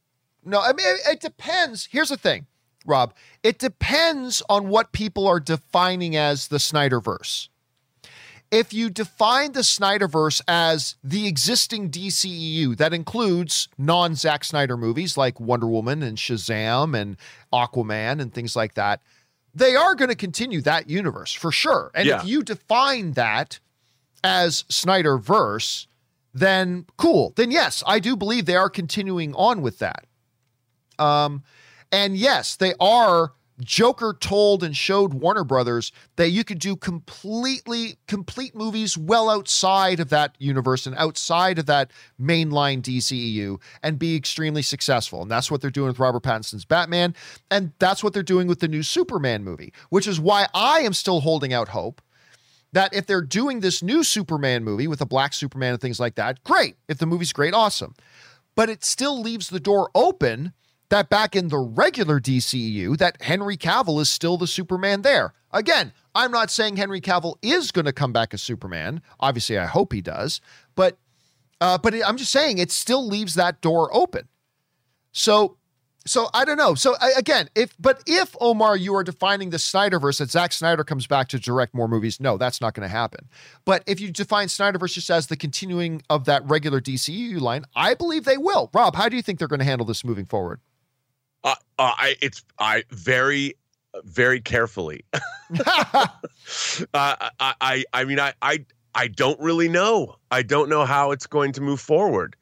no. 0.44 0.60
I 0.60 0.73
mean, 0.73 0.86
it, 0.86 1.01
it 1.12 1.20
depends. 1.20 1.89
Here's 1.90 2.09
the 2.09 2.16
thing, 2.16 2.47
Rob. 2.85 3.14
It 3.43 3.59
depends 3.59 4.43
on 4.48 4.68
what 4.68 4.93
people 4.93 5.27
are 5.27 5.40
defining 5.40 6.16
as 6.16 6.48
the 6.48 6.56
Snyderverse. 6.59 7.48
If 8.51 8.73
you 8.73 8.90
define 8.90 9.52
the 9.52 9.60
Snyderverse 9.60 10.40
as 10.47 10.97
the 11.02 11.27
existing 11.27 11.90
DCEU 11.90 12.77
that 12.77 12.93
includes 12.94 13.68
non 13.78 14.14
Zack 14.14 14.44
Snyder 14.44 14.77
movies 14.77 15.16
like 15.16 15.40
Wonder 15.40 15.66
Woman 15.66 16.02
and 16.02 16.16
Shazam 16.16 16.97
and 16.98 17.16
Aquaman 17.52 18.20
and 18.20 18.32
things 18.32 18.55
like 18.55 18.74
that, 18.74 19.01
they 19.55 19.74
are 19.74 19.94
going 19.94 20.10
to 20.10 20.14
continue 20.16 20.60
that 20.62 20.89
universe 20.89 21.32
for 21.32 21.51
sure. 21.51 21.90
And 21.94 22.06
Yeah. 22.06 22.20
if 22.20 22.27
you 22.27 22.43
define 22.43 23.12
that 23.12 23.59
as 24.23 24.64
Snyderverse, 24.64 25.86
then 26.35 26.86
cool. 26.97 27.32
Then 27.36 27.51
yes, 27.51 27.82
I 27.86 27.98
do 27.98 28.16
believe 28.16 28.44
they 28.47 28.56
are 28.56 28.68
continuing 28.70 29.35
on 29.35 29.62
with 29.62 29.78
that. 29.78 30.06
Um, 30.98 31.43
and 31.93 32.16
yes, 32.16 32.56
they 32.56 32.74
are. 32.81 33.32
Joker 33.61 34.16
told 34.19 34.62
and 34.62 34.77
showed 34.77 35.15
Warner 35.15 35.45
Brothers 35.45 35.93
that 36.16 36.31
you 36.31 36.45
could 36.45 36.59
do 36.59 36.77
completely 36.77 37.97
complete 38.07 38.55
movies 38.55 38.99
well 38.99 39.31
outside 39.31 39.99
of 40.01 40.11
that 40.11 40.35
universe 40.39 40.87
and 40.87 40.95
outside 40.97 41.59
of 41.59 41.66
that 41.66 41.91
mainline 42.20 42.83
DCEU 42.83 43.61
and 43.83 43.99
be 43.99 44.15
extremely 44.15 44.62
successful. 44.62 45.23
And 45.23 45.31
that's 45.31 45.51
what 45.51 45.61
they're 45.61 45.70
doing 45.70 45.89
with 45.89 45.99
Robert 45.99 46.23
Pattinson's 46.23 46.65
Batman. 46.65 47.15
And 47.51 47.73
that's 47.78 48.05
what 48.05 48.12
they're 48.12 48.23
doing 48.23 48.47
with 48.47 48.61
the 48.61 48.69
new 48.69 48.83
Superman 48.83 49.43
movie, 49.43 49.73
which 49.89 50.07
is 50.07 50.20
why 50.20 50.49
I 50.53 50.81
am 50.81 50.93
still 50.93 51.20
holding 51.20 51.53
out 51.53 51.69
hope 51.69 52.03
that 52.73 52.93
if 52.93 53.07
they're 53.07 53.23
doing 53.23 53.61
this 53.61 53.83
new 53.83 54.05
Superman 54.05 54.62
movie 54.62 54.87
with 54.87 55.01
a 55.01 55.07
black 55.07 55.33
Superman 55.33 55.73
and 55.73 55.81
things 55.81 55.99
like 55.99 56.16
that, 56.16 56.45
great. 56.45 56.77
If 56.89 56.99
the 56.99 57.07
movie's 57.07 57.33
great, 57.33 57.55
awesome. 57.55 57.95
But 58.55 58.69
it 58.69 58.85
still 58.85 59.20
leaves 59.20 59.49
the 59.49 59.61
door 59.61 59.91
open 59.95 60.53
that 60.89 61.09
back 61.09 61.35
in 61.35 61.49
the 61.49 61.59
regular 61.59 62.21
DCEU, 62.21 62.97
that 62.99 63.21
Henry 63.23 63.57
Cavill 63.57 64.01
is 64.01 64.09
still 64.09 64.37
the 64.37 64.47
Superman 64.47 65.03
there. 65.03 65.35
Again, 65.53 65.93
I'm 66.15 66.31
not 66.31 66.51
saying 66.51 66.77
Henry 66.77 67.01
Cavill 67.01 67.37
is 67.43 67.73
going 67.73 67.87
to 67.87 67.93
come 67.93 68.13
back 68.13 68.35
as 68.35 68.43
Superman. 68.43 69.01
Obviously, 69.21 69.59
I 69.59 69.67
hope 69.67 69.93
he 69.93 70.01
does. 70.01 70.41
But 70.75 70.99
uh, 71.61 71.79
but 71.79 71.95
it, 71.95 72.07
I'm 72.07 72.17
just 72.17 72.33
saying 72.33 72.59
it 72.59 72.71
still 72.71 73.07
leaves 73.07 73.35
that 73.35 73.61
door 73.61 73.89
open. 73.95 74.29
So 75.13 75.57
so 76.07 76.29
I 76.33 76.45
don't 76.45 76.57
know. 76.57 76.75
So 76.75 76.95
I, 77.01 77.13
again, 77.19 77.49
if 77.55 77.75
but 77.79 78.03
if 78.07 78.37
Omar, 78.41 78.77
you 78.77 78.95
are 78.95 79.03
defining 79.03 79.51
the 79.51 79.57
Snyderverse 79.57 80.19
that 80.19 80.31
Zack 80.31 80.53
Snyder 80.53 80.85
comes 80.85 81.07
back 81.07 81.29
to 81.29 81.39
direct 81.39 81.75
more 81.75 81.89
movies, 81.89 82.21
no, 82.21 82.37
that's 82.37 82.61
not 82.61 82.75
going 82.75 82.89
to 82.89 82.95
happen. 82.95 83.29
But 83.65 83.83
if 83.87 84.01
you 84.01 84.11
define 84.13 84.47
Snyderverse 84.49 84.95
just 84.95 85.11
as 85.11 85.27
the 85.27 85.37
continuing 85.37 86.03
of 86.09 86.25
that 86.27 86.49
regular 86.49 86.81
DCU 86.81 87.41
line, 87.41 87.65
I 87.75 87.95
believe 87.95 88.25
they 88.25 88.39
will. 88.39 88.71
Rob, 88.73 88.95
how 88.95 89.09
do 89.09 89.17
you 89.17 89.23
think 89.23 89.39
they're 89.39 89.49
going 89.49 89.59
to 89.59 89.65
handle 89.65 89.87
this 89.87 90.05
moving 90.05 90.27
forward? 90.27 90.61
Uh, 91.47 91.55
uh, 91.78 91.93
I 91.97 92.16
it's 92.20 92.43
I 92.59 92.85
very 92.90 93.55
very 94.05 94.40
carefully. 94.40 95.05
uh, 95.64 96.06
I, 96.93 97.24
I 97.40 97.85
I 97.94 98.05
mean 98.05 98.20
I 98.20 98.35
I 98.43 98.66
I 98.94 99.09
don't 99.09 99.39
really 99.40 99.68
know. 99.68 100.16
I 100.31 100.43
don't 100.43 100.68
know 100.68 100.85
how 100.85 101.12
it's 101.12 101.27
going 101.27 101.52
to 101.52 101.60
move 101.60 101.81
forward, 101.81 102.36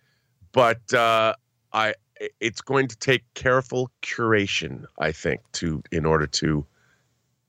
but 0.52 0.92
uh, 0.94 1.34
I 1.72 1.94
it's 2.40 2.62
going 2.62 2.88
to 2.88 2.96
take 2.96 3.22
careful 3.34 3.90
curation. 4.02 4.86
I 4.98 5.12
think 5.12 5.40
to 5.52 5.82
in 5.92 6.06
order 6.06 6.26
to 6.26 6.66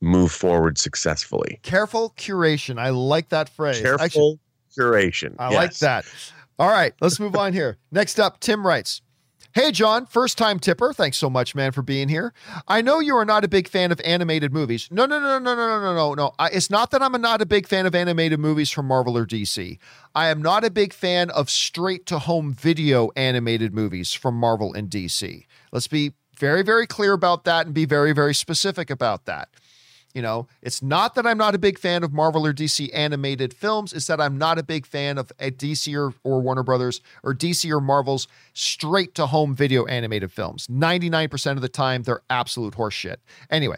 move 0.02 0.34
forward 0.34 0.78
successfully. 0.78 1.60
Careful 1.64 2.14
curation. 2.18 2.78
I 2.78 2.90
like 2.90 3.30
that 3.30 3.48
phrase. 3.48 3.82
Careful 3.82 4.04
Actually, 4.04 4.40
curation. 4.78 5.36
I 5.40 5.54
like 5.54 5.76
that. 5.78 6.06
All 6.60 6.70
right, 6.70 6.94
let's 7.00 7.20
move 7.20 7.36
on 7.36 7.54
here. 7.54 7.78
Next 7.92 8.20
up, 8.20 8.40
Tim 8.42 8.68
writes. 8.68 9.02
Hey, 9.54 9.72
John, 9.72 10.06
first 10.06 10.38
time 10.38 10.60
tipper. 10.60 10.92
Thanks 10.92 11.18
so 11.18 11.30
much, 11.30 11.56
man, 11.56 11.72
for 11.72 11.82
being 11.82 12.10
here. 12.10 12.34
I 12.68 12.82
know 12.82 13.00
you 13.00 13.16
are 13.16 13.26
not 13.26 13.46
a 13.46 13.48
big 13.48 13.68
fan 13.68 13.92
of 13.92 14.02
animated 14.04 14.52
movies. 14.52 14.90
No, 14.92 15.06
no, 15.06 15.20
no, 15.20 15.40
no, 15.40 15.56
no, 15.56 15.68
no, 15.68 15.80
no, 15.80 15.94
no, 15.96 16.14
no. 16.14 16.32
It's 16.52 16.70
not 16.70 16.92
that 16.92 17.02
I'm 17.02 17.20
not 17.22 17.42
a 17.42 17.46
big 17.46 17.68
fan 17.68 17.86
of 17.86 17.96
animated 17.96 18.40
movies 18.40 18.70
from 18.70 18.88
Marvel 18.88 19.18
or 19.18 19.26
DC. 19.26 19.78
I 20.14 20.28
am 20.28 20.42
not 20.42 20.64
a 20.64 20.70
big 20.70 20.94
fan 20.94 21.30
of 21.30 21.50
straight 21.50 22.06
to 22.08 22.20
home 22.20 22.54
video 22.54 23.12
animated 23.16 23.74
movies 23.74 24.14
from 24.14 24.36
Marvel 24.36 24.74
and 24.74 24.90
DC. 24.90 25.46
Let's 25.72 25.88
be 25.88 26.14
very, 26.38 26.62
very 26.62 26.86
clear 26.86 27.14
about 27.14 27.46
that 27.46 27.66
and 27.66 27.74
be 27.74 27.86
very, 27.86 28.12
very 28.12 28.34
specific 28.34 28.90
about 28.90 29.26
that. 29.26 29.50
You 30.16 30.22
know, 30.22 30.48
it's 30.62 30.82
not 30.82 31.16
that 31.16 31.28
I'm 31.28 31.38
not 31.38 31.56
a 31.56 31.58
big 31.58 31.78
fan 31.78 32.02
of 32.02 32.14
Marvel 32.14 32.48
or 32.48 32.54
DC 32.54 32.90
animated 32.94 33.54
films, 33.54 33.92
it's 33.92 34.08
that 34.08 34.22
I'm 34.22 34.38
not 34.38 34.58
a 34.58 34.64
big 34.64 34.86
fan 34.86 35.18
of 35.18 35.30
uh, 35.34 35.48
a 35.48 35.52
DC 35.52 35.94
or, 35.94 36.14
or 36.24 36.42
Warner 36.42 36.64
Brothers 36.64 37.02
or 37.22 37.36
DC 37.36 37.70
or 37.70 37.82
Marvel's 37.82 38.30
straight 38.54 39.14
to 39.16 39.28
home 39.28 39.54
video 39.54 39.86
animated 39.88 40.32
films. 40.32 40.68
99% 40.68 41.52
of 41.52 41.62
the 41.62 41.68
time, 41.68 42.04
they're 42.04 42.22
absolute 42.30 42.76
horseshit. 42.76 43.18
Anyway, 43.50 43.76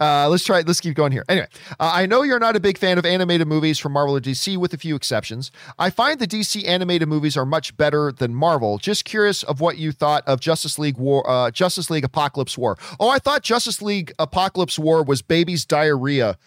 uh, 0.00 0.28
let's 0.28 0.44
try, 0.44 0.62
let's 0.62 0.80
keep 0.80 0.94
going 0.94 1.12
here. 1.12 1.24
Anyway, 1.28 1.46
uh, 1.78 1.90
I 1.92 2.06
know 2.06 2.22
you're 2.22 2.38
not 2.38 2.56
a 2.56 2.60
big 2.60 2.78
fan 2.78 2.96
of 2.98 3.04
animated 3.04 3.46
movies 3.46 3.78
from 3.78 3.92
Marvel 3.92 4.16
or 4.16 4.20
DC, 4.20 4.56
with 4.56 4.72
a 4.72 4.78
few 4.78 4.96
exceptions. 4.96 5.52
I 5.78 5.90
find 5.90 6.18
the 6.18 6.26
DC 6.26 6.66
animated 6.66 7.06
movies 7.08 7.36
are 7.36 7.44
much 7.44 7.76
better 7.76 8.10
than 8.10 8.34
Marvel. 8.34 8.78
Just 8.78 9.04
curious 9.04 9.42
of 9.42 9.60
what 9.60 9.76
you 9.76 9.92
thought 9.92 10.26
of 10.26 10.40
Justice 10.40 10.78
League 10.78 10.96
War, 10.96 11.28
uh, 11.28 11.50
Justice 11.50 11.90
League 11.90 12.04
Apokolips 12.04 12.56
War. 12.56 12.78
Oh, 12.98 13.10
I 13.10 13.18
thought 13.18 13.42
Justice 13.42 13.82
League 13.82 14.12
Apokolips 14.18 14.78
War 14.78 15.02
was 15.02 15.20
baby's 15.20 15.66
diarrhea 15.66 16.38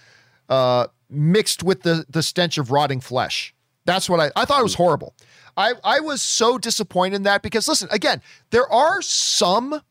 uh, 0.50 0.88
mixed 1.10 1.64
with 1.64 1.84
the 1.84 2.06
the 2.10 2.24
stench 2.24 2.58
of 2.58 2.72
rotting 2.72 3.00
flesh. 3.00 3.54
That's 3.86 4.10
what 4.10 4.20
I 4.20 4.32
I 4.36 4.46
thought 4.46 4.60
it 4.60 4.64
was 4.64 4.76
horrible. 4.76 5.14
I 5.56 5.74
I 5.84 6.00
was 6.00 6.22
so 6.22 6.58
disappointed 6.58 7.18
in 7.18 7.24
that 7.24 7.42
because 7.44 7.68
listen, 7.68 7.88
again, 7.92 8.22
there 8.50 8.70
are 8.72 9.02
some 9.02 9.82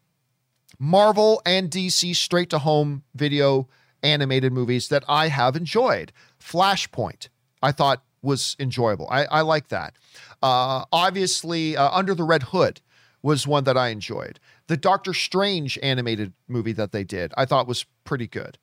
Marvel 0.83 1.41
and 1.47 1.71
DC 1.71 2.17
straight 2.17 2.51
to 2.51 2.59
home 2.59 3.05
video 3.15 3.69
animated 4.03 4.53
movies 4.53 4.89
that 4.89 5.05
I 5.07 5.29
have 5.29 5.55
enjoyed. 5.55 6.11
Flashpoint, 6.41 7.29
I 7.63 7.71
thought 7.71 8.03
was 8.21 8.57
enjoyable. 8.59 9.07
I, 9.09 9.27
I 9.27 9.41
like 9.43 9.69
that. 9.69 9.95
Uh, 10.43 10.85
obviously, 10.91 11.77
uh, 11.77 11.89
Under 11.91 12.17
the 12.17 12.25
Red 12.25 12.43
Hood 12.43 12.81
was 13.23 13.47
one 13.47 13.63
that 13.63 13.77
I 13.77 13.91
enjoyed. 13.91 14.41
The 14.67 14.77
Doctor 14.77 15.15
Strange 15.15 15.79
animated 15.85 16.33
movie 16.49 16.73
that 16.73 16.91
they 16.91 17.05
did, 17.05 17.33
I 17.37 17.45
thought 17.45 17.69
was 17.69 17.87
pretty 18.03 18.27
good. 18.27 18.59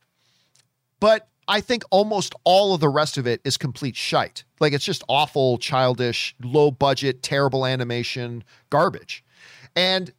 But 0.99 1.29
I 1.47 1.61
think 1.61 1.83
almost 1.89 2.35
all 2.43 2.73
of 2.73 2.81
the 2.81 2.89
rest 2.89 3.17
of 3.17 3.27
it 3.27 3.39
is 3.45 3.55
complete 3.55 3.95
shite. 3.95 4.43
Like 4.59 4.73
it's 4.73 4.83
just 4.83 5.05
awful, 5.07 5.57
childish, 5.57 6.35
low 6.43 6.69
budget, 6.69 7.23
terrible 7.23 7.65
animation, 7.65 8.43
garbage. 8.69 9.23
And 9.73 10.11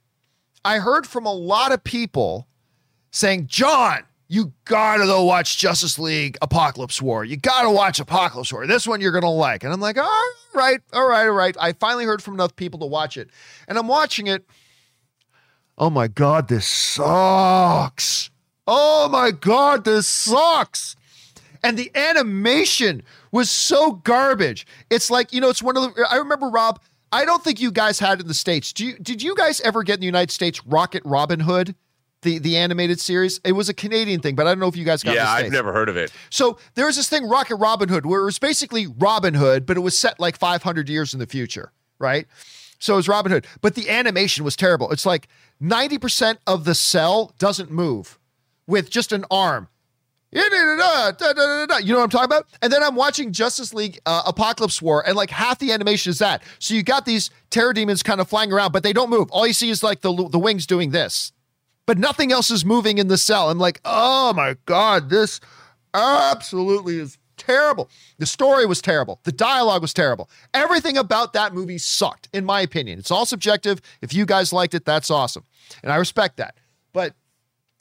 I 0.64 0.78
heard 0.78 1.06
from 1.06 1.26
a 1.26 1.32
lot 1.32 1.72
of 1.72 1.82
people 1.82 2.46
saying, 3.10 3.46
John, 3.46 4.00
you 4.28 4.52
gotta 4.64 5.04
go 5.04 5.24
watch 5.24 5.58
Justice 5.58 5.98
League 5.98 6.38
Apokolips 6.40 7.02
War. 7.02 7.24
You 7.24 7.36
gotta 7.36 7.70
watch 7.70 7.98
Apokolips 7.98 8.52
War. 8.52 8.66
This 8.66 8.86
one 8.86 9.00
you're 9.00 9.12
gonna 9.12 9.30
like. 9.30 9.64
And 9.64 9.72
I'm 9.72 9.80
like, 9.80 9.98
all 9.98 10.22
right, 10.54 10.80
all 10.92 11.08
right, 11.08 11.26
all 11.26 11.32
right. 11.32 11.56
I 11.58 11.72
finally 11.72 12.04
heard 12.04 12.22
from 12.22 12.34
enough 12.34 12.54
people 12.54 12.78
to 12.80 12.86
watch 12.86 13.16
it. 13.16 13.30
And 13.66 13.76
I'm 13.76 13.88
watching 13.88 14.28
it. 14.28 14.44
Oh 15.76 15.90
my 15.90 16.06
God, 16.08 16.48
this 16.48 16.66
sucks. 16.66 18.30
Oh 18.66 19.08
my 19.08 19.32
God, 19.32 19.84
this 19.84 20.06
sucks. 20.06 20.94
And 21.64 21.76
the 21.76 21.90
animation 21.94 23.02
was 23.32 23.50
so 23.50 23.92
garbage. 23.92 24.66
It's 24.90 25.10
like, 25.10 25.32
you 25.32 25.40
know, 25.40 25.48
it's 25.48 25.62
one 25.62 25.76
of 25.76 25.94
the, 25.94 26.06
I 26.08 26.16
remember, 26.16 26.48
Rob, 26.48 26.80
I 27.12 27.24
don't 27.24 27.42
think 27.42 27.60
you 27.60 27.72
guys 27.72 27.98
had 27.98 28.18
it 28.18 28.22
in 28.22 28.28
the 28.28 28.34
States. 28.34 28.72
Do 28.72 28.86
you, 28.86 28.96
did 28.98 29.22
you 29.22 29.34
guys 29.34 29.60
ever 29.62 29.82
get 29.82 29.94
in 29.94 30.00
the 30.00 30.06
United 30.06 30.30
States 30.30 30.64
Rocket 30.66 31.02
Robin 31.04 31.40
Hood? 31.40 31.74
The, 32.22 32.38
the 32.38 32.58
animated 32.58 33.00
series. 33.00 33.40
It 33.44 33.52
was 33.52 33.70
a 33.70 33.74
Canadian 33.74 34.20
thing, 34.20 34.34
but 34.34 34.46
I 34.46 34.50
don't 34.50 34.58
know 34.58 34.68
if 34.68 34.76
you 34.76 34.84
guys 34.84 35.02
got. 35.02 35.14
Yeah, 35.14 35.30
I've 35.30 35.50
never 35.50 35.72
heard 35.72 35.88
of 35.88 35.96
it. 35.96 36.12
So 36.28 36.58
there 36.74 36.84
was 36.84 36.96
this 36.96 37.08
thing, 37.08 37.26
Rocket 37.26 37.56
Robin 37.56 37.88
Hood, 37.88 38.04
where 38.04 38.20
it 38.20 38.24
was 38.26 38.38
basically 38.38 38.86
Robin 38.86 39.32
Hood, 39.32 39.64
but 39.64 39.78
it 39.78 39.80
was 39.80 39.98
set 39.98 40.20
like 40.20 40.36
500 40.36 40.90
years 40.90 41.14
in 41.14 41.18
the 41.18 41.26
future, 41.26 41.72
right? 41.98 42.26
So 42.78 42.92
it 42.92 42.96
was 42.96 43.08
Robin 43.08 43.32
Hood, 43.32 43.46
but 43.62 43.74
the 43.74 43.88
animation 43.88 44.44
was 44.44 44.54
terrible. 44.54 44.90
It's 44.90 45.06
like 45.06 45.28
90% 45.62 46.36
of 46.46 46.64
the 46.64 46.74
cell 46.74 47.32
doesn't 47.38 47.70
move 47.70 48.18
with 48.66 48.90
just 48.90 49.12
an 49.12 49.24
arm. 49.30 49.68
You 50.32 50.48
know 50.48 51.96
what 51.96 52.04
I'm 52.04 52.08
talking 52.08 52.24
about? 52.24 52.46
And 52.62 52.72
then 52.72 52.82
I'm 52.82 52.94
watching 52.94 53.32
Justice 53.32 53.74
League 53.74 53.98
uh, 54.06 54.30
Apokolips 54.30 54.80
War, 54.80 55.06
and 55.06 55.16
like 55.16 55.30
half 55.30 55.58
the 55.58 55.72
animation 55.72 56.10
is 56.10 56.18
that. 56.20 56.42
So 56.60 56.74
you 56.74 56.82
got 56.82 57.04
these 57.04 57.30
terror 57.50 57.72
demons 57.72 58.02
kind 58.02 58.20
of 58.20 58.28
flying 58.28 58.52
around, 58.52 58.72
but 58.72 58.82
they 58.82 58.92
don't 58.92 59.10
move. 59.10 59.28
All 59.32 59.46
you 59.46 59.52
see 59.52 59.70
is 59.70 59.82
like 59.82 60.02
the 60.02 60.28
the 60.28 60.38
wings 60.38 60.66
doing 60.66 60.90
this, 60.90 61.32
but 61.86 61.98
nothing 61.98 62.30
else 62.30 62.50
is 62.50 62.64
moving 62.64 62.98
in 62.98 63.08
the 63.08 63.18
cell. 63.18 63.50
I'm 63.50 63.58
like, 63.58 63.80
oh 63.84 64.32
my 64.32 64.56
god, 64.66 65.10
this 65.10 65.40
absolutely 65.94 66.98
is 67.00 67.18
terrible. 67.36 67.90
The 68.18 68.26
story 68.26 68.66
was 68.66 68.80
terrible. 68.80 69.18
The 69.24 69.32
dialogue 69.32 69.82
was 69.82 69.92
terrible. 69.92 70.30
Everything 70.54 70.96
about 70.96 71.32
that 71.32 71.54
movie 71.54 71.78
sucked, 71.78 72.28
in 72.32 72.44
my 72.44 72.60
opinion. 72.60 73.00
It's 73.00 73.10
all 73.10 73.26
subjective. 73.26 73.80
If 74.00 74.14
you 74.14 74.26
guys 74.26 74.52
liked 74.52 74.74
it, 74.74 74.84
that's 74.84 75.10
awesome, 75.10 75.44
and 75.82 75.90
I 75.92 75.96
respect 75.96 76.36
that. 76.36 76.54
But 76.92 77.14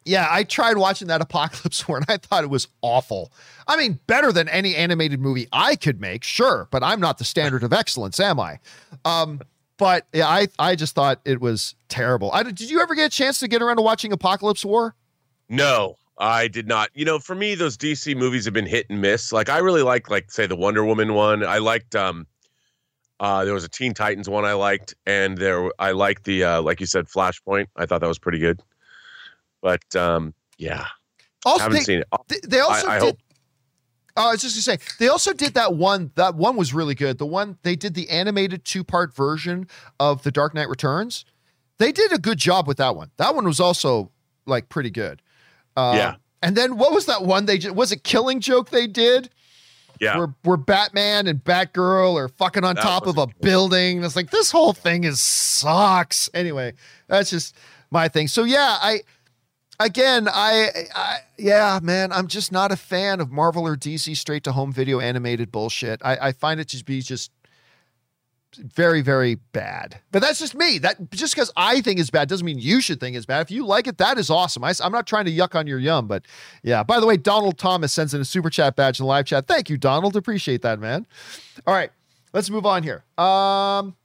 yeah, 0.10 0.28
I 0.30 0.44
tried 0.44 0.78
watching 0.78 1.08
that 1.10 1.22
Apokolips 1.22 1.88
War 1.88 1.98
and 1.98 2.06
I 2.10 2.18
thought 2.18 2.44
it 2.44 2.50
was 2.50 2.68
awful. 2.82 3.32
I 3.68 3.78
mean, 3.78 4.00
better 4.08 4.32
than 4.32 4.50
any 4.50 4.76
animated 4.76 5.20
movie 5.20 5.48
I 5.54 5.76
could 5.76 6.02
make, 6.02 6.24
sure, 6.24 6.68
but 6.72 6.84
I'm 6.84 7.00
not 7.00 7.20
the 7.20 7.24
standard 7.24 7.64
of 7.64 7.72
excellence, 7.72 8.20
am 8.20 8.40
I? 8.40 8.60
Um, 9.06 9.40
but 9.78 10.08
yeah, 10.12 10.28
I 10.28 10.48
I 10.58 10.76
just 10.76 10.96
thought 10.96 11.22
it 11.26 11.40
was 11.40 11.76
terrible. 11.90 12.32
I, 12.34 12.42
did 12.44 12.70
you 12.70 12.82
ever 12.82 12.96
get 12.96 13.06
a 13.06 13.16
chance 13.16 13.40
to 13.40 13.48
get 13.48 13.62
around 13.62 13.78
to 13.78 13.84
watching 13.84 14.12
Apokolips 14.12 14.66
War? 14.66 14.96
No, 15.48 15.96
I 16.18 16.48
did 16.48 16.68
not. 16.68 16.90
You 16.96 17.06
know, 17.06 17.20
for 17.20 17.36
me, 17.36 17.54
those 17.54 17.78
DC 17.78 18.18
movies 18.18 18.46
have 18.46 18.54
been 18.54 18.66
hit 18.66 18.88
and 18.90 19.00
miss. 19.00 19.32
Like 19.32 19.48
I 19.48 19.60
really 19.60 19.84
like, 19.84 20.10
like 20.10 20.32
say 20.32 20.48
the 20.48 20.56
Wonder 20.56 20.84
Woman 20.84 21.14
one. 21.14 21.46
I 21.46 21.60
liked. 21.60 21.96
um 21.96 22.26
uh, 23.22 23.44
there 23.44 23.54
was 23.54 23.66
a 23.66 23.70
Teen 23.70 23.94
Titans 23.94 24.30
one 24.30 24.46
I 24.46 24.54
liked, 24.54 24.96
and 25.06 25.38
there 25.38 25.70
I 25.78 25.92
liked 25.92 26.24
the 26.24 26.44
uh, 26.46 26.62
like 26.62 26.80
you 26.80 26.86
said 26.86 27.06
Flashpoint. 27.06 27.68
I 27.76 27.86
thought 27.86 28.00
that 28.02 28.08
was 28.08 28.18
pretty 28.18 28.40
good. 28.40 28.62
But 29.62 29.96
um, 29.96 30.34
yeah, 30.58 30.86
Also, 31.46 31.64
haven't 31.64 31.78
they, 31.80 31.84
seen 31.84 32.00
it. 32.00 32.08
they, 32.28 32.38
they 32.48 32.60
also 32.60 32.88
I 32.88 33.00
did. 33.00 33.06
hope- 33.06 33.18
Oh, 34.18 34.30
I 34.30 34.32
was 34.32 34.42
just 34.42 34.56
gonna 34.56 34.78
say 34.80 34.86
they 35.00 35.08
also 35.08 35.32
did 35.32 35.54
that 35.54 35.76
one. 35.76 36.12
That 36.16 36.36
one 36.36 36.58
was 36.58 36.74
really 36.74 36.96
good. 36.96 37.20
The 37.20 37.26
one 37.26 37.58
they 37.64 37.78
did 37.78 37.94
the 37.94 38.10
animated 38.10 38.66
two 38.66 38.84
part 38.84 39.16
version 39.16 39.68
of 39.98 40.24
The 40.24 40.32
Dark 40.32 40.54
Knight 40.54 40.68
Returns. 40.68 41.24
They 41.78 41.94
did 41.94 42.12
a 42.12 42.18
good 42.18 42.38
job 42.38 42.68
with 42.68 42.78
that 42.78 42.98
one. 42.98 43.12
That 43.16 43.34
one 43.34 43.46
was 43.46 43.62
also 43.62 44.12
like 44.46 44.68
pretty 44.68 44.90
good. 44.90 45.22
Uh, 45.78 45.94
Yeah. 45.96 46.16
And 46.42 46.58
then 46.58 46.78
what 46.78 46.92
was 46.92 47.06
that 47.06 47.24
one 47.24 47.46
they 47.46 47.60
was 47.70 47.94
it 47.94 48.04
Killing 48.04 48.42
Joke 48.42 48.72
they 48.72 48.88
did? 48.88 49.30
Yeah, 50.02 50.18
Where 50.18 50.34
where 50.44 50.58
Batman 50.58 51.28
and 51.28 51.42
Batgirl 51.42 52.16
are 52.16 52.28
fucking 52.30 52.64
on 52.66 52.76
That 52.76 52.82
top 52.82 53.08
of 53.08 53.18
a 53.18 53.28
building. 53.42 54.04
It's 54.04 54.16
like 54.18 54.32
this 54.32 54.52
whole 54.52 54.74
thing 54.74 55.04
is 55.06 55.22
sucks. 55.22 56.30
Anyway, 56.34 56.74
that's 57.08 57.30
just 57.30 57.56
my 57.92 58.08
thing. 58.10 58.28
So 58.28 58.44
yeah, 58.44 58.78
I 58.82 59.02
again, 59.80 60.28
I, 60.28 60.88
I 60.94 61.18
yeah, 61.38 61.80
man, 61.82 62.12
I'm 62.12 62.28
just 62.28 62.52
not 62.52 62.72
a 62.72 62.76
fan 62.76 63.20
of 63.20 63.32
Marvel 63.32 63.66
or 63.66 63.76
DC 63.76 64.16
straight 64.18 64.44
to 64.44 64.52
home 64.52 64.72
video 64.72 65.00
animated 65.00 65.52
bullshit. 65.52 66.02
I, 66.04 66.18
I 66.22 66.32
find 66.32 66.60
it 66.60 66.70
to 66.70 66.84
be 66.84 67.02
just 67.02 67.32
very, 68.58 69.02
very 69.02 69.36
bad. 69.36 70.00
But 70.12 70.22
that's 70.22 70.40
just 70.40 70.56
me. 70.56 70.80
That 70.80 71.12
just 71.12 71.36
because 71.36 71.52
I 71.56 71.82
think 71.82 72.00
it's 72.00 72.10
bad 72.10 72.28
doesn't 72.28 72.46
mean 72.46 72.60
you 72.60 72.82
should 72.82 73.00
think 73.00 73.16
it's 73.16 73.26
bad. 73.26 73.42
If 73.42 73.52
you 73.52 73.66
like 73.66 73.88
it, 73.88 73.98
that 74.00 74.18
is 74.18 74.30
awesome. 74.30 74.64
I, 74.64 74.74
am 74.82 74.92
not 74.92 75.08
trying 75.08 75.26
to 75.26 75.32
yuck 75.32 75.56
on 75.56 75.68
your 75.68 75.80
yum, 75.80 76.08
but 76.08 76.26
yeah. 76.64 76.84
By 76.84 77.00
the 77.00 77.06
way, 77.06 77.18
Donald 77.18 77.58
Thomas 77.58 77.94
sends 77.94 78.14
in 78.14 78.22
a 78.22 78.26
super 78.26 78.50
chat 78.50 78.76
badge 78.76 79.00
in 79.00 79.04
the 79.04 79.08
live 79.08 79.26
chat. 79.26 79.48
Thank 79.48 79.70
you, 79.70 79.78
Donald. 79.78 80.16
Appreciate 80.16 80.62
that, 80.64 80.80
man. 80.80 81.06
All 81.68 81.74
right, 81.74 81.92
let's 82.34 82.50
move 82.50 82.66
on 82.66 82.84
here. 82.84 83.04
Um, 83.18 83.96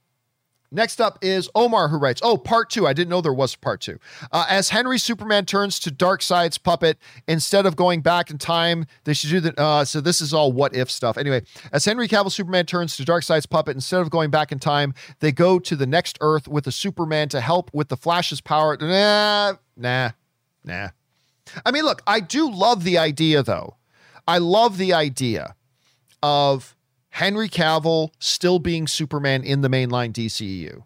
Next 0.75 0.99
up 0.99 1.17
is 1.21 1.49
Omar, 1.55 1.87
who 1.87 1.97
writes, 1.97 2.19
Oh, 2.21 2.37
part 2.37 2.69
two. 2.69 2.85
I 2.85 2.91
didn't 2.91 3.09
know 3.09 3.21
there 3.21 3.33
was 3.33 3.55
part 3.55 3.79
two. 3.79 3.97
Uh, 4.31 4.45
as 4.49 4.69
Henry 4.69 4.99
Superman 4.99 5.45
turns 5.45 5.79
to 5.79 5.89
Darkseid's 5.89 6.57
puppet, 6.57 6.97
instead 7.29 7.65
of 7.65 7.77
going 7.77 8.01
back 8.01 8.29
in 8.29 8.37
time, 8.37 8.85
they 9.05 9.13
should 9.13 9.29
do 9.29 9.39
the. 9.39 9.59
Uh, 9.59 9.85
so 9.85 10.01
this 10.01 10.19
is 10.19 10.33
all 10.33 10.51
what 10.51 10.75
if 10.75 10.91
stuff. 10.91 11.17
Anyway, 11.17 11.43
as 11.71 11.85
Henry 11.85 12.09
Cavill 12.09 12.31
Superman 12.31 12.65
turns 12.65 12.97
to 12.97 13.03
Darkseid's 13.03 13.45
puppet, 13.45 13.75
instead 13.75 14.01
of 14.01 14.09
going 14.09 14.29
back 14.29 14.51
in 14.51 14.59
time, 14.59 14.93
they 15.21 15.31
go 15.31 15.59
to 15.59 15.75
the 15.77 15.87
next 15.87 16.17
Earth 16.19 16.45
with 16.45 16.67
a 16.67 16.71
Superman 16.73 17.29
to 17.29 17.39
help 17.39 17.73
with 17.73 17.87
the 17.87 17.97
Flash's 17.97 18.41
power. 18.41 18.77
Nah, 18.77 19.53
nah, 19.77 20.11
nah. 20.65 20.89
I 21.65 21.71
mean, 21.71 21.85
look, 21.85 22.01
I 22.05 22.19
do 22.19 22.51
love 22.51 22.83
the 22.83 22.97
idea, 22.97 23.43
though. 23.43 23.77
I 24.27 24.39
love 24.39 24.77
the 24.77 24.93
idea 24.93 25.55
of 26.21 26.74
Henry 27.15 27.47
Cavill 27.47 28.09
still 28.19 28.59
being 28.59 28.87
Superman 28.87 29.41
in 29.41 29.61
the 29.61 29.69
mainline 29.69 30.11
DCEU. 30.11 30.83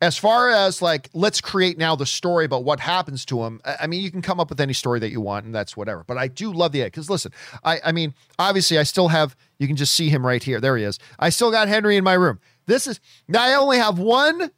As 0.00 0.18
far 0.18 0.50
as 0.50 0.82
like, 0.82 1.08
let's 1.14 1.40
create 1.40 1.78
now 1.78 1.94
the 1.94 2.04
story 2.04 2.44
about 2.44 2.64
what 2.64 2.80
happens 2.80 3.24
to 3.26 3.44
him. 3.44 3.60
I 3.64 3.86
mean, 3.86 4.02
you 4.02 4.10
can 4.10 4.22
come 4.22 4.40
up 4.40 4.50
with 4.50 4.60
any 4.60 4.72
story 4.72 4.98
that 4.98 5.12
you 5.12 5.20
want, 5.20 5.46
and 5.46 5.54
that's 5.54 5.76
whatever. 5.76 6.02
But 6.04 6.18
I 6.18 6.26
do 6.26 6.52
love 6.52 6.72
the 6.72 6.80
idea 6.80 6.86
because 6.86 7.08
listen, 7.08 7.30
I, 7.62 7.78
I 7.84 7.92
mean, 7.92 8.12
obviously, 8.40 8.76
I 8.76 8.82
still 8.82 9.06
have. 9.06 9.36
You 9.60 9.68
can 9.68 9.76
just 9.76 9.94
see 9.94 10.08
him 10.08 10.26
right 10.26 10.42
here. 10.42 10.60
There 10.60 10.76
he 10.76 10.82
is. 10.82 10.98
I 11.20 11.28
still 11.28 11.52
got 11.52 11.68
Henry 11.68 11.96
in 11.96 12.02
my 12.02 12.14
room. 12.14 12.40
This 12.66 12.88
is 12.88 12.98
now. 13.28 13.44
I 13.44 13.54
only 13.54 13.78
have 13.78 14.00
one 14.00 14.50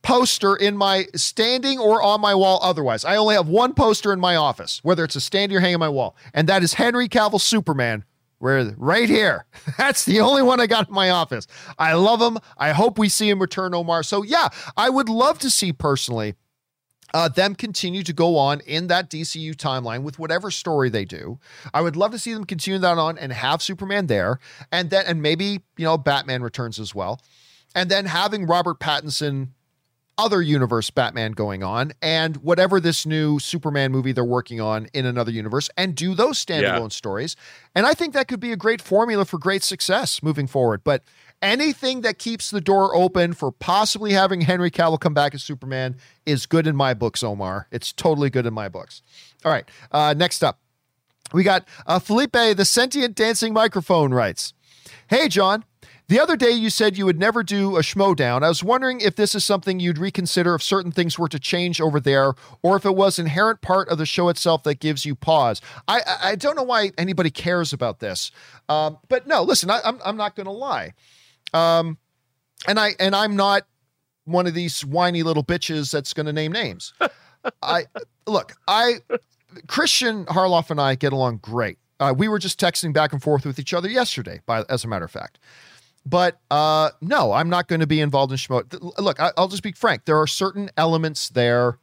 poster 0.00 0.56
in 0.56 0.78
my 0.78 1.08
standing 1.14 1.78
or 1.78 2.00
on 2.00 2.22
my 2.22 2.34
wall 2.34 2.58
otherwise. 2.62 3.04
I 3.04 3.16
only 3.16 3.34
have 3.34 3.48
one 3.48 3.74
poster 3.74 4.14
in 4.14 4.18
my 4.18 4.36
office, 4.36 4.80
whether 4.82 5.04
it's 5.04 5.14
a 5.14 5.20
stand 5.20 5.52
or 5.52 5.60
hanging 5.60 5.74
on 5.74 5.80
my 5.80 5.90
wall, 5.90 6.16
and 6.32 6.48
that 6.48 6.62
is 6.62 6.72
Henry 6.72 7.06
Cavill 7.06 7.38
Superman. 7.38 8.04
Where 8.38 8.72
right 8.76 9.08
here. 9.08 9.46
That's 9.78 10.04
the 10.04 10.20
only 10.20 10.42
one 10.42 10.60
I 10.60 10.66
got 10.66 10.88
in 10.88 10.94
my 10.94 11.10
office. 11.10 11.46
I 11.78 11.94
love 11.94 12.20
him. 12.20 12.38
I 12.56 12.70
hope 12.70 12.98
we 12.98 13.08
see 13.08 13.28
him 13.28 13.40
return 13.40 13.74
Omar. 13.74 14.02
So 14.02 14.22
yeah, 14.22 14.48
I 14.76 14.90
would 14.90 15.08
love 15.08 15.38
to 15.40 15.50
see 15.50 15.72
personally 15.72 16.34
uh, 17.14 17.28
them 17.28 17.54
continue 17.54 18.02
to 18.02 18.12
go 18.12 18.36
on 18.36 18.60
in 18.60 18.88
that 18.88 19.10
DCU 19.10 19.54
timeline 19.54 20.02
with 20.02 20.18
whatever 20.18 20.50
story 20.50 20.88
they 20.88 21.04
do. 21.04 21.38
I 21.72 21.80
would 21.80 21.96
love 21.96 22.12
to 22.12 22.18
see 22.18 22.34
them 22.34 22.44
continue 22.44 22.78
that 22.78 22.98
on 22.98 23.18
and 23.18 23.32
have 23.32 23.62
Superman 23.62 24.06
there, 24.06 24.38
and 24.70 24.90
then 24.90 25.04
and 25.06 25.22
maybe 25.22 25.62
you 25.76 25.84
know 25.84 25.98
Batman 25.98 26.42
returns 26.42 26.78
as 26.78 26.94
well, 26.94 27.20
and 27.74 27.90
then 27.90 28.06
having 28.06 28.46
Robert 28.46 28.78
Pattinson 28.78 29.48
other 30.18 30.42
universe 30.42 30.90
Batman 30.90 31.32
going 31.32 31.62
on 31.62 31.92
and 32.02 32.36
whatever 32.38 32.80
this 32.80 33.06
new 33.06 33.38
Superman 33.38 33.92
movie 33.92 34.10
they're 34.12 34.24
working 34.24 34.60
on 34.60 34.88
in 34.92 35.06
another 35.06 35.30
universe 35.30 35.70
and 35.76 35.94
do 35.94 36.14
those 36.14 36.44
standalone 36.44 36.82
Yeah. 36.82 36.88
stories. 36.88 37.36
And 37.74 37.86
I 37.86 37.94
think 37.94 38.12
that 38.14 38.26
could 38.28 38.40
be 38.40 38.50
a 38.52 38.56
great 38.56 38.82
formula 38.82 39.24
for 39.24 39.38
great 39.38 39.62
success 39.62 40.20
moving 40.22 40.48
forward. 40.48 40.82
But 40.82 41.04
anything 41.40 42.00
that 42.00 42.18
keeps 42.18 42.50
the 42.50 42.60
door 42.60 42.94
open 42.96 43.32
for 43.32 43.52
possibly 43.52 44.12
having 44.12 44.40
Henry 44.40 44.70
Cavill 44.72 44.98
come 44.98 45.14
back 45.14 45.34
as 45.34 45.42
Superman 45.44 45.96
is 46.26 46.46
good 46.46 46.66
in 46.66 46.74
my 46.74 46.94
books, 46.94 47.22
Omar. 47.22 47.68
It's 47.70 47.92
totally 47.92 48.28
good 48.28 48.44
in 48.44 48.52
my 48.52 48.68
books. 48.68 49.02
All 49.44 49.52
right. 49.52 49.68
Uh, 49.92 50.14
next 50.16 50.42
up, 50.42 50.58
we 51.32 51.44
got 51.44 51.64
uh, 51.86 52.00
Felipe, 52.00 52.32
the 52.32 52.64
sentient 52.64 53.14
dancing 53.14 53.52
microphone, 53.52 54.12
writes 54.12 54.52
Hey, 55.08 55.28
John. 55.28 55.64
The 56.08 56.18
other 56.18 56.36
day 56.36 56.52
you 56.52 56.70
said 56.70 56.96
you 56.96 57.04
would 57.04 57.18
never 57.18 57.42
do 57.42 57.76
a 57.76 57.80
schmoedown. 57.80 58.42
I 58.42 58.48
was 58.48 58.64
wondering 58.64 59.02
if 59.02 59.16
this 59.16 59.34
is 59.34 59.44
something 59.44 59.78
you'd 59.78 59.98
reconsider 59.98 60.54
if 60.54 60.62
certain 60.62 60.90
things 60.90 61.18
were 61.18 61.28
to 61.28 61.38
change 61.38 61.82
over 61.82 62.00
there, 62.00 62.32
or 62.62 62.76
if 62.76 62.86
it 62.86 62.96
was 62.96 63.18
inherent 63.18 63.60
part 63.60 63.90
of 63.90 63.98
the 63.98 64.06
show 64.06 64.30
itself 64.30 64.62
that 64.62 64.80
gives 64.80 65.04
you 65.04 65.14
pause. 65.14 65.60
I 65.86 66.00
I, 66.00 66.30
I 66.30 66.34
don't 66.34 66.56
know 66.56 66.62
why 66.62 66.92
anybody 66.96 67.30
cares 67.30 67.74
about 67.74 68.00
this, 68.00 68.30
um, 68.70 68.98
but 69.08 69.26
no. 69.26 69.42
Listen, 69.42 69.70
I, 69.70 69.80
I'm 69.84 69.98
I'm 70.02 70.16
not 70.16 70.34
going 70.34 70.46
to 70.46 70.50
lie, 70.52 70.94
um, 71.52 71.98
and 72.66 72.80
I 72.80 72.94
and 72.98 73.14
I'm 73.14 73.36
not 73.36 73.64
one 74.24 74.46
of 74.46 74.54
these 74.54 74.86
whiny 74.86 75.22
little 75.22 75.44
bitches 75.44 75.92
that's 75.92 76.14
going 76.14 76.26
to 76.26 76.32
name 76.32 76.52
names. 76.52 76.94
I 77.62 77.84
look, 78.26 78.54
I 78.66 78.94
Christian 79.66 80.24
Harloff 80.24 80.70
and 80.70 80.80
I 80.80 80.94
get 80.94 81.12
along 81.12 81.40
great. 81.42 81.76
Uh, 82.00 82.14
we 82.16 82.28
were 82.28 82.38
just 82.38 82.58
texting 82.58 82.94
back 82.94 83.12
and 83.12 83.22
forth 83.22 83.44
with 83.44 83.58
each 83.58 83.74
other 83.74 83.88
yesterday, 83.88 84.40
by 84.46 84.64
as 84.70 84.84
a 84.84 84.88
matter 84.88 85.04
of 85.04 85.10
fact. 85.10 85.38
But 86.08 86.40
uh, 86.50 86.90
no, 87.02 87.32
I'm 87.32 87.50
not 87.50 87.68
going 87.68 87.80
to 87.80 87.86
be 87.86 88.00
involved 88.00 88.32
in 88.32 88.38
Schmo. 88.38 88.64
Look, 88.98 89.20
I, 89.20 89.30
I'll 89.36 89.48
just 89.48 89.62
be 89.62 89.72
frank. 89.72 90.06
There 90.06 90.18
are 90.18 90.26
certain 90.26 90.70
elements 90.76 91.28
there 91.28 91.78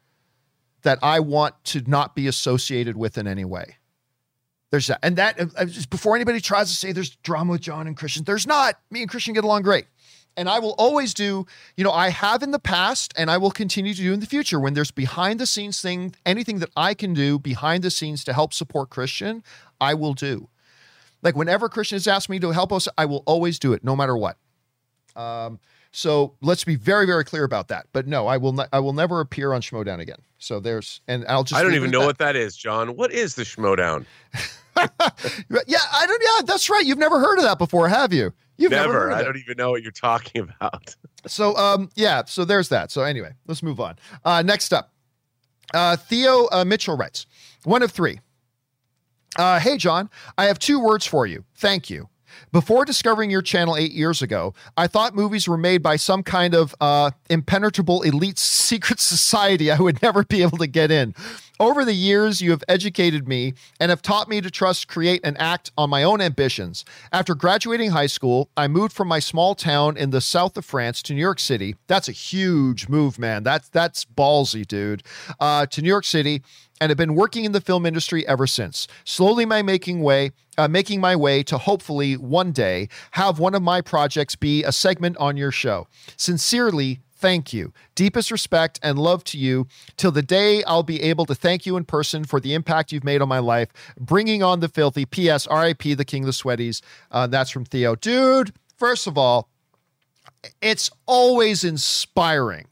that 0.81 0.97
I 1.03 1.19
want 1.19 1.55
to 1.65 1.83
not 1.85 2.15
be 2.15 2.25
associated 2.25 2.97
with 2.97 3.19
in 3.19 3.27
any 3.27 3.45
way. 3.45 3.77
There's 4.71 4.87
that, 4.87 4.99
and 5.03 5.15
that 5.17 5.39
uh, 5.39 5.65
just 5.65 5.91
before 5.91 6.15
anybody 6.15 6.41
tries 6.41 6.69
to 6.69 6.75
say 6.75 6.91
there's 6.91 7.11
drama 7.17 7.51
with 7.51 7.61
John 7.61 7.85
and 7.85 7.95
Christian, 7.95 8.23
there's 8.23 8.47
not. 8.47 8.79
Me 8.89 9.01
and 9.01 9.09
Christian 9.09 9.35
get 9.35 9.43
along 9.43 9.61
great. 9.61 9.85
And 10.35 10.49
I 10.49 10.57
will 10.59 10.73
always 10.77 11.13
do, 11.13 11.45
you 11.77 11.83
know, 11.83 11.91
I 11.91 12.09
have 12.09 12.41
in 12.41 12.51
the 12.51 12.59
past 12.59 13.13
and 13.15 13.29
I 13.29 13.37
will 13.37 13.51
continue 13.51 13.93
to 13.93 14.01
do 14.01 14.11
in 14.11 14.19
the 14.19 14.25
future 14.25 14.59
when 14.59 14.73
there's 14.73 14.91
behind 14.91 15.39
the 15.39 15.45
scenes 15.45 15.79
thing, 15.81 16.15
anything 16.25 16.59
that 16.59 16.71
I 16.75 16.93
can 16.93 17.13
do 17.13 17.39
behind 17.39 17.83
the 17.83 17.91
scenes 17.91 18.23
to 18.25 18.33
help 18.33 18.53
support 18.53 18.89
Christian, 18.89 19.43
I 19.79 19.93
will 19.93 20.13
do. 20.13 20.49
Like 21.25 21.35
whenever 21.35 21.67
Christian 21.67 21.95
has 21.95 22.07
asked 22.07 22.29
me 22.29 22.39
to 22.39 22.51
help 22.51 22.71
us, 22.71 22.87
I 22.99 23.05
will 23.05 23.23
always 23.25 23.57
do 23.57 23.73
it, 23.73 23.83
no 23.83 23.95
matter 23.95 24.15
what. 24.15 24.37
Um, 25.15 25.59
so 25.91 26.35
let's 26.41 26.63
be 26.63 26.75
very, 26.75 27.07
very 27.07 27.25
clear 27.25 27.43
about 27.43 27.69
that. 27.69 27.87
But 27.93 28.05
no, 28.05 28.27
I 28.27 28.37
will 28.37 28.51
not. 28.53 28.69
I 28.71 28.79
will 28.79 28.93
never 28.93 29.21
appear 29.21 29.51
on 29.51 29.61
Schmoedown 29.61 29.99
again. 29.99 30.19
So 30.37 30.59
there's, 30.59 31.01
and 31.07 31.25
I'll 31.27 31.43
just. 31.43 31.59
I 31.59 31.63
don't 31.63 31.73
even 31.73 31.89
know 31.89 32.03
at 32.03 32.05
what 32.05 32.17
that 32.19 32.35
is, 32.35 32.55
John. 32.55 32.95
What 32.95 33.11
is 33.11 33.33
the 33.33 33.41
Schmoedown? 33.41 34.05
that. 34.75 34.91
Yeah, 35.67 35.79
I 35.93 36.05
don't. 36.05 36.21
Yeah, 36.21 36.45
that's 36.45 36.69
right. 36.69 36.85
You've 36.85 36.99
never 36.99 37.19
heard 37.19 37.37
of 37.39 37.43
that 37.45 37.57
before, 37.57 37.87
have 37.87 38.13
you? 38.13 38.31
You've 38.57 38.71
never. 38.71 39.09
Never. 39.09 39.11
I 39.13 39.23
don't 39.23 39.37
even 39.37 39.57
know 39.57 39.71
what 39.71 39.81
you're 39.81 39.91
talking 39.91 40.41
about. 40.41 40.95
So 41.27 41.55
um 41.55 41.89
yeah, 41.95 42.21
so 42.25 42.45
there's 42.45 42.69
that. 42.69 42.91
So 42.91 43.01
anyway, 43.01 43.31
let's 43.47 43.63
move 43.63 43.79
on. 43.79 43.95
Uh 44.23 44.43
next 44.43 44.71
up. 44.71 44.93
Uh 45.73 45.95
Theo 45.95 46.47
uh, 46.51 46.63
Mitchell 46.63 46.95
writes, 46.95 47.25
one 47.63 47.81
of 47.81 47.91
three. 47.91 48.19
Uh 49.35 49.59
hey 49.59 49.77
John, 49.77 50.09
I 50.37 50.45
have 50.45 50.59
two 50.59 50.79
words 50.79 51.05
for 51.05 51.25
you. 51.25 51.45
Thank 51.55 51.89
you. 51.89 52.09
Before 52.51 52.85
discovering 52.85 53.29
your 53.29 53.41
channel 53.41 53.77
eight 53.77 53.91
years 53.91 54.21
ago, 54.21 54.53
I 54.77 54.87
thought 54.87 55.15
movies 55.15 55.47
were 55.47 55.57
made 55.57 55.81
by 55.81 55.95
some 55.95 56.23
kind 56.23 56.53
of 56.53 56.75
uh, 56.81 57.11
impenetrable 57.29 58.01
elite 58.01 58.37
secret 58.65 58.99
society 58.99 59.71
I 59.71 59.79
would 59.79 60.01
never 60.01 60.23
be 60.23 60.41
able 60.41 60.57
to 60.59 60.67
get 60.67 60.91
in. 60.91 61.13
Over 61.59 61.85
the 61.85 61.93
years, 61.93 62.41
you 62.41 62.51
have 62.51 62.63
educated 62.67 63.29
me 63.29 63.53
and 63.79 63.89
have 63.89 64.01
taught 64.01 64.27
me 64.27 64.41
to 64.41 64.51
trust, 64.51 64.89
create, 64.89 65.21
and 65.23 65.39
act 65.39 65.71
on 65.77 65.89
my 65.89 66.03
own 66.03 66.19
ambitions. 66.19 66.83
After 67.13 67.33
graduating 67.33 67.91
high 67.91 68.07
school, 68.07 68.49
I 68.57 68.67
moved 68.67 68.91
from 68.91 69.07
my 69.07 69.19
small 69.19 69.55
town 69.55 69.95
in 69.95 70.09
the 70.09 70.19
south 70.19 70.57
of 70.57 70.65
France 70.65 71.01
to 71.03 71.13
New 71.13 71.21
York 71.21 71.39
City. 71.39 71.75
That's 71.87 72.09
a 72.09 72.11
huge 72.13 72.89
move, 72.89 73.17
man. 73.17 73.43
That's 73.43 73.69
that's 73.69 74.03
ballsy, 74.03 74.67
dude. 74.67 75.03
Uh, 75.39 75.65
to 75.67 75.81
New 75.81 75.87
York 75.87 76.03
City, 76.03 76.41
and 76.81 76.89
have 76.89 76.97
been 76.97 77.15
working 77.15 77.45
in 77.45 77.51
the 77.51 77.61
film 77.61 77.85
industry 77.85 78.27
ever 78.27 78.47
since. 78.47 78.87
Slowly, 79.03 79.45
my 79.45 79.61
making 79.61 80.01
way, 80.01 80.31
uh, 80.57 80.67
making 80.67 80.99
my 80.99 81.15
way 81.15 81.43
to 81.43 81.57
hopefully 81.57 82.17
one 82.17 82.51
day 82.51 82.89
have 83.11 83.39
one 83.39 83.55
of 83.55 83.61
my 83.61 83.81
projects 83.81 84.35
be 84.35 84.63
a 84.63 84.71
segment 84.71 85.17
on 85.17 85.37
your 85.37 85.51
show. 85.51 85.87
Sincerely. 86.17 86.99
thank 87.17 87.53
you. 87.53 87.73
Deepest 87.95 88.29
respect 88.29 88.77
and 88.83 88.99
love 88.99 89.23
to 89.23 89.37
you 89.37 89.67
till 89.95 90.11
the 90.11 90.21
day 90.21 90.63
I'll 90.65 90.83
be 90.83 91.01
able 91.01 91.25
to 91.25 91.33
thank 91.33 91.65
you 91.65 91.77
in 91.77 91.85
person 91.85 92.25
for 92.25 92.39
the 92.39 92.53
impact 92.53 92.91
you've 92.91 93.05
made 93.05 93.21
on 93.21 93.29
my 93.29 93.39
life. 93.39 93.69
Bringing 93.97 94.43
on 94.43 94.59
the 94.59 94.67
filthy. 94.67 95.05
P.S. 95.05 95.47
R.I.P. 95.47 95.93
The 95.93 96.05
King 96.05 96.23
of 96.23 96.27
the 96.27 96.33
Sweaties. 96.33 96.81
Uh, 97.09 97.25
that's 97.25 97.49
from 97.49 97.65
Theo. 97.65 97.95
Dude, 97.95 98.51
first 98.77 99.07
of 99.07 99.17
all, 99.17 99.49
it's 100.61 100.91
always 101.05 101.63
inspiring. 101.63 102.67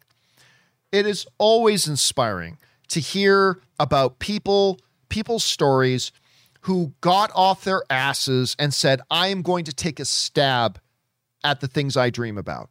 It 0.91 1.07
is 1.07 1.25
always 1.39 1.88
inspiring 1.88 2.57
to 2.89 2.99
hear 2.99 3.59
about 3.84 4.19
people, 4.19 4.80
people's 5.10 5.43
stories 5.43 6.11
who 6.61 6.93
got 7.01 7.30
off 7.35 7.65
their 7.65 7.84
asses 7.89 8.55
and 8.57 8.73
said, 8.73 9.01
I 9.11 9.27
am 9.27 9.41
going 9.41 9.65
to 9.65 9.73
take 9.73 9.99
a 9.99 10.05
stab 10.05 10.80
at 11.43 11.60
the 11.60 11.68
things 11.68 11.97
I 11.97 12.10
dream 12.10 12.38
about. 12.38 12.69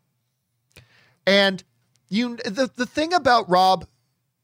And 1.26 1.62
you 2.08 2.36
the, 2.36 2.70
the 2.74 2.86
thing 2.86 3.12
about 3.12 3.48
Rob 3.48 3.86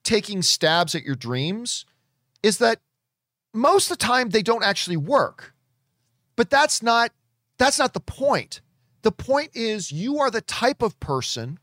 taking 0.04 0.42
stabs 0.42 0.94
at 0.94 1.02
your 1.02 1.16
dreams 1.16 1.86
is 2.42 2.58
that 2.58 2.78
most 3.54 3.90
of 3.90 3.98
the 3.98 4.04
time 4.04 4.28
they 4.28 4.42
don't 4.42 4.62
actually 4.62 4.96
work. 4.96 5.54
But 6.36 6.50
that's 6.50 6.82
not 6.82 7.10
that's 7.56 7.78
not 7.78 7.94
the 7.94 8.00
point. 8.00 8.60
The 9.02 9.12
point 9.12 9.50
is 9.54 9.90
you 9.90 10.18
are 10.18 10.30
the 10.30 10.42
type 10.42 10.82
of 10.82 11.00
person 11.00 11.58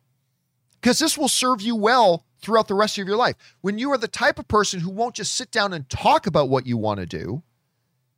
because 0.82 0.98
this 0.99 1.18
will 1.18 1.27
serve 1.27 1.61
you 1.61 1.76
well 1.76 2.24
throughout 2.41 2.68
the 2.68 2.76
rest 2.76 2.98
of 2.98 3.07
your 3.07 3.18
life. 3.18 3.36
When 3.62 3.78
you 3.78 3.91
are 3.91 3.98
the 3.98 4.07
type 4.07 4.40
of 4.40 4.48
person 4.48 4.80
who 4.80 4.90
won't 4.90 5.16
just 5.16 5.34
sit 5.34 5.52
down 5.52 5.74
and 5.74 5.90
talk 5.90 6.28
about 6.28 6.49
what 6.49 6.68
you 6.68 6.78
want 6.78 6.99
to 6.99 7.06
do, 7.06 7.44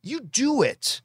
you 0.02 0.20
do 0.20 0.62
it. 0.62 1.00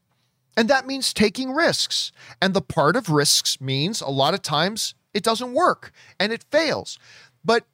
And 0.55 0.69
that 0.69 0.85
means 0.85 1.13
taking 1.13 1.51
risks. 1.51 2.11
And 2.41 2.53
the 2.53 2.61
part 2.61 2.95
of 2.95 3.09
risks 3.09 3.59
means 3.59 4.01
a 4.01 4.09
lot 4.09 4.33
of 4.33 4.41
times 4.41 4.93
it 5.13 5.23
doesn't 5.23 5.53
work 5.53 5.91
and 6.19 6.31
it 6.31 6.45
fails. 6.51 6.99
But 7.43 7.65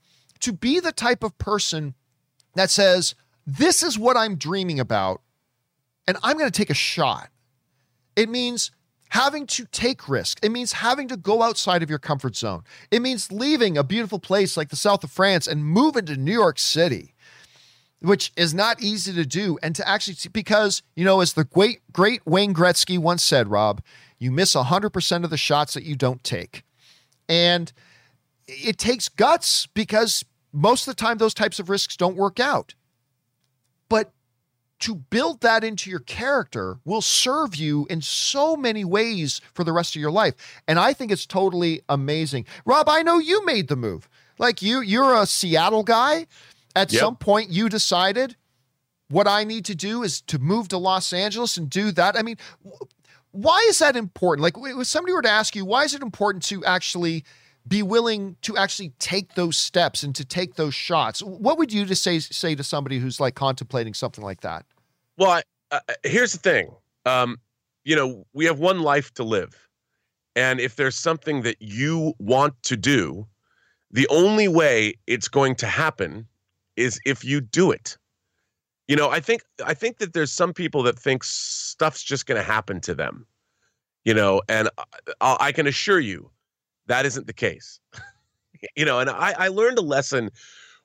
to 0.42 0.54
be 0.54 0.80
the 0.80 0.92
type 0.92 1.24
of 1.24 1.38
person 1.38 1.96
that 2.56 2.70
says, 2.70 3.16
This 3.46 3.84
is 3.84 4.00
what 4.00 4.18
I'm 4.18 4.36
dreaming 4.36 4.80
about, 4.80 5.22
and 6.08 6.18
I'm 6.24 6.38
going 6.38 6.50
to 6.50 6.58
take 6.58 6.70
a 6.70 6.76
shot, 6.76 7.30
it 8.16 8.30
means 8.30 8.72
having 9.10 9.48
to 9.48 9.66
take 9.66 10.08
risk. 10.08 10.40
It 10.44 10.52
means 10.52 10.74
having 10.74 11.08
to 11.10 11.18
go 11.18 11.42
outside 11.42 11.84
of 11.84 11.90
your 11.90 12.00
comfort 12.00 12.36
zone. 12.36 12.64
It 12.92 13.02
means 13.02 13.32
leaving 13.32 13.78
a 13.78 13.84
beautiful 13.84 14.20
place 14.20 14.56
like 14.56 14.70
the 14.70 14.76
south 14.76 15.04
of 15.04 15.12
France 15.12 15.48
and 15.48 15.66
moving 15.66 16.06
to 16.06 16.16
New 16.16 16.34
York 16.34 16.60
City 16.60 17.14
which 18.02 18.32
is 18.36 18.54
not 18.54 18.82
easy 18.82 19.14
to 19.14 19.26
do. 19.26 19.58
And 19.62 19.76
to 19.76 19.88
actually, 19.88 20.16
because, 20.32 20.82
you 20.96 21.04
know, 21.04 21.22
as 21.22 21.34
the 21.34 21.44
great, 21.44 21.80
great 21.92 22.26
Wayne 22.26 22.54
Gretzky 22.54 22.98
once 22.98 23.24
said, 23.24 23.50
Rob, 23.50 23.82
you 24.18 24.32
miss 24.32 24.56
100% 24.56 25.24
of 25.24 25.30
the 25.30 25.38
shots 25.38 25.74
that 25.74 25.84
you 25.84 25.96
don't 25.96 26.24
take. 26.24 26.64
And 27.28 27.72
it 28.48 28.78
takes 28.78 29.10
guts 29.10 29.68
because 29.68 30.24
most 30.52 30.88
of 30.88 30.96
the 30.96 31.02
time 31.02 31.18
those 31.18 31.34
types 31.34 31.60
of 31.60 31.70
risks 31.70 31.96
don't 31.96 32.16
work 32.16 32.40
out. 32.40 32.74
But 33.90 34.12
to 34.80 34.96
build 34.96 35.42
that 35.42 35.64
into 35.64 35.90
your 35.90 36.00
character 36.00 36.80
will 36.86 37.02
serve 37.02 37.56
you 37.56 37.86
in 37.90 38.02
so 38.02 38.56
many 38.56 38.86
ways 38.86 39.42
for 39.54 39.64
the 39.64 39.74
rest 39.74 39.96
of 39.96 40.02
your 40.02 40.12
life. 40.12 40.36
And 40.68 40.80
I 40.80 40.94
think 40.94 41.12
it's 41.12 41.26
totally 41.26 41.82
amazing. 41.90 42.46
Rob, 42.66 42.88
I 42.90 43.04
know 43.04 43.20
you 43.20 43.46
made 43.46 43.68
the 43.68 43.76
move. 43.76 44.08
Like 44.38 44.62
you, 44.62 44.80
you're 44.80 45.16
a 45.16 45.26
Seattle 45.26 45.84
guy. 45.84 46.28
At 46.76 46.94
yep. 46.94 47.02
some 47.02 47.16
point, 47.16 47.50
you 47.50 47.68
decided 47.68 48.36
what 49.10 49.28
I 49.28 49.44
need 49.44 49.66
to 49.66 49.76
do 49.76 50.04
is 50.04 50.22
to 50.22 50.40
move 50.40 50.70
to 50.70 50.78
Los 50.78 51.12
Angeles 51.12 51.58
and 51.58 51.70
do 51.70 51.92
that. 51.92 52.16
I 52.16 52.22
mean, 52.22 52.38
why 53.32 53.66
is 53.68 53.80
that 53.80 53.96
important? 53.96 54.44
Like, 54.44 54.56
if 54.58 54.88
somebody 54.88 55.14
were 55.14 55.22
to 55.22 55.30
ask 55.30 55.56
you, 55.56 55.66
why 55.66 55.84
is 55.84 55.94
it 55.94 56.02
important 56.02 56.44
to 56.46 56.64
actually 56.64 57.26
be 57.70 57.84
willing 57.84 58.36
to 58.42 58.58
actually 58.58 58.90
take 59.00 59.36
those 59.36 59.56
steps 59.56 60.04
and 60.04 60.16
to 60.16 60.26
take 60.26 60.56
those 60.56 60.74
shots? 60.74 61.22
What 61.22 61.58
would 61.58 61.72
you 61.72 61.86
just 61.86 62.04
say 62.04 62.20
say 62.20 62.56
to 62.56 62.64
somebody 62.64 62.98
who's 62.98 63.20
like 63.20 63.36
contemplating 63.36 63.94
something 63.94 64.24
like 64.24 64.42
that? 64.42 64.66
Well, 65.18 65.32
I, 65.32 65.44
uh, 65.72 65.80
here's 66.04 66.34
the 66.34 66.40
thing. 66.40 66.72
Um, 67.06 67.38
you 67.86 67.96
know, 67.96 68.26
we 68.34 68.46
have 68.46 68.60
one 68.60 68.82
life 68.82 69.14
to 69.16 69.24
live, 69.24 69.70
and 70.36 70.60
if 70.60 70.76
there's 70.76 70.96
something 70.96 71.44
that 71.44 71.58
you 71.60 72.14
want 72.20 72.62
to 72.64 72.76
do, 72.76 73.28
the 73.92 74.08
only 74.10 74.48
way 74.48 74.96
it's 75.08 75.28
going 75.28 75.56
to 75.56 75.68
happen 75.68 76.28
is 76.76 77.00
if 77.06 77.24
you 77.24 77.40
do 77.40 77.72
it. 77.72 77.98
You 78.88 78.96
know, 78.96 79.10
I 79.10 79.20
think 79.20 79.44
I 79.64 79.76
think 79.76 80.00
that 80.00 80.14
there's 80.14 80.32
some 80.32 80.54
people 80.54 80.82
that 80.84 80.98
think 80.98 81.24
stuff's 81.24 82.04
just 82.04 82.26
going 82.26 82.38
to 82.38 82.44
happen 82.44 82.82
to 82.82 82.96
them. 82.96 83.28
You 84.06 84.16
know, 84.16 84.42
and 84.50 84.70
I, 85.22 85.38
I 85.40 85.52
can 85.52 85.68
assure 85.68 86.00
you 86.00 86.32
that 86.90 87.06
isn't 87.06 87.28
the 87.28 87.34
case. 87.34 87.80
you 88.76 88.84
know, 88.84 89.00
and 89.00 89.10
I, 89.10 89.34
I 89.38 89.48
learned 89.48 89.78
a 89.78 89.82
lesson 89.82 90.30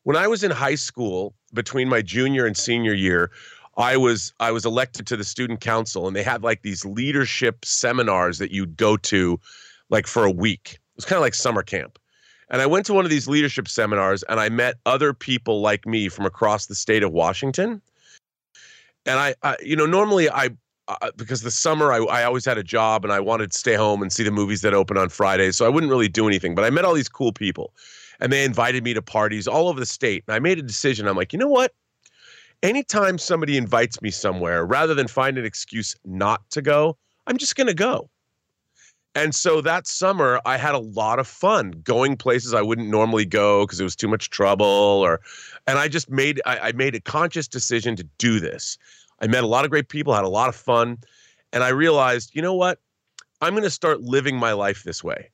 when 0.04 0.16
I 0.16 0.28
was 0.28 0.44
in 0.44 0.50
high 0.50 0.76
school 0.76 1.34
between 1.52 1.88
my 1.88 2.00
junior 2.00 2.46
and 2.46 2.56
senior 2.56 2.94
year. 2.94 3.30
I 3.76 3.96
was 3.96 4.32
I 4.38 4.52
was 4.52 4.64
elected 4.64 5.06
to 5.08 5.16
the 5.16 5.24
student 5.24 5.60
council, 5.60 6.06
and 6.06 6.14
they 6.14 6.22
had 6.22 6.44
like 6.44 6.62
these 6.62 6.84
leadership 6.84 7.64
seminars 7.64 8.38
that 8.38 8.52
you'd 8.52 8.76
go 8.76 8.96
to, 8.98 9.40
like 9.90 10.06
for 10.06 10.24
a 10.24 10.30
week. 10.30 10.74
It 10.74 10.96
was 10.96 11.04
kind 11.04 11.16
of 11.16 11.22
like 11.22 11.34
summer 11.34 11.62
camp. 11.62 11.98
And 12.50 12.62
I 12.62 12.66
went 12.66 12.86
to 12.86 12.94
one 12.94 13.04
of 13.04 13.10
these 13.10 13.26
leadership 13.26 13.68
seminars 13.68 14.22
and 14.24 14.38
I 14.38 14.48
met 14.48 14.76
other 14.86 15.12
people 15.12 15.60
like 15.60 15.86
me 15.86 16.08
from 16.08 16.26
across 16.26 16.66
the 16.66 16.74
state 16.74 17.02
of 17.02 17.10
Washington. 17.10 17.80
And 19.06 19.18
I, 19.18 19.34
I 19.42 19.56
you 19.62 19.74
know, 19.74 19.86
normally 19.86 20.30
I, 20.30 20.50
uh, 20.88 21.10
because 21.16 21.42
the 21.42 21.50
summer 21.50 21.92
I, 21.92 21.98
I 22.04 22.24
always 22.24 22.44
had 22.44 22.58
a 22.58 22.62
job 22.62 23.04
and 23.04 23.12
I 23.12 23.20
wanted 23.20 23.52
to 23.52 23.58
stay 23.58 23.74
home 23.74 24.02
and 24.02 24.12
see 24.12 24.22
the 24.22 24.30
movies 24.30 24.60
that 24.62 24.74
open 24.74 24.98
on 24.98 25.08
Fridays. 25.08 25.56
So 25.56 25.66
I 25.66 25.68
wouldn't 25.68 25.90
really 25.90 26.08
do 26.08 26.26
anything. 26.26 26.54
But 26.54 26.64
I 26.64 26.70
met 26.70 26.84
all 26.84 26.94
these 26.94 27.08
cool 27.08 27.32
people 27.32 27.72
and 28.20 28.32
they 28.32 28.44
invited 28.44 28.84
me 28.84 28.94
to 28.94 29.02
parties 29.02 29.46
all 29.48 29.68
over 29.68 29.80
the 29.80 29.86
state. 29.86 30.24
And 30.26 30.34
I 30.34 30.38
made 30.38 30.58
a 30.58 30.62
decision. 30.62 31.08
I'm 31.08 31.16
like, 31.16 31.32
you 31.32 31.38
know 31.38 31.48
what? 31.48 31.72
Anytime 32.62 33.18
somebody 33.18 33.56
invites 33.56 34.00
me 34.00 34.10
somewhere, 34.10 34.64
rather 34.64 34.94
than 34.94 35.08
find 35.08 35.36
an 35.36 35.44
excuse 35.44 35.94
not 36.04 36.48
to 36.50 36.62
go, 36.62 36.96
I'm 37.26 37.36
just 37.36 37.56
going 37.56 37.66
to 37.66 37.74
go. 37.74 38.08
And 39.16 39.34
so 39.34 39.60
that 39.60 39.86
summer, 39.86 40.40
I 40.44 40.56
had 40.56 40.74
a 40.74 40.78
lot 40.78 41.18
of 41.18 41.28
fun 41.28 41.70
going 41.84 42.16
places 42.16 42.52
I 42.52 42.62
wouldn't 42.62 42.88
normally 42.88 43.24
go 43.24 43.64
because 43.64 43.78
it 43.78 43.84
was 43.84 43.94
too 43.94 44.08
much 44.08 44.30
trouble. 44.30 44.66
Or, 44.66 45.20
and 45.66 45.78
I 45.78 45.86
just 45.86 46.10
made 46.10 46.40
I, 46.46 46.58
I, 46.58 46.72
made 46.72 46.96
a 46.96 47.00
conscious 47.00 47.46
decision 47.46 47.94
to 47.96 48.02
do 48.18 48.40
this. 48.40 48.76
I 49.20 49.26
met 49.26 49.44
a 49.44 49.46
lot 49.46 49.64
of 49.64 49.70
great 49.70 49.88
people, 49.88 50.14
had 50.14 50.24
a 50.24 50.28
lot 50.28 50.48
of 50.48 50.56
fun, 50.56 50.98
and 51.52 51.62
I 51.62 51.68
realized, 51.68 52.34
you 52.34 52.42
know 52.42 52.54
what? 52.54 52.80
I'm 53.40 53.52
going 53.52 53.64
to 53.64 53.70
start 53.70 54.00
living 54.00 54.36
my 54.36 54.52
life 54.52 54.84
this 54.84 55.04
way. 55.04 55.30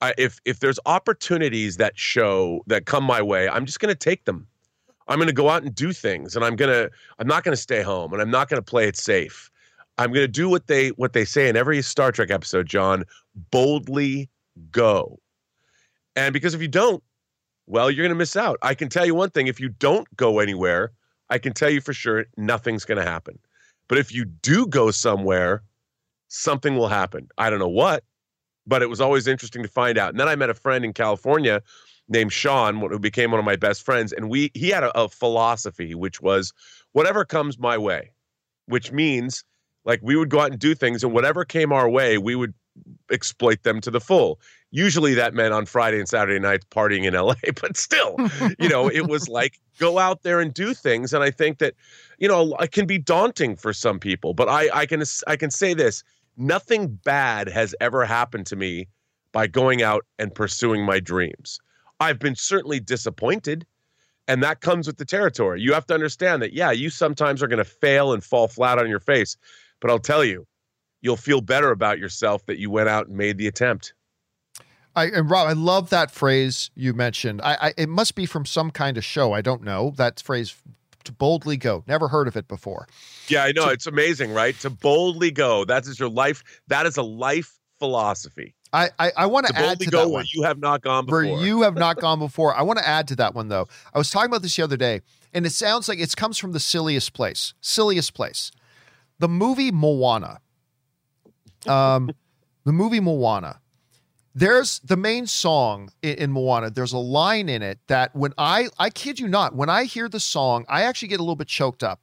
I, 0.00 0.14
if 0.16 0.40
if 0.44 0.60
there's 0.60 0.78
opportunities 0.86 1.76
that 1.76 1.98
show 1.98 2.62
that 2.66 2.86
come 2.86 3.04
my 3.04 3.20
way, 3.20 3.48
I'm 3.48 3.66
just 3.66 3.80
going 3.80 3.92
to 3.92 3.98
take 3.98 4.24
them. 4.24 4.46
I'm 5.08 5.16
going 5.18 5.28
to 5.28 5.34
go 5.34 5.48
out 5.48 5.62
and 5.62 5.74
do 5.74 5.92
things, 5.92 6.36
and 6.36 6.44
I'm 6.44 6.54
going 6.56 6.70
to 6.70 6.90
I'm 7.18 7.26
not 7.26 7.42
going 7.42 7.52
to 7.52 7.60
stay 7.60 7.82
home, 7.82 8.12
and 8.12 8.22
I'm 8.22 8.30
not 8.30 8.48
going 8.48 8.62
to 8.62 8.70
play 8.70 8.86
it 8.86 8.96
safe. 8.96 9.50
I'm 9.98 10.12
going 10.12 10.24
to 10.24 10.28
do 10.28 10.48
what 10.48 10.68
they 10.68 10.90
what 10.90 11.12
they 11.12 11.24
say 11.24 11.48
in 11.48 11.56
every 11.56 11.82
Star 11.82 12.12
Trek 12.12 12.30
episode, 12.30 12.66
John, 12.66 13.04
boldly 13.50 14.28
go. 14.70 15.18
And 16.14 16.32
because 16.32 16.54
if 16.54 16.62
you 16.62 16.68
don't, 16.68 17.02
well, 17.66 17.90
you're 17.90 18.04
going 18.04 18.14
to 18.14 18.18
miss 18.18 18.36
out. 18.36 18.58
I 18.62 18.74
can 18.74 18.88
tell 18.88 19.04
you 19.04 19.14
one 19.14 19.30
thing, 19.30 19.46
if 19.46 19.60
you 19.60 19.68
don't 19.68 20.08
go 20.16 20.38
anywhere, 20.38 20.92
I 21.30 21.38
can 21.38 21.52
tell 21.52 21.70
you 21.70 21.80
for 21.80 21.92
sure 21.92 22.26
nothing's 22.36 22.84
going 22.84 22.98
to 22.98 23.08
happen. 23.08 23.38
But 23.88 23.98
if 23.98 24.12
you 24.12 24.24
do 24.24 24.66
go 24.66 24.90
somewhere, 24.90 25.62
something 26.28 26.76
will 26.76 26.88
happen. 26.88 27.28
I 27.38 27.50
don't 27.50 27.58
know 27.58 27.68
what, 27.68 28.04
but 28.66 28.82
it 28.82 28.88
was 28.88 29.00
always 29.00 29.26
interesting 29.26 29.62
to 29.62 29.68
find 29.68 29.98
out. 29.98 30.10
And 30.10 30.20
then 30.20 30.28
I 30.28 30.36
met 30.36 30.50
a 30.50 30.54
friend 30.54 30.84
in 30.84 30.92
California 30.92 31.62
named 32.08 32.32
Sean, 32.32 32.76
who 32.76 32.98
became 32.98 33.30
one 33.30 33.38
of 33.38 33.44
my 33.44 33.56
best 33.56 33.82
friends, 33.82 34.12
and 34.12 34.30
we 34.30 34.50
he 34.54 34.68
had 34.68 34.84
a, 34.84 34.98
a 34.98 35.08
philosophy 35.08 35.94
which 35.94 36.20
was 36.20 36.52
whatever 36.92 37.24
comes 37.24 37.58
my 37.58 37.76
way, 37.76 38.10
which 38.66 38.92
means 38.92 39.44
like 39.84 40.00
we 40.02 40.16
would 40.16 40.28
go 40.28 40.40
out 40.40 40.50
and 40.50 40.58
do 40.58 40.74
things, 40.74 41.02
and 41.02 41.12
whatever 41.12 41.44
came 41.44 41.72
our 41.72 41.88
way, 41.88 42.18
we 42.18 42.34
would 42.34 42.54
exploit 43.10 43.62
them 43.62 43.80
to 43.80 43.90
the 43.90 44.00
full. 44.00 44.40
Usually 44.70 45.14
that 45.14 45.34
meant 45.34 45.54
on 45.54 45.66
Friday 45.66 45.98
and 45.98 46.08
Saturday 46.08 46.38
nights 46.38 46.66
partying 46.70 47.04
in 47.04 47.14
LA, 47.14 47.34
but 47.60 47.76
still, 47.76 48.16
you 48.58 48.68
know, 48.68 48.88
it 48.88 49.08
was 49.08 49.28
like 49.40 49.60
go 49.78 49.98
out 49.98 50.22
there 50.22 50.40
and 50.40 50.52
do 50.52 50.74
things. 50.74 51.12
And 51.12 51.24
I 51.24 51.30
think 51.30 51.58
that, 51.58 51.74
you 52.18 52.28
know, 52.28 52.54
it 52.60 52.72
can 52.72 52.86
be 52.86 52.98
daunting 52.98 53.56
for 53.56 53.72
some 53.72 53.98
people, 53.98 54.34
but 54.34 54.48
I, 54.48 54.68
I 54.74 54.86
can 54.86 55.02
I 55.26 55.36
can 55.36 55.50
say 55.50 55.74
this: 55.74 56.02
nothing 56.36 56.88
bad 56.88 57.48
has 57.48 57.74
ever 57.80 58.04
happened 58.04 58.46
to 58.46 58.56
me 58.56 58.88
by 59.32 59.46
going 59.46 59.82
out 59.82 60.04
and 60.18 60.34
pursuing 60.34 60.84
my 60.84 61.00
dreams. 61.00 61.60
I've 62.00 62.18
been 62.18 62.36
certainly 62.36 62.80
disappointed. 62.80 63.66
And 64.26 64.42
that 64.42 64.60
comes 64.60 64.86
with 64.86 64.98
the 64.98 65.06
territory. 65.06 65.62
You 65.62 65.72
have 65.72 65.86
to 65.86 65.94
understand 65.94 66.42
that, 66.42 66.52
yeah, 66.52 66.70
you 66.70 66.90
sometimes 66.90 67.42
are 67.42 67.46
going 67.48 67.58
to 67.58 67.64
fail 67.64 68.12
and 68.12 68.22
fall 68.22 68.46
flat 68.46 68.78
on 68.78 68.86
your 68.86 69.00
face. 69.00 69.38
But 69.80 69.90
I'll 69.90 69.98
tell 69.98 70.22
you, 70.22 70.46
you'll 71.00 71.16
feel 71.16 71.40
better 71.40 71.70
about 71.70 71.98
yourself 71.98 72.44
that 72.46 72.58
you 72.58 72.70
went 72.70 72.88
out 72.88 73.08
and 73.08 73.16
made 73.16 73.38
the 73.38 73.46
attempt. 73.46 73.94
I 74.96 75.06
and 75.06 75.30
Rob, 75.30 75.48
I 75.48 75.52
love 75.52 75.90
that 75.90 76.10
phrase 76.10 76.70
you 76.74 76.92
mentioned. 76.92 77.40
I, 77.42 77.68
I 77.68 77.74
it 77.76 77.88
must 77.88 78.14
be 78.14 78.26
from 78.26 78.44
some 78.44 78.70
kind 78.70 78.96
of 78.98 79.04
show. 79.04 79.32
I 79.32 79.40
don't 79.42 79.62
know 79.62 79.92
that 79.96 80.20
phrase. 80.20 80.56
To 81.04 81.12
boldly 81.12 81.56
go. 81.56 81.84
Never 81.86 82.08
heard 82.08 82.28
of 82.28 82.36
it 82.36 82.48
before. 82.48 82.86
Yeah, 83.28 83.44
I 83.44 83.52
know. 83.52 83.66
To, 83.66 83.70
it's 83.70 83.86
amazing, 83.86 84.34
right? 84.34 84.58
To 84.60 84.68
boldly 84.68 85.30
go. 85.30 85.64
That 85.64 85.86
is 85.86 85.98
your 85.98 86.10
life. 86.10 86.42
That 86.66 86.84
is 86.84 86.98
a 86.98 87.02
life 87.02 87.58
philosophy. 87.78 88.54
I 88.74 88.90
I, 88.98 89.12
I 89.16 89.26
want 89.26 89.46
to 89.46 89.56
add 89.56 89.80
to 89.80 89.86
go 89.86 90.00
that 90.00 90.08
where 90.08 90.18
one. 90.18 90.26
you 90.34 90.42
have 90.42 90.58
not 90.58 90.82
gone 90.82 91.06
before. 91.06 91.22
Where 91.22 91.44
you 91.44 91.62
have 91.62 91.76
not 91.76 91.98
gone 91.98 92.18
before. 92.18 92.54
I 92.54 92.62
want 92.62 92.78
to 92.80 92.86
add 92.86 93.08
to 93.08 93.16
that 93.16 93.34
one 93.34 93.48
though. 93.48 93.68
I 93.94 93.98
was 93.98 94.10
talking 94.10 94.28
about 94.28 94.42
this 94.42 94.56
the 94.56 94.62
other 94.62 94.76
day, 94.76 95.00
and 95.32 95.46
it 95.46 95.52
sounds 95.52 95.88
like 95.88 95.98
it 95.98 96.14
comes 96.16 96.36
from 96.36 96.52
the 96.52 96.60
silliest 96.60 97.14
place. 97.14 97.54
Silliest 97.60 98.12
place. 98.12 98.50
The 99.18 99.28
movie 99.28 99.70
Moana. 99.70 100.40
Um, 101.68 102.10
the 102.64 102.72
movie 102.72 103.00
Moana. 103.00 103.60
There's 104.34 104.78
the 104.80 104.96
main 104.96 105.26
song 105.26 105.90
in, 106.02 106.14
in 106.14 106.32
Moana. 106.32 106.70
There's 106.70 106.92
a 106.92 106.98
line 106.98 107.48
in 107.48 107.62
it 107.62 107.78
that 107.88 108.14
when 108.14 108.32
I 108.38 108.68
I 108.78 108.90
kid 108.90 109.18
you 109.18 109.26
not, 109.28 109.54
when 109.56 109.68
I 109.68 109.84
hear 109.84 110.08
the 110.08 110.20
song, 110.20 110.64
I 110.68 110.82
actually 110.82 111.08
get 111.08 111.18
a 111.20 111.22
little 111.22 111.36
bit 111.36 111.48
choked 111.48 111.82
up. 111.82 112.00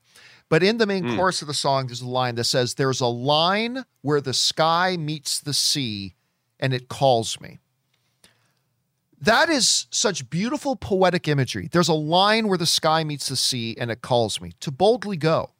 But 0.49 0.61
in 0.61 0.77
the 0.77 0.85
main 0.85 1.03
Mm. 1.05 1.15
chorus 1.15 1.41
of 1.41 1.47
the 1.47 1.53
song, 1.53 1.87
there's 1.87 2.01
a 2.01 2.07
line 2.07 2.35
that 2.35 2.43
says, 2.43 2.75
There's 2.75 3.01
a 3.01 3.07
line 3.07 3.83
where 4.01 4.21
the 4.21 4.33
sky 4.33 4.95
meets 4.97 5.39
the 5.39 5.53
sea 5.53 6.15
and 6.59 6.73
it 6.73 6.87
calls 6.87 7.39
me. 7.41 7.59
That 9.19 9.49
is 9.49 9.87
such 9.89 10.29
beautiful 10.29 10.75
poetic 10.75 11.27
imagery. 11.27 11.67
There's 11.71 11.87
a 11.87 11.93
line 11.93 12.47
where 12.47 12.57
the 12.57 12.65
sky 12.65 13.03
meets 13.03 13.27
the 13.29 13.35
sea 13.35 13.75
and 13.79 13.89
it 13.89 14.01
calls 14.01 14.39
me 14.41 14.51
to 14.59 14.71
boldly 14.71 15.17
go. 15.17 15.51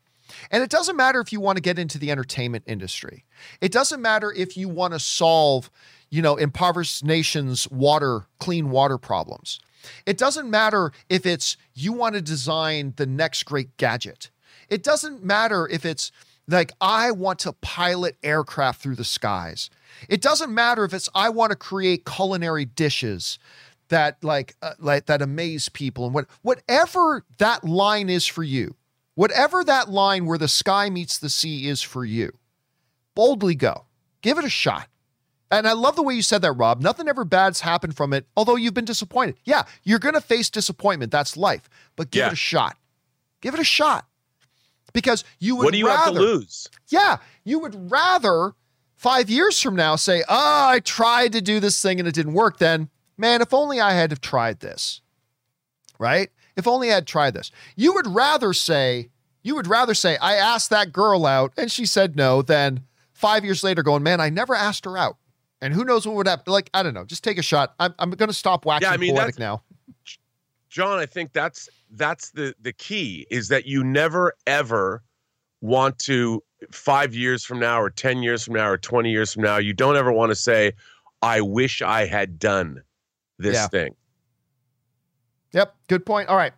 And 0.52 0.64
it 0.64 0.70
doesn't 0.70 0.96
matter 0.96 1.20
if 1.20 1.32
you 1.32 1.40
want 1.40 1.58
to 1.58 1.62
get 1.62 1.80
into 1.80 1.98
the 1.98 2.12
entertainment 2.12 2.64
industry. 2.68 3.26
It 3.62 3.72
doesn't 3.72 4.02
matter 4.02 4.32
if 4.32 4.58
you 4.58 4.70
want 4.70 4.94
to 4.94 5.00
solve, 5.00 5.70
you 6.10 6.22
know, 6.22 6.36
impoverished 6.36 7.04
nations' 7.04 7.70
water, 7.70 8.26
clean 8.40 8.70
water 8.70 8.98
problems. 8.98 9.60
It 10.06 10.18
doesn't 10.18 10.50
matter 10.50 10.92
if 11.10 11.26
it's 11.26 11.58
you 11.74 11.94
want 11.94 12.16
to 12.16 12.22
design 12.22 12.94
the 12.98 13.06
next 13.06 13.44
great 13.44 13.78
gadget. 13.78 14.32
It 14.70 14.84
doesn't 14.84 15.24
matter 15.24 15.68
if 15.68 15.86
it's 15.86 16.12
like 16.48 16.72
I 16.82 17.12
want 17.12 17.40
to 17.40 17.54
pilot 17.54 18.18
aircraft 18.24 18.82
through 18.82 18.96
the 18.96 19.04
skies. 19.04 19.70
It 20.10 20.22
doesn't 20.22 20.54
matter 20.54 20.84
if 20.86 20.94
it's 20.94 21.10
I 21.16 21.30
want 21.30 21.52
to 21.52 21.56
create 21.56 22.06
culinary 22.06 22.66
dishes 22.66 23.40
that 23.90 24.24
like 24.24 24.56
uh, 24.62 24.74
like 24.80 25.06
that 25.06 25.22
amaze 25.22 25.70
people 25.70 26.06
and 26.06 26.14
what 26.14 26.28
whatever 26.42 27.24
that 27.38 27.64
line 27.64 28.10
is 28.10 28.26
for 28.26 28.44
you. 28.44 28.76
Whatever 29.16 29.64
that 29.64 29.90
line 29.90 30.26
where 30.26 30.38
the 30.38 30.48
sky 30.48 30.90
meets 30.90 31.18
the 31.18 31.30
sea 31.30 31.68
is 31.68 31.82
for 31.82 32.06
you. 32.06 32.32
Boldly 33.16 33.56
go. 33.56 33.86
Give 34.22 34.38
it 34.38 34.46
a 34.46 34.50
shot. 34.50 34.88
And 35.52 35.68
I 35.68 35.74
love 35.74 35.96
the 35.96 36.04
way 36.04 36.16
you 36.16 36.22
said 36.22 36.42
that, 36.42 36.52
Rob. 36.54 36.82
Nothing 36.82 37.08
ever 37.08 37.24
bad's 37.24 37.62
happened 37.62 37.96
from 37.96 38.12
it, 38.14 38.26
although 38.36 38.56
you've 38.56 38.74
been 38.74 38.84
disappointed. 38.84 39.38
Yeah, 39.46 39.64
you're 39.84 40.00
going 40.00 40.16
to 40.16 40.22
face 40.22 40.50
disappointment. 40.50 41.12
That's 41.12 41.38
life. 41.38 41.70
But 41.96 42.12
give 42.12 42.22
Yeah. 42.22 42.28
it 42.28 42.34
a 42.34 42.38
shot. 42.38 42.78
Give 43.42 43.54
it 43.54 43.60
a 43.60 43.64
shot. 43.66 44.06
Because 44.92 45.24
you 45.40 45.56
would 45.56 45.66
what 45.66 45.72
do 45.74 45.78
you 45.78 45.88
rather, 45.88 46.04
have 46.06 46.14
to 46.14 46.20
lose? 46.20 46.68
Yeah, 46.88 47.18
you 47.44 47.60
would 47.60 47.92
rather 47.92 48.54
five 48.96 49.30
years 49.30 49.62
from 49.62 49.76
now 49.76 49.96
say, 49.98 50.24
oh, 50.28 50.68
I 50.70 50.80
tried 50.80 51.32
to 51.34 51.42
do 51.42 51.60
this 51.60 51.82
thing 51.82 52.00
and 52.00 52.08
it 52.08 52.16
didn't 52.16 52.34
work. 52.34 52.58
Then, 52.58 52.90
man, 53.18 53.42
if 53.42 53.54
only 53.54 53.80
I 53.80 53.92
had 53.92 54.12
have 54.12 54.22
tried 54.22 54.62
this, 54.62 55.02
right? 56.00 56.30
If 56.56 56.68
only 56.68 56.92
I'd 56.92 57.08
tried 57.08 57.34
this. 57.34 57.52
You 57.76 57.94
would 57.94 58.08
rather 58.08 58.54
say, 58.54 59.10
you 59.44 59.56
would 59.56 59.68
rather 59.68 59.94
say, 59.94 60.18
I 60.18 60.36
asked 60.36 60.70
that 60.70 60.92
girl 60.94 61.26
out 61.26 61.54
and 61.58 61.72
she 61.72 61.86
said 61.86 62.16
no, 62.16 62.42
than 62.42 62.82
five 63.14 63.44
years 63.44 63.64
later 63.64 63.84
going, 63.84 64.04
man, 64.04 64.22
I 64.22 64.30
never 64.30 64.56
asked 64.56 64.86
her 64.86 64.98
out. 64.98 65.18
And 65.62 65.74
who 65.74 65.84
knows 65.84 66.06
what 66.06 66.16
would 66.16 66.28
happen? 66.28 66.52
Like, 66.52 66.70
I 66.74 66.84
don't 66.84 66.94
know. 66.94 67.06
Just 67.06 67.24
take 67.24 67.38
a 67.38 67.42
shot. 67.42 67.74
I'm, 67.80 67.94
I'm 68.00 68.12
going 68.12 68.30
to 68.30 68.34
stop 68.34 68.66
waxing 68.66 68.92
I 68.92 68.98
mean, 68.98 69.16
poetic 69.16 69.40
now. 69.40 69.64
John, 70.70 71.00
I 71.00 71.06
think 71.06 71.32
that's 71.32 71.70
that's 71.92 72.32
the 72.32 72.54
the 72.60 72.74
key 72.74 73.26
is 73.30 73.48
that 73.48 73.66
you 73.66 73.84
never 73.84 74.34
ever 74.46 75.02
want 75.62 75.98
to 76.00 76.44
five 76.72 77.16
years 77.16 77.46
from 77.46 77.60
now 77.60 77.82
or 77.82 77.90
10 77.90 78.22
years 78.24 78.44
from 78.44 78.56
now 78.56 78.70
or 78.70 78.78
20 78.78 79.10
years 79.10 79.34
from 79.34 79.44
now, 79.44 79.58
you 79.58 79.74
don't 79.74 79.96
ever 79.96 80.12
want 80.12 80.32
to 80.32 80.36
say, 80.36 80.74
I 81.22 81.42
wish 81.42 81.82
I 81.82 82.06
had 82.06 82.38
done 82.40 82.82
this 83.38 83.56
Yeah. 83.56 83.68
thing. 83.68 83.96
Yep, 85.56 85.74
good 85.88 86.06
point. 86.06 86.28
All 86.28 86.36
right, 86.36 86.52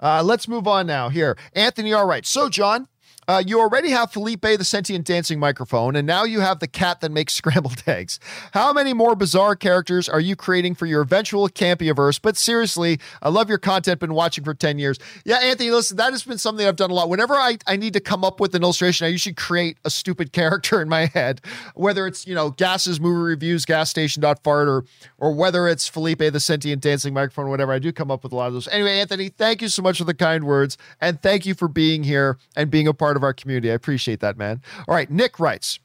uh, 0.00 0.22
let's 0.22 0.46
move 0.46 0.68
on 0.68 0.86
now. 0.86 1.08
Here, 1.08 1.36
Anthony. 1.54 1.92
All 1.92 2.06
right, 2.06 2.24
so 2.24 2.48
John, 2.48 2.86
uh, 3.28 3.42
you 3.44 3.60
already 3.60 3.90
have 3.90 4.12
Felipe 4.12 4.42
the 4.42 4.64
sentient 4.64 5.06
dancing 5.06 5.38
microphone, 5.38 5.96
and 5.96 6.06
now 6.06 6.24
you 6.24 6.40
have 6.40 6.60
the 6.60 6.66
cat 6.66 7.00
that 7.00 7.10
makes 7.10 7.34
scrambled 7.44 7.82
eggs. 7.86 8.20
How 8.52 8.72
many 8.72 8.92
more 8.92 9.14
bizarre 9.14 9.56
characters 9.56 10.08
are 10.08 10.20
you 10.20 10.36
creating 10.36 10.74
for 10.74 10.86
your 10.86 11.02
eventual 11.02 11.48
Campeaverse? 11.48 12.20
But 12.20 12.36
seriously, 12.36 13.00
I 13.22 13.28
love 13.28 13.48
your 13.48 13.58
content. 13.58 14.00
Been 14.00 14.14
watching 14.14 14.44
for 14.44 14.54
ten 14.54 14.78
years. 14.78 14.98
Yeah, 15.24 15.36
Anthony, 15.36 15.70
listen, 15.70 15.96
that 15.96 16.12
has 16.12 16.24
been 16.24 16.38
something 16.38 16.66
I've 16.66 16.76
done 16.76 16.90
a 16.90 16.94
lot. 16.94 17.08
Whenever 17.08 17.34
I 17.34 17.58
I 17.66 17.76
need 17.76 17.92
to 17.94 18.00
come 18.00 18.24
up 18.24 18.40
with 18.40 18.54
an 18.54 18.62
illustration, 18.62 19.06
I 19.06 19.08
usually 19.08 19.34
create 19.34 19.78
a 19.84 19.90
stupid 19.90 20.32
character 20.32 20.80
in 20.80 20.88
my 20.88 21.06
head, 21.06 21.40
whether 21.74 22.06
it's 22.06 22.26
you 22.26 22.34
know 22.34 22.50
Gas's 22.50 23.00
movie 23.00 23.22
reviews, 23.22 23.64
gas 23.64 23.90
station 23.90 24.22
fart, 24.42 24.68
or 24.68 24.84
or 25.18 25.34
whether 25.34 25.68
it's 25.68 25.88
Felipe 25.88 26.18
the 26.18 26.40
sentient 26.40 26.82
dancing 26.82 27.14
microphone, 27.14 27.48
whatever. 27.48 27.72
I 27.72 27.78
do 27.78 27.92
come 27.92 28.10
up 28.10 28.22
with 28.22 28.32
a 28.32 28.36
lot 28.36 28.48
of 28.48 28.54
those. 28.54 28.68
Anyway, 28.68 28.98
Anthony, 28.98 29.28
thank 29.28 29.62
you 29.62 29.68
so 29.68 29.82
much 29.82 29.98
for 29.98 30.04
the 30.04 30.14
kind 30.14 30.44
words, 30.44 30.76
and 31.00 31.20
thank 31.20 31.46
you 31.46 31.54
for 31.54 31.68
being 31.68 32.02
here 32.04 32.38
and 32.56 32.70
being 32.70 32.88
a 32.88 32.94
part 32.94 33.13
of 33.16 33.22
our 33.22 33.34
community. 33.34 33.70
I 33.70 33.74
appreciate 33.74 34.20
that, 34.20 34.36
man. 34.36 34.62
All 34.88 34.94
right, 34.94 35.10
Nick 35.10 35.38
writes. 35.38 35.78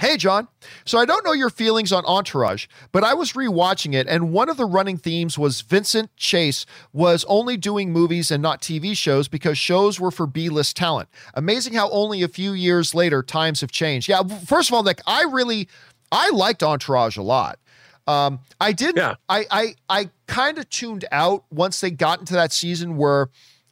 Hey, 0.00 0.16
John. 0.16 0.48
So 0.86 0.98
I 0.98 1.04
don't 1.04 1.26
know 1.26 1.32
your 1.32 1.50
feelings 1.50 1.92
on 1.92 2.06
Entourage, 2.06 2.66
but 2.90 3.04
I 3.04 3.12
was 3.12 3.34
rewatching 3.34 3.94
it, 3.94 4.06
and 4.06 4.32
one 4.32 4.48
of 4.48 4.56
the 4.56 4.64
running 4.64 4.96
themes 4.96 5.38
was 5.38 5.60
Vincent 5.60 6.16
Chase 6.16 6.64
was 6.92 7.26
only 7.28 7.58
doing 7.58 7.92
movies 7.92 8.30
and 8.30 8.42
not 8.42 8.62
TV 8.62 8.96
shows 8.96 9.28
because 9.28 9.58
shows 9.58 10.00
were 10.00 10.10
for 10.10 10.26
B 10.26 10.48
list 10.48 10.74
talent. 10.74 11.10
Amazing 11.34 11.74
how 11.74 11.90
only 11.90 12.22
a 12.22 12.28
few 12.28 12.52
years 12.52 12.94
later 12.94 13.22
times 13.22 13.60
have 13.60 13.70
changed. 13.70 14.08
Yeah, 14.08 14.22
first 14.22 14.70
of 14.70 14.74
all, 14.74 14.82
Nick, 14.82 15.02
I 15.06 15.24
really, 15.24 15.68
I 16.10 16.30
liked 16.30 16.62
Entourage 16.62 17.18
a 17.18 17.22
lot. 17.22 17.58
Um, 18.06 18.40
I 18.58 18.72
did. 18.72 18.96
Yeah. 18.96 19.16
I 19.28 19.44
I 19.50 19.74
I 19.88 20.10
kind 20.26 20.58
of 20.58 20.68
tuned 20.70 21.04
out 21.12 21.44
once 21.50 21.80
they 21.80 21.90
got 21.90 22.20
into 22.20 22.34
that 22.34 22.52
season 22.52 22.96
where 22.96 23.28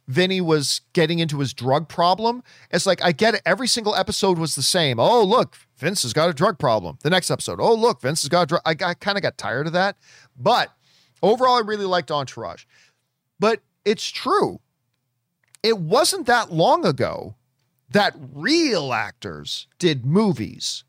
Vinny 0.09 0.41
was 0.41 0.81
getting 0.93 1.19
into 1.19 1.37
his 1.37 1.53
drug 1.53 1.87
problem. 1.87 2.41
It's 2.71 2.87
like 2.87 3.03
I 3.03 3.11
get 3.11 3.35
it. 3.35 3.43
Every 3.45 3.67
single 3.67 3.93
episode 3.93 4.39
was 4.39 4.55
the 4.55 4.63
same. 4.63 4.99
Oh, 4.99 5.23
look, 5.23 5.55
Vince 5.77 6.01
has 6.01 6.13
got 6.13 6.31
a 6.31 6.33
drug 6.33 6.57
problem. 6.57 6.97
The 7.03 7.11
next 7.11 7.29
episode, 7.29 7.59
oh 7.61 7.75
look, 7.75 8.01
Vince 8.01 8.23
has 8.23 8.29
got 8.29 8.41
a 8.41 8.45
drug. 8.47 8.61
I, 8.65 8.71
I 8.71 8.93
kind 8.95 9.19
of 9.19 9.21
got 9.21 9.37
tired 9.37 9.67
of 9.67 9.73
that. 9.73 9.97
But 10.35 10.73
overall, 11.21 11.57
I 11.57 11.61
really 11.61 11.85
liked 11.85 12.09
Entourage. 12.09 12.65
But 13.39 13.61
it's 13.85 14.09
true. 14.09 14.61
It 15.61 15.77
wasn't 15.77 16.25
that 16.25 16.51
long 16.51 16.87
ago 16.87 17.35
that 17.91 18.15
real 18.33 18.93
actors 18.93 19.67
did 19.77 20.07
movies. 20.07 20.85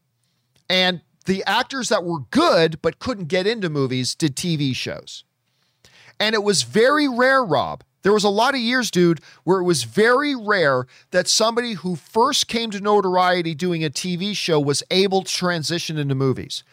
And 0.70 1.02
the 1.26 1.44
actors 1.44 1.90
that 1.90 2.04
were 2.04 2.20
good 2.30 2.80
but 2.80 3.00
couldn't 3.00 3.28
get 3.28 3.46
into 3.46 3.68
movies 3.68 4.14
did 4.14 4.34
TV 4.34 4.74
shows. 4.74 5.24
And 6.18 6.34
it 6.34 6.42
was 6.42 6.62
very 6.62 7.06
rare, 7.06 7.44
Rob. 7.44 7.84
There 8.02 8.12
was 8.12 8.24
a 8.24 8.30
lot 8.30 8.54
of 8.54 8.60
years, 8.60 8.90
dude, 8.90 9.20
where 9.44 9.58
it 9.60 9.64
was 9.64 9.84
very 9.84 10.34
rare 10.34 10.86
that 11.10 11.28
somebody 11.28 11.74
who 11.74 11.96
first 11.96 12.48
came 12.48 12.70
to 12.70 12.80
notoriety 12.80 13.54
doing 13.54 13.84
a 13.84 13.90
TV 13.90 14.34
show 14.34 14.58
was 14.58 14.82
able 14.90 15.22
to 15.22 15.32
transition 15.32 15.98
into 15.98 16.14
movies. 16.14 16.64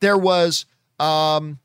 There 0.00 0.18
was 0.18 0.66
um, 0.98 1.58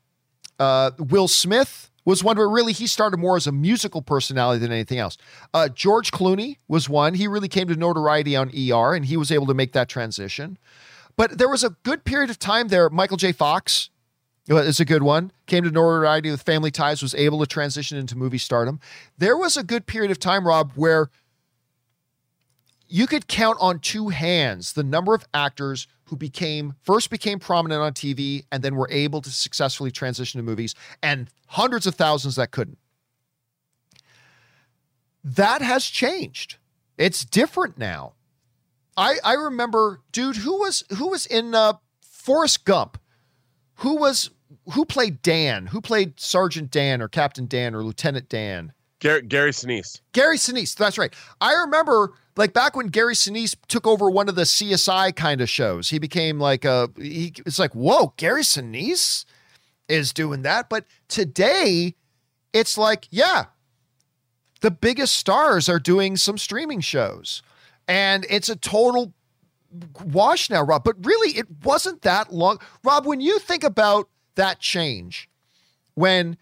uh, 0.58 0.92
Will 0.98 1.28
Smith 1.28 1.90
was 2.04 2.24
one, 2.24 2.36
but 2.36 2.42
really 2.42 2.72
he 2.72 2.86
started 2.86 3.18
more 3.18 3.36
as 3.36 3.46
a 3.46 3.52
musical 3.52 4.02
personality 4.02 4.58
than 4.58 4.72
anything 4.72 4.98
else. 4.98 5.16
Uh, 5.54 5.68
George 5.68 6.10
Clooney 6.10 6.56
was 6.66 6.88
one. 6.88 7.14
He 7.14 7.28
really 7.28 7.48
came 7.48 7.68
to 7.68 7.76
notoriety 7.76 8.34
on 8.34 8.48
ER, 8.48 8.94
and 8.94 9.06
he 9.06 9.16
was 9.16 9.30
able 9.30 9.46
to 9.46 9.54
make 9.54 9.72
that 9.72 9.88
transition. 9.88 10.58
But 11.16 11.38
there 11.38 11.48
was 11.48 11.62
a 11.62 11.70
good 11.84 12.04
period 12.04 12.30
of 12.30 12.38
time 12.38 12.68
there. 12.68 12.88
Michael 12.90 13.16
J. 13.16 13.32
Fox 13.32 13.90
is 14.48 14.80
a 14.80 14.84
good 14.84 15.02
one. 15.02 15.32
Came 15.46 15.64
to 15.64 15.70
notoriety 15.70 16.30
with 16.30 16.42
Family 16.42 16.70
Ties, 16.70 17.02
was 17.02 17.14
able 17.14 17.38
to 17.40 17.46
transition 17.46 17.98
into 17.98 18.16
movie 18.16 18.38
stardom. 18.38 18.80
There 19.18 19.36
was 19.36 19.56
a 19.56 19.62
good 19.62 19.86
period 19.86 20.10
of 20.10 20.18
time, 20.18 20.46
Rob, 20.46 20.72
where 20.74 21.10
you 22.88 23.06
could 23.06 23.26
count 23.26 23.56
on 23.60 23.78
two 23.78 24.08
hands 24.10 24.74
the 24.74 24.82
number 24.82 25.14
of 25.14 25.24
actors 25.32 25.86
who 26.04 26.16
became 26.16 26.74
first 26.82 27.08
became 27.08 27.38
prominent 27.38 27.80
on 27.80 27.92
TV 27.94 28.44
and 28.52 28.62
then 28.62 28.76
were 28.76 28.88
able 28.90 29.22
to 29.22 29.30
successfully 29.30 29.90
transition 29.90 30.38
to 30.38 30.42
movies, 30.42 30.74
and 31.02 31.30
hundreds 31.46 31.86
of 31.86 31.94
thousands 31.94 32.36
that 32.36 32.50
couldn't. 32.50 32.76
That 35.24 35.62
has 35.62 35.86
changed. 35.86 36.56
It's 36.98 37.24
different 37.24 37.78
now. 37.78 38.12
I 38.94 39.16
I 39.24 39.34
remember, 39.34 40.00
dude, 40.12 40.36
who 40.36 40.58
was 40.58 40.84
who 40.98 41.08
was 41.08 41.24
in 41.24 41.54
uh, 41.54 41.74
Forrest 42.02 42.66
Gump? 42.66 42.98
Who 43.82 43.96
was 43.96 44.30
who 44.74 44.84
played 44.84 45.22
Dan? 45.22 45.66
Who 45.66 45.80
played 45.80 46.20
Sergeant 46.20 46.70
Dan 46.70 47.02
or 47.02 47.08
Captain 47.08 47.46
Dan 47.46 47.74
or 47.74 47.82
Lieutenant 47.82 48.28
Dan? 48.28 48.72
Gary, 49.00 49.22
Gary 49.22 49.50
Sinise. 49.50 50.00
Gary 50.12 50.36
Sinise. 50.36 50.76
That's 50.76 50.96
right. 50.96 51.12
I 51.40 51.54
remember 51.54 52.12
like 52.36 52.52
back 52.52 52.76
when 52.76 52.86
Gary 52.86 53.14
Sinise 53.14 53.56
took 53.66 53.84
over 53.84 54.08
one 54.08 54.28
of 54.28 54.36
the 54.36 54.42
CSI 54.42 55.16
kind 55.16 55.40
of 55.40 55.50
shows. 55.50 55.90
He 55.90 55.98
became 55.98 56.38
like 56.38 56.64
a. 56.64 56.90
He, 56.96 57.34
it's 57.44 57.58
like 57.58 57.74
whoa, 57.74 58.14
Gary 58.16 58.42
Sinise 58.42 59.24
is 59.88 60.12
doing 60.12 60.42
that. 60.42 60.68
But 60.68 60.84
today, 61.08 61.96
it's 62.52 62.78
like 62.78 63.08
yeah, 63.10 63.46
the 64.60 64.70
biggest 64.70 65.16
stars 65.16 65.68
are 65.68 65.80
doing 65.80 66.16
some 66.16 66.38
streaming 66.38 66.82
shows, 66.82 67.42
and 67.88 68.24
it's 68.30 68.48
a 68.48 68.54
total 68.54 69.12
wash 70.04 70.50
now, 70.50 70.62
Rob. 70.62 70.84
But 70.84 71.04
really, 71.04 71.36
it 71.36 71.46
wasn't 71.64 72.02
that 72.02 72.32
long. 72.32 72.58
Rob, 72.84 73.06
when 73.06 73.20
you 73.20 73.38
think 73.38 73.64
about 73.64 74.08
that 74.34 74.60
change, 74.60 75.28
when 75.94 76.36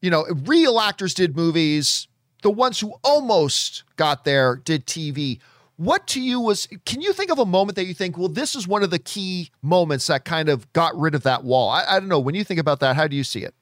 you 0.00 0.10
know 0.10 0.24
real 0.44 0.78
actors 0.80 1.14
did 1.14 1.36
movies, 1.36 2.08
the 2.42 2.50
ones 2.50 2.80
who 2.80 2.94
almost 3.02 3.84
got 3.96 4.24
there 4.24 4.56
did 4.56 4.86
TV. 4.86 5.40
What 5.76 6.06
to 6.08 6.22
you 6.22 6.40
was? 6.40 6.68
Can 6.86 7.02
you 7.02 7.12
think 7.12 7.30
of 7.30 7.38
a 7.38 7.44
moment 7.44 7.76
that 7.76 7.84
you 7.84 7.92
think, 7.92 8.16
well, 8.16 8.28
this 8.28 8.54
is 8.54 8.66
one 8.66 8.82
of 8.82 8.90
the 8.90 8.98
key 8.98 9.50
moments 9.60 10.06
that 10.06 10.24
kind 10.24 10.48
of 10.48 10.72
got 10.72 10.98
rid 10.98 11.14
of 11.14 11.22
that 11.24 11.44
wall? 11.44 11.68
I, 11.68 11.84
I 11.86 12.00
don't 12.00 12.08
know. 12.08 12.18
When 12.18 12.34
you 12.34 12.44
think 12.44 12.60
about 12.60 12.80
that, 12.80 12.96
how 12.96 13.06
do 13.06 13.16
you 13.16 13.24
see 13.24 13.40
it? 13.40 13.54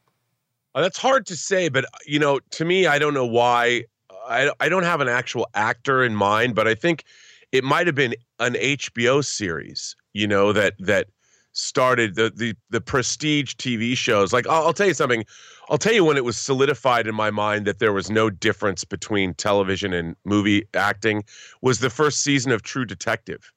Uh, 0.74 0.82
that's 0.82 0.98
hard 0.98 1.26
to 1.26 1.36
say, 1.36 1.68
but 1.68 1.84
you 2.06 2.18
know, 2.18 2.40
to 2.50 2.64
me, 2.64 2.86
I 2.86 2.98
don't 2.98 3.14
know 3.14 3.26
why. 3.26 3.84
I 4.26 4.50
I 4.60 4.68
don't 4.68 4.84
have 4.84 5.00
an 5.00 5.08
actual 5.08 5.48
actor 5.54 6.04
in 6.04 6.14
mind, 6.14 6.54
but 6.54 6.68
I 6.68 6.74
think 6.74 7.04
it 7.54 7.62
might 7.62 7.86
have 7.86 7.94
been 7.94 8.16
an 8.40 8.54
HBO 8.54 9.24
series. 9.24 9.94
You 10.12 10.26
know 10.26 10.52
that 10.52 10.74
that 10.80 11.06
started 11.52 12.16
the 12.16 12.32
the 12.34 12.54
the 12.68 12.80
prestige 12.80 13.54
TV 13.54 13.96
shows. 13.96 14.32
Like 14.32 14.46
I'll, 14.48 14.66
I'll 14.66 14.72
tell 14.72 14.88
you 14.88 14.94
something. 14.94 15.24
I'll 15.70 15.78
tell 15.78 15.94
you 15.94 16.04
when 16.04 16.16
it 16.16 16.24
was 16.24 16.36
solidified 16.36 17.06
in 17.06 17.14
my 17.14 17.30
mind 17.30 17.64
that 17.66 17.78
there 17.78 17.92
was 17.92 18.10
no 18.10 18.28
difference 18.28 18.82
between 18.82 19.34
television 19.34 19.94
and 19.94 20.16
movie 20.24 20.66
acting 20.74 21.22
was 21.62 21.78
the 21.78 21.90
first 21.90 22.22
season 22.22 22.50
of 22.50 22.62
True 22.62 22.84
Detective, 22.84 23.52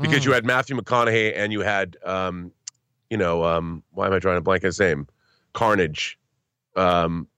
because 0.00 0.22
mm. 0.22 0.24
you 0.24 0.32
had 0.32 0.46
Matthew 0.46 0.74
McConaughey 0.74 1.36
and 1.36 1.52
you 1.52 1.60
had, 1.60 1.98
um, 2.04 2.50
you 3.10 3.16
know, 3.18 3.44
um, 3.44 3.82
why 3.90 4.06
am 4.06 4.14
I 4.14 4.18
trying 4.18 4.38
to 4.38 4.40
blank 4.40 4.62
his 4.62 4.80
name? 4.80 5.06
Carnage, 5.52 6.18
um, 6.76 7.28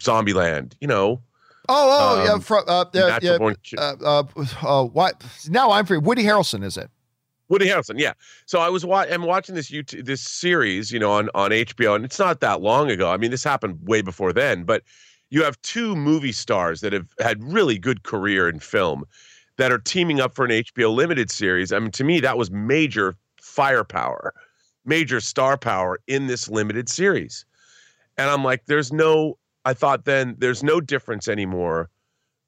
Zombieland. 0.00 0.74
You 0.80 0.88
know. 0.88 1.22
Oh, 1.70 2.18
oh, 2.18 2.24
yeah, 2.24 2.32
um, 2.32 2.40
from, 2.40 2.64
uh, 2.66 2.80
uh, 2.80 2.84
yeah, 2.94 3.38
uh, 3.76 3.94
uh, 4.02 4.22
uh, 4.62 4.84
what? 4.84 5.22
Now 5.48 5.70
I'm 5.70 5.84
free. 5.84 5.98
Woody 5.98 6.22
Harrelson, 6.24 6.64
is 6.64 6.76
it? 6.76 6.90
Woody 7.48 7.66
Harrelson, 7.66 7.98
yeah. 7.98 8.12
So 8.46 8.60
I 8.60 8.68
was 8.68 8.84
wa- 8.84 9.06
I'm 9.10 9.22
watching 9.22 9.54
this 9.54 9.70
YouTube 9.70 10.04
this 10.04 10.22
series, 10.22 10.92
you 10.92 10.98
know, 10.98 11.12
on 11.12 11.28
on 11.34 11.50
HBO, 11.50 11.94
and 11.94 12.04
it's 12.04 12.18
not 12.18 12.40
that 12.40 12.60
long 12.60 12.90
ago. 12.90 13.10
I 13.10 13.16
mean, 13.16 13.30
this 13.30 13.44
happened 13.44 13.78
way 13.82 14.02
before 14.02 14.32
then, 14.32 14.64
but 14.64 14.82
you 15.30 15.42
have 15.44 15.60
two 15.62 15.94
movie 15.94 16.32
stars 16.32 16.80
that 16.80 16.92
have 16.92 17.08
had 17.20 17.42
really 17.42 17.78
good 17.78 18.02
career 18.02 18.48
in 18.48 18.60
film 18.60 19.04
that 19.58 19.72
are 19.72 19.78
teaming 19.78 20.20
up 20.20 20.34
for 20.34 20.44
an 20.44 20.50
HBO 20.50 20.94
limited 20.94 21.30
series. 21.30 21.72
I 21.72 21.78
mean, 21.78 21.90
to 21.92 22.04
me, 22.04 22.20
that 22.20 22.38
was 22.38 22.50
major 22.50 23.16
firepower, 23.40 24.32
major 24.84 25.20
star 25.20 25.58
power 25.58 25.98
in 26.06 26.28
this 26.28 26.48
limited 26.48 26.88
series. 26.88 27.44
And 28.16 28.30
I'm 28.30 28.42
like, 28.44 28.66
there's 28.66 28.92
no. 28.92 29.38
I 29.64 29.74
thought 29.74 30.04
then 30.04 30.36
there's 30.38 30.62
no 30.62 30.80
difference 30.80 31.28
anymore 31.28 31.90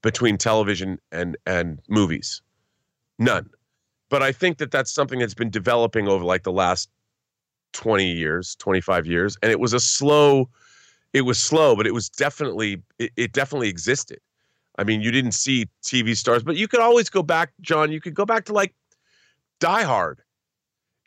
between 0.02 0.38
television 0.38 0.98
and 1.12 1.36
and 1.46 1.80
movies, 1.88 2.42
none 3.18 3.50
but 4.10 4.22
I 4.22 4.32
think 4.32 4.58
that 4.58 4.70
that's 4.70 4.92
something 4.92 5.20
that's 5.20 5.34
been 5.34 5.48
developing 5.48 6.08
over 6.08 6.24
like 6.24 6.42
the 6.42 6.52
last 6.52 6.90
20 7.72 8.10
years, 8.10 8.56
25 8.56 9.06
years. 9.06 9.38
And 9.42 9.50
it 9.50 9.60
was 9.60 9.72
a 9.72 9.80
slow, 9.80 10.50
it 11.14 11.22
was 11.22 11.38
slow, 11.38 11.74
but 11.74 11.86
it 11.86 11.94
was 11.94 12.10
definitely, 12.10 12.82
it, 12.98 13.12
it 13.16 13.32
definitely 13.32 13.68
existed. 13.68 14.18
I 14.78 14.84
mean, 14.84 15.00
you 15.00 15.10
didn't 15.10 15.32
see 15.32 15.68
TV 15.82 16.16
stars, 16.16 16.42
but 16.42 16.56
you 16.56 16.68
could 16.68 16.80
always 16.80 17.08
go 17.08 17.22
back, 17.22 17.52
John, 17.60 17.92
you 17.92 18.00
could 18.00 18.14
go 18.14 18.26
back 18.26 18.44
to 18.46 18.52
like 18.52 18.74
Die 19.60 19.82
Hard. 19.82 20.20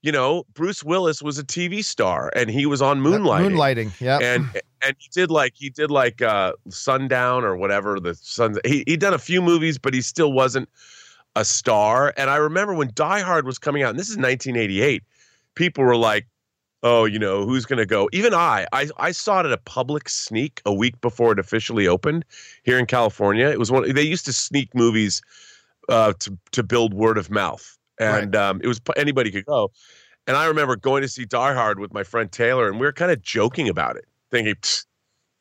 You 0.03 0.11
know, 0.11 0.43
Bruce 0.53 0.84
Willis 0.84 1.23
was 1.23 1.39
a 1.39 1.43
TV 1.43 1.84
star 1.84 2.31
and 2.35 2.51
he 2.51 2.65
was 2.65 2.81
on 2.81 3.01
Moonlighting. 3.01 3.51
Moonlighting, 3.51 4.01
yeah. 4.01 4.19
And 4.21 4.49
and 4.81 4.95
he 4.99 5.09
did 5.11 5.31
like 5.31 5.53
he 5.55 5.69
did 5.69 5.89
like 5.89 6.21
uh 6.21 6.53
Sundown 6.69 7.43
or 7.43 7.55
whatever 7.55 7.99
the 7.99 8.13
sun 8.13 8.57
he 8.65 8.84
he 8.85 8.97
done 8.97 9.13
a 9.13 9.19
few 9.19 9.41
movies, 9.41 9.80
but 9.80 9.93
he 9.93 10.01
still 10.01 10.31
wasn't 10.31 10.69
a 11.35 11.43
star. 11.43 12.13
And 12.17 12.30
I 12.30 12.35
remember 12.35 12.73
when 12.73 12.91
Die 12.93 13.21
Hard 13.21 13.45
was 13.45 13.57
coming 13.57 13.81
out, 13.81 13.89
and 13.89 13.99
this 13.99 14.09
is 14.09 14.17
1988, 14.17 15.03
people 15.55 15.84
were 15.84 15.95
like, 15.95 16.27
oh, 16.84 17.05
you 17.05 17.17
know, 17.17 17.45
who's 17.45 17.65
going 17.65 17.77
to 17.77 17.85
go? 17.85 18.09
Even 18.11 18.34
I, 18.34 18.67
I, 18.73 18.89
I 18.97 19.11
saw 19.11 19.39
it 19.39 19.45
at 19.45 19.53
a 19.53 19.57
public 19.57 20.09
sneak 20.09 20.61
a 20.65 20.73
week 20.73 20.99
before 21.01 21.31
it 21.31 21.39
officially 21.39 21.88
opened 21.88 22.25
here 22.63 22.77
in 22.77 22.85
California. 22.85 23.47
It 23.47 23.57
was 23.57 23.71
one, 23.71 23.91
they 23.91 24.03
used 24.03 24.25
to 24.25 24.34
sneak 24.34 24.75
movies 24.75 25.21
uh, 25.89 26.13
to, 26.19 26.38
to 26.51 26.61
build 26.61 26.93
word 26.93 27.17
of 27.17 27.31
mouth. 27.31 27.77
And 27.99 28.36
right. 28.36 28.49
um, 28.49 28.61
it 28.64 28.68
was 28.68 28.82
anybody 28.98 29.32
could 29.32 29.45
go. 29.45 29.72
And 30.26 30.38
I 30.38 30.45
remember 30.45 30.76
going 30.76 31.02
to 31.02 31.10
see 31.10 31.26
Die 31.26 31.53
Hard 31.53 31.80
with 31.80 31.94
my 31.94 32.03
friend 32.03 32.32
Taylor, 32.32 32.68
and 32.68 32.80
we 32.80 32.86
were 32.86 32.94
kind 32.94 33.11
of 33.11 33.22
joking 33.22 33.68
about 33.68 33.98
it, 33.98 34.06
thinking, 34.32 34.56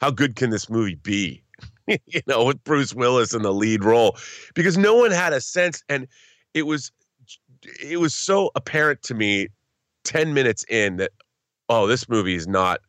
how 0.00 0.10
good 0.10 0.34
can 0.34 0.50
this 0.50 0.68
movie 0.68 0.96
be? 0.96 1.42
you 1.86 2.20
know, 2.26 2.44
with 2.44 2.62
Bruce 2.64 2.94
Willis 2.94 3.34
in 3.34 3.42
the 3.42 3.52
lead 3.52 3.84
role, 3.84 4.16
because 4.54 4.76
no 4.76 4.94
one 4.96 5.10
had 5.10 5.32
a 5.32 5.40
sense, 5.40 5.82
and 5.88 6.08
it 6.54 6.66
was 6.66 6.90
it 7.80 8.00
was 8.00 8.14
so 8.14 8.50
apparent 8.54 9.02
to 9.02 9.14
me, 9.14 9.48
ten 10.04 10.34
minutes 10.34 10.64
in 10.68 10.96
that, 10.96 11.12
oh, 11.68 11.86
this 11.86 12.08
movie 12.08 12.34
is 12.34 12.48
not, 12.48 12.80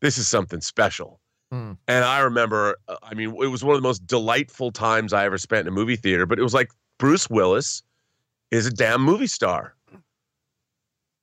this 0.00 0.18
is 0.18 0.26
something 0.26 0.60
special. 0.60 1.20
Mm. 1.52 1.76
And 1.86 2.04
I 2.04 2.20
remember, 2.20 2.76
uh, 2.88 2.96
I 3.02 3.14
mean, 3.14 3.30
it 3.42 3.48
was 3.48 3.62
one 3.62 3.76
of 3.76 3.82
the 3.82 3.86
most 3.86 4.06
delightful 4.06 4.72
times 4.72 5.12
I 5.12 5.24
ever 5.24 5.38
spent 5.38 5.66
in 5.66 5.68
a 5.68 5.76
movie 5.76 5.96
theater. 5.96 6.26
But 6.26 6.38
it 6.38 6.42
was 6.42 6.54
like 6.54 6.70
Bruce 6.98 7.30
Willis 7.30 7.82
is 8.54 8.66
a 8.66 8.70
damn 8.70 9.02
movie 9.02 9.26
star. 9.26 9.74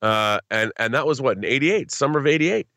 Uh, 0.01 0.39
and 0.49 0.71
and 0.77 0.93
that 0.93 1.05
was 1.05 1.21
what 1.21 1.37
in 1.37 1.45
'88, 1.45 1.91
summer 1.91 2.19
of 2.19 2.27
'88. 2.27 2.67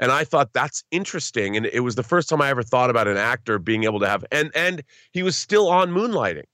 And 0.00 0.10
I 0.10 0.24
thought 0.24 0.52
that's 0.52 0.82
interesting. 0.90 1.56
And 1.56 1.66
it 1.66 1.80
was 1.80 1.94
the 1.94 2.02
first 2.02 2.28
time 2.28 2.42
I 2.42 2.48
ever 2.48 2.62
thought 2.62 2.90
about 2.90 3.06
an 3.06 3.16
actor 3.16 3.58
being 3.58 3.84
able 3.84 4.00
to 4.00 4.08
have 4.08 4.24
and 4.32 4.50
and 4.54 4.82
he 5.12 5.22
was 5.22 5.36
still 5.36 5.68
on 5.68 5.90
moonlighting. 5.90 6.44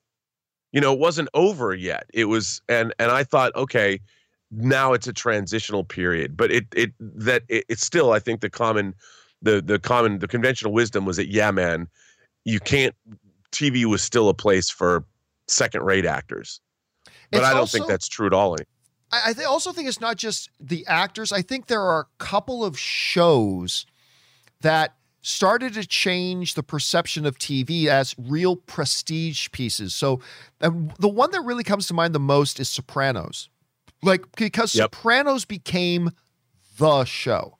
You 0.72 0.82
know, 0.82 0.92
it 0.92 0.98
wasn't 0.98 1.30
over 1.32 1.74
yet. 1.74 2.04
It 2.12 2.26
was 2.26 2.60
and 2.68 2.92
and 2.98 3.10
I 3.10 3.24
thought, 3.24 3.54
okay, 3.56 4.00
now 4.50 4.92
it's 4.92 5.06
a 5.06 5.12
transitional 5.12 5.84
period. 5.84 6.36
But 6.36 6.50
it 6.50 6.66
it 6.74 6.92
that 7.00 7.42
it, 7.48 7.64
it's 7.68 7.84
still, 7.84 8.12
I 8.12 8.18
think 8.18 8.40
the 8.40 8.50
common 8.50 8.94
the 9.40 9.62
the 9.62 9.78
common 9.78 10.18
the 10.18 10.28
conventional 10.28 10.72
wisdom 10.72 11.06
was 11.06 11.16
that, 11.16 11.28
yeah, 11.28 11.50
man, 11.50 11.88
you 12.44 12.60
can't 12.60 12.94
TV 13.52 13.84
was 13.84 14.02
still 14.02 14.28
a 14.28 14.34
place 14.34 14.68
for 14.68 15.04
second 15.46 15.82
rate 15.82 16.04
actors. 16.06 16.60
But 17.30 17.38
it's 17.38 17.46
I 17.46 17.50
don't 17.50 17.60
also, 17.60 17.78
think 17.78 17.88
that's 17.88 18.08
true 18.08 18.26
at 18.26 18.32
all. 18.32 18.56
I, 19.12 19.34
I 19.38 19.44
also 19.44 19.72
think 19.72 19.88
it's 19.88 20.00
not 20.00 20.16
just 20.16 20.50
the 20.60 20.86
actors. 20.86 21.32
I 21.32 21.42
think 21.42 21.66
there 21.66 21.82
are 21.82 22.00
a 22.00 22.24
couple 22.24 22.64
of 22.64 22.78
shows 22.78 23.86
that 24.60 24.94
started 25.20 25.74
to 25.74 25.86
change 25.86 26.54
the 26.54 26.62
perception 26.62 27.26
of 27.26 27.38
TV 27.38 27.86
as 27.86 28.14
real 28.18 28.56
prestige 28.56 29.50
pieces. 29.52 29.94
So, 29.94 30.20
the 30.60 31.08
one 31.08 31.30
that 31.32 31.42
really 31.42 31.64
comes 31.64 31.86
to 31.88 31.94
mind 31.94 32.14
the 32.14 32.20
most 32.20 32.60
is 32.60 32.68
Sopranos. 32.68 33.48
Like 34.02 34.24
because 34.36 34.74
yep. 34.74 34.94
Sopranos 34.94 35.44
became 35.44 36.12
the 36.78 37.04
show. 37.04 37.58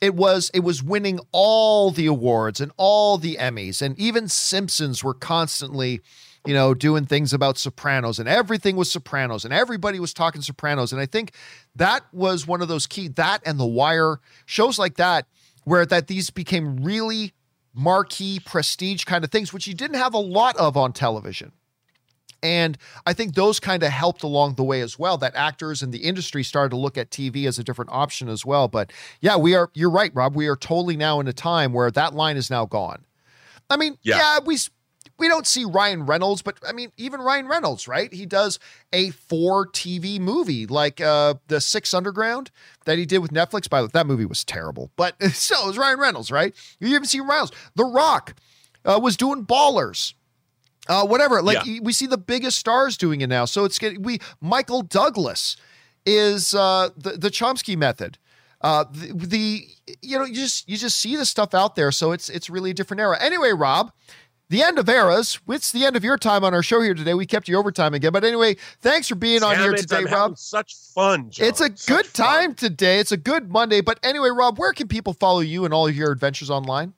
It 0.00 0.14
was 0.14 0.50
it 0.52 0.60
was 0.60 0.82
winning 0.82 1.20
all 1.32 1.90
the 1.90 2.06
awards 2.06 2.60
and 2.60 2.72
all 2.76 3.16
the 3.16 3.36
Emmys 3.36 3.80
and 3.80 3.98
even 3.98 4.28
Simpsons 4.28 5.02
were 5.02 5.14
constantly 5.14 6.02
you 6.46 6.54
know, 6.54 6.74
doing 6.74 7.06
things 7.06 7.32
about 7.32 7.56
Sopranos 7.56 8.18
and 8.18 8.28
everything 8.28 8.76
was 8.76 8.92
Sopranos 8.92 9.44
and 9.44 9.54
everybody 9.54 9.98
was 9.98 10.12
talking 10.12 10.42
Sopranos. 10.42 10.92
And 10.92 11.00
I 11.00 11.06
think 11.06 11.32
that 11.74 12.04
was 12.12 12.46
one 12.46 12.60
of 12.60 12.68
those 12.68 12.86
key, 12.86 13.08
that 13.08 13.40
and 13.46 13.58
The 13.58 13.66
Wire, 13.66 14.20
shows 14.44 14.78
like 14.78 14.96
that, 14.96 15.26
where 15.64 15.86
that 15.86 16.06
these 16.06 16.30
became 16.30 16.84
really 16.84 17.32
marquee 17.72 18.40
prestige 18.44 19.04
kind 19.04 19.24
of 19.24 19.30
things, 19.30 19.52
which 19.52 19.66
you 19.66 19.74
didn't 19.74 19.96
have 19.96 20.14
a 20.14 20.18
lot 20.18 20.56
of 20.56 20.76
on 20.76 20.92
television. 20.92 21.52
And 22.42 22.76
I 23.06 23.14
think 23.14 23.34
those 23.34 23.58
kind 23.58 23.82
of 23.82 23.90
helped 23.90 24.22
along 24.22 24.56
the 24.56 24.64
way 24.64 24.82
as 24.82 24.98
well. 24.98 25.16
That 25.16 25.34
actors 25.34 25.80
and 25.80 25.94
the 25.94 26.04
industry 26.04 26.42
started 26.42 26.70
to 26.70 26.76
look 26.76 26.98
at 26.98 27.10
TV 27.10 27.46
as 27.46 27.58
a 27.58 27.64
different 27.64 27.90
option 27.90 28.28
as 28.28 28.44
well. 28.44 28.68
But 28.68 28.92
yeah, 29.22 29.38
we 29.38 29.54
are, 29.54 29.70
you're 29.72 29.90
right, 29.90 30.14
Rob. 30.14 30.36
We 30.36 30.46
are 30.48 30.56
totally 30.56 30.98
now 30.98 31.20
in 31.20 31.26
a 31.26 31.32
time 31.32 31.72
where 31.72 31.90
that 31.90 32.12
line 32.12 32.36
is 32.36 32.50
now 32.50 32.66
gone. 32.66 33.06
I 33.70 33.78
mean, 33.78 33.96
yeah, 34.02 34.18
yeah 34.18 34.38
we 34.44 34.58
we 35.18 35.28
don't 35.28 35.46
see 35.46 35.64
Ryan 35.64 36.06
Reynolds, 36.06 36.42
but 36.42 36.58
I 36.66 36.72
mean, 36.72 36.92
even 36.96 37.20
Ryan 37.20 37.46
Reynolds, 37.46 37.86
right? 37.86 38.12
He 38.12 38.26
does 38.26 38.58
a 38.92 39.10
four 39.10 39.66
TV 39.66 40.18
movie 40.18 40.66
like 40.66 41.00
uh, 41.00 41.34
the 41.48 41.60
Six 41.60 41.94
Underground 41.94 42.50
that 42.84 42.98
he 42.98 43.06
did 43.06 43.18
with 43.18 43.32
Netflix. 43.32 43.68
By 43.68 43.80
the 43.80 43.86
way, 43.86 43.90
that 43.94 44.06
movie 44.06 44.26
was 44.26 44.44
terrible, 44.44 44.90
but 44.96 45.20
so 45.32 45.68
is 45.68 45.78
Ryan 45.78 46.00
Reynolds, 46.00 46.30
right? 46.30 46.54
You 46.80 46.88
even 46.88 47.04
see 47.04 47.20
Reynolds. 47.20 47.52
The 47.76 47.84
Rock 47.84 48.34
uh, 48.84 48.98
was 49.02 49.16
doing 49.16 49.44
Ballers. 49.44 50.14
Uh, 50.86 51.06
whatever, 51.06 51.40
like 51.40 51.64
yeah. 51.64 51.78
we 51.82 51.94
see 51.94 52.06
the 52.06 52.18
biggest 52.18 52.58
stars 52.58 52.98
doing 52.98 53.22
it 53.22 53.28
now. 53.28 53.46
So 53.46 53.64
it's 53.64 53.78
getting 53.78 54.02
we 54.02 54.18
Michael 54.42 54.82
Douglas 54.82 55.56
is 56.04 56.54
uh, 56.54 56.90
the 56.96 57.12
the 57.12 57.30
Kominsky 57.30 57.76
method. 57.76 58.18
Uh, 58.60 58.84
the, 58.90 59.12
the 59.12 59.68
you 60.02 60.18
know 60.18 60.24
you 60.24 60.34
just 60.34 60.68
you 60.68 60.76
just 60.76 60.98
see 60.98 61.16
the 61.16 61.24
stuff 61.26 61.54
out 61.54 61.76
there, 61.76 61.92
so 61.92 62.12
it's 62.12 62.28
it's 62.28 62.50
really 62.50 62.70
a 62.70 62.74
different 62.74 63.00
era. 63.00 63.16
Anyway, 63.20 63.52
Rob, 63.52 63.92
the 64.54 64.62
end 64.62 64.78
of 64.78 64.88
eras. 64.88 65.40
It's 65.48 65.72
the 65.72 65.84
end 65.84 65.96
of 65.96 66.04
your 66.04 66.16
time 66.16 66.44
on 66.44 66.54
our 66.54 66.62
show 66.62 66.80
here 66.80 66.94
today. 66.94 67.12
We 67.14 67.26
kept 67.26 67.48
you 67.48 67.58
overtime 67.58 67.92
again, 67.92 68.12
but 68.12 68.22
anyway, 68.22 68.56
thanks 68.80 69.08
for 69.08 69.16
being 69.16 69.40
Damn 69.40 69.50
on 69.50 69.58
here 69.58 69.74
it, 69.74 69.78
today, 69.78 69.98
I'm 69.98 70.06
Rob. 70.06 70.38
Such 70.38 70.76
fun. 70.94 71.28
John. 71.30 71.48
It's 71.48 71.60
a 71.60 71.76
such 71.76 71.86
good 71.86 72.06
fun. 72.06 72.26
time 72.26 72.54
today. 72.54 73.00
It's 73.00 73.10
a 73.10 73.16
good 73.16 73.50
Monday. 73.50 73.80
But 73.80 73.98
anyway, 74.04 74.28
Rob, 74.28 74.56
where 74.58 74.72
can 74.72 74.86
people 74.86 75.12
follow 75.12 75.40
you 75.40 75.64
and 75.64 75.74
all 75.74 75.88
of 75.88 75.96
your 75.96 76.12
adventures 76.12 76.50
online? 76.50 76.94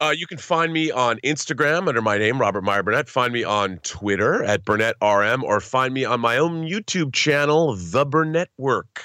Uh, 0.00 0.12
you 0.16 0.26
can 0.28 0.38
find 0.38 0.72
me 0.72 0.92
on 0.92 1.18
Instagram 1.24 1.88
under 1.88 2.00
my 2.00 2.16
name, 2.16 2.40
Robert 2.40 2.62
Meyer 2.62 2.84
Burnett. 2.84 3.08
Find 3.08 3.32
me 3.32 3.42
on 3.42 3.78
Twitter 3.78 4.44
at 4.44 4.64
Burnett 4.64 4.94
RM, 5.02 5.42
or 5.42 5.60
find 5.60 5.92
me 5.92 6.04
on 6.04 6.20
my 6.20 6.38
own 6.38 6.62
YouTube 6.62 7.12
channel, 7.12 7.74
The 7.74 8.06
Burnett 8.06 8.50
Work. 8.56 9.04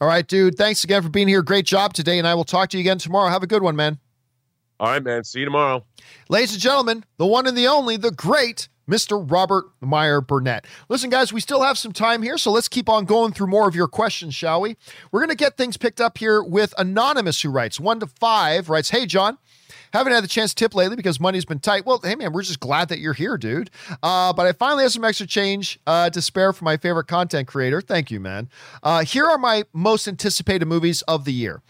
All 0.00 0.08
right, 0.08 0.26
dude. 0.26 0.56
Thanks 0.56 0.82
again 0.82 1.02
for 1.02 1.10
being 1.10 1.28
here. 1.28 1.42
Great 1.42 1.66
job 1.66 1.92
today, 1.92 2.18
and 2.18 2.26
I 2.26 2.34
will 2.34 2.44
talk 2.44 2.70
to 2.70 2.78
you 2.78 2.82
again 2.82 2.98
tomorrow. 2.98 3.28
Have 3.28 3.42
a 3.42 3.46
good 3.46 3.62
one, 3.62 3.76
man. 3.76 3.98
All 4.78 4.88
right, 4.88 5.02
man. 5.02 5.24
See 5.24 5.40
you 5.40 5.44
tomorrow. 5.46 5.84
Ladies 6.28 6.52
and 6.52 6.60
gentlemen, 6.60 7.04
the 7.16 7.26
one 7.26 7.46
and 7.46 7.56
the 7.56 7.66
only, 7.66 7.96
the 7.96 8.10
great 8.10 8.68
Mr. 8.88 9.24
Robert 9.30 9.66
Meyer 9.80 10.20
Burnett. 10.20 10.66
Listen, 10.88 11.10
guys, 11.10 11.32
we 11.32 11.40
still 11.40 11.62
have 11.62 11.78
some 11.78 11.92
time 11.92 12.22
here, 12.22 12.38
so 12.38 12.52
let's 12.52 12.68
keep 12.68 12.88
on 12.88 13.04
going 13.04 13.32
through 13.32 13.48
more 13.48 13.68
of 13.68 13.74
your 13.74 13.88
questions, 13.88 14.34
shall 14.34 14.60
we? 14.60 14.76
We're 15.10 15.20
going 15.20 15.30
to 15.30 15.36
get 15.36 15.56
things 15.56 15.76
picked 15.76 16.00
up 16.00 16.18
here 16.18 16.42
with 16.42 16.74
Anonymous, 16.78 17.42
who 17.42 17.50
writes 17.50 17.80
one 17.80 18.00
to 18.00 18.06
five, 18.06 18.68
writes, 18.68 18.90
Hey, 18.90 19.06
John. 19.06 19.38
Haven't 19.92 20.12
had 20.12 20.24
the 20.24 20.28
chance 20.28 20.52
to 20.52 20.56
tip 20.56 20.74
lately 20.74 20.96
because 20.96 21.18
money's 21.20 21.44
been 21.44 21.60
tight. 21.60 21.86
Well, 21.86 22.00
hey 22.02 22.16
man, 22.16 22.32
we're 22.32 22.42
just 22.42 22.60
glad 22.60 22.88
that 22.88 22.98
you're 22.98 23.14
here, 23.14 23.38
dude. 23.38 23.70
Uh, 24.02 24.32
but 24.32 24.44
I 24.44 24.52
finally 24.52 24.82
have 24.82 24.92
some 24.92 25.04
extra 25.04 25.26
change 25.26 25.78
uh, 25.86 26.10
to 26.10 26.20
spare 26.20 26.52
for 26.52 26.64
my 26.64 26.76
favorite 26.76 27.06
content 27.06 27.48
creator. 27.48 27.80
Thank 27.80 28.10
you, 28.10 28.20
man. 28.20 28.50
Uh, 28.82 29.04
here 29.04 29.24
are 29.24 29.38
my 29.38 29.64
most 29.72 30.06
anticipated 30.06 30.66
movies 30.66 31.00
of 31.02 31.24
the 31.24 31.32
year. 31.32 31.62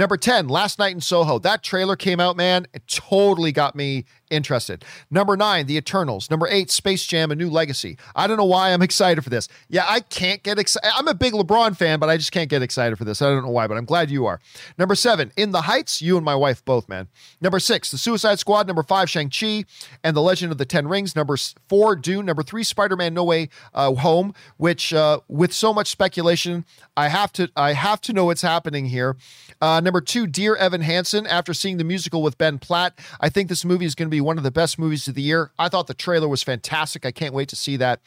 Number 0.00 0.16
10, 0.16 0.48
Last 0.48 0.78
Night 0.78 0.94
in 0.94 1.02
Soho. 1.02 1.38
That 1.38 1.62
trailer 1.62 1.94
came 1.94 2.20
out, 2.20 2.34
man. 2.34 2.66
It 2.72 2.88
totally 2.88 3.52
got 3.52 3.76
me 3.76 4.06
interested. 4.30 4.84
Number 5.10 5.36
nine, 5.36 5.66
The 5.66 5.76
Eternals. 5.76 6.30
Number 6.30 6.46
eight, 6.48 6.70
Space 6.70 7.06
Jam: 7.06 7.30
A 7.30 7.34
New 7.34 7.50
Legacy. 7.50 7.98
I 8.14 8.26
don't 8.26 8.36
know 8.36 8.44
why 8.44 8.72
I'm 8.72 8.82
excited 8.82 9.22
for 9.22 9.30
this. 9.30 9.48
Yeah, 9.68 9.84
I 9.88 10.00
can't 10.00 10.42
get 10.42 10.58
excited. 10.58 10.90
I'm 10.96 11.08
a 11.08 11.14
big 11.14 11.32
LeBron 11.32 11.76
fan, 11.76 11.98
but 11.98 12.08
I 12.08 12.16
just 12.16 12.32
can't 12.32 12.48
get 12.48 12.62
excited 12.62 12.96
for 12.96 13.04
this. 13.04 13.20
I 13.20 13.30
don't 13.30 13.44
know 13.44 13.50
why, 13.50 13.66
but 13.66 13.76
I'm 13.76 13.84
glad 13.84 14.10
you 14.10 14.26
are. 14.26 14.40
Number 14.78 14.94
seven, 14.94 15.32
In 15.36 15.52
the 15.52 15.62
Heights. 15.62 16.00
You 16.00 16.16
and 16.16 16.24
my 16.24 16.34
wife 16.34 16.64
both, 16.64 16.88
man. 16.88 17.08
Number 17.40 17.58
six, 17.58 17.90
The 17.90 17.98
Suicide 17.98 18.38
Squad. 18.38 18.66
Number 18.66 18.82
five, 18.82 19.10
Shang 19.10 19.30
Chi 19.30 19.64
and 20.02 20.16
the 20.16 20.22
Legend 20.22 20.52
of 20.52 20.58
the 20.58 20.64
Ten 20.64 20.88
Rings. 20.88 21.14
Number 21.14 21.36
four, 21.68 21.96
Dune. 21.96 22.26
Number 22.26 22.42
three, 22.42 22.64
Spider 22.64 22.96
Man: 22.96 23.14
No 23.14 23.24
Way 23.24 23.48
uh, 23.74 23.94
Home. 23.94 24.34
Which, 24.56 24.92
uh, 24.92 25.20
with 25.28 25.52
so 25.52 25.74
much 25.74 25.88
speculation, 25.88 26.64
I 26.96 27.08
have 27.08 27.32
to 27.34 27.50
I 27.56 27.72
have 27.72 28.00
to 28.02 28.12
know 28.12 28.26
what's 28.26 28.42
happening 28.42 28.86
here. 28.86 29.16
Uh, 29.60 29.80
number 29.80 30.00
two, 30.00 30.26
Dear 30.26 30.56
Evan 30.56 30.80
Hansen. 30.80 31.26
After 31.26 31.52
seeing 31.54 31.76
the 31.76 31.84
musical 31.84 32.22
with 32.22 32.38
Ben 32.38 32.58
Platt, 32.58 32.98
I 33.20 33.28
think 33.28 33.48
this 33.48 33.64
movie 33.64 33.84
is 33.84 33.94
going 33.94 34.08
to 34.08 34.10
be 34.10 34.19
one 34.20 34.38
of 34.38 34.44
the 34.44 34.50
best 34.50 34.78
movies 34.78 35.08
of 35.08 35.14
the 35.14 35.22
year. 35.22 35.50
I 35.58 35.68
thought 35.68 35.86
the 35.86 35.94
trailer 35.94 36.28
was 36.28 36.42
fantastic. 36.42 37.04
I 37.06 37.10
can't 37.10 37.34
wait 37.34 37.48
to 37.50 37.56
see 37.56 37.76
that. 37.76 38.00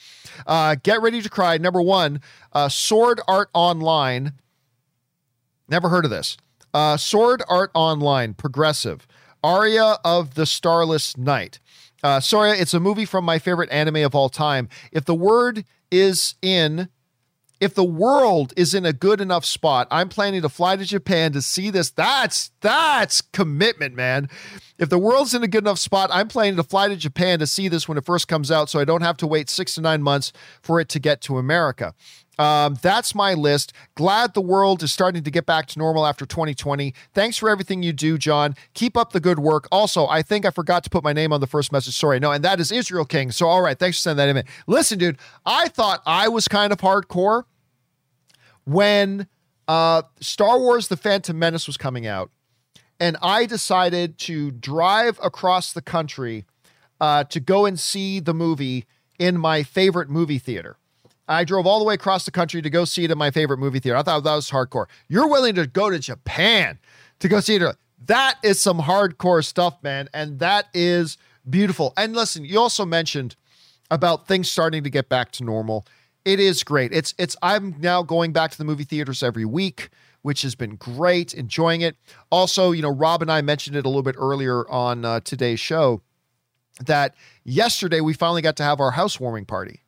Uh, 0.46 0.76
Get 0.82 1.02
Ready 1.02 1.22
to 1.22 1.30
Cry. 1.30 1.58
Number 1.58 1.82
one, 1.82 2.22
uh, 2.54 2.70
Sword 2.70 3.22
Art 3.28 3.50
Online. 3.54 4.34
Never 5.68 5.90
heard 5.90 6.06
of 6.06 6.12
this. 6.12 6.38
Uh, 6.74 6.98
Sword 6.98 7.44
Art 7.48 7.72
Online, 7.74 8.34
progressive. 8.34 9.08
Aria 9.44 9.98
of 10.06 10.36
the 10.36 10.46
Starless 10.46 11.18
Night. 11.18 11.60
Uh, 12.02 12.20
sorry, 12.20 12.52
it's 12.52 12.74
a 12.74 12.80
movie 12.80 13.06
from 13.06 13.26
my 13.26 13.40
favorite 13.40 13.72
anime 13.72 13.98
of 13.98 14.16
all 14.16 14.30
time. 14.30 14.70
If 14.92 15.06
the 15.06 15.16
word 15.16 15.66
is 15.92 16.36
in 16.42 16.90
if 17.64 17.74
the 17.76 17.84
world 17.84 18.52
is 18.58 18.74
in 18.74 18.86
a 18.86 18.92
good 18.92 19.22
enough 19.22 19.46
spot, 19.46 19.88
I'm 19.90 20.10
planning 20.10 20.42
to 20.42 20.50
fly 20.50 20.76
to 20.76 20.84
Japan 20.84 21.32
to 21.32 21.42
see 21.42 21.70
this. 21.70 21.92
That's 21.92 22.52
that's 22.60 23.22
commitment, 23.22 23.96
man. 23.96 24.28
If 24.78 24.90
the 24.90 24.98
world's 24.98 25.34
in 25.34 25.44
a 25.44 25.48
good 25.48 25.64
enough 25.64 25.80
spot, 25.80 26.10
I'm 26.12 26.28
planning 26.28 26.58
to 26.58 26.64
fly 26.64 26.90
to 26.90 26.98
Japan 26.98 27.40
to 27.40 27.48
see 27.48 27.70
this 27.70 27.88
when 27.88 27.98
it 27.98 28.04
first 28.04 28.28
comes 28.28 28.52
out, 28.52 28.70
so 28.70 28.82
I 28.82 28.86
don't 28.86 29.02
have 29.02 29.16
to 29.18 29.28
wait 29.28 29.50
six 29.50 29.76
to 29.76 29.82
nine 29.82 30.04
months 30.04 30.34
for 30.62 30.82
it 30.82 30.90
to 30.90 31.00
get 31.00 31.22
to 31.22 31.38
America. 31.38 31.94
Um, 32.38 32.78
that's 32.82 33.14
my 33.16 33.34
list. 33.34 33.72
Glad 33.96 34.34
the 34.34 34.42
world 34.42 34.84
is 34.84 34.92
starting 34.92 35.24
to 35.24 35.32
get 35.32 35.46
back 35.46 35.68
to 35.68 35.80
normal 35.80 36.06
after 36.06 36.26
2020. 36.26 36.94
Thanks 37.14 37.38
for 37.38 37.50
everything 37.50 37.84
you 37.84 37.94
do, 37.94 38.18
John. 38.18 38.56
Keep 38.74 38.98
up 38.98 39.14
the 39.14 39.20
good 39.20 39.40
work. 39.40 39.68
Also, 39.72 40.08
I 40.08 40.22
think 40.22 40.46
I 40.46 40.50
forgot 40.50 40.84
to 40.84 40.90
put 40.90 41.04
my 41.04 41.14
name 41.14 41.32
on 41.32 41.42
the 41.42 41.48
first 41.48 41.72
message. 41.72 41.96
Sorry. 41.96 42.20
No, 42.20 42.32
and 42.32 42.44
that 42.44 42.60
is 42.60 42.72
Israel 42.72 43.06
King. 43.06 43.32
So, 43.32 43.48
all 43.48 43.62
right. 43.62 43.78
Thanks 43.78 44.00
for 44.00 44.02
sending 44.02 44.34
that 44.34 44.40
in. 44.40 44.46
Listen, 44.68 44.98
dude, 44.98 45.18
I 45.46 45.70
thought 45.70 46.02
I 46.06 46.28
was 46.28 46.48
kind 46.48 46.74
of 46.74 46.80
hardcore 46.80 47.44
when 48.66 49.28
uh, 49.68 50.04
Star 50.20 50.60
Wars 50.60 50.88
The 50.88 50.98
Phantom 50.98 51.38
Menace 51.38 51.68
was 51.68 51.78
coming 51.78 52.08
out, 52.08 52.32
and 53.00 53.18
I 53.22 53.46
decided 53.46 54.18
to 54.20 54.52
drive 54.52 55.20
across 55.24 55.74
the 55.74 55.82
country 55.82 56.46
uh, 57.02 57.24
to 57.26 57.40
go 57.40 57.66
and 57.66 57.80
see 57.80 58.20
the 58.20 58.34
movie 58.34 58.86
in 59.20 59.38
my 59.38 59.64
favorite 59.64 60.10
movie 60.10 60.40
theater. 60.40 60.78
I 61.28 61.44
drove 61.44 61.66
all 61.66 61.80
the 61.80 61.86
way 61.86 61.94
across 61.94 62.26
the 62.26 62.32
country 62.32 62.62
to 62.62 62.70
go 62.70 62.86
see 62.86 63.06
it 63.06 63.12
in 63.12 63.18
my 63.18 63.32
favorite 63.32 63.58
movie 63.58 63.80
theater. 63.80 63.98
I 63.98 64.04
thought 64.04 64.24
that 64.24 64.36
was 64.36 64.52
hardcore. 64.52 64.88
You're 65.08 65.28
willing 65.28 65.56
to 65.56 65.68
go 65.68 65.90
to 65.90 66.00
Japan 66.00 66.80
to 67.20 67.28
go 67.28 67.40
see 67.40 67.56
it. 67.56 67.76
That 68.06 68.36
is 68.44 68.62
some 68.62 68.80
hardcore 68.80 69.44
stuff, 69.44 69.82
man. 69.82 70.10
And 70.14 70.40
that 70.40 70.68
is 70.74 71.18
beautiful. 71.50 71.94
And 71.96 72.14
listen, 72.14 72.44
you 72.44 72.60
also 72.60 72.86
mentioned 72.86 73.36
about 73.90 74.28
things 74.28 74.52
starting 74.52 74.84
to 74.84 74.90
get 74.90 75.08
back 75.08 75.32
to 75.34 75.44
normal. 75.44 75.86
It 76.26 76.40
is 76.40 76.64
great. 76.64 76.94
It's 76.94 77.14
it's 77.18 77.36
I'm 77.42 77.76
now 77.80 78.02
going 78.02 78.32
back 78.32 78.52
to 78.52 78.58
the 78.58 78.64
movie 78.64 78.86
theaters 78.86 79.22
every 79.22 79.46
week, 79.46 79.90
which 80.22 80.42
has 80.44 80.56
been 80.56 80.76
great, 80.78 81.34
enjoying 81.34 81.82
it. 81.82 81.98
Also, 82.32 82.72
you 82.72 82.82
know, 82.82 82.92
Rob 82.92 83.22
and 83.22 83.32
I 83.32 83.42
mentioned 83.42 83.76
it 83.76 83.86
a 83.86 83.90
little 83.90 84.04
bit 84.04 84.16
earlier 84.18 84.70
on 84.70 85.04
uh, 85.04 85.20
today's 85.20 85.60
show 85.60 86.02
that 86.80 87.16
yesterday 87.44 88.00
we 88.00 88.14
finally 88.14 88.42
got 88.42 88.56
to 88.58 88.64
have 88.64 88.80
our 88.80 88.92
housewarming 88.92 89.46
party. 89.46 89.82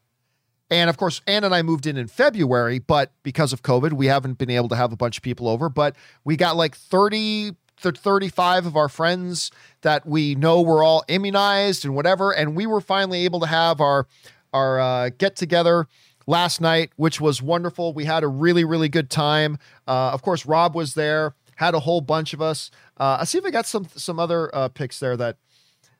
And 0.69 0.89
of 0.89 0.97
course, 0.97 1.21
Ann 1.27 1.43
and 1.43 1.53
I 1.53 1.61
moved 1.61 1.85
in 1.85 1.95
in 1.95 2.07
February, 2.07 2.79
but 2.79 3.11
because 3.23 3.53
of 3.53 3.61
COVID, 3.61 3.93
we 3.93 4.07
haven't 4.07 4.37
been 4.37 4.49
able 4.49 4.69
to 4.69 4.75
have 4.75 4.91
a 4.91 4.97
bunch 4.97 5.17
of 5.17 5.23
people 5.23 5.47
over. 5.47 5.69
But 5.69 5.95
we 6.23 6.35
got 6.35 6.55
like 6.55 6.75
30 6.75 7.55
35 7.77 8.65
of 8.65 8.75
our 8.77 8.87
friends 8.89 9.51
that 9.81 10.05
we 10.05 10.33
know 10.33 10.61
were 10.61 10.81
all 10.81 11.03
immunized 11.07 11.85
and 11.85 11.93
whatever. 11.93 12.31
And 12.31 12.55
we 12.55 12.65
were 12.65 12.81
finally 12.81 13.25
able 13.25 13.39
to 13.41 13.47
have 13.47 13.79
our 13.79 14.07
our 14.53 14.79
uh, 14.79 15.09
get 15.17 15.35
together 15.35 15.85
last 16.27 16.61
night, 16.61 16.91
which 16.95 17.21
was 17.21 17.41
wonderful. 17.41 17.93
We 17.93 18.05
had 18.05 18.23
a 18.23 18.27
really, 18.27 18.63
really 18.63 18.89
good 18.89 19.09
time. 19.09 19.57
Uh, 19.87 20.11
of 20.11 20.21
course, 20.21 20.45
Rob 20.45 20.75
was 20.75 20.93
there, 20.93 21.35
had 21.55 21.73
a 21.73 21.79
whole 21.79 22.01
bunch 22.01 22.33
of 22.33 22.41
us. 22.41 22.71
Uh, 22.99 23.17
I'll 23.19 23.25
see 23.25 23.37
if 23.37 23.45
I 23.45 23.51
got 23.51 23.65
some 23.65 23.87
some 23.95 24.19
other 24.19 24.53
uh, 24.55 24.69
picks 24.69 24.99
there 24.99 25.17
that 25.17 25.37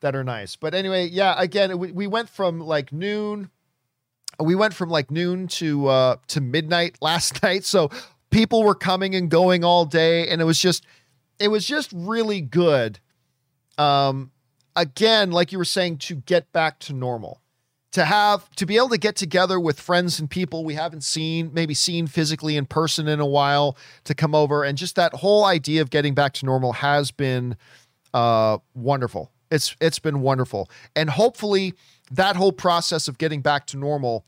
that 0.00 0.14
are 0.14 0.24
nice. 0.24 0.56
But 0.56 0.74
anyway, 0.74 1.08
yeah, 1.08 1.34
again, 1.38 1.78
we, 1.78 1.92
we 1.92 2.06
went 2.06 2.28
from 2.28 2.60
like 2.60 2.92
noon. 2.92 3.50
We 4.38 4.54
went 4.54 4.74
from 4.74 4.90
like 4.90 5.10
noon 5.10 5.48
to 5.48 5.86
uh, 5.88 6.16
to 6.28 6.40
midnight 6.40 6.98
last 7.00 7.42
night. 7.42 7.64
So 7.64 7.90
people 8.30 8.62
were 8.62 8.74
coming 8.74 9.14
and 9.14 9.30
going 9.30 9.64
all 9.64 9.84
day, 9.84 10.28
and 10.28 10.40
it 10.40 10.44
was 10.44 10.58
just 10.58 10.84
it 11.38 11.48
was 11.48 11.66
just 11.66 11.92
really 11.92 12.40
good. 12.40 12.98
Um, 13.78 14.30
again, 14.74 15.30
like 15.30 15.52
you 15.52 15.58
were 15.58 15.64
saying, 15.64 15.98
to 15.98 16.16
get 16.16 16.50
back 16.52 16.78
to 16.80 16.94
normal 16.94 17.40
to 17.96 18.04
have 18.04 18.50
to 18.56 18.66
be 18.66 18.76
able 18.76 18.90
to 18.90 18.98
get 18.98 19.16
together 19.16 19.58
with 19.58 19.80
friends 19.80 20.20
and 20.20 20.28
people 20.28 20.66
we 20.66 20.74
haven't 20.74 21.02
seen 21.02 21.50
maybe 21.54 21.72
seen 21.72 22.06
physically 22.06 22.54
in 22.54 22.66
person 22.66 23.08
in 23.08 23.20
a 23.20 23.26
while 23.26 23.74
to 24.04 24.14
come 24.14 24.34
over. 24.34 24.64
And 24.64 24.76
just 24.76 24.96
that 24.96 25.14
whole 25.14 25.46
idea 25.46 25.80
of 25.80 25.88
getting 25.88 26.12
back 26.14 26.34
to 26.34 26.44
normal 26.44 26.74
has 26.74 27.10
been 27.10 27.56
uh, 28.12 28.58
wonderful. 28.74 29.30
It's 29.50 29.74
it's 29.80 29.98
been 29.98 30.20
wonderful. 30.20 30.68
And 30.94 31.08
hopefully 31.08 31.72
that 32.10 32.36
whole 32.36 32.52
process 32.52 33.08
of 33.08 33.16
getting 33.16 33.40
back 33.40 33.66
to 33.68 33.78
normal 33.78 34.26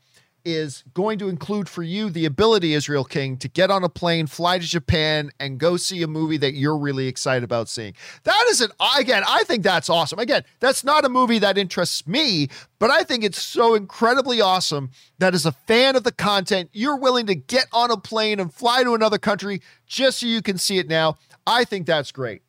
is 0.53 0.83
going 0.93 1.19
to 1.19 1.29
include 1.29 1.69
for 1.69 1.83
you 1.83 2.09
the 2.09 2.25
ability, 2.25 2.73
Israel 2.73 3.03
King, 3.03 3.37
to 3.37 3.47
get 3.47 3.71
on 3.71 3.83
a 3.83 3.89
plane, 3.89 4.27
fly 4.27 4.59
to 4.59 4.65
Japan, 4.65 5.31
and 5.39 5.57
go 5.57 5.77
see 5.77 6.01
a 6.03 6.07
movie 6.07 6.37
that 6.37 6.53
you're 6.53 6.77
really 6.77 7.07
excited 7.07 7.43
about 7.43 7.69
seeing. 7.69 7.93
That 8.23 8.45
is 8.49 8.61
an, 8.61 8.71
again, 8.97 9.23
I 9.27 9.43
think 9.43 9.63
that's 9.63 9.89
awesome. 9.89 10.19
Again, 10.19 10.43
that's 10.59 10.83
not 10.83 11.05
a 11.05 11.09
movie 11.09 11.39
that 11.39 11.57
interests 11.57 12.07
me, 12.07 12.49
but 12.79 12.89
I 12.89 13.03
think 13.03 13.23
it's 13.23 13.41
so 13.41 13.75
incredibly 13.75 14.41
awesome 14.41 14.91
that 15.19 15.33
as 15.33 15.45
a 15.45 15.51
fan 15.51 15.95
of 15.95 16.03
the 16.03 16.11
content, 16.11 16.69
you're 16.73 16.97
willing 16.97 17.27
to 17.27 17.35
get 17.35 17.67
on 17.71 17.91
a 17.91 17.97
plane 17.97 18.39
and 18.39 18.53
fly 18.53 18.83
to 18.83 18.93
another 18.93 19.17
country 19.17 19.61
just 19.85 20.19
so 20.19 20.25
you 20.25 20.41
can 20.41 20.57
see 20.57 20.77
it 20.77 20.87
now. 20.87 21.17
I 21.45 21.63
think 21.63 21.85
that's 21.85 22.11
great. 22.11 22.41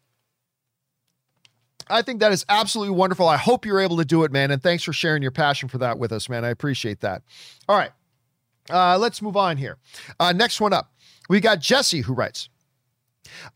I 1.90 2.02
think 2.02 2.20
that 2.20 2.32
is 2.32 2.44
absolutely 2.48 2.94
wonderful. 2.94 3.28
I 3.28 3.36
hope 3.36 3.66
you're 3.66 3.80
able 3.80 3.96
to 3.98 4.04
do 4.04 4.24
it, 4.24 4.32
man. 4.32 4.50
And 4.50 4.62
thanks 4.62 4.82
for 4.82 4.92
sharing 4.92 5.22
your 5.22 5.30
passion 5.30 5.68
for 5.68 5.78
that 5.78 5.98
with 5.98 6.12
us, 6.12 6.28
man. 6.28 6.44
I 6.44 6.50
appreciate 6.50 7.00
that. 7.00 7.22
All 7.68 7.76
right. 7.76 7.90
Uh, 8.70 8.96
let's 8.98 9.20
move 9.20 9.36
on 9.36 9.56
here. 9.56 9.78
Uh, 10.18 10.32
next 10.32 10.60
one 10.60 10.72
up. 10.72 10.92
We 11.28 11.40
got 11.40 11.60
Jesse 11.60 12.00
who 12.02 12.14
writes 12.14 12.48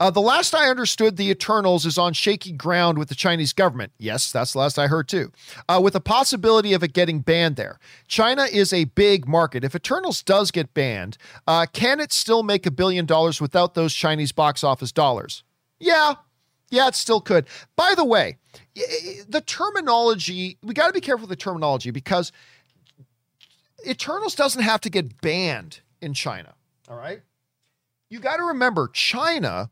uh, 0.01 0.11
The 0.11 0.21
last 0.21 0.55
I 0.55 0.69
understood, 0.69 1.17
the 1.17 1.31
Eternals 1.31 1.87
is 1.87 1.99
on 1.99 2.13
shaky 2.13 2.53
ground 2.53 2.99
with 2.99 3.09
the 3.09 3.15
Chinese 3.15 3.53
government. 3.53 3.93
Yes, 3.99 4.33
that's 4.33 4.53
the 4.53 4.59
last 4.59 4.79
I 4.79 4.87
heard 4.87 5.09
too. 5.09 5.33
Uh, 5.69 5.81
with 5.83 5.95
a 5.95 6.01
possibility 6.01 6.73
of 6.73 6.83
it 6.83 6.93
getting 6.93 7.21
banned 7.21 7.57
there. 7.57 7.79
China 8.09 8.45
is 8.45 8.73
a 8.73 8.85
big 8.85 9.29
market. 9.29 9.65
If 9.65 9.75
Eternals 9.75 10.23
does 10.23 10.51
get 10.51 10.75
banned, 10.75 11.17
uh, 11.47 11.67
can 11.73 12.01
it 12.01 12.13
still 12.13 12.43
make 12.43 12.67
a 12.67 12.71
billion 12.71 13.07
dollars 13.07 13.41
without 13.41 13.75
those 13.75 13.95
Chinese 13.95 14.33
box 14.33 14.65
office 14.65 14.93
dollars? 14.93 15.43
Yeah, 15.79 16.15
yeah, 16.71 16.89
it 16.89 16.95
still 16.95 17.21
could. 17.21 17.47
By 17.77 17.95
the 17.95 18.05
way, 18.05 18.39
the 19.29 19.43
terminology, 19.45 20.59
we 20.63 20.75
got 20.75 20.89
to 20.89 20.93
be 20.93 21.01
careful 21.01 21.23
with 21.23 21.31
the 21.31 21.43
terminology 21.43 21.91
because 21.91 22.33
Eternals 23.87 24.35
doesn't 24.35 24.63
have 24.63 24.81
to 24.83 24.91
get 24.91 25.21
banned 25.21 25.81
in 26.01 26.15
China. 26.15 26.55
All 26.89 26.97
right. 26.97 27.21
You 28.11 28.19
got 28.19 28.37
to 28.37 28.45
remember, 28.45 28.89
China 28.89 29.71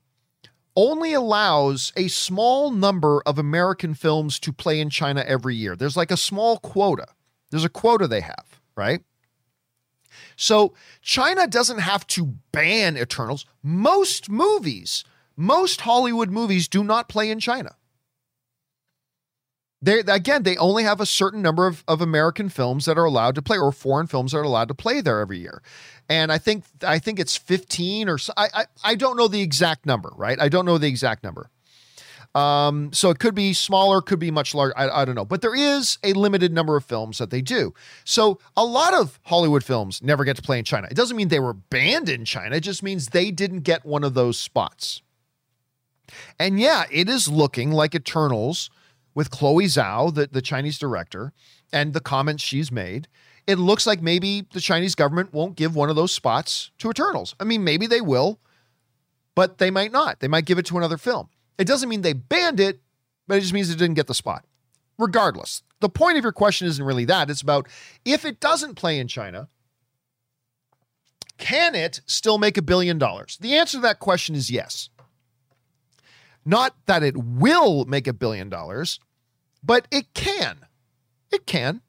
only 0.75 1.13
allows 1.13 1.93
a 1.97 2.09
small 2.09 2.71
number 2.71 3.23
of 3.27 3.39
American 3.39 3.95
films 3.95 4.39
to 4.41 4.53
play 4.53 4.81
in 4.81 4.89
China 4.89 5.23
every 5.27 5.55
year. 5.55 5.77
There's 5.77 5.97
like 5.97 6.11
a 6.11 6.17
small 6.17 6.59
quota. 6.59 7.07
There's 7.51 7.65
a 7.65 7.69
quota 7.69 8.09
they 8.09 8.23
have, 8.23 8.61
right? 8.75 9.03
So 10.37 10.73
China 11.03 11.47
doesn't 11.47 11.81
have 11.81 12.07
to 12.09 12.35
ban 12.53 12.97
Eternals. 12.97 13.45
Most 13.63 14.31
movies, 14.31 15.05
most 15.37 15.83
Hollywood 15.83 16.31
movies 16.31 16.69
do 16.69 16.85
not 16.85 17.09
play 17.09 17.31
in 17.31 17.41
China. 17.41 17.77
They 19.83 19.99
again, 20.01 20.45
they 20.45 20.57
only 20.57 20.85
have 20.85 21.01
a 21.01 21.07
certain 21.07 21.43
number 21.43 21.67
of, 21.67 21.83
of 21.89 22.01
American 22.01 22.49
films 22.49 22.85
that 22.85 22.97
are 22.97 23.05
allowed 23.05 23.35
to 23.35 23.43
play, 23.43 23.59
or 23.59 23.73
foreign 23.73 24.07
films 24.07 24.31
that 24.31 24.39
are 24.39 24.43
allowed 24.43 24.69
to 24.69 24.75
play 24.75 25.01
there 25.01 25.19
every 25.19 25.39
year. 25.39 25.61
And 26.09 26.31
I 26.31 26.39
think 26.39 26.65
I 26.87 27.01
think 27.01 27.19
it's 27.19 27.37
15 27.37 28.09
or 28.09 28.17
so. 28.17 28.33
I, 28.37 28.49
I, 28.55 28.65
I 28.85 28.95
don't 28.95 29.17
know 29.17 29.27
the 29.27 29.43
exact 29.43 29.85
number, 29.85 30.13
right? 30.17 30.41
I 30.41 30.49
don't 30.49 30.65
know 30.65 30.79
the 30.79 30.87
exact 30.87 31.25
number. 31.25 31.51
Um, 32.35 32.93
so 32.93 33.11
it 33.11 33.19
could 33.19 33.35
be 33.35 33.53
smaller, 33.53 34.01
could 34.01 34.19
be 34.19 34.31
much 34.31 34.55
larger. 34.55 34.73
I, 34.77 35.03
I 35.03 35.05
don't 35.05 35.15
know. 35.15 35.25
But 35.25 35.43
there 35.43 35.55
is 35.55 35.99
a 36.03 36.13
limited 36.15 36.53
number 36.53 36.77
of 36.77 36.85
films 36.85 37.19
that 37.19 37.31
they 37.31 37.43
do. 37.43 37.75
So 38.05 38.39
a 38.57 38.65
lot 38.65 38.95
of 38.95 39.19
Hollywood 39.25 39.65
films 39.65 40.03
never 40.03 40.25
get 40.25 40.37
to 40.37 40.43
play 40.43 40.59
in 40.59 40.65
China. 40.65 40.89
It 40.91 40.97
doesn't 40.97 41.17
mean 41.17 41.29
they 41.29 41.41
were 41.41 41.53
banned 41.53 42.09
in 42.09 42.25
China, 42.25 42.57
it 42.57 42.61
just 42.61 42.83
means 42.83 43.09
they 43.09 43.31
didn't 43.31 43.61
get 43.61 43.85
one 43.85 44.05
of 44.05 44.15
those 44.15 44.39
spots. 44.39 45.03
And 46.39 46.59
yeah, 46.59 46.85
it 46.91 47.09
is 47.09 47.29
looking 47.29 47.71
like 47.71 47.95
Eternals 47.95 48.71
with 49.15 49.31
Chloe 49.31 49.67
Zhao, 49.67 50.15
the, 50.15 50.27
the 50.27 50.43
Chinese 50.43 50.79
director, 50.79 51.33
and 51.73 51.93
the 51.93 52.01
comments 52.01 52.43
she's 52.43 52.73
made, 52.73 53.09
it 53.47 53.59
looks 53.59 53.87
like 53.87 54.01
maybe 54.01 54.47
the 54.53 54.61
Chinese 54.61 54.95
government 54.95 55.33
won't 55.33 55.57
give 55.57 55.75
one 55.75 55.91
of 55.91 55.97
those 55.97 56.13
spots 56.13 56.71
to 56.79 56.91
Eternals. 56.91 57.35
I 57.41 57.45
mean, 57.45 57.65
maybe 57.65 57.87
they 57.87 58.01
will, 58.01 58.39
but 59.35 59.59
they 59.59 59.71
might 59.71 59.93
not. 59.93 60.21
They 60.21 60.29
might 60.29 60.45
give 60.45 60.59
it 60.59 60.67
to 60.67 60.79
another 60.79 60.97
film. 60.99 61.29
It 61.59 61.67
doesn't 61.67 61.89
mean 61.89 62.03
they 62.03 62.13
banned 62.13 62.61
it, 62.61 62.81
but 63.27 63.39
it 63.39 63.41
just 63.41 63.53
means 63.53 63.71
it 63.71 63.79
didn't 63.79 63.95
get 63.95 64.07
the 64.07 64.15
spot. 64.15 64.45
Regardless, 64.99 65.63
the 65.81 65.89
point 65.89 66.19
of 66.19 66.23
your 66.25 66.33
question 66.33 66.69
isn't 66.69 66.85
really 66.85 67.05
that. 67.07 67.31
It's 67.31 67.43
about 67.43 67.69
if 68.05 68.25
it 68.25 68.41
doesn't 68.41 68.77
play 68.77 68.99
in 68.99 69.09
China, 69.09 69.49
can 71.39 71.75
it 71.75 72.01
still 72.07 72.39
make 72.39 72.57
a 72.57 72.63
billion 72.63 72.99
dollars? 72.99 73.39
The 73.41 73.55
answer 73.55 73.79
to 73.79 73.83
that 73.83 73.99
question 73.99 74.35
is 74.35 74.51
yes. 74.51 74.91
Not 76.45 76.75
that 76.87 77.03
it 77.03 77.17
will 77.17 77.85
make 77.85 78.07
a 78.07 78.13
billion 78.13 78.49
dollars, 78.49 78.99
but 79.63 79.87
it 79.91 80.13
can. 80.15 80.59
It 81.31 81.47
can. 81.47 81.83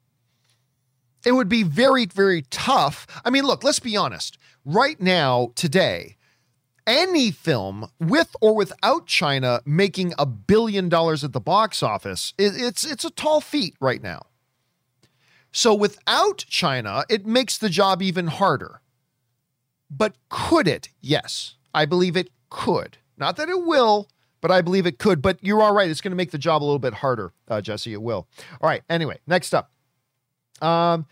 It 1.24 1.32
would 1.32 1.48
be 1.48 1.62
very, 1.62 2.06
very 2.06 2.42
tough. 2.42 3.06
I 3.24 3.30
mean, 3.30 3.44
look, 3.44 3.64
let's 3.64 3.80
be 3.80 3.96
honest. 3.96 4.38
Right 4.64 5.00
now, 5.00 5.52
today, 5.54 6.16
any 6.86 7.30
film 7.30 7.88
with 7.98 8.36
or 8.40 8.54
without 8.54 9.06
China 9.06 9.60
making 9.64 10.12
a 10.18 10.26
billion 10.26 10.88
dollars 10.88 11.24
at 11.24 11.32
the 11.32 11.40
box 11.40 11.82
office, 11.82 12.34
it's 12.38 12.84
it's 12.84 13.04
a 13.04 13.10
tall 13.10 13.40
feat 13.40 13.74
right 13.80 14.02
now. 14.02 14.26
So 15.50 15.74
without 15.74 16.44
China, 16.48 17.04
it 17.08 17.26
makes 17.26 17.56
the 17.56 17.68
job 17.68 18.02
even 18.02 18.26
harder. 18.26 18.80
But 19.90 20.16
could 20.28 20.66
it? 20.66 20.88
Yes, 21.00 21.54
I 21.72 21.86
believe 21.86 22.16
it 22.16 22.30
could. 22.50 22.98
Not 23.16 23.36
that 23.36 23.48
it 23.48 23.64
will, 23.64 24.08
but 24.44 24.50
I 24.50 24.60
believe 24.60 24.84
it 24.84 24.98
could. 24.98 25.22
But 25.22 25.38
you're 25.40 25.62
all 25.62 25.72
right. 25.72 25.88
It's 25.88 26.02
going 26.02 26.12
to 26.12 26.16
make 26.16 26.30
the 26.30 26.36
job 26.36 26.62
a 26.62 26.66
little 26.66 26.78
bit 26.78 26.92
harder, 26.92 27.32
uh, 27.48 27.62
Jesse. 27.62 27.94
It 27.94 28.02
will. 28.02 28.28
All 28.60 28.68
right. 28.68 28.82
Anyway, 28.90 29.18
next 29.26 29.54
up. 29.54 29.70
Um, 30.60 31.06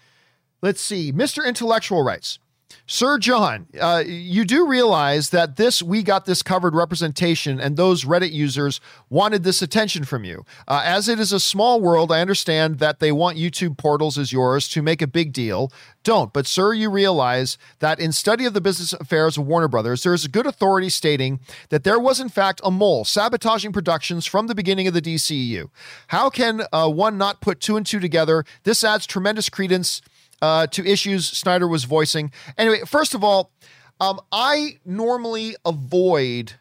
let's 0.60 0.82
see. 0.82 1.14
Mr. 1.14 1.42
Intellectual 1.42 2.02
Rights. 2.02 2.38
Sir 2.86 3.16
John, 3.18 3.68
uh, 3.80 4.02
you 4.04 4.44
do 4.44 4.66
realize 4.66 5.30
that 5.30 5.56
this 5.56 5.82
We 5.84 6.02
Got 6.02 6.24
This 6.24 6.42
Covered 6.42 6.74
representation 6.74 7.60
and 7.60 7.76
those 7.76 8.04
Reddit 8.04 8.32
users 8.32 8.80
wanted 9.08 9.44
this 9.44 9.62
attention 9.62 10.04
from 10.04 10.24
you. 10.24 10.44
Uh, 10.66 10.82
as 10.84 11.08
it 11.08 11.20
is 11.20 11.32
a 11.32 11.38
small 11.38 11.80
world, 11.80 12.10
I 12.10 12.20
understand 12.20 12.80
that 12.80 12.98
they 12.98 13.12
want 13.12 13.38
YouTube 13.38 13.78
portals 13.78 14.18
as 14.18 14.32
yours 14.32 14.68
to 14.70 14.82
make 14.82 15.00
a 15.00 15.06
big 15.06 15.32
deal. 15.32 15.72
Don't. 16.02 16.32
But, 16.32 16.48
sir, 16.48 16.72
you 16.72 16.90
realize 16.90 17.56
that 17.78 18.00
in 18.00 18.10
study 18.10 18.44
of 18.46 18.52
the 18.52 18.60
business 18.60 18.92
affairs 18.92 19.38
of 19.38 19.46
Warner 19.46 19.68
Brothers, 19.68 20.02
there 20.02 20.12
is 20.12 20.24
a 20.24 20.28
good 20.28 20.46
authority 20.46 20.88
stating 20.88 21.38
that 21.68 21.84
there 21.84 22.00
was, 22.00 22.18
in 22.18 22.28
fact, 22.28 22.60
a 22.64 22.70
mole 22.72 23.04
sabotaging 23.04 23.72
productions 23.72 24.26
from 24.26 24.48
the 24.48 24.56
beginning 24.56 24.88
of 24.88 24.94
the 24.94 25.02
DCEU. 25.02 25.70
How 26.08 26.28
can 26.30 26.62
uh, 26.72 26.88
one 26.88 27.16
not 27.16 27.40
put 27.40 27.60
two 27.60 27.76
and 27.76 27.86
two 27.86 28.00
together? 28.00 28.44
This 28.64 28.82
adds 28.82 29.06
tremendous 29.06 29.48
credence 29.48 30.02
uh, 30.42 30.66
to 30.66 30.84
issues 30.84 31.26
Snyder 31.26 31.68
was 31.68 31.84
voicing. 31.84 32.32
Anyway, 32.58 32.80
first 32.84 33.14
of 33.14 33.24
all, 33.24 33.52
um, 34.00 34.20
I 34.32 34.80
normally 34.84 35.54
avoid 35.64 36.54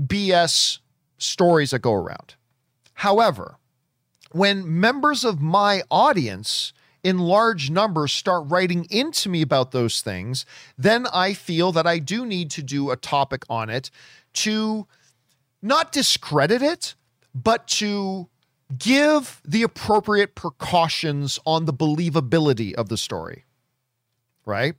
BS 0.00 0.78
stories 1.18 1.72
that 1.72 1.80
go 1.80 1.92
around. 1.92 2.36
However, 2.94 3.56
when 4.30 4.80
members 4.80 5.24
of 5.24 5.40
my 5.40 5.82
audience 5.90 6.72
in 7.02 7.18
large 7.18 7.70
numbers 7.70 8.12
start 8.12 8.44
writing 8.48 8.86
into 8.90 9.28
me 9.28 9.42
about 9.42 9.72
those 9.72 10.00
things, 10.00 10.46
then 10.78 11.06
I 11.12 11.34
feel 11.34 11.72
that 11.72 11.86
I 11.86 11.98
do 11.98 12.24
need 12.24 12.50
to 12.52 12.62
do 12.62 12.90
a 12.90 12.96
topic 12.96 13.44
on 13.50 13.68
it 13.68 13.90
to 14.34 14.86
not 15.62 15.92
discredit 15.92 16.62
it, 16.62 16.94
but 17.34 17.66
to 17.68 18.28
give 18.78 19.40
the 19.44 19.62
appropriate 19.62 20.34
precautions 20.34 21.38
on 21.46 21.64
the 21.64 21.72
believability 21.72 22.74
of 22.74 22.88
the 22.88 22.96
story. 22.96 23.44
Right? 24.44 24.74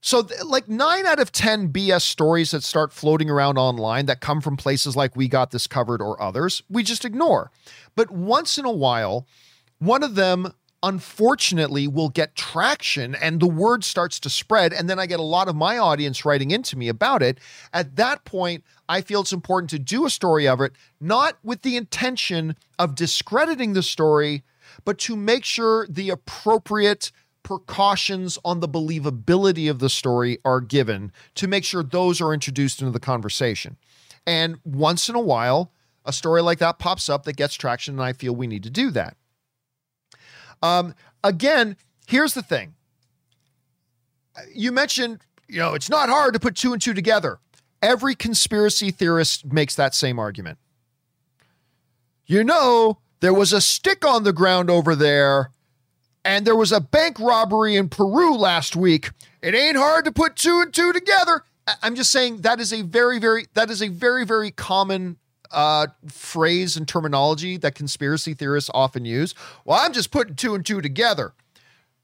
So, 0.00 0.22
th- 0.22 0.44
like 0.44 0.68
nine 0.68 1.06
out 1.06 1.18
of 1.18 1.32
10 1.32 1.72
BS 1.72 2.02
stories 2.02 2.52
that 2.52 2.62
start 2.62 2.92
floating 2.92 3.28
around 3.28 3.58
online 3.58 4.06
that 4.06 4.20
come 4.20 4.40
from 4.40 4.56
places 4.56 4.96
like 4.96 5.16
We 5.16 5.26
Got 5.28 5.50
This 5.50 5.66
Covered 5.66 6.00
or 6.00 6.20
others, 6.22 6.62
we 6.70 6.82
just 6.82 7.04
ignore. 7.04 7.50
But 7.96 8.10
once 8.10 8.58
in 8.58 8.64
a 8.64 8.72
while, 8.72 9.26
one 9.78 10.04
of 10.04 10.14
them 10.14 10.54
unfortunately 10.82 11.88
will 11.88 12.08
get 12.08 12.36
traction 12.36 13.14
and 13.16 13.40
the 13.40 13.48
word 13.48 13.82
starts 13.82 14.20
to 14.20 14.30
spread 14.30 14.72
and 14.72 14.88
then 14.88 14.98
I 14.98 15.06
get 15.06 15.18
a 15.18 15.24
lot 15.24 15.48
of 15.48 15.56
my 15.56 15.76
audience 15.76 16.24
writing 16.24 16.50
into 16.52 16.78
me 16.78 16.88
about 16.88 17.22
it. 17.22 17.38
At 17.72 17.96
that 17.96 18.24
point 18.24 18.62
I 18.88 19.00
feel 19.00 19.22
it's 19.22 19.32
important 19.32 19.70
to 19.70 19.78
do 19.78 20.06
a 20.06 20.10
story 20.10 20.46
of 20.46 20.60
it 20.60 20.72
not 21.00 21.36
with 21.42 21.62
the 21.62 21.76
intention 21.76 22.54
of 22.78 22.94
discrediting 22.94 23.72
the 23.72 23.82
story 23.82 24.44
but 24.84 24.98
to 24.98 25.16
make 25.16 25.44
sure 25.44 25.86
the 25.88 26.10
appropriate 26.10 27.10
precautions 27.42 28.38
on 28.44 28.60
the 28.60 28.68
believability 28.68 29.68
of 29.68 29.80
the 29.80 29.90
story 29.90 30.38
are 30.44 30.60
given 30.60 31.10
to 31.34 31.48
make 31.48 31.64
sure 31.64 31.82
those 31.82 32.20
are 32.20 32.32
introduced 32.32 32.80
into 32.80 32.92
the 32.92 33.00
conversation. 33.00 33.76
And 34.26 34.58
once 34.64 35.08
in 35.08 35.16
a 35.16 35.20
while 35.20 35.72
a 36.04 36.12
story 36.12 36.40
like 36.40 36.58
that 36.60 36.78
pops 36.78 37.08
up 37.08 37.24
that 37.24 37.36
gets 37.36 37.54
traction 37.54 37.94
and 37.94 38.02
I 38.02 38.12
feel 38.12 38.34
we 38.34 38.46
need 38.46 38.62
to 38.62 38.70
do 38.70 38.90
that 38.92 39.16
um, 40.62 40.94
again, 41.22 41.76
here's 42.06 42.34
the 42.34 42.42
thing. 42.42 42.74
You 44.54 44.72
mentioned, 44.72 45.20
you 45.48 45.58
know, 45.58 45.74
it's 45.74 45.90
not 45.90 46.08
hard 46.08 46.34
to 46.34 46.40
put 46.40 46.56
two 46.56 46.72
and 46.72 46.80
two 46.80 46.94
together. 46.94 47.38
Every 47.82 48.14
conspiracy 48.14 48.90
theorist 48.90 49.44
makes 49.52 49.74
that 49.76 49.94
same 49.94 50.18
argument. 50.18 50.58
You 52.26 52.44
know, 52.44 52.98
there 53.20 53.34
was 53.34 53.52
a 53.52 53.60
stick 53.60 54.04
on 54.04 54.24
the 54.24 54.32
ground 54.32 54.70
over 54.70 54.94
there, 54.94 55.50
and 56.24 56.46
there 56.46 56.56
was 56.56 56.72
a 56.72 56.80
bank 56.80 57.18
robbery 57.18 57.76
in 57.76 57.88
Peru 57.88 58.36
last 58.36 58.76
week. 58.76 59.10
It 59.42 59.54
ain't 59.54 59.76
hard 59.76 60.04
to 60.04 60.12
put 60.12 60.36
two 60.36 60.60
and 60.60 60.72
two 60.72 60.92
together. 60.92 61.42
I'm 61.82 61.94
just 61.94 62.12
saying 62.12 62.38
that 62.38 62.60
is 62.60 62.72
a 62.72 62.82
very, 62.82 63.18
very, 63.18 63.46
that 63.54 63.70
is 63.70 63.82
a 63.82 63.88
very, 63.88 64.24
very 64.24 64.50
common 64.50 65.16
uh, 65.50 65.88
phrase 66.06 66.76
and 66.76 66.86
terminology 66.86 67.56
that 67.56 67.74
conspiracy 67.74 68.34
theorists 68.34 68.70
often 68.74 69.04
use. 69.04 69.34
Well, 69.64 69.78
I'm 69.80 69.92
just 69.92 70.10
putting 70.10 70.34
two 70.34 70.54
and 70.54 70.64
two 70.64 70.80
together. 70.80 71.34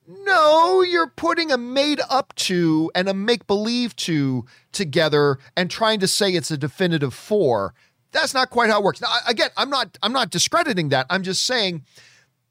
No, 0.06 0.82
you're 0.82 1.08
putting 1.08 1.50
a 1.50 1.56
made 1.56 2.00
up 2.10 2.34
two 2.34 2.90
and 2.94 3.08
a 3.08 3.14
make 3.14 3.46
believe 3.46 3.96
two 3.96 4.44
together 4.70 5.38
and 5.56 5.70
trying 5.70 5.98
to 6.00 6.06
say 6.06 6.32
it's 6.32 6.50
a 6.50 6.58
definitive 6.58 7.14
four. 7.14 7.74
That's 8.12 8.34
not 8.34 8.50
quite 8.50 8.70
how 8.70 8.80
it 8.80 8.84
works. 8.84 9.00
Now, 9.00 9.08
again, 9.26 9.48
I'm 9.56 9.70
not 9.70 9.96
I'm 10.02 10.12
not 10.12 10.30
discrediting 10.30 10.90
that. 10.90 11.06
I'm 11.08 11.22
just 11.22 11.44
saying 11.44 11.84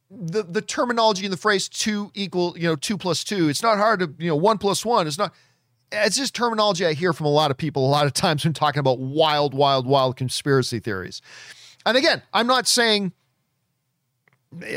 the 0.09 0.43
the 0.43 0.61
terminology 0.61 1.25
in 1.25 1.31
the 1.31 1.37
phrase 1.37 1.69
two 1.69 2.11
equal, 2.15 2.57
you 2.57 2.67
know, 2.67 2.75
two 2.75 2.97
plus 2.97 3.23
two. 3.23 3.49
It's 3.49 3.63
not 3.63 3.77
hard 3.77 3.99
to, 3.99 4.13
you 4.17 4.29
know, 4.29 4.35
one 4.35 4.57
plus 4.57 4.83
one. 4.83 5.05
It's 5.05 5.19
not 5.19 5.33
it's 5.93 6.17
just 6.17 6.33
terminology 6.35 6.85
I 6.85 6.93
hear 6.93 7.13
from 7.13 7.27
a 7.27 7.31
lot 7.31 7.51
of 7.51 7.57
people 7.57 7.85
a 7.85 7.89
lot 7.89 8.05
of 8.05 8.13
times 8.13 8.43
when 8.43 8.53
talking 8.53 8.79
about 8.79 8.99
wild, 8.99 9.53
wild, 9.53 9.85
wild 9.85 10.17
conspiracy 10.17 10.79
theories. 10.79 11.21
And 11.85 11.97
again, 11.97 12.21
I'm 12.33 12.47
not 12.47 12.67
saying 12.67 13.13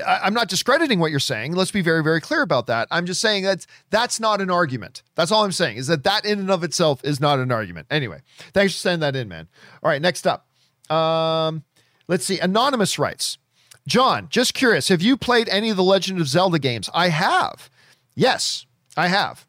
I'm 0.06 0.34
not 0.34 0.48
discrediting 0.48 1.01
what 1.01 1.10
you're 1.10 1.20
saying. 1.20 1.55
Let's 1.55 1.70
be 1.70 1.82
very, 1.82 2.02
very 2.02 2.20
clear 2.20 2.43
about 2.43 2.66
that. 2.66 2.88
I'm 2.90 3.06
just 3.06 3.20
saying 3.20 3.44
that 3.44 3.66
that's 3.90 4.18
not 4.20 4.40
an 4.40 4.51
argument. 4.51 5.02
That's 5.14 5.30
all 5.30 5.44
I'm 5.44 5.52
saying 5.52 5.76
is 5.76 5.86
that 5.88 6.05
that 6.05 6.24
in 6.24 6.38
and 6.38 6.51
of 6.51 6.64
itself 6.64 7.05
is 7.05 7.20
not 7.20 7.38
an 7.38 7.52
argument. 7.52 7.86
Anyway, 7.90 8.22
thanks 8.55 8.74
for 8.74 8.78
sending 8.78 9.01
that 9.01 9.16
in, 9.16 9.28
man. 9.28 9.48
All 9.82 9.90
right, 9.90 10.01
next 10.01 10.26
up. 10.26 10.47
Um, 10.90 11.64
let's 12.09 12.24
see. 12.24 12.38
Anonymous 12.38 12.98
writes, 12.98 13.38
John, 13.86 14.28
just 14.30 14.55
curious, 14.55 14.88
have 14.88 15.02
you 15.02 15.16
played 15.16 15.48
any 15.48 15.70
of 15.70 15.76
the 15.76 15.84
Legend 15.84 16.20
of 16.20 16.28
Zelda 16.28 16.59
games? 16.59 16.90
I 16.94 17.09
have. 17.09 17.70
Yes, 18.14 18.66
I 18.97 19.09
have. 19.09 19.47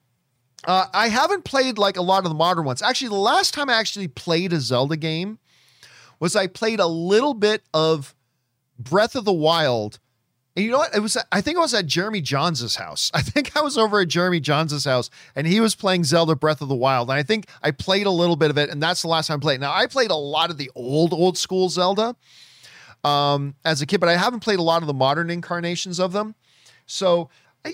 Uh, 0.68 0.86
I 0.94 1.08
haven't 1.08 1.46
played 1.46 1.78
like 1.78 1.96
a 1.96 2.02
lot 2.02 2.26
of 2.26 2.30
the 2.30 2.36
modern 2.36 2.66
ones. 2.66 2.82
Actually, 2.82 3.08
the 3.08 3.16
last 3.16 3.54
time 3.54 3.70
I 3.70 3.74
actually 3.74 4.10
played 4.10 4.52
a 4.52 4.60
Zelda 4.60 4.98
game 4.98 5.40
was 6.20 6.36
I 6.36 6.48
played 6.48 6.82
a 6.82 6.88
little 6.88 7.34
bit 7.34 7.64
of 7.74 8.14
Breath 8.78 9.16
of 9.16 9.24
the 9.24 9.34
Wild. 9.34 10.00
And 10.58 10.66
you 10.66 10.72
know 10.72 10.80
what? 10.80 10.94
It 10.94 11.00
was 11.00 11.18
I 11.32 11.40
think 11.40 11.58
I 11.58 11.62
was 11.62 11.74
at 11.74 11.86
Jeremy 11.86 12.20
Johns' 12.20 12.76
house. 12.76 13.10
I 13.14 13.22
think 13.22 13.56
I 13.56 13.62
was 13.62 13.78
over 13.78 14.02
at 14.02 14.10
Jeremy 14.10 14.42
Johns' 14.42 14.84
house 14.84 15.10
and 15.38 15.48
he 15.48 15.62
was 15.62 15.74
playing 15.74 16.04
Zelda 16.04 16.36
Breath 16.36 16.62
of 16.62 16.68
the 16.68 16.76
Wild. 16.76 17.10
And 17.10 17.18
I 17.18 17.24
think 17.24 17.48
I 17.64 17.72
played 17.72 18.06
a 18.06 18.12
little 18.12 18.36
bit 18.36 18.52
of 18.52 18.58
it, 18.58 18.70
and 18.70 18.84
that's 18.84 19.02
the 19.02 19.08
last 19.08 19.28
time 19.28 19.38
I 19.38 19.40
played. 19.40 19.62
Now 19.62 19.74
I 19.74 19.88
played 19.88 20.12
a 20.12 20.16
lot 20.16 20.50
of 20.50 20.58
the 20.58 20.70
old, 20.76 21.14
old 21.14 21.38
school 21.38 21.70
Zelda 21.70 22.14
um, 23.06 23.56
as 23.64 23.82
a 23.82 23.86
kid, 23.86 24.02
but 24.02 24.10
I 24.10 24.18
haven't 24.18 24.42
played 24.42 24.60
a 24.60 24.64
lot 24.64 24.82
of 24.84 24.88
the 24.88 24.94
modern 24.94 25.30
incarnations 25.30 25.98
of 25.98 26.12
them. 26.12 26.36
So 26.88 27.30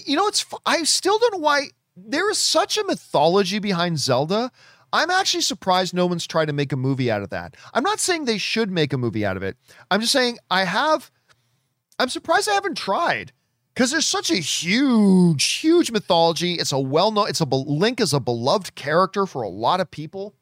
you 0.05 0.15
know, 0.15 0.27
it's 0.27 0.45
I 0.63 0.83
still 0.83 1.17
don't 1.17 1.33
know 1.33 1.39
why 1.39 1.69
there 1.95 2.29
is 2.29 2.37
such 2.37 2.77
a 2.77 2.83
mythology 2.83 3.59
behind 3.59 3.99
Zelda. 3.99 4.51
I'm 4.91 5.09
actually 5.09 5.41
surprised 5.41 5.93
no 5.93 6.05
one's 6.05 6.27
tried 6.27 6.45
to 6.45 6.53
make 6.53 6.71
a 6.71 6.77
movie 6.77 7.09
out 7.09 7.23
of 7.23 7.29
that. 7.31 7.55
I'm 7.73 7.83
not 7.83 7.99
saying 7.99 8.25
they 8.25 8.37
should 8.37 8.71
make 8.71 8.93
a 8.93 8.97
movie 8.97 9.25
out 9.25 9.37
of 9.37 9.43
it. 9.43 9.57
I'm 9.89 10.01
just 10.01 10.13
saying 10.13 10.37
I 10.51 10.65
have, 10.65 11.11
I'm 11.97 12.09
surprised 12.09 12.47
I 12.47 12.53
haven't 12.53 12.77
tried 12.77 13.31
because 13.73 13.91
there's 13.91 14.07
such 14.07 14.29
a 14.29 14.35
huge, 14.35 15.43
huge 15.43 15.91
mythology. 15.91 16.53
It's 16.53 16.71
a 16.71 16.79
well 16.79 17.11
known, 17.11 17.29
it's 17.29 17.39
a 17.39 17.45
Link 17.45 17.99
is 17.99 18.13
a 18.13 18.19
beloved 18.19 18.75
character 18.75 19.25
for 19.25 19.41
a 19.41 19.49
lot 19.49 19.79
of 19.79 19.89
people. 19.89 20.35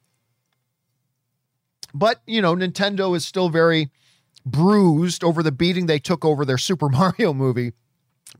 But, 1.94 2.22
you 2.26 2.42
know, 2.42 2.56
Nintendo 2.56 3.16
is 3.16 3.26
still 3.26 3.50
very 3.50 3.90
bruised 4.46 5.24
over 5.24 5.44
the 5.44 5.52
beating 5.52 5.86
they 5.86 6.00
took 6.00 6.26
over 6.26 6.46
their 6.46 6.58
Super 6.58 6.90
Mario 6.90 7.34
movie. 7.34 7.74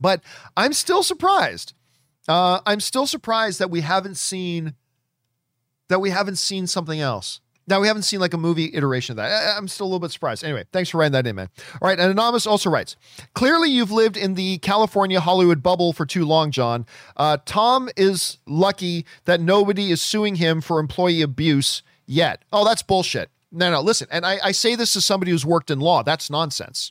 But 0.00 0.22
I'm 0.56 0.72
still 0.72 1.02
surprised. 1.02 1.74
Uh, 2.28 2.60
I'm 2.66 2.80
still 2.80 3.06
surprised 3.06 3.58
that 3.58 3.70
we 3.70 3.80
haven't 3.80 4.16
seen 4.16 4.74
that 5.88 6.00
we 6.00 6.10
haven't 6.10 6.36
seen 6.36 6.66
something 6.66 7.00
else. 7.00 7.40
Now 7.66 7.80
we 7.80 7.86
haven't 7.86 8.02
seen 8.02 8.18
like 8.18 8.34
a 8.34 8.38
movie 8.38 8.70
iteration 8.74 9.12
of 9.12 9.16
that. 9.18 9.54
I, 9.54 9.58
am 9.58 9.68
still 9.68 9.86
a 9.86 9.88
little 9.88 10.00
bit 10.00 10.10
surprised. 10.10 10.42
Anyway, 10.42 10.64
thanks 10.72 10.90
for 10.90 10.98
writing 10.98 11.12
that 11.12 11.26
in, 11.26 11.36
man. 11.36 11.48
All 11.80 11.88
right, 11.88 11.98
Anonymous 11.98 12.46
also 12.46 12.70
writes: 12.70 12.96
Clearly, 13.34 13.70
you've 13.70 13.92
lived 13.92 14.16
in 14.16 14.34
the 14.34 14.58
California 14.58 15.20
Hollywood 15.20 15.62
bubble 15.62 15.92
for 15.92 16.04
too 16.04 16.24
long, 16.24 16.50
John. 16.50 16.86
Uh, 17.16 17.38
Tom 17.44 17.88
is 17.96 18.38
lucky 18.46 19.06
that 19.26 19.40
nobody 19.40 19.90
is 19.90 20.00
suing 20.00 20.36
him 20.36 20.60
for 20.60 20.80
employee 20.80 21.22
abuse 21.22 21.82
yet. 22.06 22.42
Oh, 22.52 22.64
that's 22.64 22.82
bullshit. 22.82 23.30
No, 23.52 23.70
no, 23.70 23.80
listen, 23.80 24.08
and 24.10 24.24
I, 24.24 24.38
I 24.42 24.52
say 24.52 24.74
this 24.74 24.96
as 24.96 25.04
somebody 25.04 25.30
who's 25.30 25.44
worked 25.44 25.70
in 25.70 25.78
law. 25.78 26.02
That's 26.02 26.30
nonsense. 26.30 26.90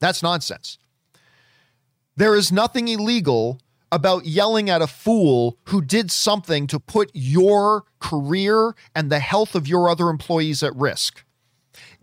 That's 0.00 0.22
nonsense. 0.22 0.76
There 2.16 2.34
is 2.34 2.50
nothing 2.50 2.88
illegal 2.88 3.60
about 3.90 4.26
yelling 4.26 4.68
at 4.68 4.82
a 4.82 4.86
fool 4.86 5.56
who 5.64 5.80
did 5.80 6.10
something 6.10 6.66
to 6.66 6.78
put 6.78 7.10
your 7.14 7.84
career 8.00 8.74
and 8.94 9.10
the 9.10 9.20
health 9.20 9.54
of 9.54 9.66
your 9.66 9.88
other 9.88 10.08
employees 10.08 10.62
at 10.62 10.74
risk. 10.76 11.24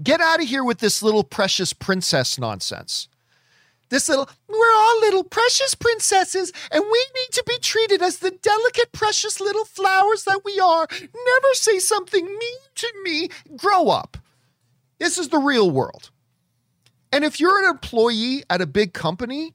Get 0.01 0.21
out 0.21 0.41
of 0.41 0.47
here 0.47 0.63
with 0.63 0.79
this 0.79 1.01
little 1.03 1.23
precious 1.23 1.73
princess 1.73 2.37
nonsense. 2.39 3.07
This 3.89 4.09
little, 4.09 4.27
we're 4.47 4.75
all 4.75 4.99
little 5.01 5.23
precious 5.23 5.75
princesses, 5.75 6.51
and 6.71 6.83
we 6.83 7.05
need 7.15 7.31
to 7.33 7.43
be 7.45 7.57
treated 7.59 8.01
as 8.01 8.17
the 8.17 8.31
delicate, 8.31 8.91
precious 8.91 9.39
little 9.39 9.65
flowers 9.65 10.23
that 10.23 10.41
we 10.43 10.59
are. 10.59 10.87
Never 10.91 11.53
say 11.53 11.77
something 11.79 12.25
mean 12.25 12.57
to 12.75 12.93
me. 13.03 13.29
Grow 13.55 13.89
up. 13.89 14.17
This 14.97 15.17
is 15.17 15.29
the 15.29 15.37
real 15.37 15.69
world. 15.69 16.09
And 17.11 17.23
if 17.23 17.39
you're 17.39 17.63
an 17.63 17.69
employee 17.69 18.43
at 18.49 18.61
a 18.61 18.65
big 18.65 18.93
company, 18.93 19.53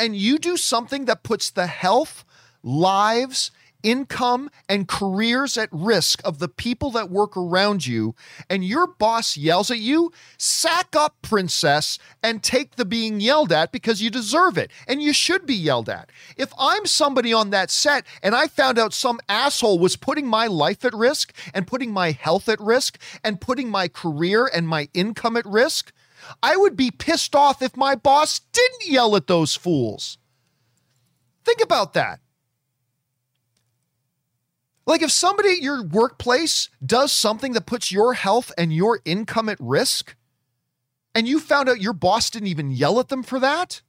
and 0.00 0.16
you 0.16 0.38
do 0.38 0.56
something 0.56 1.04
that 1.04 1.22
puts 1.22 1.50
the 1.50 1.66
health, 1.66 2.24
lives, 2.62 3.50
income, 3.82 4.50
and 4.66 4.88
careers 4.88 5.58
at 5.58 5.68
risk 5.70 6.20
of 6.24 6.38
the 6.38 6.48
people 6.48 6.90
that 6.90 7.10
work 7.10 7.36
around 7.36 7.86
you, 7.86 8.14
and 8.48 8.64
your 8.64 8.86
boss 8.86 9.36
yells 9.36 9.70
at 9.70 9.78
you, 9.78 10.10
sack 10.38 10.96
up, 10.96 11.16
princess, 11.20 11.98
and 12.22 12.42
take 12.42 12.76
the 12.76 12.84
being 12.84 13.20
yelled 13.20 13.52
at 13.52 13.72
because 13.72 14.02
you 14.02 14.10
deserve 14.10 14.56
it 14.56 14.70
and 14.88 15.02
you 15.02 15.12
should 15.12 15.44
be 15.44 15.54
yelled 15.54 15.88
at. 15.88 16.10
If 16.36 16.52
I'm 16.58 16.86
somebody 16.86 17.32
on 17.32 17.50
that 17.50 17.70
set 17.70 18.04
and 18.22 18.34
I 18.34 18.46
found 18.48 18.78
out 18.78 18.94
some 18.94 19.20
asshole 19.28 19.78
was 19.78 19.96
putting 19.96 20.26
my 20.26 20.46
life 20.46 20.84
at 20.84 20.94
risk 20.94 21.34
and 21.52 21.66
putting 21.66 21.92
my 21.92 22.12
health 22.12 22.48
at 22.48 22.60
risk 22.60 22.98
and 23.22 23.40
putting 23.40 23.68
my 23.68 23.88
career 23.88 24.46
and 24.46 24.66
my 24.66 24.88
income 24.94 25.36
at 25.36 25.46
risk, 25.46 25.92
I 26.42 26.56
would 26.56 26.76
be 26.76 26.90
pissed 26.90 27.34
off 27.34 27.62
if 27.62 27.76
my 27.76 27.94
boss 27.94 28.40
didn't 28.52 28.86
yell 28.86 29.16
at 29.16 29.26
those 29.26 29.54
fools. 29.54 30.18
Think 31.44 31.62
about 31.62 31.94
that. 31.94 32.20
Like, 34.86 35.02
if 35.02 35.10
somebody 35.10 35.50
at 35.50 35.62
your 35.62 35.84
workplace 35.84 36.68
does 36.84 37.12
something 37.12 37.52
that 37.52 37.66
puts 37.66 37.92
your 37.92 38.14
health 38.14 38.50
and 38.58 38.72
your 38.72 39.00
income 39.04 39.48
at 39.48 39.58
risk, 39.60 40.16
and 41.14 41.28
you 41.28 41.38
found 41.38 41.68
out 41.68 41.80
your 41.80 41.92
boss 41.92 42.30
didn't 42.30 42.48
even 42.48 42.70
yell 42.70 42.98
at 42.98 43.08
them 43.08 43.22
for 43.22 43.38
that, 43.38 43.82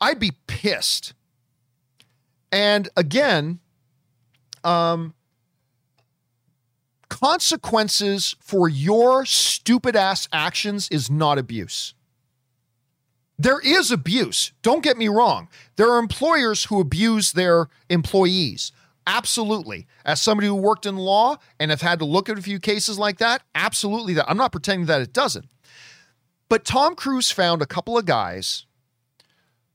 I'd 0.00 0.18
be 0.18 0.32
pissed. 0.46 1.14
And 2.50 2.88
again, 2.96 3.60
um, 4.64 5.14
consequences 7.12 8.34
for 8.40 8.70
your 8.70 9.26
stupid 9.26 9.94
ass 9.94 10.26
actions 10.32 10.88
is 10.90 11.10
not 11.10 11.36
abuse. 11.36 11.92
There 13.38 13.60
is 13.60 13.90
abuse. 13.90 14.52
Don't 14.62 14.82
get 14.82 14.96
me 14.96 15.08
wrong. 15.08 15.48
There 15.76 15.92
are 15.92 15.98
employers 15.98 16.64
who 16.64 16.80
abuse 16.80 17.32
their 17.32 17.68
employees. 17.90 18.72
Absolutely. 19.06 19.86
As 20.06 20.22
somebody 20.22 20.46
who 20.46 20.54
worked 20.54 20.86
in 20.86 20.96
law 20.96 21.36
and 21.60 21.70
have 21.70 21.82
had 21.82 21.98
to 21.98 22.06
look 22.06 22.30
at 22.30 22.38
a 22.38 22.42
few 22.42 22.58
cases 22.58 22.98
like 22.98 23.18
that, 23.18 23.42
absolutely 23.54 24.14
that. 24.14 24.30
I'm 24.30 24.38
not 24.38 24.52
pretending 24.52 24.86
that 24.86 25.02
it 25.02 25.12
doesn't. 25.12 25.48
But 26.48 26.64
Tom 26.64 26.94
Cruise 26.94 27.30
found 27.30 27.60
a 27.60 27.66
couple 27.66 27.98
of 27.98 28.06
guys 28.06 28.64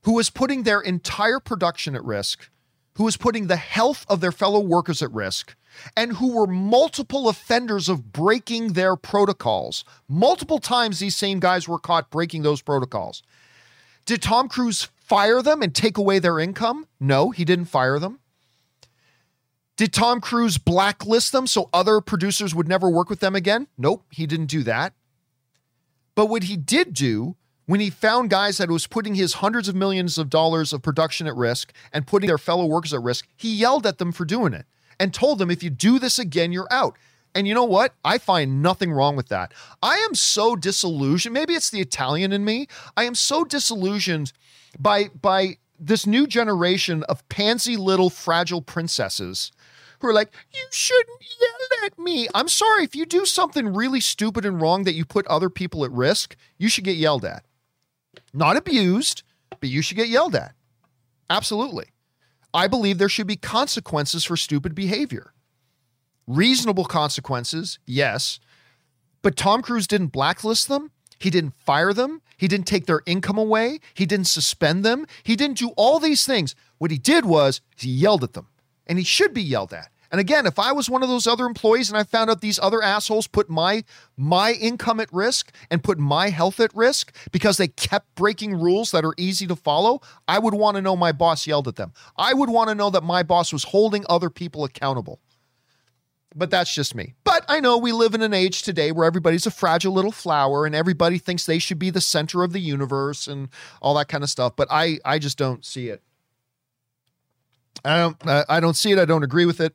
who 0.02 0.14
was 0.14 0.28
putting 0.28 0.64
their 0.64 0.80
entire 0.80 1.38
production 1.38 1.94
at 1.94 2.04
risk, 2.04 2.50
who 2.96 3.04
was 3.04 3.16
putting 3.16 3.46
the 3.46 3.56
health 3.56 4.04
of 4.08 4.20
their 4.20 4.32
fellow 4.32 4.58
workers 4.58 5.02
at 5.02 5.12
risk, 5.12 5.54
and 5.96 6.14
who 6.14 6.34
were 6.36 6.46
multiple 6.46 7.28
offenders 7.28 7.88
of 7.88 8.12
breaking 8.12 8.72
their 8.72 8.96
protocols. 8.96 9.84
Multiple 10.08 10.58
times 10.58 10.98
these 10.98 11.16
same 11.16 11.40
guys 11.40 11.68
were 11.68 11.78
caught 11.78 12.10
breaking 12.10 12.42
those 12.42 12.62
protocols. 12.62 13.22
Did 14.04 14.22
Tom 14.22 14.48
Cruise 14.48 14.88
fire 14.96 15.42
them 15.42 15.62
and 15.62 15.74
take 15.74 15.98
away 15.98 16.18
their 16.18 16.38
income? 16.38 16.86
No, 16.98 17.30
he 17.30 17.44
didn't 17.44 17.66
fire 17.66 17.98
them. 17.98 18.20
Did 19.76 19.92
Tom 19.92 20.20
Cruise 20.20 20.58
blacklist 20.58 21.30
them 21.30 21.46
so 21.46 21.70
other 21.72 22.00
producers 22.00 22.54
would 22.54 22.66
never 22.66 22.90
work 22.90 23.08
with 23.08 23.20
them 23.20 23.36
again? 23.36 23.68
Nope, 23.76 24.04
he 24.10 24.26
didn't 24.26 24.46
do 24.46 24.62
that. 24.64 24.92
But 26.14 26.26
what 26.26 26.44
he 26.44 26.56
did 26.56 26.94
do 26.94 27.36
when 27.66 27.78
he 27.78 27.90
found 27.90 28.30
guys 28.30 28.58
that 28.58 28.70
was 28.70 28.86
putting 28.86 29.14
his 29.14 29.34
hundreds 29.34 29.68
of 29.68 29.76
millions 29.76 30.18
of 30.18 30.30
dollars 30.30 30.72
of 30.72 30.82
production 30.82 31.26
at 31.26 31.36
risk 31.36 31.72
and 31.92 32.06
putting 32.06 32.26
their 32.26 32.38
fellow 32.38 32.66
workers 32.66 32.92
at 32.92 33.02
risk, 33.02 33.28
he 33.36 33.54
yelled 33.54 33.86
at 33.86 33.98
them 33.98 34.10
for 34.10 34.24
doing 34.24 34.52
it 34.52 34.66
and 35.00 35.12
told 35.12 35.38
them, 35.38 35.50
if 35.50 35.62
you 35.62 35.70
do 35.70 35.98
this 35.98 36.18
again, 36.18 36.52
you're 36.52 36.68
out. 36.70 36.96
And 37.34 37.46
you 37.46 37.54
know 37.54 37.64
what? 37.64 37.94
I 38.04 38.18
find 38.18 38.62
nothing 38.62 38.92
wrong 38.92 39.14
with 39.14 39.28
that. 39.28 39.52
I 39.82 39.96
am 39.98 40.14
so 40.14 40.56
disillusioned. 40.56 41.34
Maybe 41.34 41.54
it's 41.54 41.70
the 41.70 41.80
Italian 41.80 42.32
in 42.32 42.44
me. 42.44 42.68
I 42.96 43.04
am 43.04 43.14
so 43.14 43.44
disillusioned 43.44 44.32
by 44.78 45.08
by 45.20 45.58
this 45.78 46.06
new 46.06 46.26
generation 46.26 47.04
of 47.04 47.28
pansy 47.28 47.76
little 47.76 48.10
fragile 48.10 48.62
princesses 48.62 49.52
who 50.00 50.08
are 50.08 50.12
like, 50.12 50.32
you 50.52 50.66
shouldn't 50.70 51.22
yell 51.40 51.86
at 51.86 51.98
me. 51.98 52.28
I'm 52.34 52.48
sorry, 52.48 52.84
if 52.84 52.96
you 52.96 53.06
do 53.06 53.24
something 53.24 53.74
really 53.74 54.00
stupid 54.00 54.44
and 54.44 54.60
wrong 54.60 54.84
that 54.84 54.94
you 54.94 55.04
put 55.04 55.26
other 55.26 55.50
people 55.50 55.84
at 55.84 55.90
risk, 55.92 56.36
you 56.56 56.68
should 56.68 56.84
get 56.84 56.96
yelled 56.96 57.24
at. 57.24 57.44
Not 58.32 58.56
abused, 58.56 59.22
but 59.60 59.68
you 59.68 59.82
should 59.82 59.96
get 59.96 60.08
yelled 60.08 60.34
at. 60.34 60.54
Absolutely. 61.30 61.86
I 62.54 62.66
believe 62.66 62.98
there 62.98 63.08
should 63.08 63.26
be 63.26 63.36
consequences 63.36 64.24
for 64.24 64.36
stupid 64.36 64.74
behavior. 64.74 65.32
Reasonable 66.26 66.84
consequences, 66.84 67.78
yes. 67.86 68.40
But 69.22 69.36
Tom 69.36 69.62
Cruise 69.62 69.86
didn't 69.86 70.08
blacklist 70.08 70.68
them. 70.68 70.90
He 71.18 71.30
didn't 71.30 71.54
fire 71.54 71.92
them. 71.92 72.22
He 72.36 72.46
didn't 72.46 72.66
take 72.66 72.86
their 72.86 73.02
income 73.06 73.38
away. 73.38 73.80
He 73.94 74.06
didn't 74.06 74.28
suspend 74.28 74.84
them. 74.84 75.06
He 75.22 75.36
didn't 75.36 75.58
do 75.58 75.70
all 75.70 75.98
these 75.98 76.24
things. 76.24 76.54
What 76.78 76.90
he 76.90 76.98
did 76.98 77.24
was 77.24 77.60
he 77.76 77.90
yelled 77.90 78.22
at 78.22 78.34
them, 78.34 78.46
and 78.86 78.98
he 78.98 79.04
should 79.04 79.34
be 79.34 79.42
yelled 79.42 79.72
at. 79.72 79.90
And 80.10 80.20
again, 80.20 80.46
if 80.46 80.58
I 80.58 80.72
was 80.72 80.88
one 80.88 81.02
of 81.02 81.08
those 81.08 81.26
other 81.26 81.44
employees 81.44 81.90
and 81.90 81.98
I 81.98 82.04
found 82.04 82.30
out 82.30 82.40
these 82.40 82.58
other 82.58 82.82
assholes 82.82 83.26
put 83.26 83.50
my 83.50 83.84
my 84.16 84.52
income 84.52 85.00
at 85.00 85.12
risk 85.12 85.52
and 85.70 85.84
put 85.84 85.98
my 85.98 86.30
health 86.30 86.60
at 86.60 86.74
risk 86.74 87.14
because 87.30 87.56
they 87.58 87.68
kept 87.68 88.14
breaking 88.14 88.54
rules 88.54 88.90
that 88.92 89.04
are 89.04 89.14
easy 89.18 89.46
to 89.46 89.56
follow, 89.56 90.00
I 90.26 90.38
would 90.38 90.54
want 90.54 90.76
to 90.76 90.82
know 90.82 90.96
my 90.96 91.12
boss 91.12 91.46
yelled 91.46 91.68
at 91.68 91.76
them. 91.76 91.92
I 92.16 92.32
would 92.32 92.48
want 92.48 92.68
to 92.68 92.74
know 92.74 92.90
that 92.90 93.04
my 93.04 93.22
boss 93.22 93.52
was 93.52 93.64
holding 93.64 94.04
other 94.08 94.30
people 94.30 94.64
accountable. 94.64 95.20
But 96.34 96.50
that's 96.50 96.74
just 96.74 96.94
me. 96.94 97.14
But 97.24 97.44
I 97.48 97.58
know 97.60 97.78
we 97.78 97.90
live 97.90 98.14
in 98.14 98.22
an 98.22 98.34
age 98.34 98.62
today 98.62 98.92
where 98.92 99.06
everybody's 99.06 99.46
a 99.46 99.50
fragile 99.50 99.92
little 99.92 100.12
flower 100.12 100.66
and 100.66 100.74
everybody 100.74 101.18
thinks 101.18 101.46
they 101.46 101.58
should 101.58 101.78
be 101.78 101.90
the 101.90 102.02
center 102.02 102.42
of 102.42 102.52
the 102.52 102.60
universe 102.60 103.26
and 103.26 103.48
all 103.80 103.94
that 103.94 104.08
kind 104.08 104.22
of 104.22 104.30
stuff, 104.30 104.54
but 104.54 104.68
I 104.70 104.98
I 105.04 105.18
just 105.18 105.36
don't 105.38 105.64
see 105.64 105.88
it. 105.88 106.02
I 107.84 107.98
don't 107.98 108.16
I 108.26 108.60
don't 108.60 108.76
see 108.76 108.92
it. 108.92 108.98
I 108.98 109.04
don't 109.04 109.22
agree 109.22 109.46
with 109.46 109.60
it. 109.60 109.74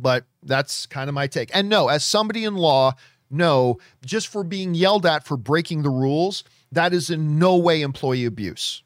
But 0.00 0.24
that's 0.42 0.86
kind 0.86 1.08
of 1.08 1.14
my 1.14 1.26
take. 1.26 1.50
And 1.54 1.68
no, 1.68 1.88
as 1.88 2.04
somebody 2.04 2.44
in 2.44 2.54
law, 2.54 2.94
no, 3.30 3.78
just 4.04 4.28
for 4.28 4.42
being 4.42 4.74
yelled 4.74 5.06
at 5.06 5.24
for 5.24 5.36
breaking 5.36 5.82
the 5.82 5.90
rules, 5.90 6.44
that 6.72 6.92
is 6.92 7.10
in 7.10 7.38
no 7.38 7.56
way 7.56 7.82
employee 7.82 8.24
abuse. 8.24 8.82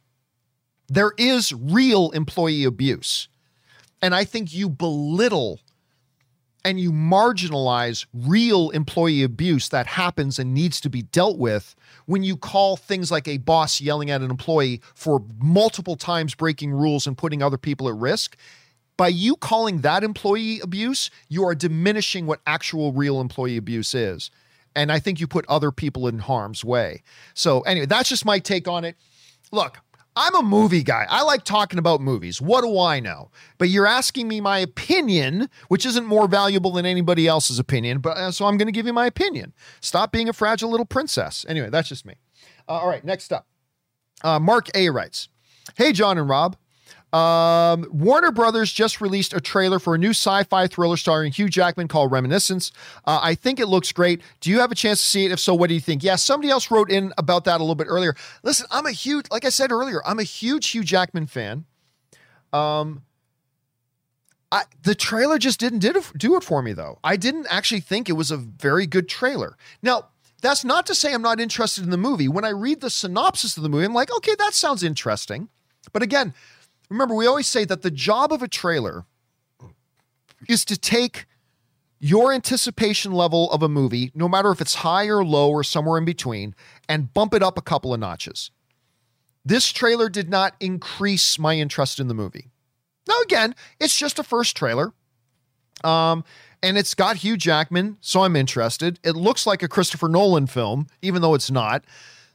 There 0.88 1.12
is 1.16 1.52
real 1.52 2.10
employee 2.10 2.64
abuse. 2.64 3.28
And 4.02 4.14
I 4.14 4.24
think 4.24 4.52
you 4.52 4.68
belittle 4.68 5.60
and 6.64 6.80
you 6.80 6.92
marginalize 6.92 8.06
real 8.12 8.70
employee 8.70 9.22
abuse 9.22 9.68
that 9.68 9.86
happens 9.86 10.38
and 10.38 10.54
needs 10.54 10.80
to 10.80 10.88
be 10.88 11.02
dealt 11.02 11.38
with 11.38 11.76
when 12.06 12.22
you 12.22 12.36
call 12.36 12.76
things 12.76 13.10
like 13.10 13.28
a 13.28 13.36
boss 13.38 13.80
yelling 13.80 14.10
at 14.10 14.22
an 14.22 14.30
employee 14.30 14.80
for 14.94 15.22
multiple 15.38 15.96
times 15.96 16.34
breaking 16.34 16.72
rules 16.72 17.06
and 17.06 17.18
putting 17.18 17.42
other 17.42 17.58
people 17.58 17.88
at 17.88 17.94
risk. 17.94 18.36
By 18.96 19.08
you 19.08 19.36
calling 19.36 19.80
that 19.80 20.04
employee 20.04 20.60
abuse, 20.60 21.10
you 21.28 21.44
are 21.44 21.54
diminishing 21.54 22.26
what 22.26 22.40
actual 22.46 22.92
real 22.92 23.20
employee 23.20 23.56
abuse 23.56 23.94
is. 23.94 24.30
And 24.76 24.90
I 24.92 24.98
think 24.98 25.20
you 25.20 25.26
put 25.26 25.44
other 25.48 25.70
people 25.70 26.06
in 26.06 26.18
harm's 26.18 26.64
way. 26.64 27.02
So, 27.34 27.60
anyway, 27.60 27.86
that's 27.86 28.08
just 28.08 28.24
my 28.24 28.38
take 28.38 28.68
on 28.68 28.84
it. 28.84 28.96
Look, 29.52 29.78
I'm 30.16 30.34
a 30.36 30.42
movie 30.42 30.84
guy. 30.84 31.06
I 31.08 31.22
like 31.22 31.44
talking 31.44 31.78
about 31.78 32.00
movies. 32.00 32.40
What 32.40 32.62
do 32.62 32.78
I 32.78 33.00
know? 33.00 33.30
But 33.58 33.68
you're 33.68 33.86
asking 33.86 34.28
me 34.28 34.40
my 34.40 34.58
opinion, 34.58 35.48
which 35.68 35.84
isn't 35.84 36.06
more 36.06 36.28
valuable 36.28 36.70
than 36.70 36.86
anybody 36.86 37.26
else's 37.26 37.58
opinion. 37.58 37.98
But 37.98 38.16
uh, 38.16 38.30
so 38.30 38.46
I'm 38.46 38.56
going 38.56 38.66
to 38.66 38.72
give 38.72 38.86
you 38.86 38.92
my 38.92 39.06
opinion. 39.06 39.52
Stop 39.80 40.12
being 40.12 40.28
a 40.28 40.32
fragile 40.32 40.70
little 40.70 40.86
princess. 40.86 41.44
Anyway, 41.48 41.68
that's 41.70 41.88
just 41.88 42.06
me. 42.06 42.14
Uh, 42.68 42.72
all 42.72 42.88
right, 42.88 43.04
next 43.04 43.32
up. 43.32 43.46
Uh, 44.22 44.38
Mark 44.38 44.68
A 44.74 44.88
writes, 44.88 45.28
"Hey 45.76 45.92
John 45.92 46.16
and 46.16 46.28
Rob, 46.28 46.56
um, 47.14 47.86
Warner 47.92 48.32
Brothers 48.32 48.72
just 48.72 49.00
released 49.00 49.32
a 49.32 49.40
trailer 49.40 49.78
for 49.78 49.94
a 49.94 49.98
new 49.98 50.10
sci-fi 50.10 50.66
thriller 50.66 50.96
starring 50.96 51.30
Hugh 51.30 51.48
Jackman 51.48 51.86
called 51.86 52.10
Reminiscence. 52.10 52.72
Uh, 53.04 53.20
I 53.22 53.36
think 53.36 53.60
it 53.60 53.66
looks 53.66 53.92
great. 53.92 54.20
Do 54.40 54.50
you 54.50 54.58
have 54.58 54.72
a 54.72 54.74
chance 54.74 55.00
to 55.00 55.06
see 55.06 55.24
it? 55.24 55.30
If 55.30 55.38
so, 55.38 55.54
what 55.54 55.68
do 55.68 55.74
you 55.74 55.80
think? 55.80 56.02
Yeah, 56.02 56.16
somebody 56.16 56.50
else 56.50 56.72
wrote 56.72 56.90
in 56.90 57.12
about 57.16 57.44
that 57.44 57.58
a 57.60 57.62
little 57.62 57.76
bit 57.76 57.86
earlier. 57.88 58.16
Listen, 58.42 58.66
I'm 58.72 58.86
a 58.86 58.90
huge, 58.90 59.26
like 59.30 59.44
I 59.44 59.50
said 59.50 59.70
earlier, 59.70 60.02
I'm 60.04 60.18
a 60.18 60.24
huge 60.24 60.70
Hugh 60.70 60.82
Jackman 60.82 61.26
fan. 61.26 61.66
Um, 62.52 63.02
I, 64.50 64.64
the 64.82 64.96
trailer 64.96 65.38
just 65.38 65.60
didn't 65.60 65.80
did 65.80 65.96
do 66.16 66.36
it 66.36 66.42
for 66.42 66.62
me 66.62 66.72
though. 66.72 66.98
I 67.04 67.16
didn't 67.16 67.46
actually 67.48 67.80
think 67.80 68.08
it 68.08 68.14
was 68.14 68.32
a 68.32 68.36
very 68.36 68.86
good 68.86 69.08
trailer. 69.08 69.56
Now, 69.82 70.08
that's 70.42 70.64
not 70.64 70.84
to 70.86 70.94
say 70.94 71.14
I'm 71.14 71.22
not 71.22 71.40
interested 71.40 71.84
in 71.84 71.90
the 71.90 71.96
movie. 71.96 72.28
When 72.28 72.44
I 72.44 72.50
read 72.50 72.80
the 72.80 72.90
synopsis 72.90 73.56
of 73.56 73.62
the 73.62 73.68
movie, 73.68 73.84
I'm 73.84 73.94
like, 73.94 74.14
okay, 74.16 74.34
that 74.38 74.52
sounds 74.52 74.82
interesting. 74.82 75.48
But 75.92 76.02
again, 76.02 76.34
remember, 76.88 77.14
we 77.14 77.26
always 77.26 77.48
say 77.48 77.64
that 77.64 77.82
the 77.82 77.90
job 77.90 78.32
of 78.32 78.42
a 78.42 78.48
trailer 78.48 79.04
is 80.48 80.64
to 80.66 80.76
take 80.76 81.26
your 82.00 82.32
anticipation 82.32 83.12
level 83.12 83.50
of 83.50 83.62
a 83.62 83.68
movie, 83.68 84.10
no 84.14 84.28
matter 84.28 84.50
if 84.50 84.60
it's 84.60 84.76
high 84.76 85.06
or 85.06 85.24
low 85.24 85.50
or 85.50 85.64
somewhere 85.64 85.96
in 85.96 86.04
between, 86.04 86.54
and 86.88 87.14
bump 87.14 87.32
it 87.32 87.42
up 87.42 87.56
a 87.56 87.62
couple 87.62 87.94
of 87.94 88.00
notches. 88.00 88.50
This 89.44 89.72
trailer 89.72 90.08
did 90.08 90.28
not 90.28 90.54
increase 90.60 91.38
my 91.38 91.54
interest 91.54 92.00
in 92.00 92.08
the 92.08 92.14
movie. 92.14 92.50
Now, 93.08 93.20
again, 93.22 93.54
it's 93.80 93.96
just 93.96 94.18
a 94.18 94.22
first 94.22 94.56
trailer. 94.56 94.92
Um, 95.82 96.24
and 96.62 96.78
it's 96.78 96.94
got 96.94 97.16
Hugh 97.16 97.36
Jackman, 97.36 97.98
so 98.00 98.22
I'm 98.22 98.36
interested. 98.36 98.98
It 99.04 99.16
looks 99.16 99.46
like 99.46 99.62
a 99.62 99.68
Christopher 99.68 100.08
Nolan 100.08 100.46
film, 100.46 100.86
even 101.02 101.20
though 101.20 101.34
it's 101.34 101.50
not. 101.50 101.84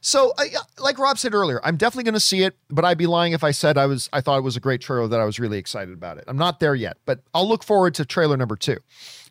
So, 0.00 0.32
uh, 0.38 0.44
like 0.78 0.98
Rob 0.98 1.18
said 1.18 1.34
earlier, 1.34 1.60
I'm 1.62 1.76
definitely 1.76 2.04
going 2.04 2.14
to 2.14 2.20
see 2.20 2.42
it, 2.42 2.56
but 2.70 2.84
I'd 2.84 2.96
be 2.96 3.06
lying 3.06 3.34
if 3.34 3.44
I 3.44 3.50
said 3.50 3.76
I 3.76 3.86
was. 3.86 4.08
I 4.12 4.20
thought 4.20 4.38
it 4.38 4.42
was 4.42 4.56
a 4.56 4.60
great 4.60 4.80
trailer 4.80 5.06
that 5.08 5.20
I 5.20 5.24
was 5.24 5.38
really 5.38 5.58
excited 5.58 5.92
about 5.92 6.16
it. 6.16 6.24
I'm 6.26 6.38
not 6.38 6.58
there 6.58 6.74
yet, 6.74 6.96
but 7.04 7.20
I'll 7.34 7.48
look 7.48 7.62
forward 7.62 7.94
to 7.96 8.04
trailer 8.04 8.36
number 8.36 8.56
two. 8.56 8.78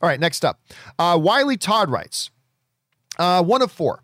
All 0.01 0.07
right, 0.07 0.19
next 0.19 0.45
up, 0.45 0.59
uh, 0.99 1.17
Wiley 1.21 1.57
Todd 1.57 1.89
writes, 1.89 2.29
uh, 3.17 3.43
one 3.43 3.61
of 3.61 3.71
four. 3.71 4.03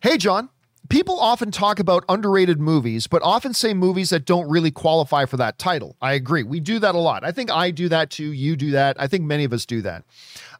Hey, 0.00 0.18
John. 0.18 0.50
People 0.90 1.18
often 1.18 1.50
talk 1.50 1.78
about 1.78 2.04
underrated 2.10 2.60
movies, 2.60 3.06
but 3.06 3.22
often 3.22 3.54
say 3.54 3.72
movies 3.72 4.10
that 4.10 4.26
don't 4.26 4.46
really 4.50 4.70
qualify 4.70 5.24
for 5.24 5.38
that 5.38 5.58
title. 5.58 5.96
I 6.02 6.12
agree. 6.12 6.42
We 6.42 6.60
do 6.60 6.78
that 6.78 6.94
a 6.94 6.98
lot. 6.98 7.24
I 7.24 7.32
think 7.32 7.50
I 7.50 7.70
do 7.70 7.88
that 7.88 8.10
too. 8.10 8.30
You 8.32 8.54
do 8.54 8.70
that. 8.72 8.94
I 9.00 9.06
think 9.06 9.24
many 9.24 9.44
of 9.44 9.54
us 9.54 9.64
do 9.64 9.80
that. 9.80 10.04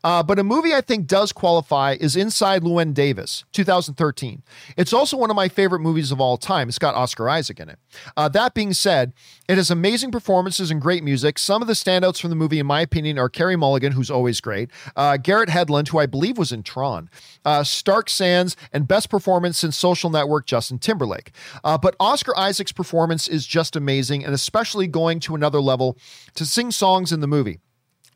Uh, 0.04 0.22
but 0.22 0.38
a 0.38 0.44
movie 0.44 0.74
I 0.74 0.82
think 0.82 1.06
does 1.06 1.32
qualify 1.32 1.96
is 1.98 2.14
Inside 2.14 2.62
Llewyn 2.62 2.92
Davis, 2.92 3.44
2013. 3.52 4.42
It's 4.76 4.92
also 4.92 5.16
one 5.16 5.30
of 5.30 5.36
my 5.36 5.48
favorite 5.48 5.80
movies 5.80 6.12
of 6.12 6.20
all 6.20 6.36
time. 6.36 6.68
It's 6.68 6.78
got 6.78 6.94
Oscar 6.94 7.30
Isaac 7.30 7.58
in 7.58 7.70
it. 7.70 7.78
Uh, 8.14 8.28
that 8.28 8.52
being 8.52 8.74
said, 8.74 9.14
it 9.48 9.56
has 9.56 9.70
amazing 9.70 10.10
performances 10.10 10.70
and 10.70 10.80
great 10.80 11.02
music. 11.02 11.38
Some 11.38 11.62
of 11.62 11.68
the 11.68 11.74
standouts 11.74 12.20
from 12.20 12.28
the 12.28 12.36
movie, 12.36 12.58
in 12.58 12.66
my 12.66 12.82
opinion, 12.82 13.18
are 13.18 13.30
Carey 13.30 13.56
Mulligan, 13.56 13.92
who's 13.92 14.10
always 14.10 14.42
great, 14.42 14.70
uh, 14.94 15.16
Garrett 15.16 15.48
Hedlund, 15.48 15.88
who 15.88 15.98
I 15.98 16.06
believe 16.06 16.36
was 16.36 16.52
in 16.52 16.62
Tron, 16.62 17.08
uh, 17.46 17.64
Stark 17.64 18.10
Sands, 18.10 18.56
and 18.74 18.86
best 18.86 19.08
performance 19.08 19.58
since 19.58 19.74
Social 19.74 20.10
Network, 20.10 20.44
Justin 20.44 20.78
Timberlake. 20.78 21.32
Uh, 21.64 21.78
but 21.78 21.96
Oscar 21.98 22.36
Isaac's 22.36 22.72
performance 22.72 23.26
is 23.26 23.46
just 23.46 23.74
amazing, 23.74 24.22
and 24.22 24.34
especially 24.34 24.86
going 24.86 25.18
to 25.20 25.34
another 25.34 25.62
level 25.62 25.96
to 26.34 26.44
sing 26.44 26.70
songs 26.70 27.10
in 27.10 27.20
the 27.20 27.26
movie. 27.26 27.60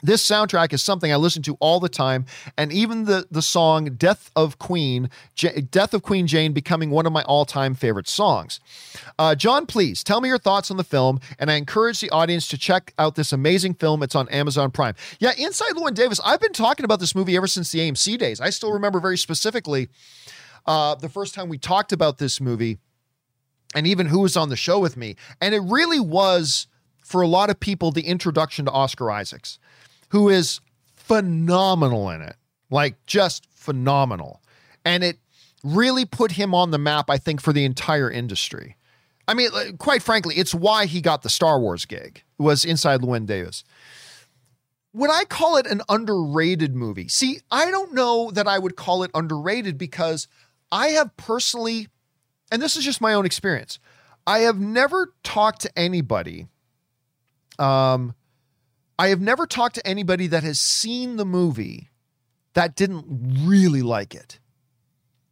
This 0.03 0.25
soundtrack 0.25 0.73
is 0.73 0.83
something 0.83 1.12
I 1.12 1.16
listen 1.16 1.43
to 1.43 1.57
all 1.61 1.81
the 1.81 1.89
time, 1.89 2.25
and 2.57 2.73
even 2.73 3.05
the 3.05 3.27
the 3.31 3.43
song 3.43 3.97
"Death 3.97 4.31
of 4.37 4.59
Queen," 4.59 5.11
J- 5.35 5.61
"Death 5.61 5.93
of 5.93 6.03
Queen 6.03 6.27
Jane" 6.27 6.53
becoming 6.53 6.91
one 6.91 7.05
of 7.05 7.12
my 7.12 7.23
all 7.23 7.45
time 7.45 7.75
favorite 7.75 8.07
songs. 8.07 8.61
Uh, 9.19 9.35
John, 9.35 9.66
please 9.66 10.05
tell 10.05 10.20
me 10.20 10.29
your 10.29 10.39
thoughts 10.39 10.70
on 10.70 10.77
the 10.77 10.85
film, 10.85 11.19
and 11.39 11.51
I 11.51 11.55
encourage 11.55 12.01
the 12.01 12.11
audience 12.11 12.47
to 12.49 12.59
check 12.59 12.95
out 12.99 13.16
this 13.16 13.33
amazing 13.33 13.75
film. 13.75 14.03
It's 14.05 14.15
on 14.15 14.29
Amazon 14.29 14.70
Prime. 14.70 14.95
Yeah, 15.19 15.33
Inside 15.37 15.73
Llewyn 15.75 15.95
Davis. 15.95 16.20
I've 16.25 16.41
been 16.41 16.53
talking 16.53 16.85
about 16.85 17.01
this 17.01 17.15
movie 17.15 17.37
ever 17.37 17.49
since 17.49 17.73
the 17.73 17.81
AMC 17.81 18.19
days. 18.19 18.41
I 18.41 18.51
still 18.51 18.73
remember 18.73 19.01
very 19.01 19.19
specifically 19.19 19.89
uh, 20.66 20.95
the 20.95 21.09
first 21.09 21.35
time 21.35 21.49
we 21.49 21.59
talked 21.59 21.93
about 21.93 22.19
this 22.19 22.41
movie, 22.41 22.79
and 23.75 23.85
even 23.85 24.07
who 24.07 24.20
was 24.20 24.37
on 24.37 24.49
the 24.49 24.57
show 24.57 24.79
with 24.79 24.97
me, 24.97 25.16
and 25.41 25.57
it 25.57 25.61
really 25.61 25.99
was 25.99 26.69
for 27.03 27.20
a 27.20 27.27
lot 27.27 27.51
of 27.51 27.59
people 27.59 27.91
the 27.91 28.07
introduction 28.07 28.66
to 28.66 28.70
Oscar 28.70 29.11
Isaacs 29.11 29.59
who 30.09 30.29
is 30.29 30.61
phenomenal 30.95 32.11
in 32.11 32.23
it, 32.23 32.37
like 32.71 33.05
just 33.07 33.47
phenomenal. 33.51 34.43
And 34.85 35.03
it 35.05 35.19
really 35.65 36.05
put 36.05 36.33
him 36.33 36.55
on 36.55 36.71
the 36.71 36.79
map, 36.79 37.11
I 37.11 37.19
think, 37.19 37.41
for 37.41 37.53
the 37.53 37.65
entire 37.65 38.11
industry. 38.11 38.77
I 39.27 39.35
mean, 39.35 39.51
quite 39.79 40.03
frankly, 40.03 40.37
it's 40.37 40.55
why 40.55 40.87
he 40.87 41.01
got 41.01 41.23
the 41.23 41.29
Star 41.29 41.61
Wars 41.61 41.85
gig, 41.85 42.23
was 42.39 42.65
Inside 42.65 43.01
Llewyn 43.01 43.27
Davis. 43.27 43.63
Would 44.95 45.11
I 45.11 45.25
call 45.25 45.59
it 45.59 45.67
an 45.67 45.83
underrated 45.89 46.75
movie? 46.75 47.09
See, 47.09 47.41
I 47.51 47.71
don't 47.71 47.93
know 47.93 48.31
that 48.31 48.49
I 48.49 48.59
would 48.59 48.75
call 48.75 49.03
it 49.03 49.11
underrated 49.15 49.77
because 49.77 50.29
I 50.73 50.89
have 50.89 51.15
personally, 51.19 51.89
and 52.51 52.63
this 52.63 52.75
is 52.77 52.85
just 52.85 53.03
my 53.03 53.13
own 53.13 53.27
experience, 53.27 53.79
I 54.27 54.41
have 54.41 54.59
never 54.59 55.13
talked 55.23 55.61
to 55.63 55.79
anybody 55.79 56.47
um, 57.59 58.15
I 58.99 59.09
have 59.09 59.20
never 59.20 59.47
talked 59.47 59.77
to 59.77 59.87
anybody 59.87 60.27
that 60.27 60.43
has 60.43 60.59
seen 60.59 61.16
the 61.16 61.25
movie 61.25 61.91
that 62.55 62.75
didn't 62.75 63.05
really 63.47 63.83
like 63.83 64.15
it. 64.15 64.41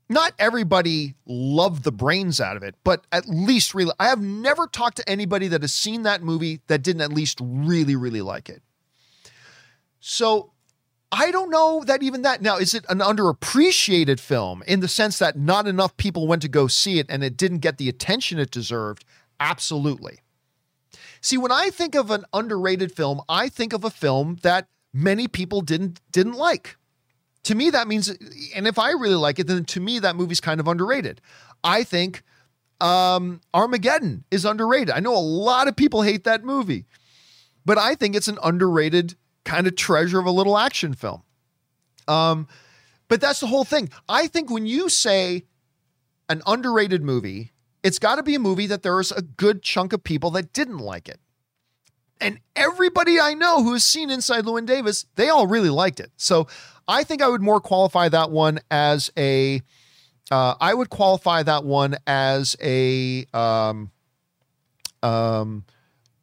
Not 0.08 0.34
everybody 0.38 1.16
loved 1.26 1.82
the 1.82 1.90
brains 1.90 2.40
out 2.40 2.56
of 2.56 2.62
it, 2.62 2.76
but 2.84 3.04
at 3.10 3.28
least 3.28 3.74
really, 3.74 3.92
I 3.98 4.06
have 4.08 4.20
never 4.20 4.68
talked 4.68 4.98
to 4.98 5.08
anybody 5.08 5.48
that 5.48 5.62
has 5.62 5.74
seen 5.74 6.04
that 6.04 6.22
movie 6.22 6.60
that 6.68 6.82
didn't 6.82 7.02
at 7.02 7.12
least 7.12 7.40
really, 7.42 7.96
really 7.96 8.22
like 8.22 8.48
it. 8.48 8.62
So 9.98 10.52
I 11.10 11.32
don't 11.32 11.50
know 11.50 11.82
that 11.86 12.04
even 12.04 12.22
that. 12.22 12.40
Now, 12.42 12.56
is 12.58 12.72
it 12.72 12.84
an 12.88 12.98
underappreciated 12.98 14.20
film 14.20 14.62
in 14.68 14.78
the 14.78 14.86
sense 14.86 15.18
that 15.18 15.36
not 15.36 15.66
enough 15.66 15.96
people 15.96 16.28
went 16.28 16.42
to 16.42 16.48
go 16.48 16.68
see 16.68 17.00
it 17.00 17.06
and 17.08 17.24
it 17.24 17.36
didn't 17.36 17.58
get 17.58 17.78
the 17.78 17.88
attention 17.88 18.38
it 18.38 18.52
deserved? 18.52 19.04
Absolutely. 19.40 20.20
See, 21.20 21.38
when 21.38 21.52
I 21.52 21.70
think 21.70 21.94
of 21.94 22.10
an 22.10 22.24
underrated 22.32 22.92
film, 22.92 23.20
I 23.28 23.48
think 23.48 23.72
of 23.72 23.84
a 23.84 23.90
film 23.90 24.38
that 24.42 24.68
many 24.92 25.28
people 25.28 25.60
didn't 25.60 26.00
didn't 26.10 26.34
like. 26.34 26.76
To 27.44 27.54
me, 27.54 27.70
that 27.70 27.86
means, 27.86 28.08
and 28.56 28.66
if 28.66 28.78
I 28.78 28.90
really 28.90 29.14
like 29.14 29.38
it, 29.38 29.46
then 29.46 29.64
to 29.66 29.80
me 29.80 30.00
that 30.00 30.16
movie's 30.16 30.40
kind 30.40 30.58
of 30.58 30.66
underrated. 30.66 31.20
I 31.62 31.84
think 31.84 32.22
um, 32.80 33.40
Armageddon 33.54 34.24
is 34.30 34.44
underrated. 34.44 34.90
I 34.90 35.00
know 35.00 35.16
a 35.16 35.18
lot 35.18 35.68
of 35.68 35.76
people 35.76 36.02
hate 36.02 36.24
that 36.24 36.44
movie, 36.44 36.86
but 37.64 37.78
I 37.78 37.94
think 37.94 38.16
it's 38.16 38.28
an 38.28 38.38
underrated 38.42 39.14
kind 39.44 39.66
of 39.66 39.76
treasure 39.76 40.18
of 40.18 40.26
a 40.26 40.30
little 40.30 40.58
action 40.58 40.92
film. 40.92 41.22
Um, 42.08 42.48
but 43.08 43.20
that's 43.20 43.40
the 43.40 43.46
whole 43.46 43.64
thing. 43.64 43.90
I 44.08 44.26
think 44.26 44.50
when 44.50 44.66
you 44.66 44.88
say 44.88 45.44
an 46.28 46.42
underrated 46.46 47.02
movie, 47.02 47.52
it's 47.86 48.00
got 48.00 48.16
to 48.16 48.22
be 48.24 48.34
a 48.34 48.40
movie 48.40 48.66
that 48.66 48.82
there's 48.82 49.12
a 49.12 49.22
good 49.22 49.62
chunk 49.62 49.92
of 49.92 50.02
people 50.02 50.32
that 50.32 50.52
didn't 50.52 50.78
like 50.78 51.08
it. 51.08 51.20
And 52.20 52.40
everybody 52.56 53.20
I 53.20 53.32
know 53.34 53.62
who 53.62 53.74
has 53.74 53.84
seen 53.84 54.10
Inside 54.10 54.44
Llewyn 54.44 54.66
Davis, 54.66 55.06
they 55.14 55.28
all 55.28 55.46
really 55.46 55.70
liked 55.70 56.00
it. 56.00 56.10
So 56.16 56.48
I 56.88 57.04
think 57.04 57.22
I 57.22 57.28
would 57.28 57.42
more 57.42 57.60
qualify 57.60 58.08
that 58.08 58.32
one 58.32 58.58
as 58.72 59.12
a. 59.16 59.62
Uh, 60.32 60.56
I 60.60 60.74
would 60.74 60.90
qualify 60.90 61.44
that 61.44 61.62
one 61.62 61.96
as 62.08 62.56
a 62.60 63.24
um, 63.32 63.92
um, 65.04 65.64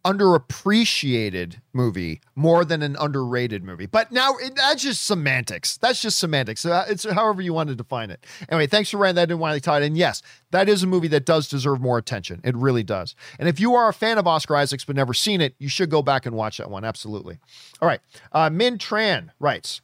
underappreciated 0.05 1.61
movie 1.71 2.21
more 2.35 2.65
than 2.65 2.81
an 2.81 2.95
underrated 2.99 3.63
movie. 3.63 3.85
But 3.85 4.11
now 4.11 4.35
it, 4.37 4.55
that's 4.55 4.83
just 4.83 5.05
semantics. 5.05 5.77
That's 5.77 6.01
just 6.01 6.19
semantics. 6.19 6.65
Uh, 6.65 6.85
it's 6.89 7.03
however 7.03 7.41
you 7.41 7.53
want 7.53 7.69
to 7.69 7.75
define 7.75 8.11
it. 8.11 8.25
Anyway, 8.49 8.67
thanks 8.67 8.89
for 8.89 8.97
writing 8.97 9.15
that 9.15 9.31
in, 9.31 9.39
Wiley 9.39 9.61
Todd. 9.61 9.81
And 9.81 9.97
yes, 9.97 10.21
that 10.51 10.67
is 10.67 10.83
a 10.83 10.87
movie 10.87 11.07
that 11.09 11.25
does 11.25 11.47
deserve 11.47 11.81
more 11.81 11.97
attention. 11.97 12.41
It 12.43 12.55
really 12.55 12.83
does. 12.83 13.15
And 13.39 13.47
if 13.47 13.59
you 13.59 13.75
are 13.75 13.89
a 13.89 13.93
fan 13.93 14.17
of 14.17 14.27
Oscar 14.27 14.55
Isaacs 14.55 14.85
but 14.85 14.95
never 14.95 15.13
seen 15.13 15.41
it, 15.41 15.55
you 15.57 15.69
should 15.69 15.89
go 15.89 16.01
back 16.01 16.25
and 16.25 16.35
watch 16.35 16.57
that 16.57 16.69
one. 16.69 16.83
Absolutely. 16.83 17.39
All 17.81 17.87
right. 17.87 18.01
Uh, 18.31 18.49
Min 18.49 18.77
Tran 18.77 19.29
writes. 19.39 19.81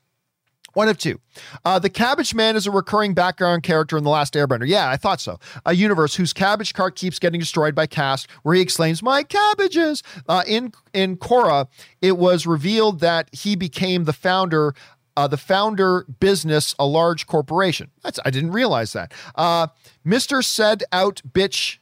One 0.73 0.87
of 0.87 0.97
two. 0.97 1.19
Uh, 1.65 1.79
the 1.79 1.89
Cabbage 1.89 2.33
Man 2.33 2.55
is 2.55 2.67
a 2.67 2.71
recurring 2.71 3.13
background 3.13 3.63
character 3.63 3.97
in 3.97 4.03
The 4.03 4.09
Last 4.09 4.33
Airbender. 4.33 4.67
Yeah, 4.67 4.89
I 4.89 4.97
thought 4.97 5.19
so. 5.21 5.39
A 5.65 5.73
universe 5.73 6.15
whose 6.15 6.33
cabbage 6.33 6.73
cart 6.73 6.95
keeps 6.95 7.19
getting 7.19 7.39
destroyed 7.39 7.75
by 7.75 7.87
Cast, 7.87 8.29
where 8.43 8.55
he 8.55 8.61
exclaims, 8.61 9.01
My 9.01 9.23
cabbages! 9.23 10.03
Uh, 10.27 10.43
in, 10.47 10.73
in 10.93 11.17
Korra, 11.17 11.67
it 12.01 12.17
was 12.17 12.45
revealed 12.45 12.99
that 12.99 13.29
he 13.33 13.55
became 13.55 14.05
the 14.05 14.13
founder 14.13 14.73
uh, 15.17 15.27
the 15.27 15.35
founder 15.35 16.05
business, 16.21 16.73
a 16.79 16.85
large 16.85 17.27
corporation. 17.27 17.91
That's 18.03 18.19
I 18.23 18.29
didn't 18.29 18.51
realize 18.51 18.93
that. 18.93 19.13
Uh, 19.35 19.67
Mr. 20.05 20.41
Said 20.41 20.85
Out 20.93 21.21
Bitch, 21.29 21.79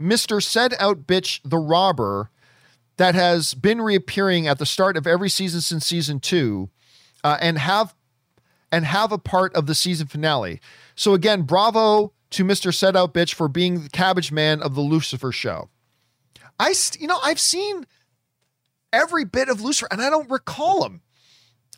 Mr. 0.00 0.42
Said 0.42 0.74
Out 0.78 1.06
Bitch 1.06 1.40
the 1.44 1.58
Robber, 1.58 2.30
that 2.96 3.14
has 3.14 3.52
been 3.52 3.82
reappearing 3.82 4.46
at 4.46 4.58
the 4.58 4.64
start 4.64 4.96
of 4.96 5.06
every 5.06 5.28
season 5.28 5.60
since 5.60 5.84
season 5.84 6.18
two, 6.18 6.70
uh, 7.22 7.36
and 7.42 7.58
have 7.58 7.94
and 8.72 8.86
have 8.86 9.12
a 9.12 9.18
part 9.18 9.54
of 9.54 9.66
the 9.66 9.74
season 9.74 10.08
finale. 10.08 10.60
So 10.96 11.12
again, 11.14 11.42
bravo 11.42 12.12
to 12.30 12.44
Mr. 12.44 12.74
Set 12.74 12.96
Out 12.96 13.12
Bitch 13.12 13.34
for 13.34 13.46
being 13.46 13.82
the 13.82 13.90
cabbage 13.90 14.32
man 14.32 14.62
of 14.62 14.74
the 14.74 14.80
Lucifer 14.80 15.30
show. 15.30 15.68
I, 16.58 16.74
you 16.98 17.06
know, 17.06 17.18
I've 17.22 17.40
seen 17.40 17.86
every 18.92 19.24
bit 19.24 19.48
of 19.48 19.60
Lucifer 19.60 19.88
and 19.90 20.00
I 20.00 20.10
don't 20.10 20.30
recall 20.30 20.84
him. 20.84 21.02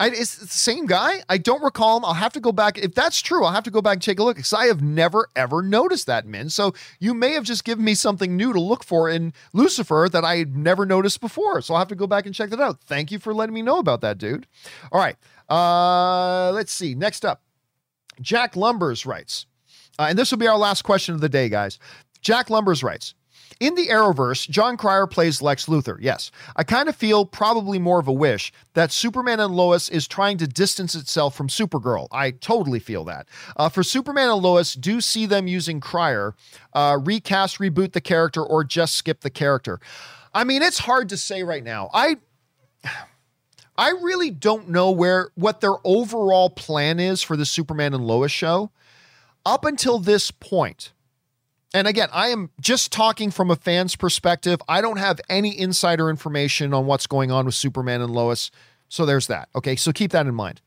I, 0.01 0.09
it's 0.09 0.37
the 0.37 0.49
same 0.49 0.87
guy. 0.87 1.23
I 1.29 1.39
don't 1.39 1.63
recall 1.63 1.97
him. 1.97 2.05
I'll 2.05 2.15
have 2.15 2.33
to 2.33 2.41
go 2.41 2.51
back. 2.51 2.79
If 2.79 2.95
that's 2.97 3.23
true, 3.23 3.45
I'll 3.45 3.53
have 3.53 3.63
to 3.65 3.71
go 3.71 3.81
back 3.81 3.95
and 3.95 4.03
take 4.03 4.19
a 4.19 4.25
look 4.25 4.35
because 4.35 4.53
I 4.53 4.67
have 4.67 4.83
never, 4.83 5.29
ever 5.37 5.63
noticed 5.63 6.09
that, 6.09 6.27
Min. 6.27 6.51
So 6.51 6.75
you 6.99 7.15
may 7.15 7.33
have 7.33 7.45
just 7.45 7.65
given 7.65 7.85
me 7.85 7.95
something 7.95 8.37
new 8.37 8.53
to 8.53 8.61
look 8.61 8.83
for 8.83 9.09
in 9.09 9.33
Lucifer 9.53 10.09
that 10.11 10.25
I 10.25 10.39
had 10.39 10.57
never 10.57 10.85
noticed 10.85 11.21
before. 11.21 11.63
So 11.63 11.75
I'll 11.75 11.79
have 11.79 11.89
to 11.89 11.95
go 11.95 12.09
back 12.09 12.27
and 12.27 12.35
check 12.35 12.51
that 12.51 12.61
out. 12.61 12.81
Thank 12.81 13.13
you 13.13 13.21
for 13.21 13.33
letting 13.33 13.55
me 13.55 13.63
know 13.63 13.79
about 13.79 14.01
that, 14.01 14.19
dude. 14.19 14.49
All 14.91 15.01
right. 15.01 15.17
Uh, 15.49 16.51
let's 16.53 16.73
see. 16.73 16.95
Next 16.95 17.25
up, 17.25 17.43
Jack 18.21 18.55
Lumbers 18.55 19.07
writes, 19.07 19.47
uh, 19.99 20.07
and 20.09 20.19
this 20.19 20.31
will 20.31 20.39
be 20.39 20.49
our 20.49 20.59
last 20.59 20.83
question 20.83 21.15
of 21.15 21.21
the 21.21 21.29
day, 21.29 21.49
guys. 21.49 21.79
Jack 22.21 22.49
Lumbers 22.49 22.83
writes, 22.83 23.15
in 23.61 23.75
the 23.77 23.87
Arrowverse, 23.87 24.49
Jon 24.49 24.77
Cryer 24.77 25.07
plays 25.07 25.41
Lex 25.41 25.67
Luthor. 25.67 25.97
Yes. 26.01 26.31
I 26.57 26.65
kind 26.65 26.89
of 26.89 26.97
feel 26.97 27.25
probably 27.25 27.79
more 27.79 28.01
of 28.01 28.09
a 28.09 28.13
wish 28.13 28.53
that 28.75 28.91
Superman 28.91 29.41
and 29.41 29.55
Lois 29.55 29.89
is 29.89 30.09
trying 30.09 30.39
to 30.39 30.47
distance 30.47 30.95
itself 30.95 31.37
from 31.37 31.49
Supergirl. 31.49 32.09
I 32.11 32.33
totally 32.33 32.81
feel 32.81 33.05
that. 33.05 33.29
Uh, 33.57 33.69
for 33.69 33.83
Superman 33.83 34.29
and 34.29 34.43
Lois, 34.43 34.75
do 34.75 35.01
see 35.01 35.27
them 35.27 35.47
using 35.47 35.81
Cryer, 35.81 36.35
uh, 36.73 36.99
recast, 37.01 37.59
reboot 37.59 37.93
the 37.93 38.01
character, 38.01 38.43
or 38.43 38.65
just 38.65 38.97
skip 38.97 39.21
the 39.21 39.31
character. 39.31 39.81
I 40.33 40.45
mean, 40.45 40.63
it's 40.63 40.79
hard 40.79 41.09
to 41.11 41.17
say 41.17 41.43
right 41.43 41.63
now. 41.63 41.91
I. 41.95 42.17
I 43.77 43.91
really 43.91 44.31
don't 44.31 44.69
know 44.69 44.91
where 44.91 45.31
what 45.35 45.61
their 45.61 45.75
overall 45.85 46.51
plan 46.51 47.01
is 47.01 47.23
for 47.23 47.37
the 47.37 47.47
Superman 47.47 47.95
and 47.95 48.07
Lois 48.07 48.33
show. 48.33 48.71
Up 49.45 49.65
until 49.65 49.99
this 49.99 50.31
point, 50.31 50.93
and 51.75 51.89
again, 51.89 52.09
I 52.13 52.29
am 52.29 52.51
just 52.61 52.93
talking 52.93 53.31
from 53.31 53.51
a 53.51 53.57
fan's 53.57 53.97
perspective. 53.97 54.63
I 54.69 54.81
don't 54.81 54.99
have 54.99 55.21
any 55.29 55.59
insider 55.59 56.09
information 56.09 56.73
on 56.73 56.87
what's 56.87 57.09
going 57.09 57.33
on 57.33 57.47
with 57.47 57.55
Superman 57.55 58.01
and 58.01 58.13
Lois. 58.13 58.51
So 58.89 59.05
there's 59.05 59.27
that. 59.27 59.49
Okay, 59.57 59.75
so 59.75 59.93
keep 59.93 60.13
that 60.13 60.27
in 60.27 60.35
mind. 60.35 60.61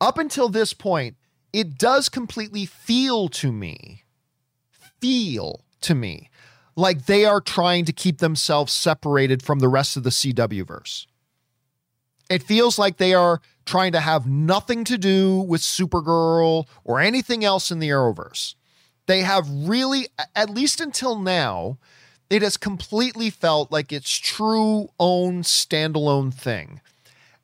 Up 0.00 0.18
until 0.18 0.48
this 0.48 0.72
point, 0.72 1.16
it 1.52 1.78
does 1.78 2.08
completely 2.08 2.64
feel 2.64 3.28
to 3.30 3.50
me, 3.50 4.04
feel 5.00 5.64
to 5.80 5.94
me 5.94 6.30
like 6.76 7.06
they 7.06 7.24
are 7.24 7.40
trying 7.40 7.84
to 7.86 7.92
keep 7.92 8.18
themselves 8.18 8.72
separated 8.72 9.42
from 9.42 9.58
the 9.58 9.68
rest 9.68 9.96
of 9.96 10.04
the 10.04 10.10
CW 10.10 10.66
verse. 10.66 11.06
It 12.28 12.42
feels 12.42 12.78
like 12.78 12.96
they 12.96 13.14
are 13.14 13.40
trying 13.64 13.92
to 13.92 14.00
have 14.00 14.26
nothing 14.26 14.84
to 14.84 14.98
do 14.98 15.40
with 15.40 15.60
Supergirl 15.60 16.66
or 16.84 17.00
anything 17.00 17.44
else 17.44 17.70
in 17.70 17.78
the 17.78 17.88
Arrowverse. 17.88 18.54
They 19.06 19.20
have 19.20 19.48
really, 19.48 20.08
at 20.34 20.50
least 20.50 20.80
until 20.80 21.18
now, 21.18 21.78
it 22.28 22.42
has 22.42 22.56
completely 22.56 23.30
felt 23.30 23.70
like 23.70 23.92
its 23.92 24.16
true 24.16 24.88
own 24.98 25.42
standalone 25.42 26.34
thing. 26.34 26.80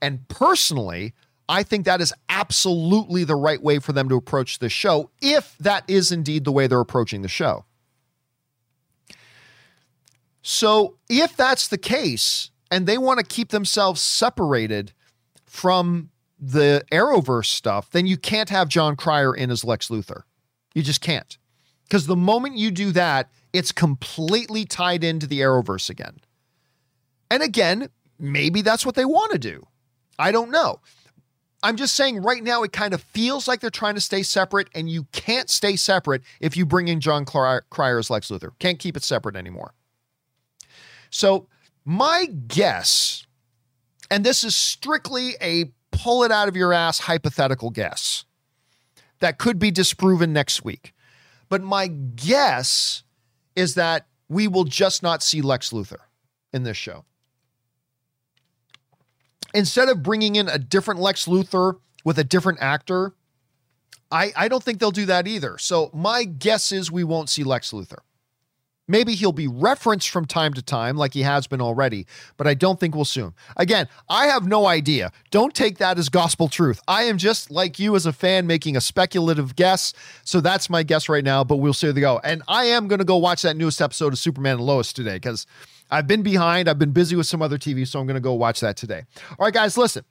And 0.01 0.27
personally, 0.29 1.15
I 1.49 1.63
think 1.63 1.85
that 1.85 2.01
is 2.01 2.13
absolutely 2.29 3.25
the 3.25 3.37
right 3.37 3.63
way 3.63 3.79
for 3.79 3.93
them 3.93 4.09
to 4.09 4.17
approach 4.17 4.59
the 4.59 4.69
show, 4.69 5.11
if 5.21 5.57
that 5.59 5.85
is 5.87 6.11
indeed 6.11 6.45
the 6.45 6.53
way 6.53 6.67
they're 6.67 6.81
approaching 6.81 7.23
the 7.23 7.29
show. 7.29 7.65
So, 10.43 10.97
if 11.09 11.37
that's 11.37 11.69
the 11.69 11.79
case, 11.79 12.51
and 12.73 12.87
they 12.87 12.97
want 12.97 13.21
to 13.21 13.25
keep 13.25 13.51
themselves 13.51 14.01
separated 14.01 14.93
from 15.45 16.09
the 16.41 16.83
Arrowverse 16.91 17.47
stuff, 17.47 17.91
then 17.91 18.07
you 18.07 18.17
can't 18.17 18.49
have 18.49 18.67
Jon 18.67 18.97
Cryer 18.97 19.35
in 19.35 19.51
as 19.51 19.63
Lex 19.63 19.89
Luthor. 19.89 20.23
You 20.75 20.83
just 20.83 21.03
can't. 21.03 21.37
Because 21.85 22.07
the 22.07 22.17
moment 22.17 22.57
you 22.57 22.71
do 22.71 22.91
that, 22.93 23.31
it's 23.53 23.73
completely 23.73 24.65
tied 24.65 25.05
into 25.05 25.27
the 25.27 25.41
Arrowverse 25.41 25.91
again. 25.91 26.17
And 27.31 27.43
again, 27.43 27.91
maybe 28.19 28.63
that's 28.63 28.87
what 28.87 28.95
they 28.95 29.05
want 29.05 29.33
to 29.33 29.39
do. 29.39 29.67
I 30.19 30.33
don't 30.33 30.51
know. 30.51 30.81
I'm 31.63 31.77
just 31.77 31.95
saying 31.95 32.23
right 32.23 32.43
now 32.43 32.63
it 32.63 32.73
kind 32.73 32.95
of 32.95 33.03
feels 33.03 33.47
like 33.47 33.61
they're 33.61 33.69
trying 33.69 33.97
to 33.97 34.01
stay 34.01 34.23
separate, 34.23 34.69
and 34.75 34.89
you 34.89 35.05
can't 35.13 35.51
stay 35.51 35.77
separate 35.77 36.23
if 36.41 36.57
you 36.57 36.65
bring 36.65 36.89
in 36.89 37.01
Jon 37.01 37.27
Cryer 37.27 37.99
as 37.99 38.09
Lex 38.09 38.31
Luthor. 38.31 38.53
Can't 38.59 38.79
keep 38.79 38.97
it 38.97 39.05
separate 39.05 39.37
anymore. 39.37 39.75
So 41.11 41.49
my 41.85 42.27
guess, 42.27 43.27
and 44.11 44.25
this 44.25 44.45
is 44.45 44.55
strictly 44.55 45.35
a 45.41 45.73
pull 45.91 46.23
it 46.25 46.33
out 46.33 46.49
of 46.49 46.57
your 46.57 46.73
ass 46.73 47.01
hypothetical 47.01 47.71
guess 47.71 48.25
that 49.21 49.39
could 49.39 49.59
be 49.59 49.71
disproven 49.71 50.33
next 50.33 50.65
week. 50.65 50.93
But 51.49 51.63
my 51.63 51.87
guess 51.87 53.03
is 53.55 53.75
that 53.75 54.07
we 54.29 54.49
will 54.49 54.65
just 54.65 55.03
not 55.03 55.23
see 55.23 55.43
Lex 55.43 55.71
Luthor 55.71 56.01
in 56.53 56.63
this 56.63 56.77
show. 56.77 57.05
Instead 59.55 59.89
of 59.89 60.03
bringing 60.03 60.37
in 60.37 60.49
a 60.49 60.59
different 60.59 61.01
Lex 61.01 61.27
Luthor 61.27 61.79
with 62.05 62.19
a 62.19 62.25
different 62.25 62.59
actor, 62.63 63.15
I, 64.11 64.33
I 64.35 64.49
don't 64.49 64.63
think 64.63 64.79
they'll 64.79 64.91
do 64.91 65.07
that 65.07 65.29
either. 65.29 65.59
So 65.59 65.91
my 65.93 66.25
guess 66.25 66.73
is 66.73 66.91
we 66.91 67.05
won't 67.05 67.29
see 67.29 67.45
Lex 67.45 67.73
Luthor. 67.73 68.01
Maybe 68.93 69.15
he'll 69.15 69.33
be 69.33 69.49
referenced 69.49 70.11
from 70.11 70.27
time 70.27 70.53
to 70.53 70.61
time, 70.61 70.99
like 70.99 71.15
he 71.15 71.23
has 71.23 71.47
been 71.47 71.63
already, 71.63 72.07
but 72.37 72.47
I 72.47 72.53
don't 72.53 72.79
think 72.79 72.95
we'll 72.95 73.07
soon. 73.07 73.33
Again, 73.57 73.89
I 74.11 74.27
have 74.27 74.47
no 74.47 74.67
idea. 74.67 75.13
Don't 75.31 75.55
take 75.55 75.79
that 75.79 75.99
as 75.99 76.11
gospel 76.11 76.47
truth. 76.47 76.79
I 76.87 77.05
am 77.05 77.17
just 77.17 77.51
like 77.51 77.79
you 77.79 77.97
as 77.97 78.05
a 78.05 78.13
fan 78.13 78.47
making 78.47 78.77
a 78.77 78.83
speculative 78.83 79.57
guess. 79.57 79.95
So 80.25 80.43
that's 80.43 80.69
my 80.69 80.83
guess 80.83 81.09
right 81.09 81.25
now, 81.25 81.43
but 81.43 81.57
we'll 81.57 81.73
see 81.73 81.87
how 81.87 81.95
they 81.95 82.03
go. 82.03 82.21
And 82.23 82.43
I 82.49 82.67
am 82.67 82.87
going 82.87 82.99
to 82.99 83.07
go 83.07 83.17
watch 83.17 83.41
that 83.41 83.57
newest 83.57 83.81
episode 83.81 84.13
of 84.13 84.19
Superman 84.19 84.57
and 84.57 84.67
Lois 84.67 84.93
today 84.93 85.15
because 85.15 85.47
I've 85.91 86.07
been 86.07 86.23
behind. 86.23 86.69
I've 86.69 86.79
been 86.79 86.93
busy 86.93 87.17
with 87.17 87.27
some 87.27 87.41
other 87.41 87.57
TV, 87.57 87.89
so 87.89 87.99
I'm 87.99 88.07
going 88.07 88.17
to 88.17 88.21
go 88.21 88.35
watch 88.35 88.61
that 88.61 88.77
today. 88.77 89.05
All 89.31 89.47
right, 89.47 89.55
guys, 89.55 89.79
listen. 89.79 90.05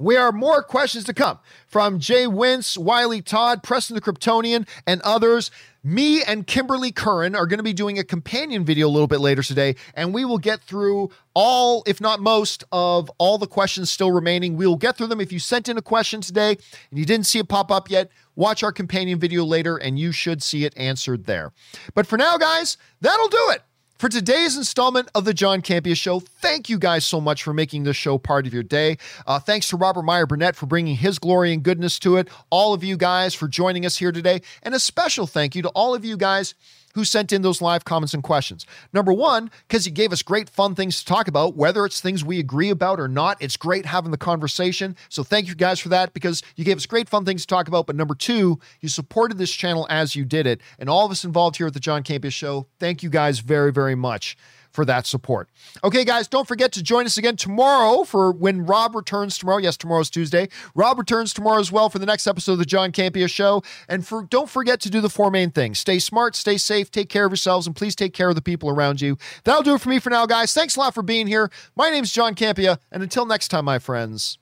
We 0.00 0.16
are 0.16 0.32
more 0.32 0.62
questions 0.62 1.04
to 1.04 1.14
come 1.14 1.38
from 1.68 2.00
Jay 2.00 2.26
Wince, 2.26 2.76
Wiley 2.76 3.22
Todd, 3.22 3.62
Preston 3.62 3.94
the 3.94 4.00
Kryptonian, 4.00 4.66
and 4.86 5.00
others. 5.02 5.52
Me 5.84 6.20
and 6.22 6.48
Kimberly 6.48 6.90
Curran 6.90 7.36
are 7.36 7.46
going 7.46 7.58
to 7.58 7.64
be 7.64 7.72
doing 7.72 7.98
a 7.98 8.04
companion 8.04 8.64
video 8.64 8.88
a 8.88 8.90
little 8.90 9.06
bit 9.06 9.20
later 9.20 9.42
today, 9.42 9.76
and 9.94 10.12
we 10.12 10.24
will 10.24 10.38
get 10.38 10.62
through 10.62 11.10
all, 11.34 11.84
if 11.86 12.00
not 12.00 12.18
most, 12.18 12.64
of 12.72 13.08
all 13.18 13.38
the 13.38 13.46
questions 13.46 13.88
still 13.88 14.10
remaining. 14.10 14.56
We 14.56 14.66
will 14.66 14.76
get 14.76 14.96
through 14.96 15.08
them. 15.08 15.20
If 15.20 15.30
you 15.30 15.38
sent 15.38 15.68
in 15.68 15.78
a 15.78 15.82
question 15.82 16.20
today 16.20 16.56
and 16.90 16.98
you 16.98 17.04
didn't 17.04 17.26
see 17.26 17.38
it 17.38 17.48
pop 17.48 17.70
up 17.70 17.88
yet, 17.88 18.10
watch 18.34 18.64
our 18.64 18.72
companion 18.72 19.20
video 19.20 19.44
later, 19.44 19.76
and 19.76 19.96
you 19.96 20.10
should 20.10 20.42
see 20.42 20.64
it 20.64 20.76
answered 20.76 21.26
there. 21.26 21.52
But 21.94 22.06
for 22.06 22.16
now, 22.16 22.36
guys, 22.36 22.78
that'll 23.00 23.28
do 23.28 23.50
it 23.50 23.62
for 23.96 24.08
today's 24.08 24.56
installment 24.56 25.08
of 25.14 25.24
the 25.24 25.32
John 25.34 25.62
Campea 25.62 25.96
Show. 25.96 26.20
Thank 26.20 26.68
you 26.68 26.78
guys 26.78 27.04
so 27.04 27.20
much 27.20 27.42
for 27.42 27.52
making 27.52 27.84
this 27.84 27.96
show 27.96 28.18
part 28.18 28.46
of 28.46 28.52
your 28.52 28.62
day. 28.62 28.98
Uh, 29.26 29.38
thanks 29.38 29.68
to 29.68 29.76
Robert 29.76 30.02
Meyer 30.02 30.26
Burnett 30.26 30.56
for 30.56 30.66
bringing 30.66 30.96
his 30.96 31.18
glory 31.18 31.52
and 31.52 31.62
goodness 31.62 31.98
to 32.00 32.16
it. 32.16 32.28
All 32.50 32.74
of 32.74 32.82
you 32.82 32.96
guys 32.96 33.34
for 33.34 33.48
joining 33.48 33.86
us 33.86 33.96
here 33.96 34.12
today. 34.12 34.42
And 34.62 34.74
a 34.74 34.80
special 34.80 35.26
thank 35.26 35.54
you 35.54 35.62
to 35.62 35.68
all 35.70 35.94
of 35.94 36.04
you 36.04 36.16
guys 36.16 36.54
who 36.94 37.04
sent 37.04 37.32
in 37.32 37.42
those 37.42 37.60
live 37.60 37.84
comments 37.84 38.14
and 38.14 38.22
questions. 38.22 38.66
Number 38.92 39.12
one, 39.12 39.50
because 39.68 39.86
you 39.86 39.92
gave 39.92 40.12
us 40.12 40.22
great 40.22 40.48
fun 40.48 40.74
things 40.74 40.98
to 41.00 41.04
talk 41.04 41.28
about, 41.28 41.56
whether 41.56 41.84
it's 41.84 42.00
things 42.00 42.24
we 42.24 42.38
agree 42.38 42.70
about 42.70 43.00
or 43.00 43.08
not. 43.08 43.36
It's 43.40 43.56
great 43.56 43.86
having 43.86 44.10
the 44.10 44.16
conversation. 44.16 44.96
So 45.08 45.22
thank 45.22 45.48
you 45.48 45.54
guys 45.54 45.80
for 45.80 45.88
that 45.90 46.14
because 46.14 46.42
you 46.56 46.64
gave 46.64 46.76
us 46.76 46.86
great 46.86 47.08
fun 47.08 47.24
things 47.24 47.42
to 47.42 47.46
talk 47.46 47.68
about. 47.68 47.86
But 47.86 47.96
number 47.96 48.14
two, 48.14 48.58
you 48.80 48.88
supported 48.88 49.38
this 49.38 49.52
channel 49.52 49.86
as 49.90 50.16
you 50.16 50.24
did 50.24 50.46
it. 50.46 50.60
And 50.78 50.88
all 50.88 51.04
of 51.04 51.10
us 51.10 51.24
involved 51.24 51.56
here 51.56 51.66
at 51.66 51.74
the 51.74 51.80
John 51.80 52.02
Campea 52.02 52.32
Show, 52.32 52.66
thank 52.78 53.02
you 53.02 53.10
guys 53.10 53.40
very, 53.40 53.72
very 53.72 53.94
much 53.94 54.36
for 54.74 54.84
that 54.84 55.06
support. 55.06 55.48
Okay, 55.84 56.04
guys, 56.04 56.26
don't 56.26 56.48
forget 56.48 56.72
to 56.72 56.82
join 56.82 57.06
us 57.06 57.16
again 57.16 57.36
tomorrow 57.36 58.02
for 58.02 58.32
when 58.32 58.66
Rob 58.66 58.94
returns 58.96 59.38
tomorrow. 59.38 59.58
Yes, 59.58 59.76
tomorrow's 59.76 60.10
Tuesday. 60.10 60.48
Rob 60.74 60.98
returns 60.98 61.32
tomorrow 61.32 61.60
as 61.60 61.70
well 61.70 61.88
for 61.88 62.00
the 62.00 62.06
next 62.06 62.26
episode 62.26 62.52
of 62.52 62.58
the 62.58 62.64
John 62.66 62.90
Campea 62.90 63.30
Show. 63.30 63.62
And 63.88 64.06
for 64.06 64.24
don't 64.24 64.50
forget 64.50 64.80
to 64.80 64.90
do 64.90 65.00
the 65.00 65.08
four 65.08 65.30
main 65.30 65.50
things: 65.52 65.78
stay 65.78 66.00
smart, 66.00 66.34
stay 66.34 66.58
safe, 66.58 66.90
take 66.90 67.08
care 67.08 67.24
of 67.24 67.30
yourselves, 67.30 67.66
and 67.66 67.76
please 67.76 67.94
take 67.94 68.12
care 68.12 68.28
of 68.28 68.34
the 68.34 68.42
people 68.42 68.68
around 68.68 69.00
you. 69.00 69.16
That'll 69.44 69.62
do 69.62 69.74
it 69.74 69.80
for 69.80 69.88
me 69.88 70.00
for 70.00 70.10
now, 70.10 70.26
guys. 70.26 70.52
Thanks 70.52 70.76
a 70.76 70.80
lot 70.80 70.92
for 70.92 71.02
being 71.02 71.28
here. 71.28 71.50
My 71.76 71.88
name's 71.90 72.12
John 72.12 72.34
Campea, 72.34 72.78
and 72.90 73.02
until 73.02 73.26
next 73.26 73.48
time, 73.48 73.64
my 73.64 73.78
friends. 73.78 74.38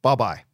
Bye 0.00 0.14
bye. 0.16 0.51